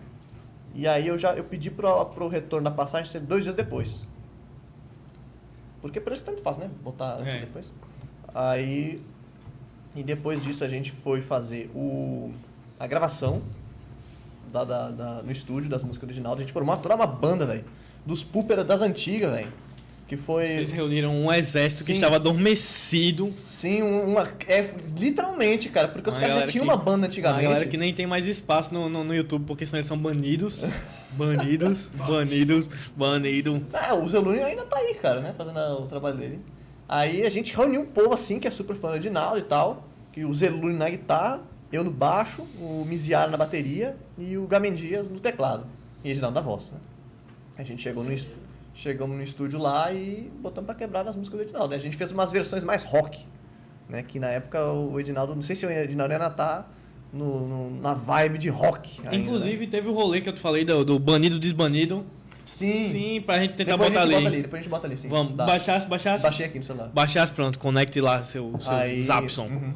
e 0.74 0.86
aí 0.86 1.06
eu 1.06 1.16
já 1.18 1.34
eu 1.34 1.44
pedi 1.44 1.70
pro, 1.70 2.04
pro 2.06 2.28
retorno 2.28 2.64
da 2.68 2.70
passagem 2.74 3.10
ser 3.10 3.20
dois 3.20 3.44
dias 3.44 3.54
depois. 3.56 4.02
Porque 5.80 6.00
por 6.00 6.12
isso 6.12 6.24
tanto 6.24 6.42
faz, 6.42 6.58
né? 6.58 6.68
Botar 6.82 7.14
antes 7.18 7.32
É. 7.34 7.36
e 7.38 7.40
depois. 7.40 7.72
Aí. 8.34 9.02
E 9.94 10.02
depois 10.02 10.42
disso 10.42 10.62
a 10.62 10.68
gente 10.68 10.92
foi 10.92 11.22
fazer 11.22 11.70
o, 11.74 12.30
a 12.78 12.86
gravação 12.86 13.40
da, 14.52 14.62
da- 14.62 14.90
da- 14.90 15.22
no 15.22 15.32
estúdio 15.32 15.70
das 15.70 15.82
músicas 15.82 16.06
originais. 16.08 16.36
A 16.36 16.40
gente 16.40 16.52
formou 16.52 16.76
toda 16.76 16.94
uma 16.94 17.06
banda, 17.06 17.46
velho. 17.46 17.64
Dos 18.04 18.22
Púpera 18.22 18.62
das 18.62 18.82
antigas, 18.82 19.32
velho. 19.32 19.50
Que 20.06 20.16
foi. 20.16 20.46
Vocês 20.46 20.70
reuniram 20.70 21.12
um 21.12 21.32
exército 21.32 21.80
que 21.84 21.86
Sim. 21.92 21.94
estava 21.94 22.14
adormecido. 22.16 23.34
Sim, 23.36 23.82
um- 23.82 24.12
uma. 24.12 24.28
É, 24.46 24.70
literalmente, 24.96 25.68
cara, 25.68 25.88
porque 25.88 26.08
os 26.08 26.16
caras 26.16 26.40
já 26.42 26.46
tinham 26.46 26.64
que- 26.64 26.70
uma 26.70 26.76
banda 26.76 27.06
antigamente. 27.06 27.42
galera 27.44 27.66
que 27.66 27.76
nem 27.76 27.92
tem 27.92 28.06
mais 28.06 28.26
espaço 28.28 28.72
no, 28.72 28.88
no, 28.88 29.02
no 29.02 29.12
YouTube, 29.14 29.44
porque 29.46 29.66
senão 29.66 29.78
eles 29.78 29.86
são 29.86 29.98
banidos. 29.98 30.62
Banidos, 31.16 31.88
banidos, 32.06 32.68
banido. 32.94 33.64
Ah, 33.72 33.94
o 33.94 34.06
Zelune 34.06 34.40
ainda 34.42 34.66
tá 34.66 34.76
aí, 34.76 34.92
cara, 34.96 35.20
né? 35.22 35.32
Fazendo 35.38 35.58
o 35.58 35.86
trabalho 35.86 36.16
dele. 36.18 36.40
Aí 36.86 37.24
a 37.24 37.30
gente 37.30 37.56
reuniu 37.56 37.80
um 37.80 37.86
povo 37.86 38.12
assim, 38.12 38.38
que 38.38 38.46
é 38.46 38.50
super 38.50 38.76
fã 38.76 39.00
de 39.00 39.08
Naldo 39.08 39.38
e 39.38 39.42
tal. 39.42 39.88
Que 40.12 40.26
o 40.26 40.34
Zelune 40.34 40.74
na 40.76 40.90
guitarra, 40.90 41.40
eu 41.72 41.82
no 41.82 41.90
baixo, 41.90 42.42
o 42.60 42.84
Miziara 42.84 43.30
na 43.30 43.38
bateria 43.38 43.96
e 44.18 44.36
o 44.36 44.46
Gamen 44.46 44.74
Dias 44.74 45.08
no 45.08 45.18
teclado. 45.18 45.66
E 46.04 46.10
Edinaldo 46.10 46.34
na 46.34 46.42
voz, 46.42 46.70
né? 46.70 46.78
A 47.56 47.62
gente 47.62 47.80
chegou 47.80 48.04
no, 48.04 48.12
est- 48.12 48.28
chegamos 48.77 49.16
no 49.16 49.23
estúdio 49.23 49.59
lá 49.59 49.93
e 49.93 50.31
botamos 50.40 50.66
pra 50.66 50.74
quebrar 50.74 51.03
nas 51.05 51.16
músicas 51.16 51.39
do 51.40 51.43
Edinaldo. 51.44 51.70
né? 51.70 51.77
A 51.77 51.81
gente 51.81 51.97
fez 51.97 52.12
umas 52.12 52.31
versões 52.31 52.62
mais 52.62 52.85
rock, 52.85 53.24
né? 53.89 54.03
Que 54.03 54.20
na 54.20 54.28
época 54.28 54.65
o 54.70 55.01
Edinaldo, 55.01 55.35
não 55.35 55.43
sei 55.43 55.57
se 55.57 55.65
o 55.66 55.70
Edinaldo 55.70 56.12
ainda 56.12 56.31
tá 56.31 56.66
no, 57.12 57.48
no- 57.48 57.81
na 57.81 57.94
vibe 57.94 58.39
de 58.39 58.48
rock. 58.51 58.98
ainda, 58.98 59.11
né? 59.12 59.16
Inclusive, 59.16 59.66
teve 59.66 59.89
o 59.89 59.93
rolê 59.94 60.20
que 60.20 60.28
eu 60.28 60.32
te 60.35 60.40
falei 60.40 60.65
do, 60.65 60.85
do 60.85 60.98
banido 60.98 61.39
desbanido. 61.39 62.05
Sim. 62.44 62.90
Sim, 62.90 63.20
pra 63.27 63.40
gente 63.40 63.55
tentar 63.55 63.73
Depois 63.73 63.89
botar 63.90 64.03
a 64.03 64.07
gente 64.07 64.15
ali. 64.15 64.23
bota 64.24 64.35
ali. 64.35 64.43
Depois 64.43 64.61
a 64.61 64.62
gente 64.62 64.70
bota 64.70 64.86
ali, 64.86 64.97
sim. 64.97 65.09
Vamos, 65.09 65.35
Dá. 65.35 65.47
baixasse, 65.47 65.89
baixasse. 65.89 66.23
Baixei 66.23 66.47
aqui 66.47 66.59
no 66.59 66.65
celular. 66.65 66.89
Baixasse, 66.94 67.32
pronto, 67.32 67.59
conecte 67.59 68.01
lá 68.01 68.23
seu, 68.23 68.55
seu 68.61 68.73
Aí, 68.73 69.03
Zapson. 69.03 69.47
uhum. 69.47 69.74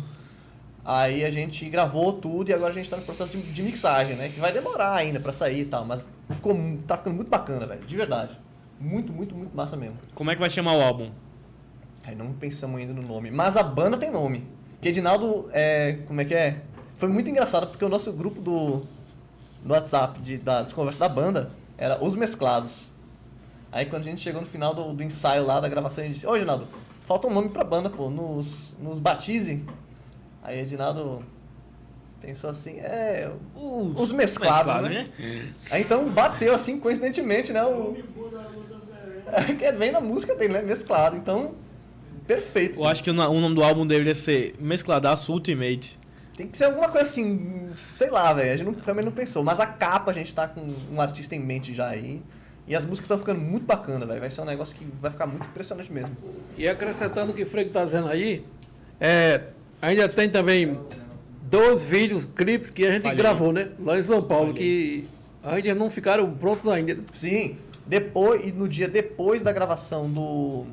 Aí 0.85 1.25
a 1.25 1.31
gente 1.31 1.69
gravou 1.69 2.13
tudo 2.13 2.49
e 2.51 2.55
agora 2.55 2.71
a 2.73 2.75
gente 2.75 2.89
tá 2.89 2.97
no 2.97 3.03
processo 3.03 3.37
de, 3.37 3.43
de 3.53 3.63
mixagem, 3.63 4.17
né? 4.17 4.29
Que 4.33 4.39
vai 4.41 4.53
demorar 4.53 4.95
ainda 4.95 5.19
pra 5.21 5.33
sair 5.33 5.61
e 5.63 5.65
tal, 5.65 5.85
mas 5.85 6.05
ficou, 6.31 6.55
tá 6.87 6.97
ficando 6.97 7.15
muito 7.17 7.29
bacana, 7.29 7.67
velho. 7.67 7.85
De 7.85 7.97
verdade. 7.97 8.39
Muito, 8.81 9.13
muito, 9.13 9.35
muito 9.35 9.55
massa 9.55 9.77
mesmo. 9.77 9.99
Como 10.15 10.31
é 10.31 10.35
que 10.35 10.41
vai 10.41 10.49
chamar 10.49 10.73
o 10.73 10.81
álbum? 10.81 11.11
Aí 12.03 12.15
não 12.15 12.33
pensamos 12.33 12.81
ainda 12.81 12.95
no 12.95 13.03
nome. 13.03 13.31
Mas 13.31 13.57
a 13.57 13.63
banda 13.63 13.99
tem 13.99 14.11
nome. 14.11 14.47
Que 14.81 14.89
Edinaldo, 14.89 15.51
é, 15.53 15.99
como 16.07 16.21
é 16.21 16.25
que 16.25 16.35
é? 16.35 16.63
Foi 16.97 17.09
muito 17.09 17.29
engraçado 17.29 17.67
porque 17.67 17.85
o 17.85 17.89
nosso 17.89 18.11
grupo 18.13 18.41
do, 18.41 18.83
do 19.63 19.73
WhatsApp 19.73 20.19
de, 20.21 20.39
das 20.39 20.73
conversas 20.73 20.99
da 20.99 21.09
banda 21.09 21.51
era 21.77 22.03
Os 22.03 22.15
Mesclados. 22.15 22.91
Aí 23.71 23.87
quando 23.87 24.03
a 24.03 24.05
gente 24.07 24.21
chegou 24.21 24.41
no 24.41 24.47
final 24.47 24.75
do, 24.75 24.95
do 24.95 25.03
ensaio 25.03 25.45
lá 25.45 25.61
da 25.61 25.69
gravação, 25.69 26.03
a 26.03 26.07
gente 26.07 26.15
disse, 26.15 26.27
ô 26.27 26.35
Edinaldo, 26.35 26.67
falta 27.05 27.27
um 27.27 27.35
nome 27.35 27.51
pra 27.51 27.63
banda, 27.63 27.91
pô, 27.91 28.09
nos, 28.09 28.75
nos 28.81 28.99
batize. 28.99 29.63
Aí 30.43 30.61
Edinaldo 30.61 31.23
pensou 32.21 32.51
assim, 32.51 32.79
é, 32.79 33.31
os 33.55 34.13
mesclados, 34.13 34.89
né? 34.89 35.11
Aí 35.71 35.83
então 35.83 36.09
bateu 36.11 36.55
assim, 36.55 36.79
coincidentemente, 36.79 37.53
né? 37.53 37.65
O... 37.65 37.97
que 39.59 39.65
é 39.65 39.73
bem 39.73 39.91
na 39.91 40.01
música 40.01 40.35
dele, 40.35 40.55
né? 40.55 40.63
Mesclado. 40.63 41.17
Então, 41.17 41.55
perfeito. 42.27 42.79
Eu 42.79 42.87
acho 42.87 43.03
que 43.03 43.11
o, 43.11 43.15
nome 43.15 43.55
do 43.55 43.63
álbum 43.63 43.87
deveria 43.87 44.15
ser 44.15 44.55
Mescladaço 44.59 45.33
Ultimate. 45.33 45.99
Tem 46.37 46.47
que 46.47 46.57
ser 46.57 46.65
alguma 46.65 46.89
coisa 46.89 47.07
assim, 47.07 47.71
sei 47.77 48.11
lá, 48.11 48.33
velho. 48.33 48.53
A 48.53 48.57
gente 48.57 48.67
não, 48.67 48.75
também 48.75 49.05
não 49.05 49.13
pensou. 49.13 49.43
Mas 49.45 49.61
a 49.61 49.67
capa 49.67 50.11
a 50.11 50.15
gente 50.15 50.35
tá 50.35 50.49
com 50.49 50.67
um 50.91 51.01
artista 51.01 51.35
em 51.35 51.41
mente 51.41 51.75
já 51.75 51.89
aí. 51.89 52.23
E 52.67 52.75
as 52.75 52.85
músicas 52.85 53.07
estão 53.07 53.19
ficando 53.19 53.41
muito 53.41 53.67
bacana, 53.67 54.07
velho. 54.07 54.21
Vai 54.21 54.31
ser 54.31 54.41
um 54.41 54.45
negócio 54.45 54.77
que 54.77 54.87
vai 55.01 55.11
ficar 55.11 55.27
muito 55.27 55.47
impressionante 55.47 55.93
mesmo. 55.93 56.17
E 56.57 56.69
acrescentando 56.69 57.33
o 57.33 57.35
que 57.35 57.43
o 57.43 57.47
Frego 57.47 57.69
está 57.69 57.85
dizendo 57.85 58.09
aí, 58.09 58.47
é, 59.01 59.43
ainda 59.83 60.09
tem 60.09 60.31
também 60.31 60.79
dois 61.43 61.83
vídeos, 61.83 62.25
clipes 62.25 62.71
que 62.71 62.87
a 62.87 62.93
gente 62.93 63.03
Falhei. 63.03 63.19
gravou, 63.19 63.53
né? 63.53 63.71
Lá 63.85 63.99
em 63.99 64.03
São 64.03 64.23
Paulo, 64.23 64.55
que 64.55 65.05
ainda 65.43 65.75
não 65.75 65.91
ficaram 65.91 66.33
prontos 66.33 66.69
ainda. 66.69 66.95
né? 66.95 67.03
Sim, 67.13 67.59
depois, 67.87 68.45
e 68.47 68.53
no 68.53 68.69
dia 68.69 68.89
depois 68.89 69.43
da 69.43 69.53
gravação 69.53 70.11
do, 70.11 70.67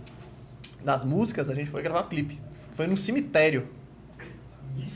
das 0.84 1.04
músicas, 1.04 1.50
a 1.50 1.56
gente 1.56 1.70
foi 1.70 1.82
gravar 1.82 2.04
clipe. 2.04 2.40
Foi 2.74 2.88
num 2.88 2.96
cemitério. 2.96 3.68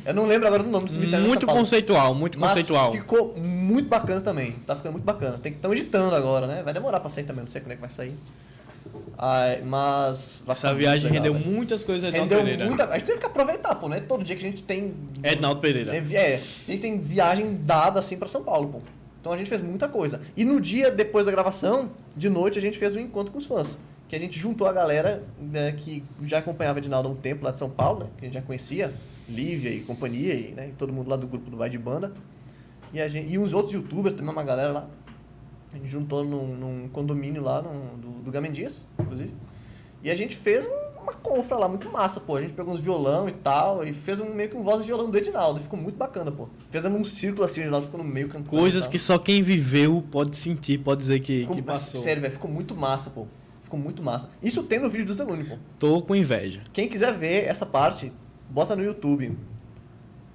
Eu 0.05 0.13
não 0.13 0.25
lembro 0.25 0.47
agora 0.47 0.61
do 0.63 0.69
nome 0.69 0.85
do 0.85 0.91
cemitério. 0.91 1.25
em 1.25 1.27
Muito 1.27 1.47
conceitual, 1.47 2.13
muito 2.13 2.39
Mas 2.39 2.51
conceitual. 2.51 2.91
ficou 2.91 3.35
muito 3.37 3.89
bacana 3.89 4.21
também. 4.21 4.51
Tá 4.65 4.75
ficando 4.75 4.93
muito 4.93 5.05
bacana. 5.05 5.37
Tem 5.39 5.51
que 5.51 5.57
estar 5.57 5.71
editando 5.71 6.15
agora, 6.15 6.45
né? 6.45 6.61
Vai 6.63 6.73
demorar 6.73 6.99
pra 6.99 7.09
sair 7.09 7.23
também, 7.23 7.43
não 7.43 7.49
sei 7.49 7.61
quando 7.61 7.71
é 7.71 7.75
que 7.75 7.81
vai 7.81 7.89
sair. 7.89 8.15
Ai, 9.17 9.61
mas. 9.61 10.41
Essa 10.47 10.73
viagem 10.73 11.09
legal, 11.11 11.23
rendeu 11.23 11.33
velho. 11.33 11.55
muitas 11.55 11.83
coisas 11.83 12.09
Ednaldo 12.09 12.33
Rendeu 12.35 12.45
Pereira. 12.45 12.65
muita. 12.65 12.85
A 12.87 12.97
gente 12.97 13.05
teve 13.05 13.19
que 13.19 13.25
aproveitar, 13.25 13.75
pô, 13.75 13.87
né? 13.87 13.99
Todo 13.99 14.23
dia 14.23 14.35
que 14.35 14.45
a 14.45 14.49
gente 14.49 14.63
tem. 14.63 14.93
Ednaldo 15.23 15.61
Pereira. 15.61 15.95
É, 15.95 15.99
é, 16.15 16.35
a 16.35 16.71
gente 16.71 16.81
tem 16.81 16.99
viagem 16.99 17.59
dada 17.63 17.99
assim 17.99 18.17
pra 18.17 18.27
São 18.27 18.43
Paulo, 18.43 18.69
pô. 18.69 18.79
Então 19.21 19.31
a 19.31 19.37
gente 19.37 19.49
fez 19.49 19.61
muita 19.61 19.87
coisa. 19.87 20.19
E 20.35 20.43
no 20.43 20.59
dia 20.59 20.89
depois 20.91 21.25
da 21.27 21.31
gravação, 21.31 21.91
de 22.17 22.27
noite, 22.29 22.57
a 22.57 22.61
gente 22.61 22.77
fez 22.77 22.95
um 22.95 22.99
encontro 22.99 23.31
com 23.31 23.37
os 23.37 23.45
fãs. 23.45 23.77
Que 24.09 24.15
a 24.15 24.19
gente 24.19 24.37
juntou 24.37 24.67
a 24.67 24.73
galera 24.73 25.23
né, 25.39 25.71
que 25.73 26.03
já 26.23 26.39
acompanhava 26.39 26.79
Edinaldo 26.79 27.07
há 27.07 27.11
um 27.11 27.15
tempo 27.15 27.45
lá 27.45 27.51
de 27.51 27.59
São 27.59 27.69
Paulo, 27.69 28.01
né, 28.01 28.09
que 28.17 28.25
a 28.25 28.27
gente 28.27 28.33
já 28.33 28.41
conhecia, 28.41 28.93
Lívia 29.29 29.69
e 29.69 29.81
companhia, 29.81 30.33
e, 30.33 30.51
né, 30.51 30.67
e 30.69 30.71
todo 30.73 30.91
mundo 30.91 31.09
lá 31.09 31.15
do 31.15 31.27
grupo 31.27 31.49
do 31.49 31.55
Vai 31.55 31.69
de 31.69 31.77
Banda. 31.77 32.11
E, 32.93 33.07
gente, 33.09 33.31
e 33.31 33.37
uns 33.37 33.53
outros 33.53 33.73
youtubers, 33.73 34.13
também 34.15 34.31
uma 34.33 34.43
galera 34.43 34.71
lá. 34.73 34.87
A 35.71 35.77
gente 35.77 35.87
juntou 35.87 36.25
num, 36.25 36.47
num 36.55 36.89
condomínio 36.89 37.41
lá 37.41 37.61
num- 37.61 37.97
do, 37.97 38.09
do 38.23 38.31
Gamen 38.31 38.51
Dias, 38.51 38.85
inclusive. 38.99 39.33
E 40.03 40.11
a 40.11 40.15
gente 40.15 40.35
fez 40.35 40.65
um- 40.65 40.80
uma 41.01 41.13
confra 41.13 41.57
lá 41.57 41.67
muito 41.67 41.89
massa, 41.89 42.19
pô. 42.19 42.35
A 42.35 42.41
gente 42.41 42.53
pegou 42.53 42.73
uns 42.73 42.79
violão 42.79 43.27
e 43.27 43.31
tal, 43.31 43.85
e 43.85 43.93
fez 43.93 44.19
um, 44.19 44.33
meio 44.33 44.49
que 44.49 44.57
um 44.57 44.63
voz 44.63 44.81
e 44.83 44.87
violão 44.87 45.09
do 45.09 45.17
Edinaldo. 45.17 45.59
Ficou 45.59 45.79
muito 45.79 45.95
bacana, 45.97 46.31
pô. 46.31 46.47
Fizemos 46.69 46.99
um 46.99 47.03
círculo 47.03 47.45
assim, 47.45 47.61
o 47.61 47.63
Edinaldo 47.63 47.85
ficou 47.85 48.03
no 48.03 48.09
meio 48.09 48.27
cantando. 48.27 48.49
Coisas 48.49 48.87
que 48.87 48.97
só 48.97 49.17
quem 49.17 49.41
viveu 49.41 50.03
pode 50.11 50.35
sentir, 50.37 50.77
pode 50.79 51.01
dizer 51.01 51.19
que, 51.19 51.41
Ficou, 51.41 51.55
que 51.55 51.61
passou. 51.61 52.01
Sério, 52.01 52.21
velho, 52.21 52.33
ficou 52.33 52.49
muito 52.49 52.75
massa, 52.75 53.09
pô. 53.09 53.27
Ficou 53.61 53.79
muito 53.79 54.03
massa. 54.03 54.29
Isso 54.41 54.63
tem 54.63 54.79
no 54.79 54.89
vídeo 54.89 55.05
do 55.05 55.13
Zelune, 55.13 55.43
pô. 55.43 55.57
Tô 55.79 56.01
com 56.01 56.15
inveja. 56.15 56.61
Quem 56.73 56.87
quiser 56.87 57.13
ver 57.17 57.47
essa 57.47 57.65
parte, 57.65 58.11
bota 58.49 58.75
no 58.75 58.83
YouTube. 58.83 59.37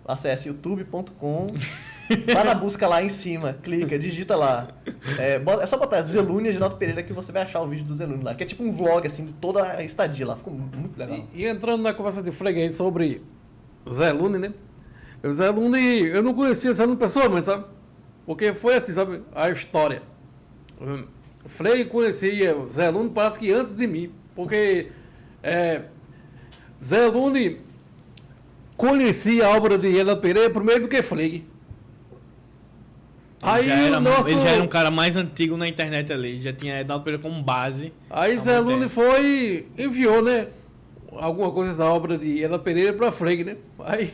Acesse 0.05 0.49
youtube.com. 0.49 1.55
Vai 2.33 2.45
na 2.45 2.55
busca 2.55 2.87
lá 2.87 3.03
em 3.03 3.09
cima, 3.11 3.53
clica, 3.55 3.99
digita 3.99 4.37
lá. 4.37 4.69
É, 5.19 5.39
bota- 5.39 5.63
é 5.63 5.67
só 5.67 5.77
botar 5.77 6.03
Zelune 6.03 6.49
Edinaldo 6.51 6.77
Pereira 6.77 7.03
que 7.03 7.13
você 7.13 7.33
vai 7.33 7.43
achar 7.43 7.61
o 7.63 7.67
vídeo 7.69 7.85
do 7.85 7.95
Zelune 7.95 8.23
lá. 8.23 8.35
Que 8.35 8.45
é 8.45 8.47
tipo 8.47 8.63
um 8.63 8.73
vlog, 8.73 9.07
assim, 9.07 9.25
de 9.27 9.33
toda 9.33 9.63
a 9.65 9.83
estadia 9.83 10.27
lá. 10.27 10.37
Ficou 10.37 10.53
mu- 10.53 10.71
muito 10.77 10.97
legal. 10.99 11.25
E, 11.35 11.43
e 11.43 11.47
entrando 11.47 11.83
na 11.83 11.93
conversa 11.93 12.23
de 12.23 12.31
Frege 12.31 12.61
aí 12.61 12.71
sobre 12.71 13.23
Zé 13.91 14.13
Lune, 14.13 14.39
né? 14.39 14.53
O 15.23 15.33
Zé 15.33 15.51
Lune, 15.51 16.07
eu 16.07 16.23
não 16.23 16.33
conhecia 16.35 16.73
Zé 16.73 16.85
Lune 16.85 16.97
pessoalmente, 16.97 17.47
sabe? 17.47 17.65
Porque 18.25 18.55
foi 18.55 18.75
assim, 18.77 18.93
sabe? 18.93 19.23
A 19.35 19.51
história. 19.51 20.03
Hum, 20.81 21.07
Frei 21.47 21.85
conhecia 21.85 22.57
Zé 22.73 22.89
Lune, 22.91 23.11
parece 23.11 23.39
que 23.39 23.51
antes 23.53 23.73
de 23.75 23.87
mim. 23.87 24.13
Porque 24.35 24.89
é, 25.43 25.83
Zé 26.83 27.07
Lune 27.07 27.61
conhecia 28.77 29.47
a 29.47 29.57
obra 29.57 29.79
de 29.79 29.99
Ela 29.99 30.17
Pereira 30.17 30.51
primeiro 30.51 30.83
do 30.83 30.89
que 30.89 31.03
Frei. 31.03 31.45
Ele, 33.59 33.69
já 33.69 33.75
era, 33.75 34.01
nosso- 34.01 34.29
ele 34.29 34.41
já 34.41 34.49
era 34.51 34.63
um 34.63 34.67
cara 34.69 34.91
mais 34.91 35.15
antigo 35.17 35.57
na 35.57 35.67
internet 35.69 36.13
ali, 36.13 36.39
já 36.39 36.53
tinha 36.53 36.81
Ednaldo 36.81 37.05
Pereira 37.05 37.23
como 37.23 37.43
base. 37.43 37.93
Aí 38.11 38.37
há 38.37 38.39
Zé 38.41 38.59
Lune 38.61 38.89
foi, 38.89 39.67
enviou, 39.79 40.23
né? 40.23 40.49
Alguma 41.13 41.51
coisa 41.51 41.77
da 41.77 41.87
obra 41.93 42.19
de 42.19 42.43
Ela 42.43 42.59
Pereira 42.59 42.93
para 42.93 43.11
Frege, 43.13 43.45
né? 43.45 43.57
Aí 43.79 44.13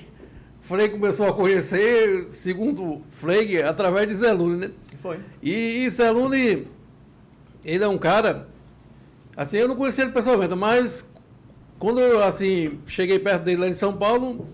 Frege 0.60 0.90
começou 0.90 1.26
a 1.26 1.32
conhecer, 1.32 2.20
segundo 2.28 3.02
Frege, 3.10 3.62
através 3.62 4.06
de 4.06 4.14
Zé 4.14 4.32
Lune, 4.32 4.56
né? 4.56 4.70
E 4.92 4.96
foi. 4.96 5.18
E, 5.42 5.84
e 5.84 5.90
Zé 5.90 6.10
Lune, 6.10 6.66
ele 7.64 7.82
é 7.84 7.88
um 7.88 7.98
cara, 7.98 8.46
assim, 9.36 9.56
eu 9.56 9.66
não 9.68 9.74
conhecia 9.76 10.04
ele 10.04 10.12
pessoalmente, 10.12 10.54
mas 10.54 11.10
quando 11.78 11.98
eu, 12.00 12.22
assim, 12.22 12.78
cheguei 12.86 13.18
perto 13.18 13.42
dele 13.42 13.62
lá 13.62 13.68
em 13.68 13.74
São 13.74 13.92
Paulo, 13.96 14.46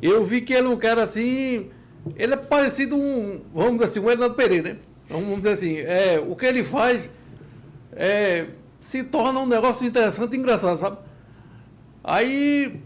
eu 0.00 0.24
vi 0.24 0.40
que 0.40 0.52
ele 0.52 0.66
é 0.66 0.70
um 0.70 0.76
cara, 0.76 1.04
assim, 1.04 1.70
ele 2.16 2.34
é 2.34 2.36
parecido 2.36 2.96
um, 2.96 3.40
vamos 3.54 3.72
dizer 3.74 3.84
assim, 3.84 4.00
um 4.00 4.10
Ednaldo 4.10 4.34
Pereira, 4.34 4.74
né? 4.74 4.78
Vamos 5.08 5.36
dizer 5.36 5.50
assim, 5.50 5.76
é, 5.76 6.22
o 6.26 6.34
que 6.34 6.46
ele 6.46 6.62
faz 6.62 7.12
é, 7.92 8.46
se 8.80 9.02
torna 9.04 9.40
um 9.40 9.46
negócio 9.46 9.86
interessante 9.86 10.34
e 10.34 10.38
engraçado, 10.38 10.76
sabe? 10.76 10.98
Aí, 12.02 12.80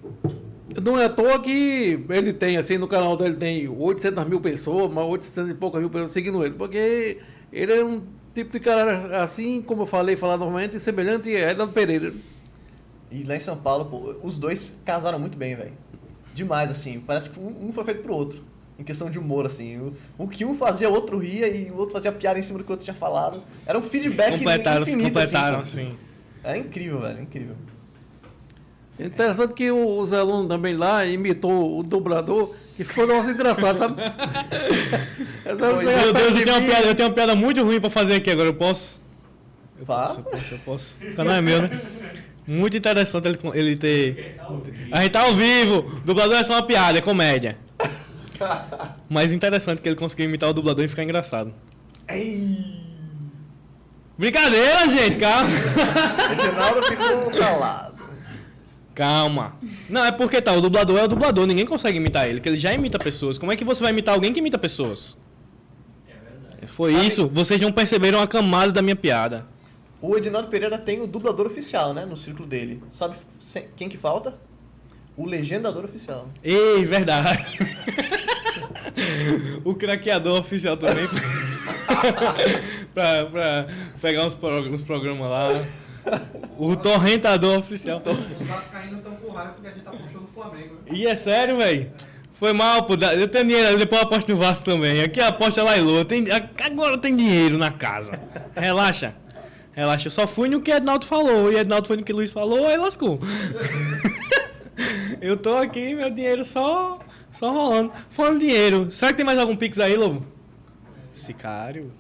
não 0.83 1.01
é 1.01 1.07
à 1.07 1.09
toa 1.09 1.41
que 1.41 2.05
ele 2.09 2.33
tem, 2.33 2.57
assim, 2.57 2.77
no 2.77 2.89
canal 2.89 3.17
dele 3.17 3.37
tem 3.37 3.69
800 3.69 4.25
mil 4.25 4.41
pessoas, 4.41 4.93
mas 4.93 5.07
800 5.07 5.51
e 5.51 5.55
poucas 5.55 5.81
mil 5.81 5.89
pessoas 5.89 6.11
seguindo 6.11 6.45
ele, 6.45 6.55
porque 6.55 7.19
ele 7.53 7.73
é 7.73 7.85
um 7.85 8.03
tipo 8.35 8.53
de 8.53 8.61
cara, 8.61 9.23
assim, 9.23 9.63
como 9.63 9.83
eu 9.83 9.87
falei, 9.87 10.17
falar 10.17 10.37
novamente, 10.37 10.79
semelhante 10.79 11.35
a 11.35 11.53
Ednaldo 11.53 11.73
Pereira. 11.73 12.13
E 13.11 13.23
lá 13.23 13.37
em 13.37 13.41
São 13.41 13.57
Paulo, 13.57 13.87
pô, 13.87 14.17
os 14.23 14.39
dois 14.39 14.73
casaram 14.85 15.19
muito 15.19 15.39
bem, 15.39 15.55
velho. 15.55 15.73
Demais, 16.35 16.71
assim. 16.71 17.01
Parece 17.01 17.31
que 17.31 17.41
um 17.41 17.73
foi 17.73 17.85
feito 17.85 18.03
pro 18.03 18.15
outro. 18.15 18.45
Em 18.79 18.85
questão 18.85 19.09
de 19.09 19.19
humor, 19.19 19.47
assim. 19.47 19.79
O, 19.79 19.95
o 20.19 20.29
que 20.29 20.45
um 20.45 20.55
fazia, 20.55 20.89
o 20.91 20.93
outro 20.93 21.19
ria 21.19 21.49
e 21.49 21.71
o 21.71 21.77
outro 21.77 21.95
fazia 21.95 22.13
piada 22.13 22.39
em 22.39 22.43
cima 22.43 22.59
do 22.59 22.65
que 22.65 22.71
o 22.71 22.75
outro 22.75 22.85
tinha 22.85 22.95
falado. 22.95 23.43
Era 23.65 23.79
um 23.79 23.83
feedback 23.83 24.39
completaram, 24.39 24.85
se 24.85 24.91
infinito, 24.91 25.15
completaram, 25.15 25.61
assim. 25.61 25.81
assim. 25.81 25.91
pô. 26.43 26.49
É 26.49 26.59
incrível, 26.59 27.01
velho, 27.01 27.19
é 27.19 27.23
incrível. 27.23 27.57
Interessante 28.99 29.53
que 29.53 29.71
o 29.71 30.07
Zé 30.07 30.23
Luna 30.23 30.49
também 30.49 30.75
lá 30.75 31.05
imitou 31.05 31.79
o 31.79 31.83
dublador, 31.83 32.55
que 32.77 32.85
ficou 32.85 33.05
um 33.05 33.09
negócio 33.09 33.31
engraçado, 33.31 33.79
sabe? 33.79 33.97
Meu 35.45 36.13
Deus, 36.13 36.35
de 36.35 36.41
eu 36.41 36.45
tenho, 36.45 36.59
uma 36.59 36.67
piada, 36.67 36.87
eu 36.87 36.95
tenho 36.95 37.09
uma 37.09 37.15
piada 37.15 37.35
muito 37.35 37.63
ruim 37.63 37.81
pra 37.81 37.91
fazer 37.91 38.15
aqui 38.15 38.31
agora. 38.31 38.49
Eu 38.49 38.55
posso? 38.55 39.01
Eu 39.79 39.85
posso, 39.85 40.21
eu 40.21 40.25
posso, 40.25 40.55
eu 40.55 40.59
posso. 40.61 40.97
O 41.03 41.15
canal 41.15 41.35
é 41.35 41.41
meu, 41.41 41.63
né? 41.63 41.81
Muito 42.47 42.77
interessante 42.77 43.27
ele, 43.27 43.39
ele 43.55 43.77
ter. 43.77 44.41
A 44.93 45.03
gente 45.03 45.11
tá 45.11 45.23
ao 45.23 45.35
vivo. 45.35 46.01
Dublador 46.05 46.37
é 46.37 46.43
só 46.43 46.55
uma 46.55 46.63
piada, 46.63 46.99
é 46.99 47.03
comédia. 47.03 47.59
Mas 49.09 49.33
interessante 49.33 49.81
que 49.83 49.89
ele 49.89 49.97
conseguiu 49.97 50.27
imitar 50.27 50.51
o 50.51 50.53
dublador 50.53 50.85
e 50.85 50.89
ficar 50.89 51.03
engraçado. 51.03 51.53
Ei! 52.09 52.85
Brincadeira, 54.19 54.89
gente, 54.89 55.17
calma. 55.19 55.49
Reginaldo 56.29 56.85
ficou 56.87 57.31
calado. 57.31 58.05
Calma. 58.95 59.57
Não, 59.91 60.03
é 60.05 60.11
porque 60.11 60.41
tá, 60.41 60.53
o 60.55 60.61
dublador 60.61 60.99
é 60.99 61.05
o 61.05 61.09
dublador, 61.09 61.47
ninguém 61.47 61.67
consegue 61.67 61.99
imitar 61.99 62.27
ele, 62.29 62.41
que 62.41 62.49
ele 62.49 62.57
já 62.57 62.73
imita 62.73 62.99
pessoas. 62.99 63.37
Como 63.37 63.53
é 63.53 63.57
que 63.57 63.65
você 63.65 63.83
vai 63.83 63.93
imitar 63.93 64.15
alguém 64.15 64.33
que 64.33 64.41
imita 64.41 64.59
pessoas? 64.59 65.19
Foi 66.67 66.93
Sabe- 66.93 67.07
isso, 67.07 67.29
vocês 67.29 67.61
não 67.61 67.71
perceberam 67.71 68.21
a 68.21 68.27
camada 68.27 68.73
da 68.73 68.83
minha 68.83 68.97
piada. 68.97 69.47
O 70.01 70.17
Edinaldo 70.17 70.49
Pereira 70.49 70.79
tem 70.79 71.01
o 71.01 71.07
dublador 71.07 71.47
oficial, 71.47 71.93
né? 71.93 72.05
No 72.05 72.17
círculo 72.17 72.47
dele. 72.49 72.83
Sabe 72.91 73.17
quem 73.77 73.89
que 73.89 73.97
falta? 73.99 74.35
O 75.17 75.25
legendador 75.25 75.85
oficial. 75.85 76.29
Ei, 76.45 76.85
verdade. 76.85 77.43
o 79.65 79.75
craqueador 79.75 80.41
oficial 80.41 80.77
também. 80.77 81.07
pra, 82.93 83.25
pra 83.27 83.67
pegar 84.01 84.27
uns, 84.27 84.35
pro- 84.35 84.61
uns 84.73 84.83
programas 84.83 85.31
lá. 85.31 85.49
O 86.59 86.77
torrentador 86.77 87.59
oficial. 87.59 88.03
Os 88.05 88.47
vascaínos 88.47 88.99
estão 88.99 89.13
com 89.17 89.33
raiva 89.33 89.53
porque 89.53 89.69
a 89.69 89.71
gente 89.73 89.83
tá 89.85 89.91
puxando 89.91 90.25
o 90.25 90.29
Flamengo. 90.35 90.77
E 90.91 91.07
é 91.07 91.15
sério, 91.15 91.57
velho. 91.57 91.91
Foi 92.35 92.53
mal, 92.53 92.83
pô. 92.85 92.95
Eu 92.95 93.29
tenho 93.29 93.47
dinheiro, 93.47 93.79
depois 93.79 94.03
eu 94.03 94.07
aposto 94.07 94.29
no 94.29 94.37
Vasco 94.37 94.65
também. 94.67 95.01
Aqui 95.03 95.19
a 95.21 95.29
aposta 95.29 95.61
é 95.63 95.65
lá 95.65 95.77
e 95.79 95.81
Lua. 95.81 96.05
Tem, 96.05 96.27
agora 96.63 96.99
tem 96.99 97.17
dinheiro 97.17 97.57
na 97.57 97.71
casa. 97.71 98.21
Relaxa. 98.55 99.15
Relaxa. 99.73 100.09
Eu 100.09 100.11
só 100.11 100.27
fui 100.27 100.49
no 100.49 100.61
que 100.61 100.71
Ednaldo 100.71 101.07
falou. 101.07 101.51
E 101.51 101.57
Ednaldo 101.57 101.89
foi 101.89 101.97
no 101.97 102.05
que 102.05 102.13
Luiz 102.13 102.31
falou, 102.31 102.67
aí 102.67 102.77
lascou. 102.77 103.19
eu 105.21 105.37
tô 105.37 105.57
aqui, 105.57 105.95
meu 105.95 106.11
dinheiro 106.11 106.45
só, 106.45 106.99
só 107.31 107.53
rolando. 107.53 107.93
Falando 108.11 108.41
dinheiro. 108.41 108.91
Será 108.91 109.11
que 109.13 109.17
tem 109.19 109.27
mais 109.27 109.39
algum 109.39 109.57
Pix 109.57 109.79
aí, 109.79 109.97
Lobo? 109.97 110.25
Sicário. 111.13 111.93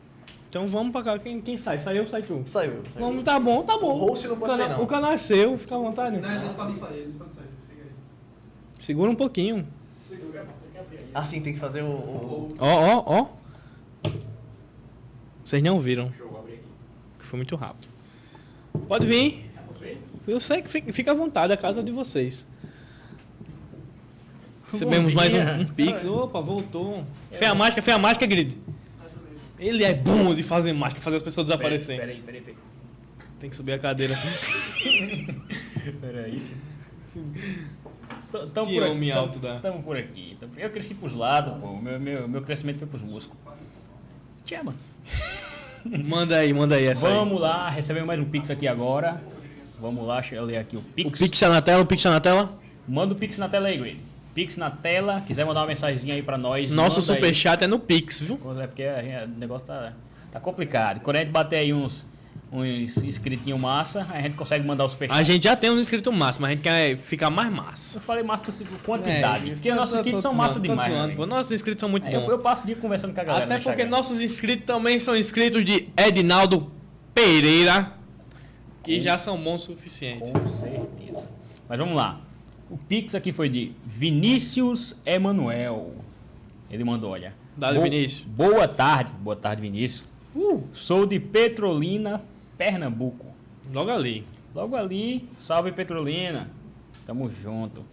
Então 0.48 0.66
vamos 0.66 0.92
pra 0.92 1.02
cá. 1.02 1.18
Quem, 1.18 1.40
quem 1.40 1.56
sai? 1.58 1.78
Sai 1.78 1.96
eu 1.98 2.02
ou 2.02 2.06
sai 2.08 2.22
tu? 2.22 2.42
Saiu. 2.46 2.82
Vamos, 2.98 3.22
tá 3.24 3.38
bom, 3.40 3.62
tá 3.62 3.78
bom. 3.78 3.94
O 3.98 4.06
host 4.08 4.26
não 4.28 4.36
pode 4.36 4.52
o 4.52 4.56
canal, 4.56 4.66
sair, 4.68 4.76
não. 4.76 4.84
O 4.84 4.86
canal 4.86 5.12
é 5.12 5.16
seu, 5.16 5.58
fica 5.58 5.74
à 5.74 5.78
vontade. 5.78 6.16
eles 6.16 6.52
podem 6.52 6.74
sair, 6.76 6.98
eles 7.00 7.16
podem 7.16 7.32
sair. 7.34 7.46
Fica 7.68 7.82
aí. 7.82 7.90
Segura 8.78 9.10
um 9.10 9.14
pouquinho. 9.16 9.66
Assim, 11.14 11.40
tem 11.40 11.54
que 11.54 11.58
fazer 11.58 11.82
o. 11.82 11.86
o- 11.88 12.48
Ó, 12.58 12.66
ó, 12.68 13.04
ó. 13.06 14.10
Vocês 15.44 15.62
não 15.62 15.78
viram. 15.78 16.12
Que 17.18 17.24
foi 17.26 17.38
muito 17.38 17.56
rápido. 17.56 17.88
Pode 18.88 19.06
vir. 19.06 19.50
Eu 20.26 20.40
sei 20.40 20.60
que 20.60 20.68
fica, 20.68 20.92
fica 20.92 21.10
à 21.12 21.14
vontade, 21.14 21.52
a 21.52 21.56
casa 21.56 21.80
é 21.80 21.82
de 21.82 21.92
vocês. 21.92 22.46
Recebemos 24.72 25.14
mais 25.14 25.32
um, 25.32 25.60
um 25.60 25.66
pix. 25.66 26.04
Opa, 26.06 26.40
voltou. 26.40 27.04
Fé 27.32 27.46
a 27.46 27.54
mágica, 27.54 27.80
fé 27.82 27.92
a 27.92 27.98
mágica, 27.98 28.26
Grid. 28.26 28.56
Ele 29.58 29.84
é 29.84 29.94
bom 29.94 30.34
de 30.34 30.42
fazer 30.42 30.72
mágica, 30.72 31.00
fazer 31.00 31.16
as 31.16 31.22
pessoas 31.22 31.46
desaparecerem. 31.46 32.00
Peraí, 32.00 32.20
peraí, 32.20 32.40
peraí. 32.42 32.58
Tem 33.40 33.50
que 33.50 33.56
subir 33.56 33.72
a 33.72 33.78
cadeira. 33.78 34.14
Peraí. 36.00 36.42
Por, 38.30 38.82
aqui, 38.84 39.12
alto 39.12 39.38
da- 39.38 39.60
tamo, 39.60 39.82
por 39.82 39.96
aqui. 39.96 40.36
tamo- 40.40 40.52
Eu 40.56 40.70
cresci 40.70 40.94
pros 40.94 41.14
lados, 41.14 41.54
pô. 41.60 41.76
Meu, 41.76 41.98
meu, 42.00 42.28
meu 42.28 42.42
crescimento 42.42 42.78
foi 42.78 42.88
pros 42.88 43.02
músculos. 43.02 43.38
Te 44.44 44.54
ama. 44.54 44.74
Manda 45.84 46.38
aí, 46.38 46.52
manda 46.52 46.74
aí 46.74 46.86
essa 46.86 47.08
Vamos 47.08 47.40
lá, 47.40 47.70
recebemos 47.70 48.08
mais 48.08 48.18
um 48.18 48.24
Pix 48.24 48.50
aqui 48.50 48.66
agora. 48.66 49.22
Vamos 49.80 50.04
lá, 50.04 50.14
deixa 50.20 50.34
eu 50.34 50.44
ler 50.44 50.56
aqui 50.56 50.76
o 50.76 50.80
aí. 50.80 51.04
Pix. 51.04 51.20
O 51.20 51.22
Pix 51.24 51.38
tá 51.38 51.48
na 51.48 51.62
tela, 51.62 51.82
o 51.82 51.86
Pix 51.86 52.02
tá 52.02 52.10
na 52.10 52.18
tela. 52.20 52.58
Manda 52.88 53.14
o 53.14 53.16
Pix 53.16 53.38
na 53.38 53.48
tela 53.48 53.68
aí, 53.68 53.78
Grid. 53.78 54.00
Pix 54.36 54.58
na 54.58 54.68
tela, 54.70 55.22
quiser 55.26 55.46
mandar 55.46 55.60
uma 55.62 55.68
mensagenzinha 55.68 56.14
aí 56.14 56.22
pra 56.22 56.36
nós. 56.36 56.70
Nosso 56.70 57.00
superchat 57.00 57.64
é 57.64 57.66
no 57.66 57.78
Pix, 57.78 58.20
viu? 58.20 58.38
É 58.60 58.66
porque 58.66 58.82
gente- 59.02 59.24
o 59.24 59.28
negócio 59.38 59.66
tá, 59.66 59.94
tá 60.30 60.38
complicado. 60.38 61.00
Quando 61.00 61.16
a 61.16 61.20
gente 61.20 61.30
bater 61.30 61.56
aí 61.56 61.72
uns, 61.72 62.04
uns 62.52 62.98
inscritinhos 62.98 63.58
massa, 63.58 64.06
a 64.12 64.20
gente 64.20 64.36
consegue 64.36 64.62
mandar 64.62 64.84
o 64.84 64.90
superchat. 64.90 65.18
A 65.18 65.22
gente 65.22 65.44
já 65.44 65.56
tem 65.56 65.70
um 65.70 65.80
inscrito 65.80 66.12
máximo, 66.12 66.44
a 66.44 66.50
gente 66.50 66.60
quer 66.60 66.98
ficar 66.98 67.30
mais 67.30 67.50
massa. 67.50 67.96
Eu 67.96 68.02
falei 68.02 68.22
massa 68.22 68.44
por 68.52 68.78
quantidade. 68.84 69.52
É, 69.52 69.54
porque 69.54 69.72
nossos 69.72 69.94
inscritos 69.94 70.20
são 70.20 70.34
massa 70.34 70.60
demais. 70.60 70.92
né, 70.92 71.26
nossos 71.26 71.52
inscritos 71.52 71.80
são 71.80 71.88
muito 71.88 72.06
eu, 72.06 72.20
bons. 72.20 72.28
eu 72.28 72.38
passo 72.38 72.62
o 72.64 72.66
dia 72.66 72.76
conversando 72.76 73.14
com 73.14 73.20
a 73.22 73.24
galera. 73.24 73.46
Até 73.46 73.58
porque 73.58 73.86
nossos 73.86 74.20
inscritos 74.20 74.66
também 74.66 75.00
são 75.00 75.16
inscritos 75.16 75.64
de 75.64 75.88
Edinaldo 75.96 76.70
Pereira, 77.14 77.90
que 78.82 79.00
já 79.00 79.16
são 79.16 79.42
bons 79.42 79.62
o 79.62 79.72
suficiente. 79.72 80.30
Com 80.30 80.46
certeza. 80.46 81.26
Mas 81.66 81.78
vamos 81.78 81.96
lá. 81.96 82.25
O 82.70 82.76
Pix 82.76 83.14
aqui 83.14 83.32
foi 83.32 83.48
de 83.48 83.72
Vinícius 83.84 84.94
Emanuel. 85.04 85.94
Ele 86.70 86.82
mandou, 86.84 87.10
olha. 87.12 87.32
Dale, 87.56 87.78
Bo- 87.78 87.84
Vinícius. 87.84 88.22
Boa 88.22 88.66
tarde. 88.66 89.10
Boa 89.20 89.36
tarde, 89.36 89.62
Vinícius. 89.62 90.04
Sou 90.72 91.06
de 91.06 91.18
Petrolina, 91.18 92.20
Pernambuco. 92.58 93.26
Logo 93.72 93.90
ali. 93.90 94.24
Logo 94.54 94.74
ali, 94.76 95.28
salve 95.38 95.70
Petrolina. 95.72 96.50
Tamo 97.06 97.30
junto. 97.30 97.84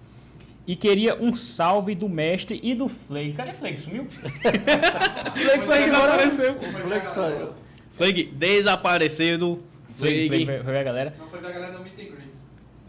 E 0.66 0.76
queria 0.76 1.22
um 1.22 1.36
salve 1.36 1.94
do 1.94 2.08
mestre 2.10 2.60
e 2.64 2.74
do 2.74 2.88
Flake. 2.88 3.34
Cadê 3.34 3.54
Flake? 3.54 3.82
Sumiu? 3.82 4.06
Flake 4.10 5.60
foi 5.66 5.84
embora. 5.88 6.26
Desapareceu. 6.26 6.54
O 6.54 6.88
Flex 6.88 7.10
saiu. 7.12 7.50
Flake 7.92 8.24
desaparecido. 8.24 9.64
Flake. 9.98 10.46
foi, 10.46 10.60
foi 10.64 10.80
a 10.80 10.84
galera. 10.84 11.14
Não 11.20 11.28
foi 11.28 11.42
da 11.42 11.52
galera 11.52 11.78
do 11.78 11.84
Meet 11.84 11.94
and 11.94 12.04
Greet. 12.16 12.33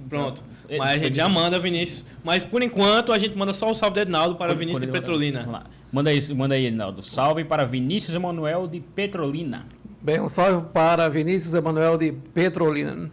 Pronto. 0.08 0.42
Ele- 0.68 0.78
Mas 0.78 0.90
a 0.90 0.98
gente 0.98 1.16
já 1.16 1.28
manda, 1.28 1.58
Vinícius. 1.58 2.04
Mas 2.22 2.44
por 2.44 2.62
enquanto 2.62 3.12
a 3.12 3.18
gente 3.18 3.36
manda 3.36 3.52
só 3.52 3.70
o 3.70 3.74
salve 3.74 3.94
de 3.94 4.00
Edinaldo 4.02 4.36
para 4.36 4.54
Vinícius 4.54 4.84
de 4.84 4.90
Petrolina. 4.90 5.40
Vamos 5.40 5.52
lá. 5.54 5.64
Manda 5.92 6.10
aí, 6.10 6.34
manda 6.34 6.54
aí, 6.54 6.70
Naldo. 6.70 7.02
Salve 7.02 7.44
para 7.44 7.64
Vinícius 7.64 8.14
Emanuel 8.14 8.66
de 8.66 8.80
Petrolina. 8.80 9.66
Bem, 10.02 10.20
um 10.20 10.28
salve 10.28 10.66
para 10.72 11.08
Vinícius 11.08 11.54
Emanuel 11.54 11.96
de 11.96 12.12
Petrolina. 12.12 13.10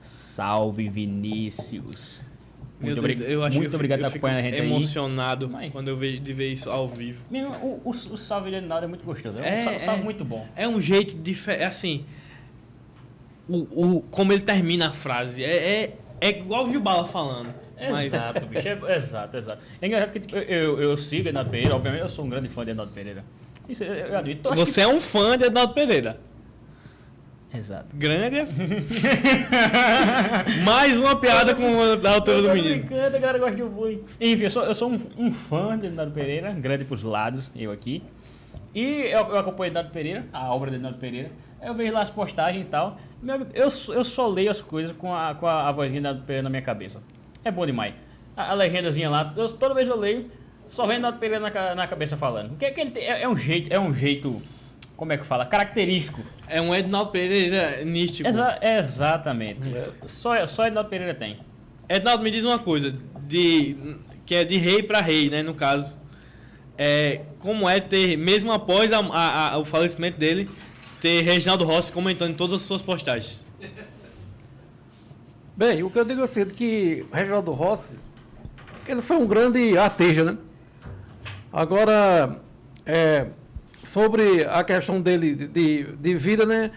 Salve, 0.00 0.88
Vinícius. 0.88 2.22
Meu 2.80 2.96
Muito, 2.96 3.06
Deus, 3.06 3.20
obri- 3.20 3.34
acho 3.46 3.56
muito 3.56 3.70
que 3.70 3.74
eu 3.74 3.78
obrigado 3.78 4.00
por 4.00 4.06
estar 4.06 4.16
acompanhando 4.18 4.38
a 4.38 4.42
gente 4.42 4.60
aí. 4.60 4.66
emocionado 4.68 5.48
Mas- 5.48 5.72
quando 5.72 5.88
eu 5.88 5.96
vejo 5.96 6.20
de 6.20 6.32
ver 6.32 6.50
isso 6.52 6.68
ao 6.70 6.88
vivo. 6.88 7.22
Mesmo, 7.30 7.50
o, 7.62 7.80
o, 7.84 7.90
o 7.90 8.16
salve 8.18 8.50
de 8.50 8.60
Naldo 8.60 8.84
é 8.84 8.88
muito 8.88 9.04
gostoso. 9.06 9.38
É 9.38 9.42
um 9.42 9.44
É, 9.44 9.64
sa- 9.78 9.84
salve 9.86 10.00
é. 10.00 10.04
muito 10.04 10.24
bom. 10.24 10.46
É 10.56 10.66
um 10.68 10.80
jeito 10.80 11.14
diferente, 11.16 11.62
assim, 11.62 12.04
o, 13.48 13.58
o, 13.96 14.02
como 14.10 14.32
ele 14.32 14.42
termina 14.42 14.88
a 14.88 14.92
frase, 14.92 15.44
é, 15.44 15.56
é, 15.84 15.96
é 16.20 16.28
igual 16.30 16.66
o 16.66 16.70
Gilbala 16.70 17.06
falando. 17.06 17.52
Mas 17.90 18.14
Exato, 18.14 18.46
bicho. 18.46 18.66
É, 18.68 18.96
exato, 18.96 19.36
exato. 19.36 19.58
É 19.82 19.86
engraçado 19.86 20.12
que 20.12 20.20
tipo, 20.20 20.36
eu, 20.36 20.42
eu, 20.42 20.80
eu 20.90 20.96
sigo 20.96 21.28
Ednaldo 21.28 21.50
Pereira, 21.50 21.74
obviamente 21.74 22.02
eu 22.02 22.08
sou 22.08 22.24
um 22.24 22.28
grande 22.28 22.48
fã 22.48 22.64
de 22.64 22.70
Ednaldo 22.70 22.92
Pereira. 22.92 23.24
Isso 23.68 23.82
eu, 23.84 23.94
eu 23.94 24.18
admito. 24.18 24.54
Você 24.54 24.80
é 24.82 24.88
um 24.88 25.00
fã 25.00 25.36
de 25.36 25.44
Ednaldo 25.44 25.74
Pereira. 25.74 26.18
que- 27.50 27.58
Exato. 27.58 27.96
Grande. 27.96 28.38
Mais 30.64 30.98
uma 30.98 31.16
piada 31.16 31.54
com 31.54 31.62
a 31.62 32.10
altura 32.10 32.42
do 32.42 32.48
menino. 32.52 32.84
brincando, 32.84 33.16
a 33.16 33.18
galera 33.18 33.38
gosta 33.38 33.56
de 33.56 33.62
bullying. 33.62 34.02
Enfim, 34.20 34.44
eu 34.44 34.50
sou, 34.50 34.62
eu 34.64 34.74
sou 34.74 34.90
um, 34.90 35.00
um 35.16 35.32
fã 35.32 35.78
de 35.78 35.86
Ednaldo 35.86 36.12
Pereira, 36.12 36.52
grande 36.52 36.84
pros 36.84 37.02
lados, 37.02 37.50
eu 37.54 37.70
aqui. 37.70 38.02
E 38.74 38.82
eu, 39.02 39.18
eu 39.28 39.38
acompanho 39.38 39.68
Ednaldo 39.70 39.90
Pereira, 39.90 40.24
a 40.32 40.52
obra 40.52 40.70
de 40.70 40.76
Ednaldo 40.76 40.98
Pereira. 40.98 41.30
Eu 41.62 41.74
vejo 41.74 41.92
lá 41.92 42.02
as 42.02 42.10
postagens 42.10 42.66
e 42.66 42.68
tal. 42.68 42.98
Eu, 43.54 43.70
só- 43.70 43.92
eu 43.94 44.04
só 44.04 44.26
leio 44.26 44.50
as 44.50 44.60
coisas 44.60 44.94
com 44.96 45.14
a, 45.14 45.34
com 45.34 45.46
a, 45.46 45.68
a 45.68 45.72
vozinha 45.72 46.14
Pereira 46.26 46.42
na 46.42 46.50
minha 46.50 46.62
cabeça. 46.62 47.00
É 47.44 47.50
bom 47.50 47.64
demais. 47.66 47.94
A, 48.36 48.50
a 48.50 48.54
legendazinha 48.54 49.08
lá, 49.10 49.32
eu- 49.36 49.48
toda 49.50 49.74
vez 49.74 49.88
eu 49.88 49.96
leio, 49.98 50.30
só 50.66 50.86
vem 50.86 50.96
Ednaldo 50.96 51.18
Pereira 51.18 51.40
na, 51.50 51.74
na 51.74 51.86
cabeça 51.86 52.16
falando. 52.16 52.50
Porque 52.50 52.64
é, 52.66 52.70
que 52.70 52.80
ele 52.80 52.90
tem- 52.90 53.04
é, 53.04 53.22
é 53.22 53.28
um 53.28 53.36
jeito, 53.36 53.72
é 53.72 53.78
um 53.78 53.94
jeito, 53.94 54.40
como 54.96 55.12
é 55.12 55.16
que 55.16 55.24
fala? 55.24 55.44
Característico. 55.46 56.20
É 56.46 56.60
um 56.60 56.74
Ednaldo 56.74 57.10
Pereira 57.10 57.84
nístico. 57.84 58.28
Exa- 58.28 58.58
exatamente. 58.62 59.60
Só, 60.06 60.46
só 60.46 60.66
Ednaldo 60.66 60.90
Pereira 60.90 61.14
tem. 61.14 61.38
Ednaldo, 61.88 62.22
me 62.24 62.30
diz 62.30 62.44
uma 62.44 62.58
coisa, 62.58 62.94
de, 63.26 63.96
que 64.26 64.34
é 64.34 64.44
de 64.44 64.56
rei 64.56 64.82
para 64.82 65.00
rei, 65.00 65.28
né, 65.30 65.42
no 65.42 65.54
caso. 65.54 66.00
É, 66.76 67.20
como 67.38 67.68
é 67.68 67.78
ter, 67.78 68.16
mesmo 68.16 68.50
após 68.50 68.92
a- 68.92 68.98
a- 68.98 69.52
a- 69.52 69.58
o 69.58 69.64
falecimento 69.64 70.18
dele, 70.18 70.50
ter 71.04 71.20
Reginaldo 71.20 71.66
Rossi 71.66 71.92
comentando 71.92 72.30
em 72.30 72.34
todas 72.34 72.54
as 72.54 72.62
suas 72.62 72.80
postagens. 72.80 73.46
Bem, 75.54 75.82
o 75.82 75.90
que 75.90 75.98
eu 75.98 76.04
digo 76.04 76.22
assim, 76.22 76.40
é 76.40 76.44
que 76.46 77.04
Reginaldo 77.12 77.52
Rossi, 77.52 78.00
ele 78.88 79.02
foi 79.02 79.18
um 79.18 79.26
grande 79.26 79.76
arteja, 79.76 80.24
né? 80.24 80.38
Agora, 81.52 82.40
é, 82.86 83.26
sobre 83.82 84.44
a 84.46 84.64
questão 84.64 84.98
dele 84.98 85.34
de- 85.34 85.46
de, 85.46 85.82
de 85.94 86.14
vida, 86.14 86.46
né? 86.46 86.70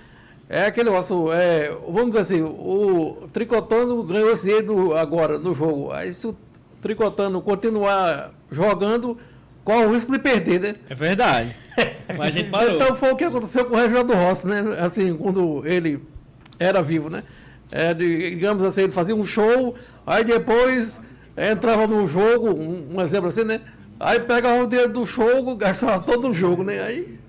É 0.49 0.65
aquele 0.65 0.89
negócio, 0.89 1.31
é, 1.31 1.69
vamos 1.87 2.07
dizer 2.07 2.19
assim, 2.19 2.41
o 2.41 3.29
Tricotano 3.31 4.03
ganhou 4.03 4.29
esse 4.31 4.43
dinheiro 4.43 4.93
agora 4.97 5.39
no 5.39 5.55
jogo. 5.55 5.93
Aí 5.93 6.13
se 6.13 6.27
o 6.27 6.35
Tricotano 6.81 7.41
continuar 7.41 8.33
jogando, 8.51 9.17
qual 9.68 9.85
o 9.85 9.94
risco 9.94 10.14
de 10.14 10.19
perder, 10.19 10.61
né? 10.61 10.76
É 10.89 10.95
verdade. 10.95 11.53
Mas 12.18 12.27
a 12.27 12.30
gente 12.30 12.49
parou. 12.49 12.76
Então 12.76 12.95
foi 12.95 13.11
o 13.11 13.18
que 13.18 13.26
aconteceu 13.26 13.65
com 13.65 13.76
o 13.76 13.77
Reginaldo 13.77 14.14
Rossi, 14.14 14.48
né? 14.48 14.64
Assim, 14.80 15.14
quando 15.14 15.68
ele 15.68 16.02
era 16.57 16.81
vivo, 16.81 17.10
né? 17.10 17.22
É, 17.69 17.94
digamos 17.94 18.64
assim, 18.64 18.84
ele 18.84 18.94
fazia 18.94 19.14
um 19.14 19.26
show, 19.26 19.76
aí 20.06 20.23
depois 20.23 21.02
entrava 21.35 21.85
no 21.85 22.07
jogo, 22.07 22.49
um, 22.49 22.95
um 22.95 23.02
exemplo 23.02 23.27
assim, 23.27 23.44
né? 23.44 23.60
Aí 23.99 24.22
pegava 24.22 24.64
o 24.64 24.68
dinheiro 24.68 24.94
do 24.94 25.06
show, 25.06 25.44
gastava 25.57 26.02
todo 26.02 26.30
o 26.30 26.34
jogo, 26.34 26.64
né? 26.64 26.81
Aí, 26.84 27.19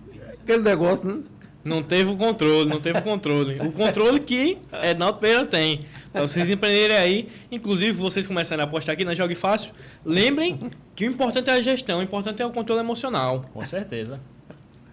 aquele 0.41 0.63
negócio, 0.63 1.09
né? 1.09 1.21
Não 1.69 1.83
teve 1.83 2.11
o 2.11 2.17
controle, 2.17 2.69
não 2.69 2.81
teve 2.81 2.99
o 2.99 3.03
controle. 3.03 3.61
O 3.61 3.71
controle 3.73 4.19
que 4.19 4.57
Ednaldo 4.83 5.19
Pereira 5.19 5.45
tem. 5.45 5.81
Pra 6.11 6.23
vocês 6.23 6.49
empreenderem 6.49 6.97
aí, 6.97 7.29
inclusive 7.53 7.93
vocês 7.93 8.27
começarem 8.27 8.63
a 8.63 8.67
apostar 8.67 8.95
aqui 8.95 9.05
na 9.05 9.15
Jogue 9.15 9.35
Fácil, 9.35 9.73
lembrem 10.05 10.59
que 10.97 11.07
o 11.07 11.11
importante 11.11 11.51
é 11.51 11.53
a 11.53 11.61
gestão, 11.61 11.99
o 11.99 12.03
importante 12.03 12.41
é 12.41 12.47
o 12.47 12.51
controle 12.51 12.81
emocional. 12.81 13.43
Com 13.53 13.61
certeza. 13.67 14.19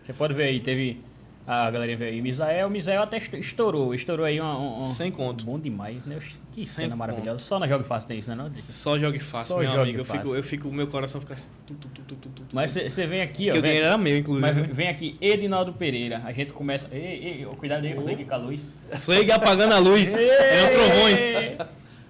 Você 0.03 0.11
pode 0.13 0.33
ver 0.33 0.43
aí, 0.43 0.59
teve. 0.59 1.01
A 1.47 1.69
galerinha 1.69 1.95
veio 1.97 2.11
aí, 2.13 2.21
Misael. 2.21 2.67
Misael 2.71 3.03
até 3.03 3.17
est- 3.17 3.33
estourou. 3.35 3.93
Estourou 3.93 4.25
aí 4.25 4.41
um. 4.41 4.81
um, 4.81 4.85
Sem 4.85 5.11
conto. 5.11 5.45
Bom 5.45 5.59
demais, 5.59 6.03
né? 6.03 6.17
Que 6.51 6.61
Sem 6.65 6.73
cena 6.85 6.89
conto. 6.89 6.97
maravilhosa. 6.97 7.37
Só 7.37 7.59
na 7.59 7.67
Jogo 7.67 7.83
Fácil 7.83 8.07
tem 8.07 8.17
isso, 8.19 8.29
né? 8.31 8.35
Não? 8.35 8.51
Só 8.67 8.97
jogue 8.97 9.19
fácil, 9.19 9.47
Só 9.49 9.57
meu 9.59 9.67
jogue 9.67 9.79
amigo. 9.81 9.99
Eu 9.99 10.05
fácil. 10.05 10.21
fico, 10.23 10.35
eu 10.35 10.43
fico, 10.43 10.71
meu 10.71 10.87
coração 10.87 11.21
fica 11.21 11.35
assim. 11.35 11.51
Tu, 11.67 11.75
tu, 11.75 11.87
tu, 11.89 12.01
tu, 12.01 12.15
tu, 12.15 12.29
tu, 12.29 12.41
tu. 12.45 12.55
Mas 12.55 12.71
você 12.71 13.05
vem 13.05 13.21
aqui, 13.21 13.51
ó. 13.51 13.53
Porque 13.53 13.59
o 13.59 13.61
dinheiro 13.61 13.85
era 13.85 13.97
meu, 13.97 14.17
inclusive. 14.17 14.51
Mas 14.59 14.67
vem 14.75 14.87
aqui, 14.87 15.17
Edinaldo 15.21 15.71
Pereira. 15.73 16.19
A 16.25 16.31
gente 16.31 16.51
começa. 16.51 16.87
Ei, 16.91 17.01
ei, 17.41 17.47
cuidado 17.57 17.85
aí, 17.85 17.93
Flegue 17.95 18.25
com 18.25 18.33
a 18.33 18.37
luz. 18.37 18.61
Fleig 19.01 19.31
apagando 19.31 19.73
a 19.75 19.77
luz. 19.79 20.15
É 20.17 20.63
o 20.67 20.71
trovões. 20.71 21.21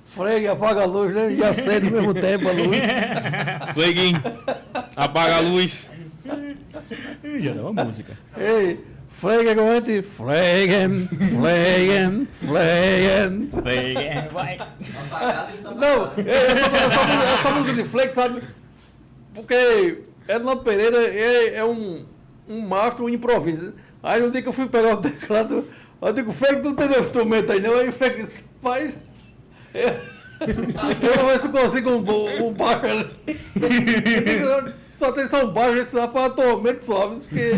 Fregue, 0.06 0.48
apaga 0.48 0.84
a 0.84 0.86
luz, 0.86 1.14
né? 1.14 1.34
E 1.34 1.44
acende 1.44 1.88
ao 1.88 1.92
mesmo 1.92 2.14
tempo 2.14 2.48
a 2.48 2.52
luz. 2.54 2.78
Fleiguinho, 3.74 4.22
apaga 4.96 5.36
a 5.38 5.40
luz. 5.42 5.92
Já 7.42 7.54
dá 7.54 7.62
uma 7.70 7.84
música. 7.84 8.18
Ei, 8.38 8.80
Fregue, 9.20 9.50
aguente. 9.50 10.02
Fregue, 10.02 11.08
Fregue, 11.08 12.28
Fregue. 12.32 13.48
Flegue, 13.62 14.28
vai. 14.34 14.58
Não, 15.76 16.06
é- 16.18 16.30
essa, 16.30 16.66
essa, 16.68 17.40
essa 17.40 17.52
música 17.52 17.74
de 17.74 17.84
Flex, 17.86 18.14
sabe? 18.14 18.42
Porque 19.34 20.02
Ednaldo 20.28 20.64
Pereira 20.64 20.98
é, 20.98 21.56
é 21.58 21.66
um, 21.66 22.06
um 22.48 22.62
mastro, 22.62 23.06
um 23.06 23.10
improviso. 23.10 23.74
Aí 24.04 24.22
no 24.22 24.30
dia 24.30 24.42
que 24.42 24.48
eu 24.48 24.54
fui 24.54 24.68
pegar 24.68 24.94
o 24.94 24.98
teclado, 24.98 25.68
eu 26.02 26.14
digo, 26.14 26.32
Flex, 26.32 26.62
tu 26.62 26.70
não 26.70 26.76
tem 26.76 27.00
instrumento 27.00 27.52
aí 27.52 27.62
não? 27.62 27.76
Aí 27.78 27.90
o 27.90 27.94
Flex 27.94 28.26
disse, 28.26 28.44
rapaz, 28.62 28.96
eu, 29.74 29.96
eu 30.42 31.14
vou 31.16 31.28
ver 31.28 31.40
se 31.40 31.50
consigo 31.50 31.90
um, 31.92 32.48
um 32.48 32.54
baixo 32.54 32.86
ali. 32.86 33.10
Só 34.98 35.12
tem 35.12 35.28
só 35.28 35.44
um 35.44 35.52
baixo, 35.52 35.78
esse 35.78 36.00
rapaz 36.00 36.28
é 36.28 36.30
tormento 36.30 36.86
suave, 36.86 37.20
porque 37.28 37.52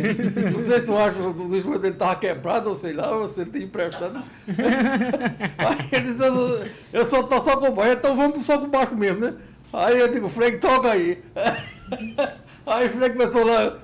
não 0.51 0.59
sei 0.59 0.81
se 0.81 0.89
o 0.89 0.97
acho 0.97 1.33
do 1.33 1.55
instrumento 1.55 1.81
dele 1.81 1.95
tava 1.95 2.15
quebrado, 2.15 2.71
ou 2.71 2.75
sei 2.75 2.93
lá, 2.93 3.15
ou 3.15 3.27
se 3.27 3.41
ele 3.41 3.51
tinha 3.51 3.63
emprestado. 3.63 4.23
Aí 4.47 5.87
ele 5.91 6.07
disse, 6.07 6.25
eu, 6.25 6.67
eu 6.91 7.05
só 7.05 7.21
tô 7.21 7.39
só 7.39 7.55
com 7.57 7.69
baixo, 7.69 7.93
então 7.93 8.15
vamos 8.15 8.43
só 8.43 8.57
com 8.57 8.67
baixo 8.67 8.95
mesmo, 8.95 9.19
né? 9.19 9.35
Aí 9.71 9.99
eu 9.99 10.07
digo, 10.07 10.27
Frank, 10.29 10.57
toca 10.57 10.91
aí. 10.91 11.21
Aí 12.65 12.87
o 12.87 12.89
Frank 12.89 13.15
começou 13.15 13.45
lá. 13.45 13.77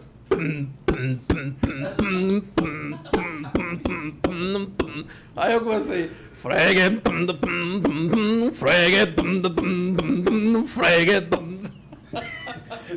Aí 5.35 5.53
eu 5.53 5.61
comecei. 5.61 6.11
Frege, 6.43 6.99
frege, 8.51 8.51
frege. 8.51 9.15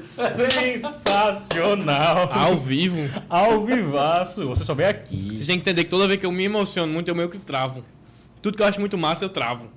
Sensacional. 0.03 2.29
Ao 2.33 2.57
vivo. 2.57 3.09
Ao 3.29 3.65
vivaço. 3.65 4.49
Você 4.49 4.65
só 4.65 4.75
vem 4.75 4.87
aqui. 4.87 5.29
Vocês 5.29 5.47
têm 5.47 5.59
que 5.59 5.61
entender 5.61 5.85
que 5.85 5.91
toda 5.91 6.09
vez 6.09 6.19
que 6.19 6.27
eu 6.27 6.33
me 6.33 6.43
emociono 6.43 6.93
muito, 6.93 7.09
eu 7.09 7.15
meio 7.15 7.29
que 7.29 7.39
travo. 7.39 7.85
Tudo 8.43 8.57
que 8.57 8.65
eu 8.65 8.67
acho 8.67 8.81
muito 8.81 8.99
massa, 8.99 9.25
eu 9.25 9.29
travo. 9.29 9.71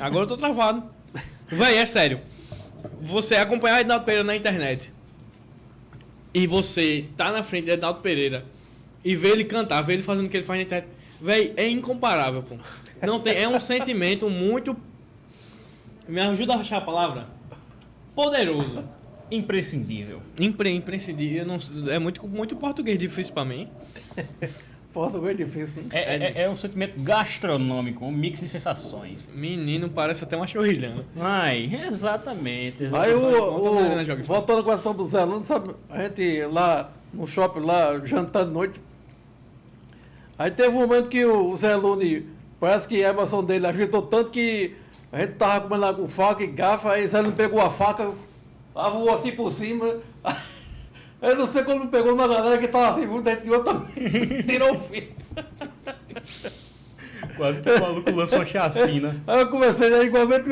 Agora 0.00 0.24
eu 0.24 0.28
tô 0.28 0.38
travado. 0.38 0.82
Véi, 1.48 1.76
é 1.76 1.84
sério. 1.84 2.22
Você 3.02 3.36
acompanhar 3.36 3.82
Ednaldo 3.82 4.06
Pereira 4.06 4.24
na 4.24 4.34
internet 4.34 4.90
e 6.32 6.46
você 6.46 7.04
tá 7.14 7.30
na 7.30 7.42
frente 7.42 7.66
de 7.66 7.72
Ednaldo 7.72 8.00
Pereira 8.00 8.46
e 9.04 9.14
ver 9.14 9.32
ele 9.32 9.44
cantar, 9.44 9.82
ver 9.82 9.92
ele 9.94 10.02
fazendo 10.02 10.28
o 10.28 10.30
que 10.30 10.38
ele 10.38 10.44
faz 10.44 10.58
na 10.58 10.64
internet, 10.64 10.88
véi, 11.20 11.52
é 11.58 11.68
incomparável, 11.68 12.42
pô. 12.42 12.56
Não 13.02 13.20
tem, 13.20 13.36
é 13.36 13.48
um 13.48 13.58
sentimento 13.60 14.28
muito. 14.30 14.76
Me 16.08 16.20
ajuda 16.20 16.54
a 16.54 16.58
achar 16.60 16.78
a 16.78 16.80
palavra? 16.80 17.26
Poderoso. 18.14 18.84
Imprescindível. 19.30 20.22
Impre, 20.40 20.70
imprescindível. 20.74 21.44
Não- 21.44 21.58
é 21.90 21.98
muito, 21.98 22.26
muito 22.28 22.54
português 22.56 22.96
difícil 22.98 23.34
pra 23.34 23.44
mim. 23.44 23.68
Português 24.92 25.32
é 25.32 25.34
difícil, 25.44 25.82
né? 25.82 25.88
É, 25.92 26.16
é- 26.16 26.42
é 26.44 26.48
um 26.48 26.56
sentimento 26.56 26.98
gastronômico, 27.02 28.02
um 28.06 28.10
mix 28.10 28.40
de 28.40 28.48
sensações. 28.48 29.28
Menino, 29.34 29.90
parece 29.90 30.24
até 30.24 30.36
uma 30.38 30.46
chorrilhã. 30.46 31.04
Ai, 31.20 31.70
exatamente. 31.86 32.88
Aí 32.94 33.12
o, 33.12 33.82
o 33.82 34.24
voltando 34.24 34.64
com 34.64 34.70
a 34.70 34.76
do 34.76 35.06
Zé 35.06 35.22
Lando, 35.22 35.44
sabe? 35.44 35.74
A 35.90 36.04
gente 36.04 36.46
lá 36.46 36.90
no 37.12 37.26
shopping, 37.26 37.60
lá 37.60 38.00
jantando 38.04 38.52
noite. 38.52 38.80
Aí 40.38 40.50
teve 40.50 40.74
um 40.74 40.80
momento 40.80 41.08
que 41.10 41.24
o 41.26 41.54
Zé 41.56 41.76
Lune, 41.76 42.26
parece 42.58 42.88
que 42.88 43.04
a 43.04 43.10
emoção 43.10 43.42
dele 43.44 43.66
agitou 43.66 44.02
tanto 44.02 44.30
que 44.30 44.74
a 45.12 45.20
gente 45.20 45.34
tava 45.34 45.62
comendo 45.62 45.82
lá 45.82 45.94
com 45.94 46.08
faca 46.08 46.42
e 46.42 46.46
garfo, 46.46 46.88
aí 46.88 47.06
Zé 47.06 47.20
Lune 47.20 47.34
pegou 47.34 47.60
a 47.60 47.70
faca, 47.70 48.10
voou 48.74 49.14
assim 49.14 49.32
por 49.32 49.50
cima. 49.50 49.96
Eu 51.22 51.34
não 51.34 51.46
sei 51.46 51.64
como 51.64 51.88
pegou 51.88 52.14
na 52.14 52.28
galera 52.28 52.58
que 52.58 52.68
tava 52.68 52.90
assim, 52.90 53.04
a 53.04 53.34
gente 53.34 53.50
outro 53.50 53.72
também 53.72 54.42
tirou 54.42 54.76
o 54.76 54.80
fio. 54.80 55.08
Quase 57.36 57.60
que 57.60 57.70
o 57.70 57.80
maluco 57.80 58.10
lança 58.10 58.36
uma 58.36 58.46
chacina. 58.46 59.16
Aí 59.26 59.40
eu 59.40 59.48
comecei, 59.48 59.92
aí 59.92 60.06
igualmente 60.06 60.50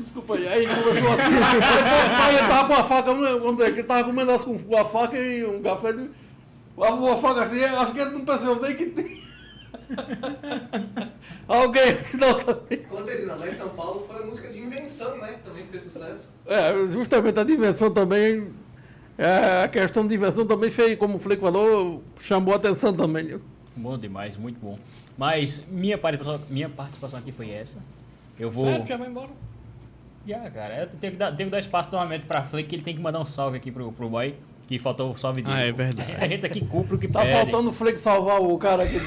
desculpa 0.00 0.34
aí, 0.34 0.46
aí 0.46 0.66
começou 0.66 1.12
assim, 1.12 1.34
aí 2.22 2.36
ele 2.36 2.46
tava 2.46 2.68
com 2.68 2.74
a 2.74 2.84
faca, 2.84 3.14
vamos 3.14 3.56
dizer, 3.56 3.72
que 3.72 3.80
ele 3.80 3.88
tava 3.88 4.04
comendo 4.04 4.30
as 4.30 4.44
com 4.44 4.76
a 4.76 4.84
faca 4.84 5.16
e 5.16 5.46
um 5.46 5.62
garfo, 5.62 5.88
ele 5.88 6.10
lavou 6.76 7.12
a 7.12 7.16
faca 7.16 7.44
assim, 7.44 7.60
eu 7.60 7.80
acho 7.80 7.94
que 7.94 8.00
ele 8.00 8.10
não 8.10 8.26
percebeu 8.26 8.60
nem 8.60 8.76
que 8.76 8.86
tem. 8.86 9.22
Alguém 11.48 11.90
assinou 11.90 12.34
também. 12.34 12.78
Conta 12.88 13.10
aí, 13.10 13.24
lá 13.24 13.48
em 13.48 13.52
São 13.52 13.70
Paulo 13.70 14.06
foi 14.06 14.22
a 14.22 14.26
música 14.26 14.48
de 14.48 14.58
invenção, 14.58 15.16
né? 15.18 15.34
Que 15.34 15.48
também 15.48 15.66
fez 15.66 15.82
sucesso. 15.84 16.30
É, 16.46 16.72
justamente 16.88 17.38
a 17.38 17.44
dimensão 17.44 17.90
também, 17.90 18.52
é, 19.18 19.62
a 19.64 19.68
questão 19.68 20.06
de 20.06 20.14
invenção 20.14 20.46
também 20.46 20.70
fez, 20.70 20.98
como 20.98 21.16
o 21.16 21.18
Flick 21.18 21.40
falou, 21.40 22.02
chamou 22.20 22.54
a 22.54 22.56
atenção 22.56 22.92
também. 22.92 23.40
Bom 23.76 23.96
demais, 23.98 24.36
muito 24.36 24.58
bom. 24.60 24.78
Mas 25.16 25.62
minha 25.68 25.96
participação, 25.98 26.40
minha 26.50 26.68
participação 26.68 27.18
aqui 27.18 27.32
foi 27.32 27.50
essa. 27.50 27.78
Eu 28.38 28.50
vou. 28.50 28.64
Sério, 28.66 28.86
já 28.86 28.96
vai 28.96 29.08
embora. 29.08 29.30
Já, 30.26 30.50
cara, 30.50 30.82
eu 30.82 30.86
tenho 31.00 31.12
que 31.14 31.18
dar, 31.18 31.32
tenho 31.32 31.48
que 31.48 31.52
dar 31.52 31.58
espaço 31.58 31.90
novamente 31.90 32.24
pra 32.26 32.42
Flake, 32.44 32.68
que 32.68 32.76
ele 32.76 32.82
tem 32.82 32.94
que 32.94 33.00
mandar 33.00 33.20
um 33.20 33.24
salve 33.26 33.56
aqui 33.56 33.72
pro, 33.72 33.90
pro 33.92 34.08
boy, 34.08 34.34
que 34.68 34.78
faltou 34.78 35.10
o 35.10 35.16
salve 35.16 35.42
dele. 35.42 35.54
Ah, 35.56 35.64
é 35.64 35.72
verdade. 35.72 36.14
A 36.20 36.26
gente 36.26 36.46
aqui 36.46 36.60
cumpre 36.64 36.94
o 36.94 36.98
que 36.98 37.08
Tá 37.08 37.20
pede. 37.22 37.32
faltando 37.32 37.70
o 37.70 37.72
Flick 37.72 37.98
salvar 37.98 38.40
o 38.40 38.56
cara 38.58 38.84
aqui. 38.84 38.98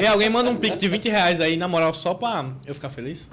E 0.00 0.04
alguém 0.06 0.28
manda 0.28 0.50
um 0.50 0.56
pique 0.56 0.76
de 0.76 0.86
20 0.88 1.08
reais 1.08 1.40
aí, 1.40 1.56
na 1.56 1.66
moral, 1.66 1.92
só 1.94 2.12
pra 2.14 2.50
eu 2.66 2.74
ficar 2.74 2.88
feliz? 2.90 3.30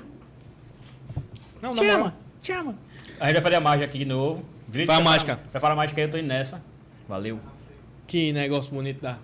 Não, 1.62 1.74
na 1.74 1.82
moral. 1.84 1.98
Chama, 1.98 2.14
chama. 2.42 2.76
A 3.20 3.26
gente 3.26 3.34
vai 3.36 3.42
fazer 3.42 3.56
a 3.56 3.62
mágica 3.62 3.86
aqui 3.86 3.98
de 4.00 4.06
novo. 4.06 4.46
Faz 4.86 5.00
a 5.00 5.04
mágica. 5.04 5.40
Prepara 5.52 5.74
a 5.74 5.78
mágica 5.78 6.00
aí, 6.00 6.08
eu 6.08 6.12
tô 6.12 6.18
indo 6.18 6.28
nessa. 6.28 6.62
Valeu. 7.10 7.40
Que 8.06 8.32
negócio 8.32 8.72
bonito 8.74 9.02
da. 9.02 9.18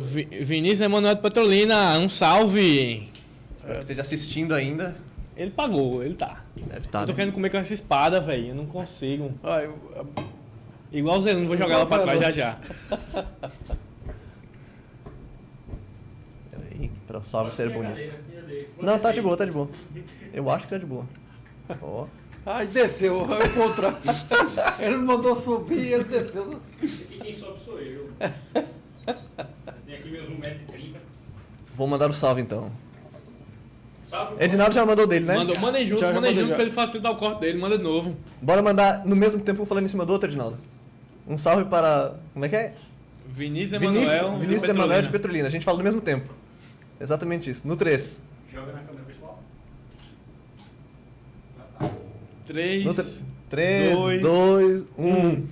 Vinícius 0.00 0.80
Emanuel 0.82 1.14
de 1.14 1.20
Petrolina, 1.22 1.98
um 1.98 2.08
salve! 2.08 3.08
Espero 3.56 3.74
que 3.74 3.80
esteja 3.80 4.02
assistindo 4.02 4.54
ainda. 4.54 4.96
Ele 5.36 5.50
pagou, 5.50 6.02
ele 6.02 6.14
tá. 6.14 6.42
Deve 6.56 6.86
estar. 6.86 7.00
eu 7.02 7.06
tô 7.06 7.14
querendo 7.14 7.32
comer 7.32 7.50
com 7.50 7.56
essa 7.58 7.72
espada, 7.74 8.20
velho. 8.20 8.48
Eu 8.48 8.54
não 8.54 8.66
consigo. 8.66 9.32
Ai, 9.42 9.66
eu- 9.66 9.78
Igual 10.90 11.18
o 11.18 11.20
Zelino, 11.20 11.46
vou 11.46 11.56
jogar 11.56 11.74
ela 11.74 11.86
pra 11.86 11.98
trás 12.00 12.18
já 12.20 12.32
já. 12.32 12.58
Peraí, 16.50 16.90
pra 17.06 17.18
o 17.18 17.24
salve 17.24 17.54
ser 17.54 17.70
bonito. 17.70 17.98
Não, 18.80 18.98
tá 18.98 19.12
de 19.12 19.20
boa, 19.20 19.36
tá 19.36 19.44
de 19.44 19.52
boa. 19.52 19.68
Eu 20.32 20.50
acho 20.50 20.64
que 20.66 20.70
tá 20.72 20.78
de 20.78 20.86
boa. 20.86 21.06
Ó. 21.82 22.06
ai, 22.46 22.66
desceu, 22.66 23.18
é 23.18 23.44
o 23.46 23.54
contrário. 23.54 23.98
Ele 24.78 24.96
não 24.96 25.04
mandou 25.04 25.36
subir, 25.36 25.92
ele 25.92 26.04
desceu. 26.04 26.58
Aqui 26.82 27.18
quem 27.20 27.36
sobe 27.36 27.60
sou 27.60 27.78
eu. 27.80 28.08
Aqui 30.08 30.10
meus 30.10 30.28
1,30m. 30.28 30.96
Vou 31.76 31.86
mandar 31.86 32.10
o 32.10 32.14
salve 32.14 32.40
então. 32.40 32.70
Edinaldo 34.40 34.74
já 34.74 34.86
mandou 34.86 35.06
dele, 35.06 35.26
né? 35.26 35.36
Mandou, 35.36 35.58
mandem 35.60 35.84
junto, 35.84 36.00
Já, 36.00 36.06
já 36.06 36.14
mandem 36.14 36.30
mandei 36.30 36.40
junto 36.40 36.48
já. 36.48 36.54
pra 36.54 36.64
ele 36.64 36.72
facilitar 36.72 37.12
o 37.12 37.16
corte 37.16 37.40
dele, 37.40 37.58
manda 37.58 37.76
de 37.76 37.84
novo. 37.84 38.16
Bora 38.40 38.62
mandar 38.62 39.04
no 39.06 39.14
mesmo 39.14 39.38
tempo 39.40 39.62
um 39.62 39.66
falando 39.66 39.84
em 39.84 39.88
cima 39.88 40.06
do 40.06 40.12
outro, 40.12 40.28
Edinaldo. 40.28 40.56
Um 41.26 41.36
salve 41.36 41.66
para. 41.66 42.16
Como 42.32 42.42
é 42.42 42.48
que 42.48 42.56
é? 42.56 42.74
Vinícius 43.26 43.78
Vinícius, 43.78 44.14
Emanuel. 44.14 44.38
Vinícius 44.40 44.68
Emanuel 44.70 45.02
de 45.02 45.10
Petrolina. 45.10 45.46
A 45.46 45.50
gente 45.50 45.64
fala 45.64 45.76
no 45.76 45.84
mesmo 45.84 46.00
tempo. 46.00 46.32
Exatamente 46.98 47.50
isso. 47.50 47.68
No 47.68 47.76
3. 47.76 48.18
Joga 48.50 48.72
na 48.72 48.78
câmera 48.80 49.04
pessoal. 49.04 49.42
3. 52.46 52.84
No 52.86 52.94
3, 53.50 53.94
dois, 53.94 54.22
2, 54.22 54.84
1. 54.98 55.46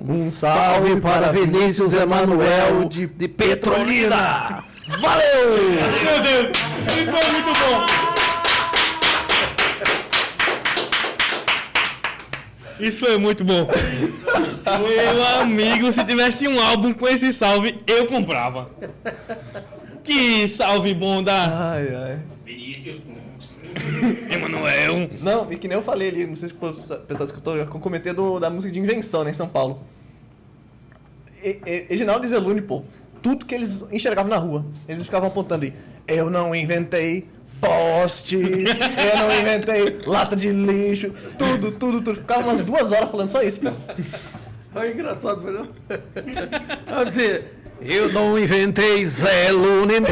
Um 0.00 0.18
Salve 0.20 0.98
para 1.00 1.30
Vinícius 1.30 1.92
Emanuel 1.92 2.88
de, 2.88 3.06
de 3.06 3.28
Petrolina! 3.28 4.64
Valeu! 4.98 5.58
Meu 6.02 6.22
Deus, 6.22 6.50
isso 6.96 7.12
foi 7.12 7.32
muito 7.32 7.52
bom. 7.60 7.86
Isso 12.80 13.00
foi 13.06 13.18
muito 13.18 13.44
bom. 13.44 13.68
Meu 14.64 15.40
amigo, 15.40 15.92
se 15.92 16.02
tivesse 16.02 16.48
um 16.48 16.58
álbum 16.58 16.94
com 16.94 17.06
esse 17.06 17.30
salve, 17.30 17.78
eu 17.86 18.06
comprava. 18.06 18.70
Que 20.02 20.48
salve 20.48 20.94
bom 20.94 21.22
da 21.22 21.72
Ai, 21.72 21.94
ai. 21.94 22.18
Vinícius. 22.44 22.96
Emanuel. 24.30 25.10
Não, 25.20 25.50
e 25.50 25.56
que 25.56 25.68
nem 25.68 25.76
eu 25.76 25.82
falei 25.82 26.08
ali, 26.08 26.26
não 26.26 26.36
sei 26.36 26.48
se 26.48 26.54
o 26.54 26.98
pessoal 27.06 27.24
escutou, 27.24 27.56
eu 27.56 27.66
comentei 27.66 28.12
do, 28.12 28.38
da 28.38 28.50
música 28.50 28.72
de 28.72 28.78
invenção, 28.78 29.24
né, 29.24 29.30
em 29.30 29.34
São 29.34 29.48
Paulo. 29.48 29.82
E, 31.42 31.58
e, 31.64 31.86
Reginaldo 31.88 32.24
e 32.26 32.28
Zelune, 32.28 32.60
pô, 32.60 32.82
tudo 33.22 33.46
que 33.46 33.54
eles 33.54 33.84
enxergavam 33.90 34.30
na 34.30 34.36
rua, 34.36 34.64
eles 34.88 35.04
ficavam 35.04 35.28
apontando 35.28 35.64
aí. 35.64 35.74
Eu 36.06 36.28
não 36.28 36.54
inventei 36.54 37.28
poste, 37.60 38.36
eu 38.36 39.18
não 39.18 39.40
inventei 39.40 40.00
lata 40.06 40.34
de 40.34 40.50
lixo, 40.50 41.12
tudo, 41.38 41.70
tudo, 41.72 42.00
tudo. 42.00 42.16
Ficava 42.16 42.42
umas 42.42 42.62
duas 42.62 42.90
horas 42.90 43.10
falando 43.10 43.28
só 43.28 43.42
isso, 43.42 43.60
pô. 43.60 43.70
Olha, 44.74 44.92
engraçado, 44.92 45.42
foi 45.42 45.52
não? 45.52 45.68
Eu 46.98 47.04
dizia, 47.04 47.52
eu 47.80 48.12
não 48.12 48.38
inventei 48.38 49.06
Zé 49.06 49.50
Lune. 49.50 49.94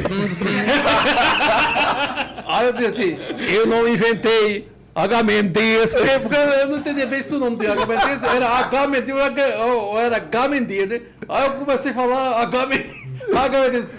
Aí 2.46 2.66
eu 2.66 2.72
dizia 2.72 2.88
assim, 2.88 3.18
eu 3.54 3.66
não 3.66 3.86
inventei 3.86 4.68
H. 4.94 5.22
Mendes, 5.22 5.92
porque, 5.92 6.34
eu 6.34 6.68
não 6.68 6.78
entendia 6.78 7.06
bem 7.06 7.22
se 7.22 7.34
o 7.34 7.38
nome 7.38 7.56
de 7.56 7.66
H. 7.66 7.86
Mendes 7.86 8.22
era 8.24 8.48
H. 8.48 8.86
Mendes 8.88 9.14
ou 9.14 10.00
era 10.00 10.16
H. 10.16 10.48
Mendes, 10.48 10.88
né? 10.88 11.02
Aí 11.28 11.46
eu 11.46 11.52
comecei 11.52 11.90
a 11.90 11.94
falar 11.94 12.42
H. 12.42 12.66
Mendes, 12.66 12.96
H. 13.32 13.60
Mendes, 13.60 13.98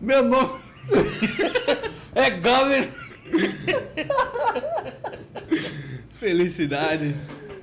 meu 0.00 0.24
nome 0.24 0.50
é 2.14 2.24
H. 2.24 2.64
Mendes. 2.64 3.10
Felicidade. 6.18 7.14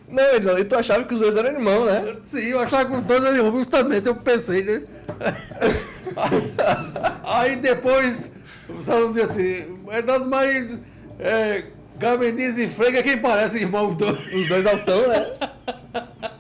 Não, 0.08 0.32
Reginaldo, 0.32 0.62
e 0.62 0.66
tu 0.66 0.76
achava 0.76 1.04
que 1.04 1.14
os 1.14 1.20
dois 1.20 1.36
eram 1.36 1.52
irmãos, 1.52 1.86
né? 1.86 2.16
Sim, 2.24 2.48
eu 2.48 2.60
achava 2.60 2.86
que 2.86 2.96
os 2.96 3.04
dois 3.04 3.26
eram 3.26 3.52
justamente, 3.52 4.08
eu 4.08 4.16
pensei, 4.16 4.64
né? 4.64 4.84
Aí 7.24 7.56
depois, 7.56 8.32
o 8.70 8.82
salão 8.82 9.10
dizia 9.10 9.24
assim, 9.26 9.78
Ednaldo, 9.92 10.30
mas 10.30 10.80
é, 11.20 11.66
Gamendiz 11.98 12.58
e 12.58 12.68
Frega, 12.68 13.04
quem 13.04 13.18
parece 13.18 13.58
irmão 13.58 13.88
os 13.90 13.96
dois? 13.96 14.34
Os 14.34 14.48
dois 14.48 14.66
altão, 14.66 15.08
né? 15.08 15.26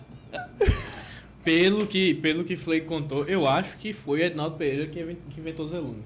Pelo 1.43 1.87
que, 1.87 2.13
pelo 2.15 2.43
que 2.43 2.57
Flake 2.57 2.85
contou, 2.85 3.23
eu 3.23 3.47
acho 3.47 3.77
que 3.77 3.93
foi 3.93 4.21
Ednaldo 4.21 4.57
Pereira 4.57 4.85
que 4.87 4.99
inven- 4.99 5.17
que 5.29 5.39
inventou 5.39 5.65
Zeluno. 5.65 6.03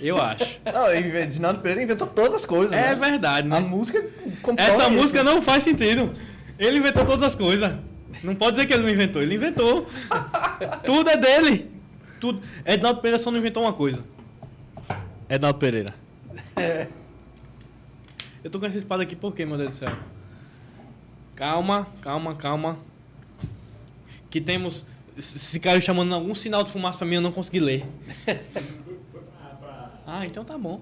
Eu 0.00 0.18
acho. 0.20 0.58
Não, 0.72 0.90
e 0.94 1.00
Reginaldo 1.02 1.60
Pereira 1.60 1.82
inventou 1.82 2.06
todas 2.06 2.32
as 2.32 2.46
coisas, 2.46 2.72
É 2.72 2.88
né? 2.88 2.94
verdade, 2.94 3.46
A 3.46 3.60
né? 3.60 3.62
música 3.68 4.02
compõe 4.40 4.64
Essa 4.64 4.84
isso. 4.84 4.90
música 4.92 5.22
não 5.22 5.42
faz 5.42 5.64
sentido. 5.64 6.14
Ele 6.58 6.78
inventou 6.78 7.04
todas 7.04 7.22
as 7.24 7.34
coisas. 7.34 7.70
Não 8.24 8.34
pode 8.34 8.52
dizer 8.52 8.64
que 8.66 8.72
ele 8.72 8.84
não 8.84 8.88
inventou, 8.88 9.20
ele 9.20 9.34
inventou. 9.34 9.86
Tudo 10.86 11.10
é 11.10 11.16
dele. 11.18 11.70
Tudo. 12.20 12.42
Ednaldo 12.64 13.00
Pereira 13.00 13.18
só 13.18 13.30
não 13.30 13.38
inventou 13.38 13.62
uma 13.62 13.72
coisa. 13.72 14.04
Ednaldo 15.28 15.58
Pereira. 15.58 15.94
Eu 18.44 18.50
tô 18.50 18.60
com 18.60 18.66
essa 18.66 18.78
espada 18.78 19.02
aqui 19.02 19.16
por 19.16 19.34
quê, 19.34 19.44
meu 19.44 19.56
Deus 19.56 19.70
do 19.70 19.74
céu? 19.74 19.96
Calma, 21.34 21.86
calma, 22.00 22.34
calma. 22.34 22.78
Que 24.28 24.40
temos. 24.40 24.84
Se 25.16 25.58
caiu 25.58 25.80
chamando 25.80 26.14
algum 26.14 26.34
sinal 26.34 26.62
de 26.62 26.70
fumaça 26.70 26.98
pra 26.98 27.06
mim, 27.06 27.16
eu 27.16 27.20
não 27.20 27.32
consegui 27.32 27.60
ler. 27.60 27.86
Ah, 30.12 30.26
então 30.26 30.44
tá 30.44 30.58
bom. 30.58 30.80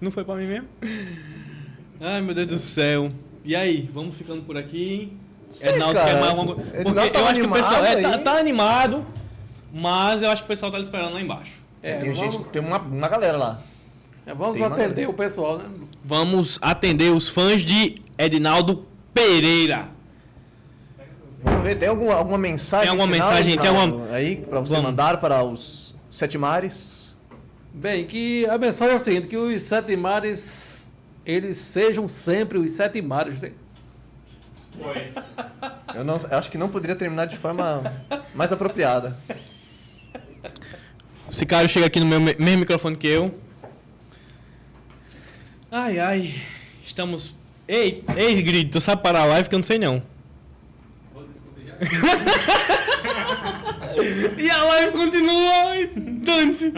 Não 0.00 0.10
foi 0.10 0.24
pra 0.24 0.34
mim 0.36 0.46
mesmo? 0.46 0.68
Ai, 2.00 2.22
meu 2.22 2.34
Deus 2.34 2.46
do 2.48 2.58
céu. 2.58 3.12
E 3.44 3.54
aí, 3.54 3.86
vamos 3.92 4.16
ficando 4.16 4.40
por 4.40 4.56
aqui. 4.56 5.12
Sei, 5.50 5.72
Ednaldo 5.72 5.94
cara. 5.94 6.06
quer 6.14 6.20
mais 6.20 6.30
alguma 6.30 6.54
coisa? 6.54 6.70
Porque 6.70 6.98
eu 6.98 7.12
tava 7.12 7.28
acho 7.28 7.40
que 7.42 7.46
o 7.46 7.52
pessoal 7.52 7.84
é, 7.84 8.00
tá, 8.00 8.18
tá 8.18 8.38
animado, 8.38 9.04
mas 9.72 10.22
eu 10.22 10.30
acho 10.30 10.42
que 10.42 10.46
o 10.46 10.48
pessoal 10.48 10.70
tá 10.72 10.78
esperando 10.80 11.14
lá 11.14 11.20
embaixo. 11.20 11.60
É, 11.82 11.98
tem 11.98 12.12
vamos, 12.12 12.34
gente, 12.34 12.48
tem 12.50 12.60
uma, 12.62 12.78
uma 12.78 13.08
galera 13.08 13.36
lá. 13.36 13.60
é, 14.26 14.34
vamos 14.34 14.56
tem 14.56 14.66
atender 14.66 15.08
o 15.08 15.12
pessoal, 15.12 15.58
né? 15.58 15.64
Vamos 16.04 16.58
atender 16.62 17.10
os 17.12 17.28
fãs 17.28 17.62
de 17.62 18.02
Edinaldo 18.18 18.84
Pereira. 19.14 19.88
Vamos 21.42 21.62
ver, 21.62 21.76
tem 21.76 21.88
alguma, 21.88 22.14
alguma 22.14 22.38
mensagem 22.38 22.88
Tem 22.88 22.90
alguma 22.90 23.12
final, 23.12 23.28
mensagem, 23.30 23.56
tem 23.56 23.66
Edinaldo, 23.70 23.94
alguma- 23.94 24.14
aí 24.16 24.36
pra 24.36 24.58
você 24.60 24.74
Vamos. 24.74 24.90
mandar 24.90 25.20
para 25.20 25.42
os 25.44 25.94
sete 26.10 26.36
mares? 26.36 27.08
Bem, 27.72 28.06
que 28.06 28.44
a 28.46 28.58
mensagem 28.58 28.94
é 28.94 28.96
o 28.96 29.00
seguinte, 29.00 29.28
que 29.28 29.36
os 29.36 29.62
sete 29.62 29.94
mares, 29.96 30.96
eles 31.24 31.56
sejam 31.58 32.08
sempre 32.08 32.58
os 32.58 32.72
sete 32.72 33.00
mares, 33.00 33.40
né? 33.40 33.52
Eu, 35.94 36.04
não, 36.04 36.16
eu 36.30 36.38
acho 36.38 36.50
que 36.50 36.58
não 36.58 36.68
poderia 36.68 36.96
terminar 36.96 37.26
de 37.26 37.36
forma 37.36 37.92
mais 38.34 38.50
apropriada. 38.52 39.16
O 41.28 41.32
Sicário 41.32 41.68
chega 41.68 41.86
aqui 41.86 42.00
no 42.00 42.06
meu 42.06 42.20
me- 42.20 42.36
mesmo 42.38 42.60
microfone 42.60 42.96
que 42.96 43.06
eu. 43.06 43.34
Ai, 45.70 45.98
ai. 45.98 46.34
Estamos. 46.82 47.34
Ei, 47.66 48.02
ei, 48.16 48.42
Grid, 48.42 48.70
tu 48.70 48.80
sabe 48.80 49.02
parar 49.02 49.22
a 49.22 49.26
live 49.26 49.48
que 49.48 49.54
eu 49.54 49.58
não 49.58 49.64
sei 49.64 49.78
não. 49.78 50.02
e 54.38 54.50
a 54.50 54.62
live 54.64 54.92
continua. 54.92 55.76
e 55.76 55.86
dane-se. 55.86 56.72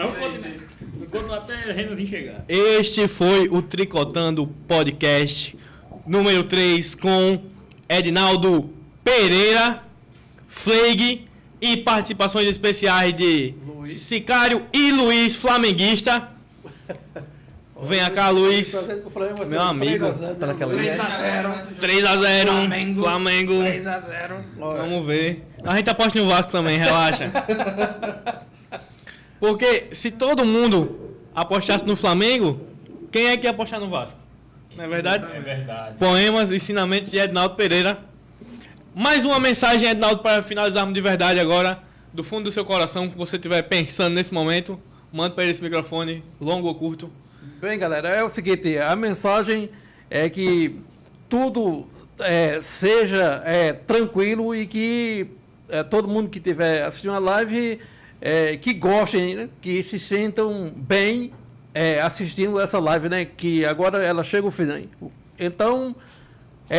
Continuar 1.09 1.37
até 1.37 1.55
Renanzinho 1.71 2.07
chegar. 2.07 2.45
Este 2.47 3.07
foi 3.07 3.47
o 3.49 3.61
Tricotando 3.61 4.47
Podcast 4.67 5.57
número 6.05 6.43
3 6.43 6.95
com 6.95 7.43
Edinaldo 7.89 8.69
Pereira, 9.03 9.83
Fleig 10.47 11.27
e 11.61 11.77
participações 11.77 12.47
especiais 12.47 13.13
de 13.15 13.53
Sicário 13.85 14.65
e 14.73 14.91
Luiz 14.91 15.35
Flamenguista. 15.35 16.27
Venha 17.83 18.09
cá, 18.11 18.29
Luiz. 18.29 18.71
Meu 19.49 19.61
amigo. 19.61 19.97
3 19.97 20.03
a 20.03 20.11
0, 20.11 20.35
Tá 20.35 20.45
né? 20.45 20.53
naquela 20.53 20.73
linha. 20.73 20.97
3 21.79 22.05
a 22.05 22.17
0 22.17 22.51
Flamengo. 22.51 22.99
Flamengo. 22.99 23.59
3 23.63 23.87
a 23.87 23.99
0 23.99 24.35
Olha, 24.59 24.81
Vamos 24.83 25.05
ver. 25.05 25.43
A 25.65 25.75
gente 25.77 25.89
aposta 25.89 26.19
no 26.19 26.27
Vasco 26.27 26.51
também, 26.51 26.77
relaxa. 26.77 27.31
Porque 29.39 29.87
se 29.91 30.11
todo 30.11 30.45
mundo 30.45 31.15
apostasse 31.33 31.83
no 31.85 31.95
Flamengo, 31.95 32.59
quem 33.11 33.27
é 33.27 33.37
que 33.37 33.47
ia 33.47 33.51
apostar 33.51 33.79
no 33.79 33.89
Vasco? 33.89 34.19
Não 34.77 34.83
é 34.83 34.87
verdade? 34.87 35.25
É 35.35 35.39
verdade. 35.39 35.97
Poemas, 35.97 36.51
ensinamentos 36.51 37.09
de 37.09 37.17
Ednaldo 37.17 37.55
Pereira. 37.55 37.97
Mais 38.93 39.23
uma 39.23 39.39
mensagem, 39.39 39.87
Ednaldo, 39.87 40.21
para 40.21 40.41
finalizarmos 40.41 40.93
de 40.93 40.99
verdade 40.99 41.39
agora. 41.39 41.81
Do 42.13 42.25
fundo 42.25 42.43
do 42.43 42.51
seu 42.51 42.65
coração, 42.65 43.09
que 43.09 43.17
você 43.17 43.37
estiver 43.37 43.61
pensando 43.61 44.13
nesse 44.13 44.33
momento, 44.33 44.77
manda 45.13 45.33
para 45.33 45.45
ele 45.45 45.51
esse 45.51 45.63
microfone, 45.63 46.21
longo 46.41 46.67
ou 46.67 46.75
curto. 46.75 47.09
Bem, 47.61 47.79
galera, 47.79 48.09
é 48.09 48.21
o 48.21 48.27
seguinte, 48.27 48.77
a 48.77 48.93
mensagem 48.93 49.69
é 50.09 50.29
que 50.29 50.75
tudo 51.29 51.87
é, 52.19 52.61
seja 52.61 53.41
é, 53.45 53.71
tranquilo 53.71 54.53
e 54.53 54.67
que 54.67 55.27
é, 55.69 55.83
todo 55.83 56.05
mundo 56.05 56.29
que 56.29 56.39
estiver 56.39 56.83
assistindo 56.83 57.13
a 57.13 57.19
live 57.19 57.79
é, 58.19 58.57
que 58.57 58.73
gostem, 58.73 59.35
né? 59.37 59.49
que 59.61 59.81
se 59.81 59.97
sintam 59.99 60.69
bem 60.75 61.31
é, 61.73 62.01
assistindo 62.01 62.59
essa 62.59 62.77
live, 62.77 63.07
né? 63.07 63.23
Que 63.23 63.63
agora 63.63 64.03
ela 64.03 64.21
chega 64.21 64.45
ao 64.45 64.51
fim. 64.51 64.63
né? 64.63 64.83
Então, 65.39 65.95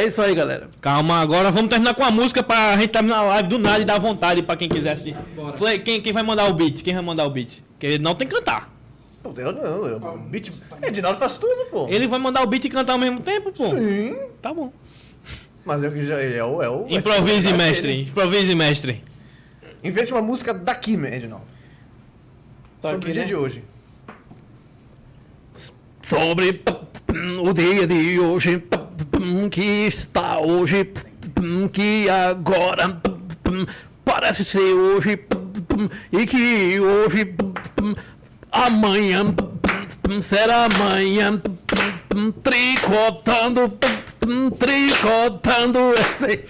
é 0.00 0.06
isso 0.06 0.20
aí, 0.22 0.34
galera. 0.34 0.68
Calma, 0.80 1.20
agora 1.20 1.50
vamos 1.50 1.68
terminar 1.70 1.94
com 1.94 2.02
a 2.02 2.10
música 2.10 2.42
para 2.42 2.70
a 2.74 2.76
gente 2.76 2.88
terminar 2.90 3.18
a 3.18 3.22
live 3.22 3.48
do 3.48 3.58
nada 3.58 3.80
e 3.80 3.84
dar 3.84 3.98
vontade 3.98 4.42
para 4.42 4.56
quem 4.56 4.68
quiser 4.68 4.92
assistir. 4.92 5.16
Flay, 5.56 5.78
Quem, 5.78 6.00
quem 6.00 6.12
vai 6.12 6.22
mandar 6.22 6.46
o 6.48 6.54
beat? 6.54 6.82
Quem 6.82 6.94
vai 6.94 7.02
mandar 7.02 7.26
o 7.26 7.30
beat? 7.30 7.60
Porque 7.72 7.86
ele 7.86 7.98
não 8.02 8.14
tem 8.14 8.26
que 8.26 8.34
cantar. 8.34 8.72
Eu 9.36 9.52
não, 9.52 9.86
eu, 9.86 10.00
beat, 10.28 10.50
Edinaldo 10.82 11.18
faz 11.18 11.36
tudo, 11.36 11.66
pô. 11.70 11.86
Ele 11.88 12.06
vai 12.08 12.18
mandar 12.18 12.42
o 12.42 12.46
beat 12.46 12.64
e 12.64 12.68
cantar 12.68 12.94
ao 12.94 12.98
mesmo 12.98 13.20
tempo, 13.20 13.52
pô. 13.52 13.70
Sim. 13.70 14.16
Tá 14.40 14.52
bom. 14.52 14.72
Mas 15.64 15.82
eu 15.84 15.92
que 15.92 16.04
já, 16.04 16.20
ele 16.20 16.36
é 16.36 16.44
o. 16.44 16.60
É 16.60 16.68
o 16.68 16.86
Improvise, 16.90 17.46
é 17.48 17.52
o- 17.52 17.56
mestre. 17.56 18.02
Improvise, 18.02 18.54
mestre. 18.54 19.04
Invente 19.84 20.12
uma 20.12 20.22
música 20.22 20.52
daqui, 20.52 20.94
Edinaldo. 20.94 21.44
Tá 22.80 22.90
Sobre 22.90 22.96
aqui, 23.02 23.10
o 23.10 23.12
dia 23.12 23.22
né? 23.22 23.28
de 23.28 23.36
hoje. 23.36 23.64
sobre 26.08 26.60
o 27.40 27.52
dia 27.52 27.86
de 27.86 28.18
hoje 28.20 28.62
que 29.50 29.86
está 29.86 30.38
hoje 30.38 30.90
que 31.72 32.08
agora 32.08 33.00
parece 34.04 34.44
ser 34.44 34.74
hoje 34.74 35.26
e 36.10 36.26
que 36.26 36.80
hoje 36.80 37.34
amanhã 38.50 39.34
será 40.22 40.66
amanhã 40.66 41.40
tricotando 42.42 43.78
tricotando 44.58 45.94
esse 45.94 46.44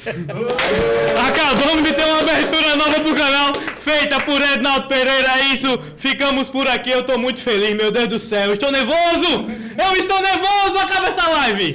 Acabamos 1.17 1.83
de 1.83 1.93
ter 1.95 2.05
uma 2.05 2.21
abertura 2.21 2.77
nova 2.77 3.01
pro 3.01 3.15
canal, 3.15 3.53
feita 3.81 4.21
por 4.21 4.41
Ednaldo 4.41 4.89
Pereira. 4.89 5.39
É 5.39 5.55
isso, 5.55 5.79
ficamos 5.97 6.51
por 6.51 6.67
aqui. 6.69 6.91
Eu 6.91 7.03
tô 7.03 7.19
muito 7.19 7.43
feliz, 7.43 7.75
meu 7.75 7.91
Deus 7.91 8.09
do 8.09 8.19
céu. 8.19 8.49
Eu 8.49 8.53
Estou 8.55 8.71
nervoso! 8.71 9.47
Eu 9.79 9.97
estou 9.97 10.21
nervoso! 10.21 10.79
Acaba 10.79 11.09
essa 11.09 11.29
live! 11.29 11.75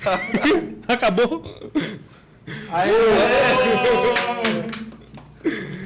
Acabou? 0.88 1.42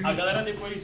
A 0.03 0.13
galera 0.13 0.43
depois 0.43 0.83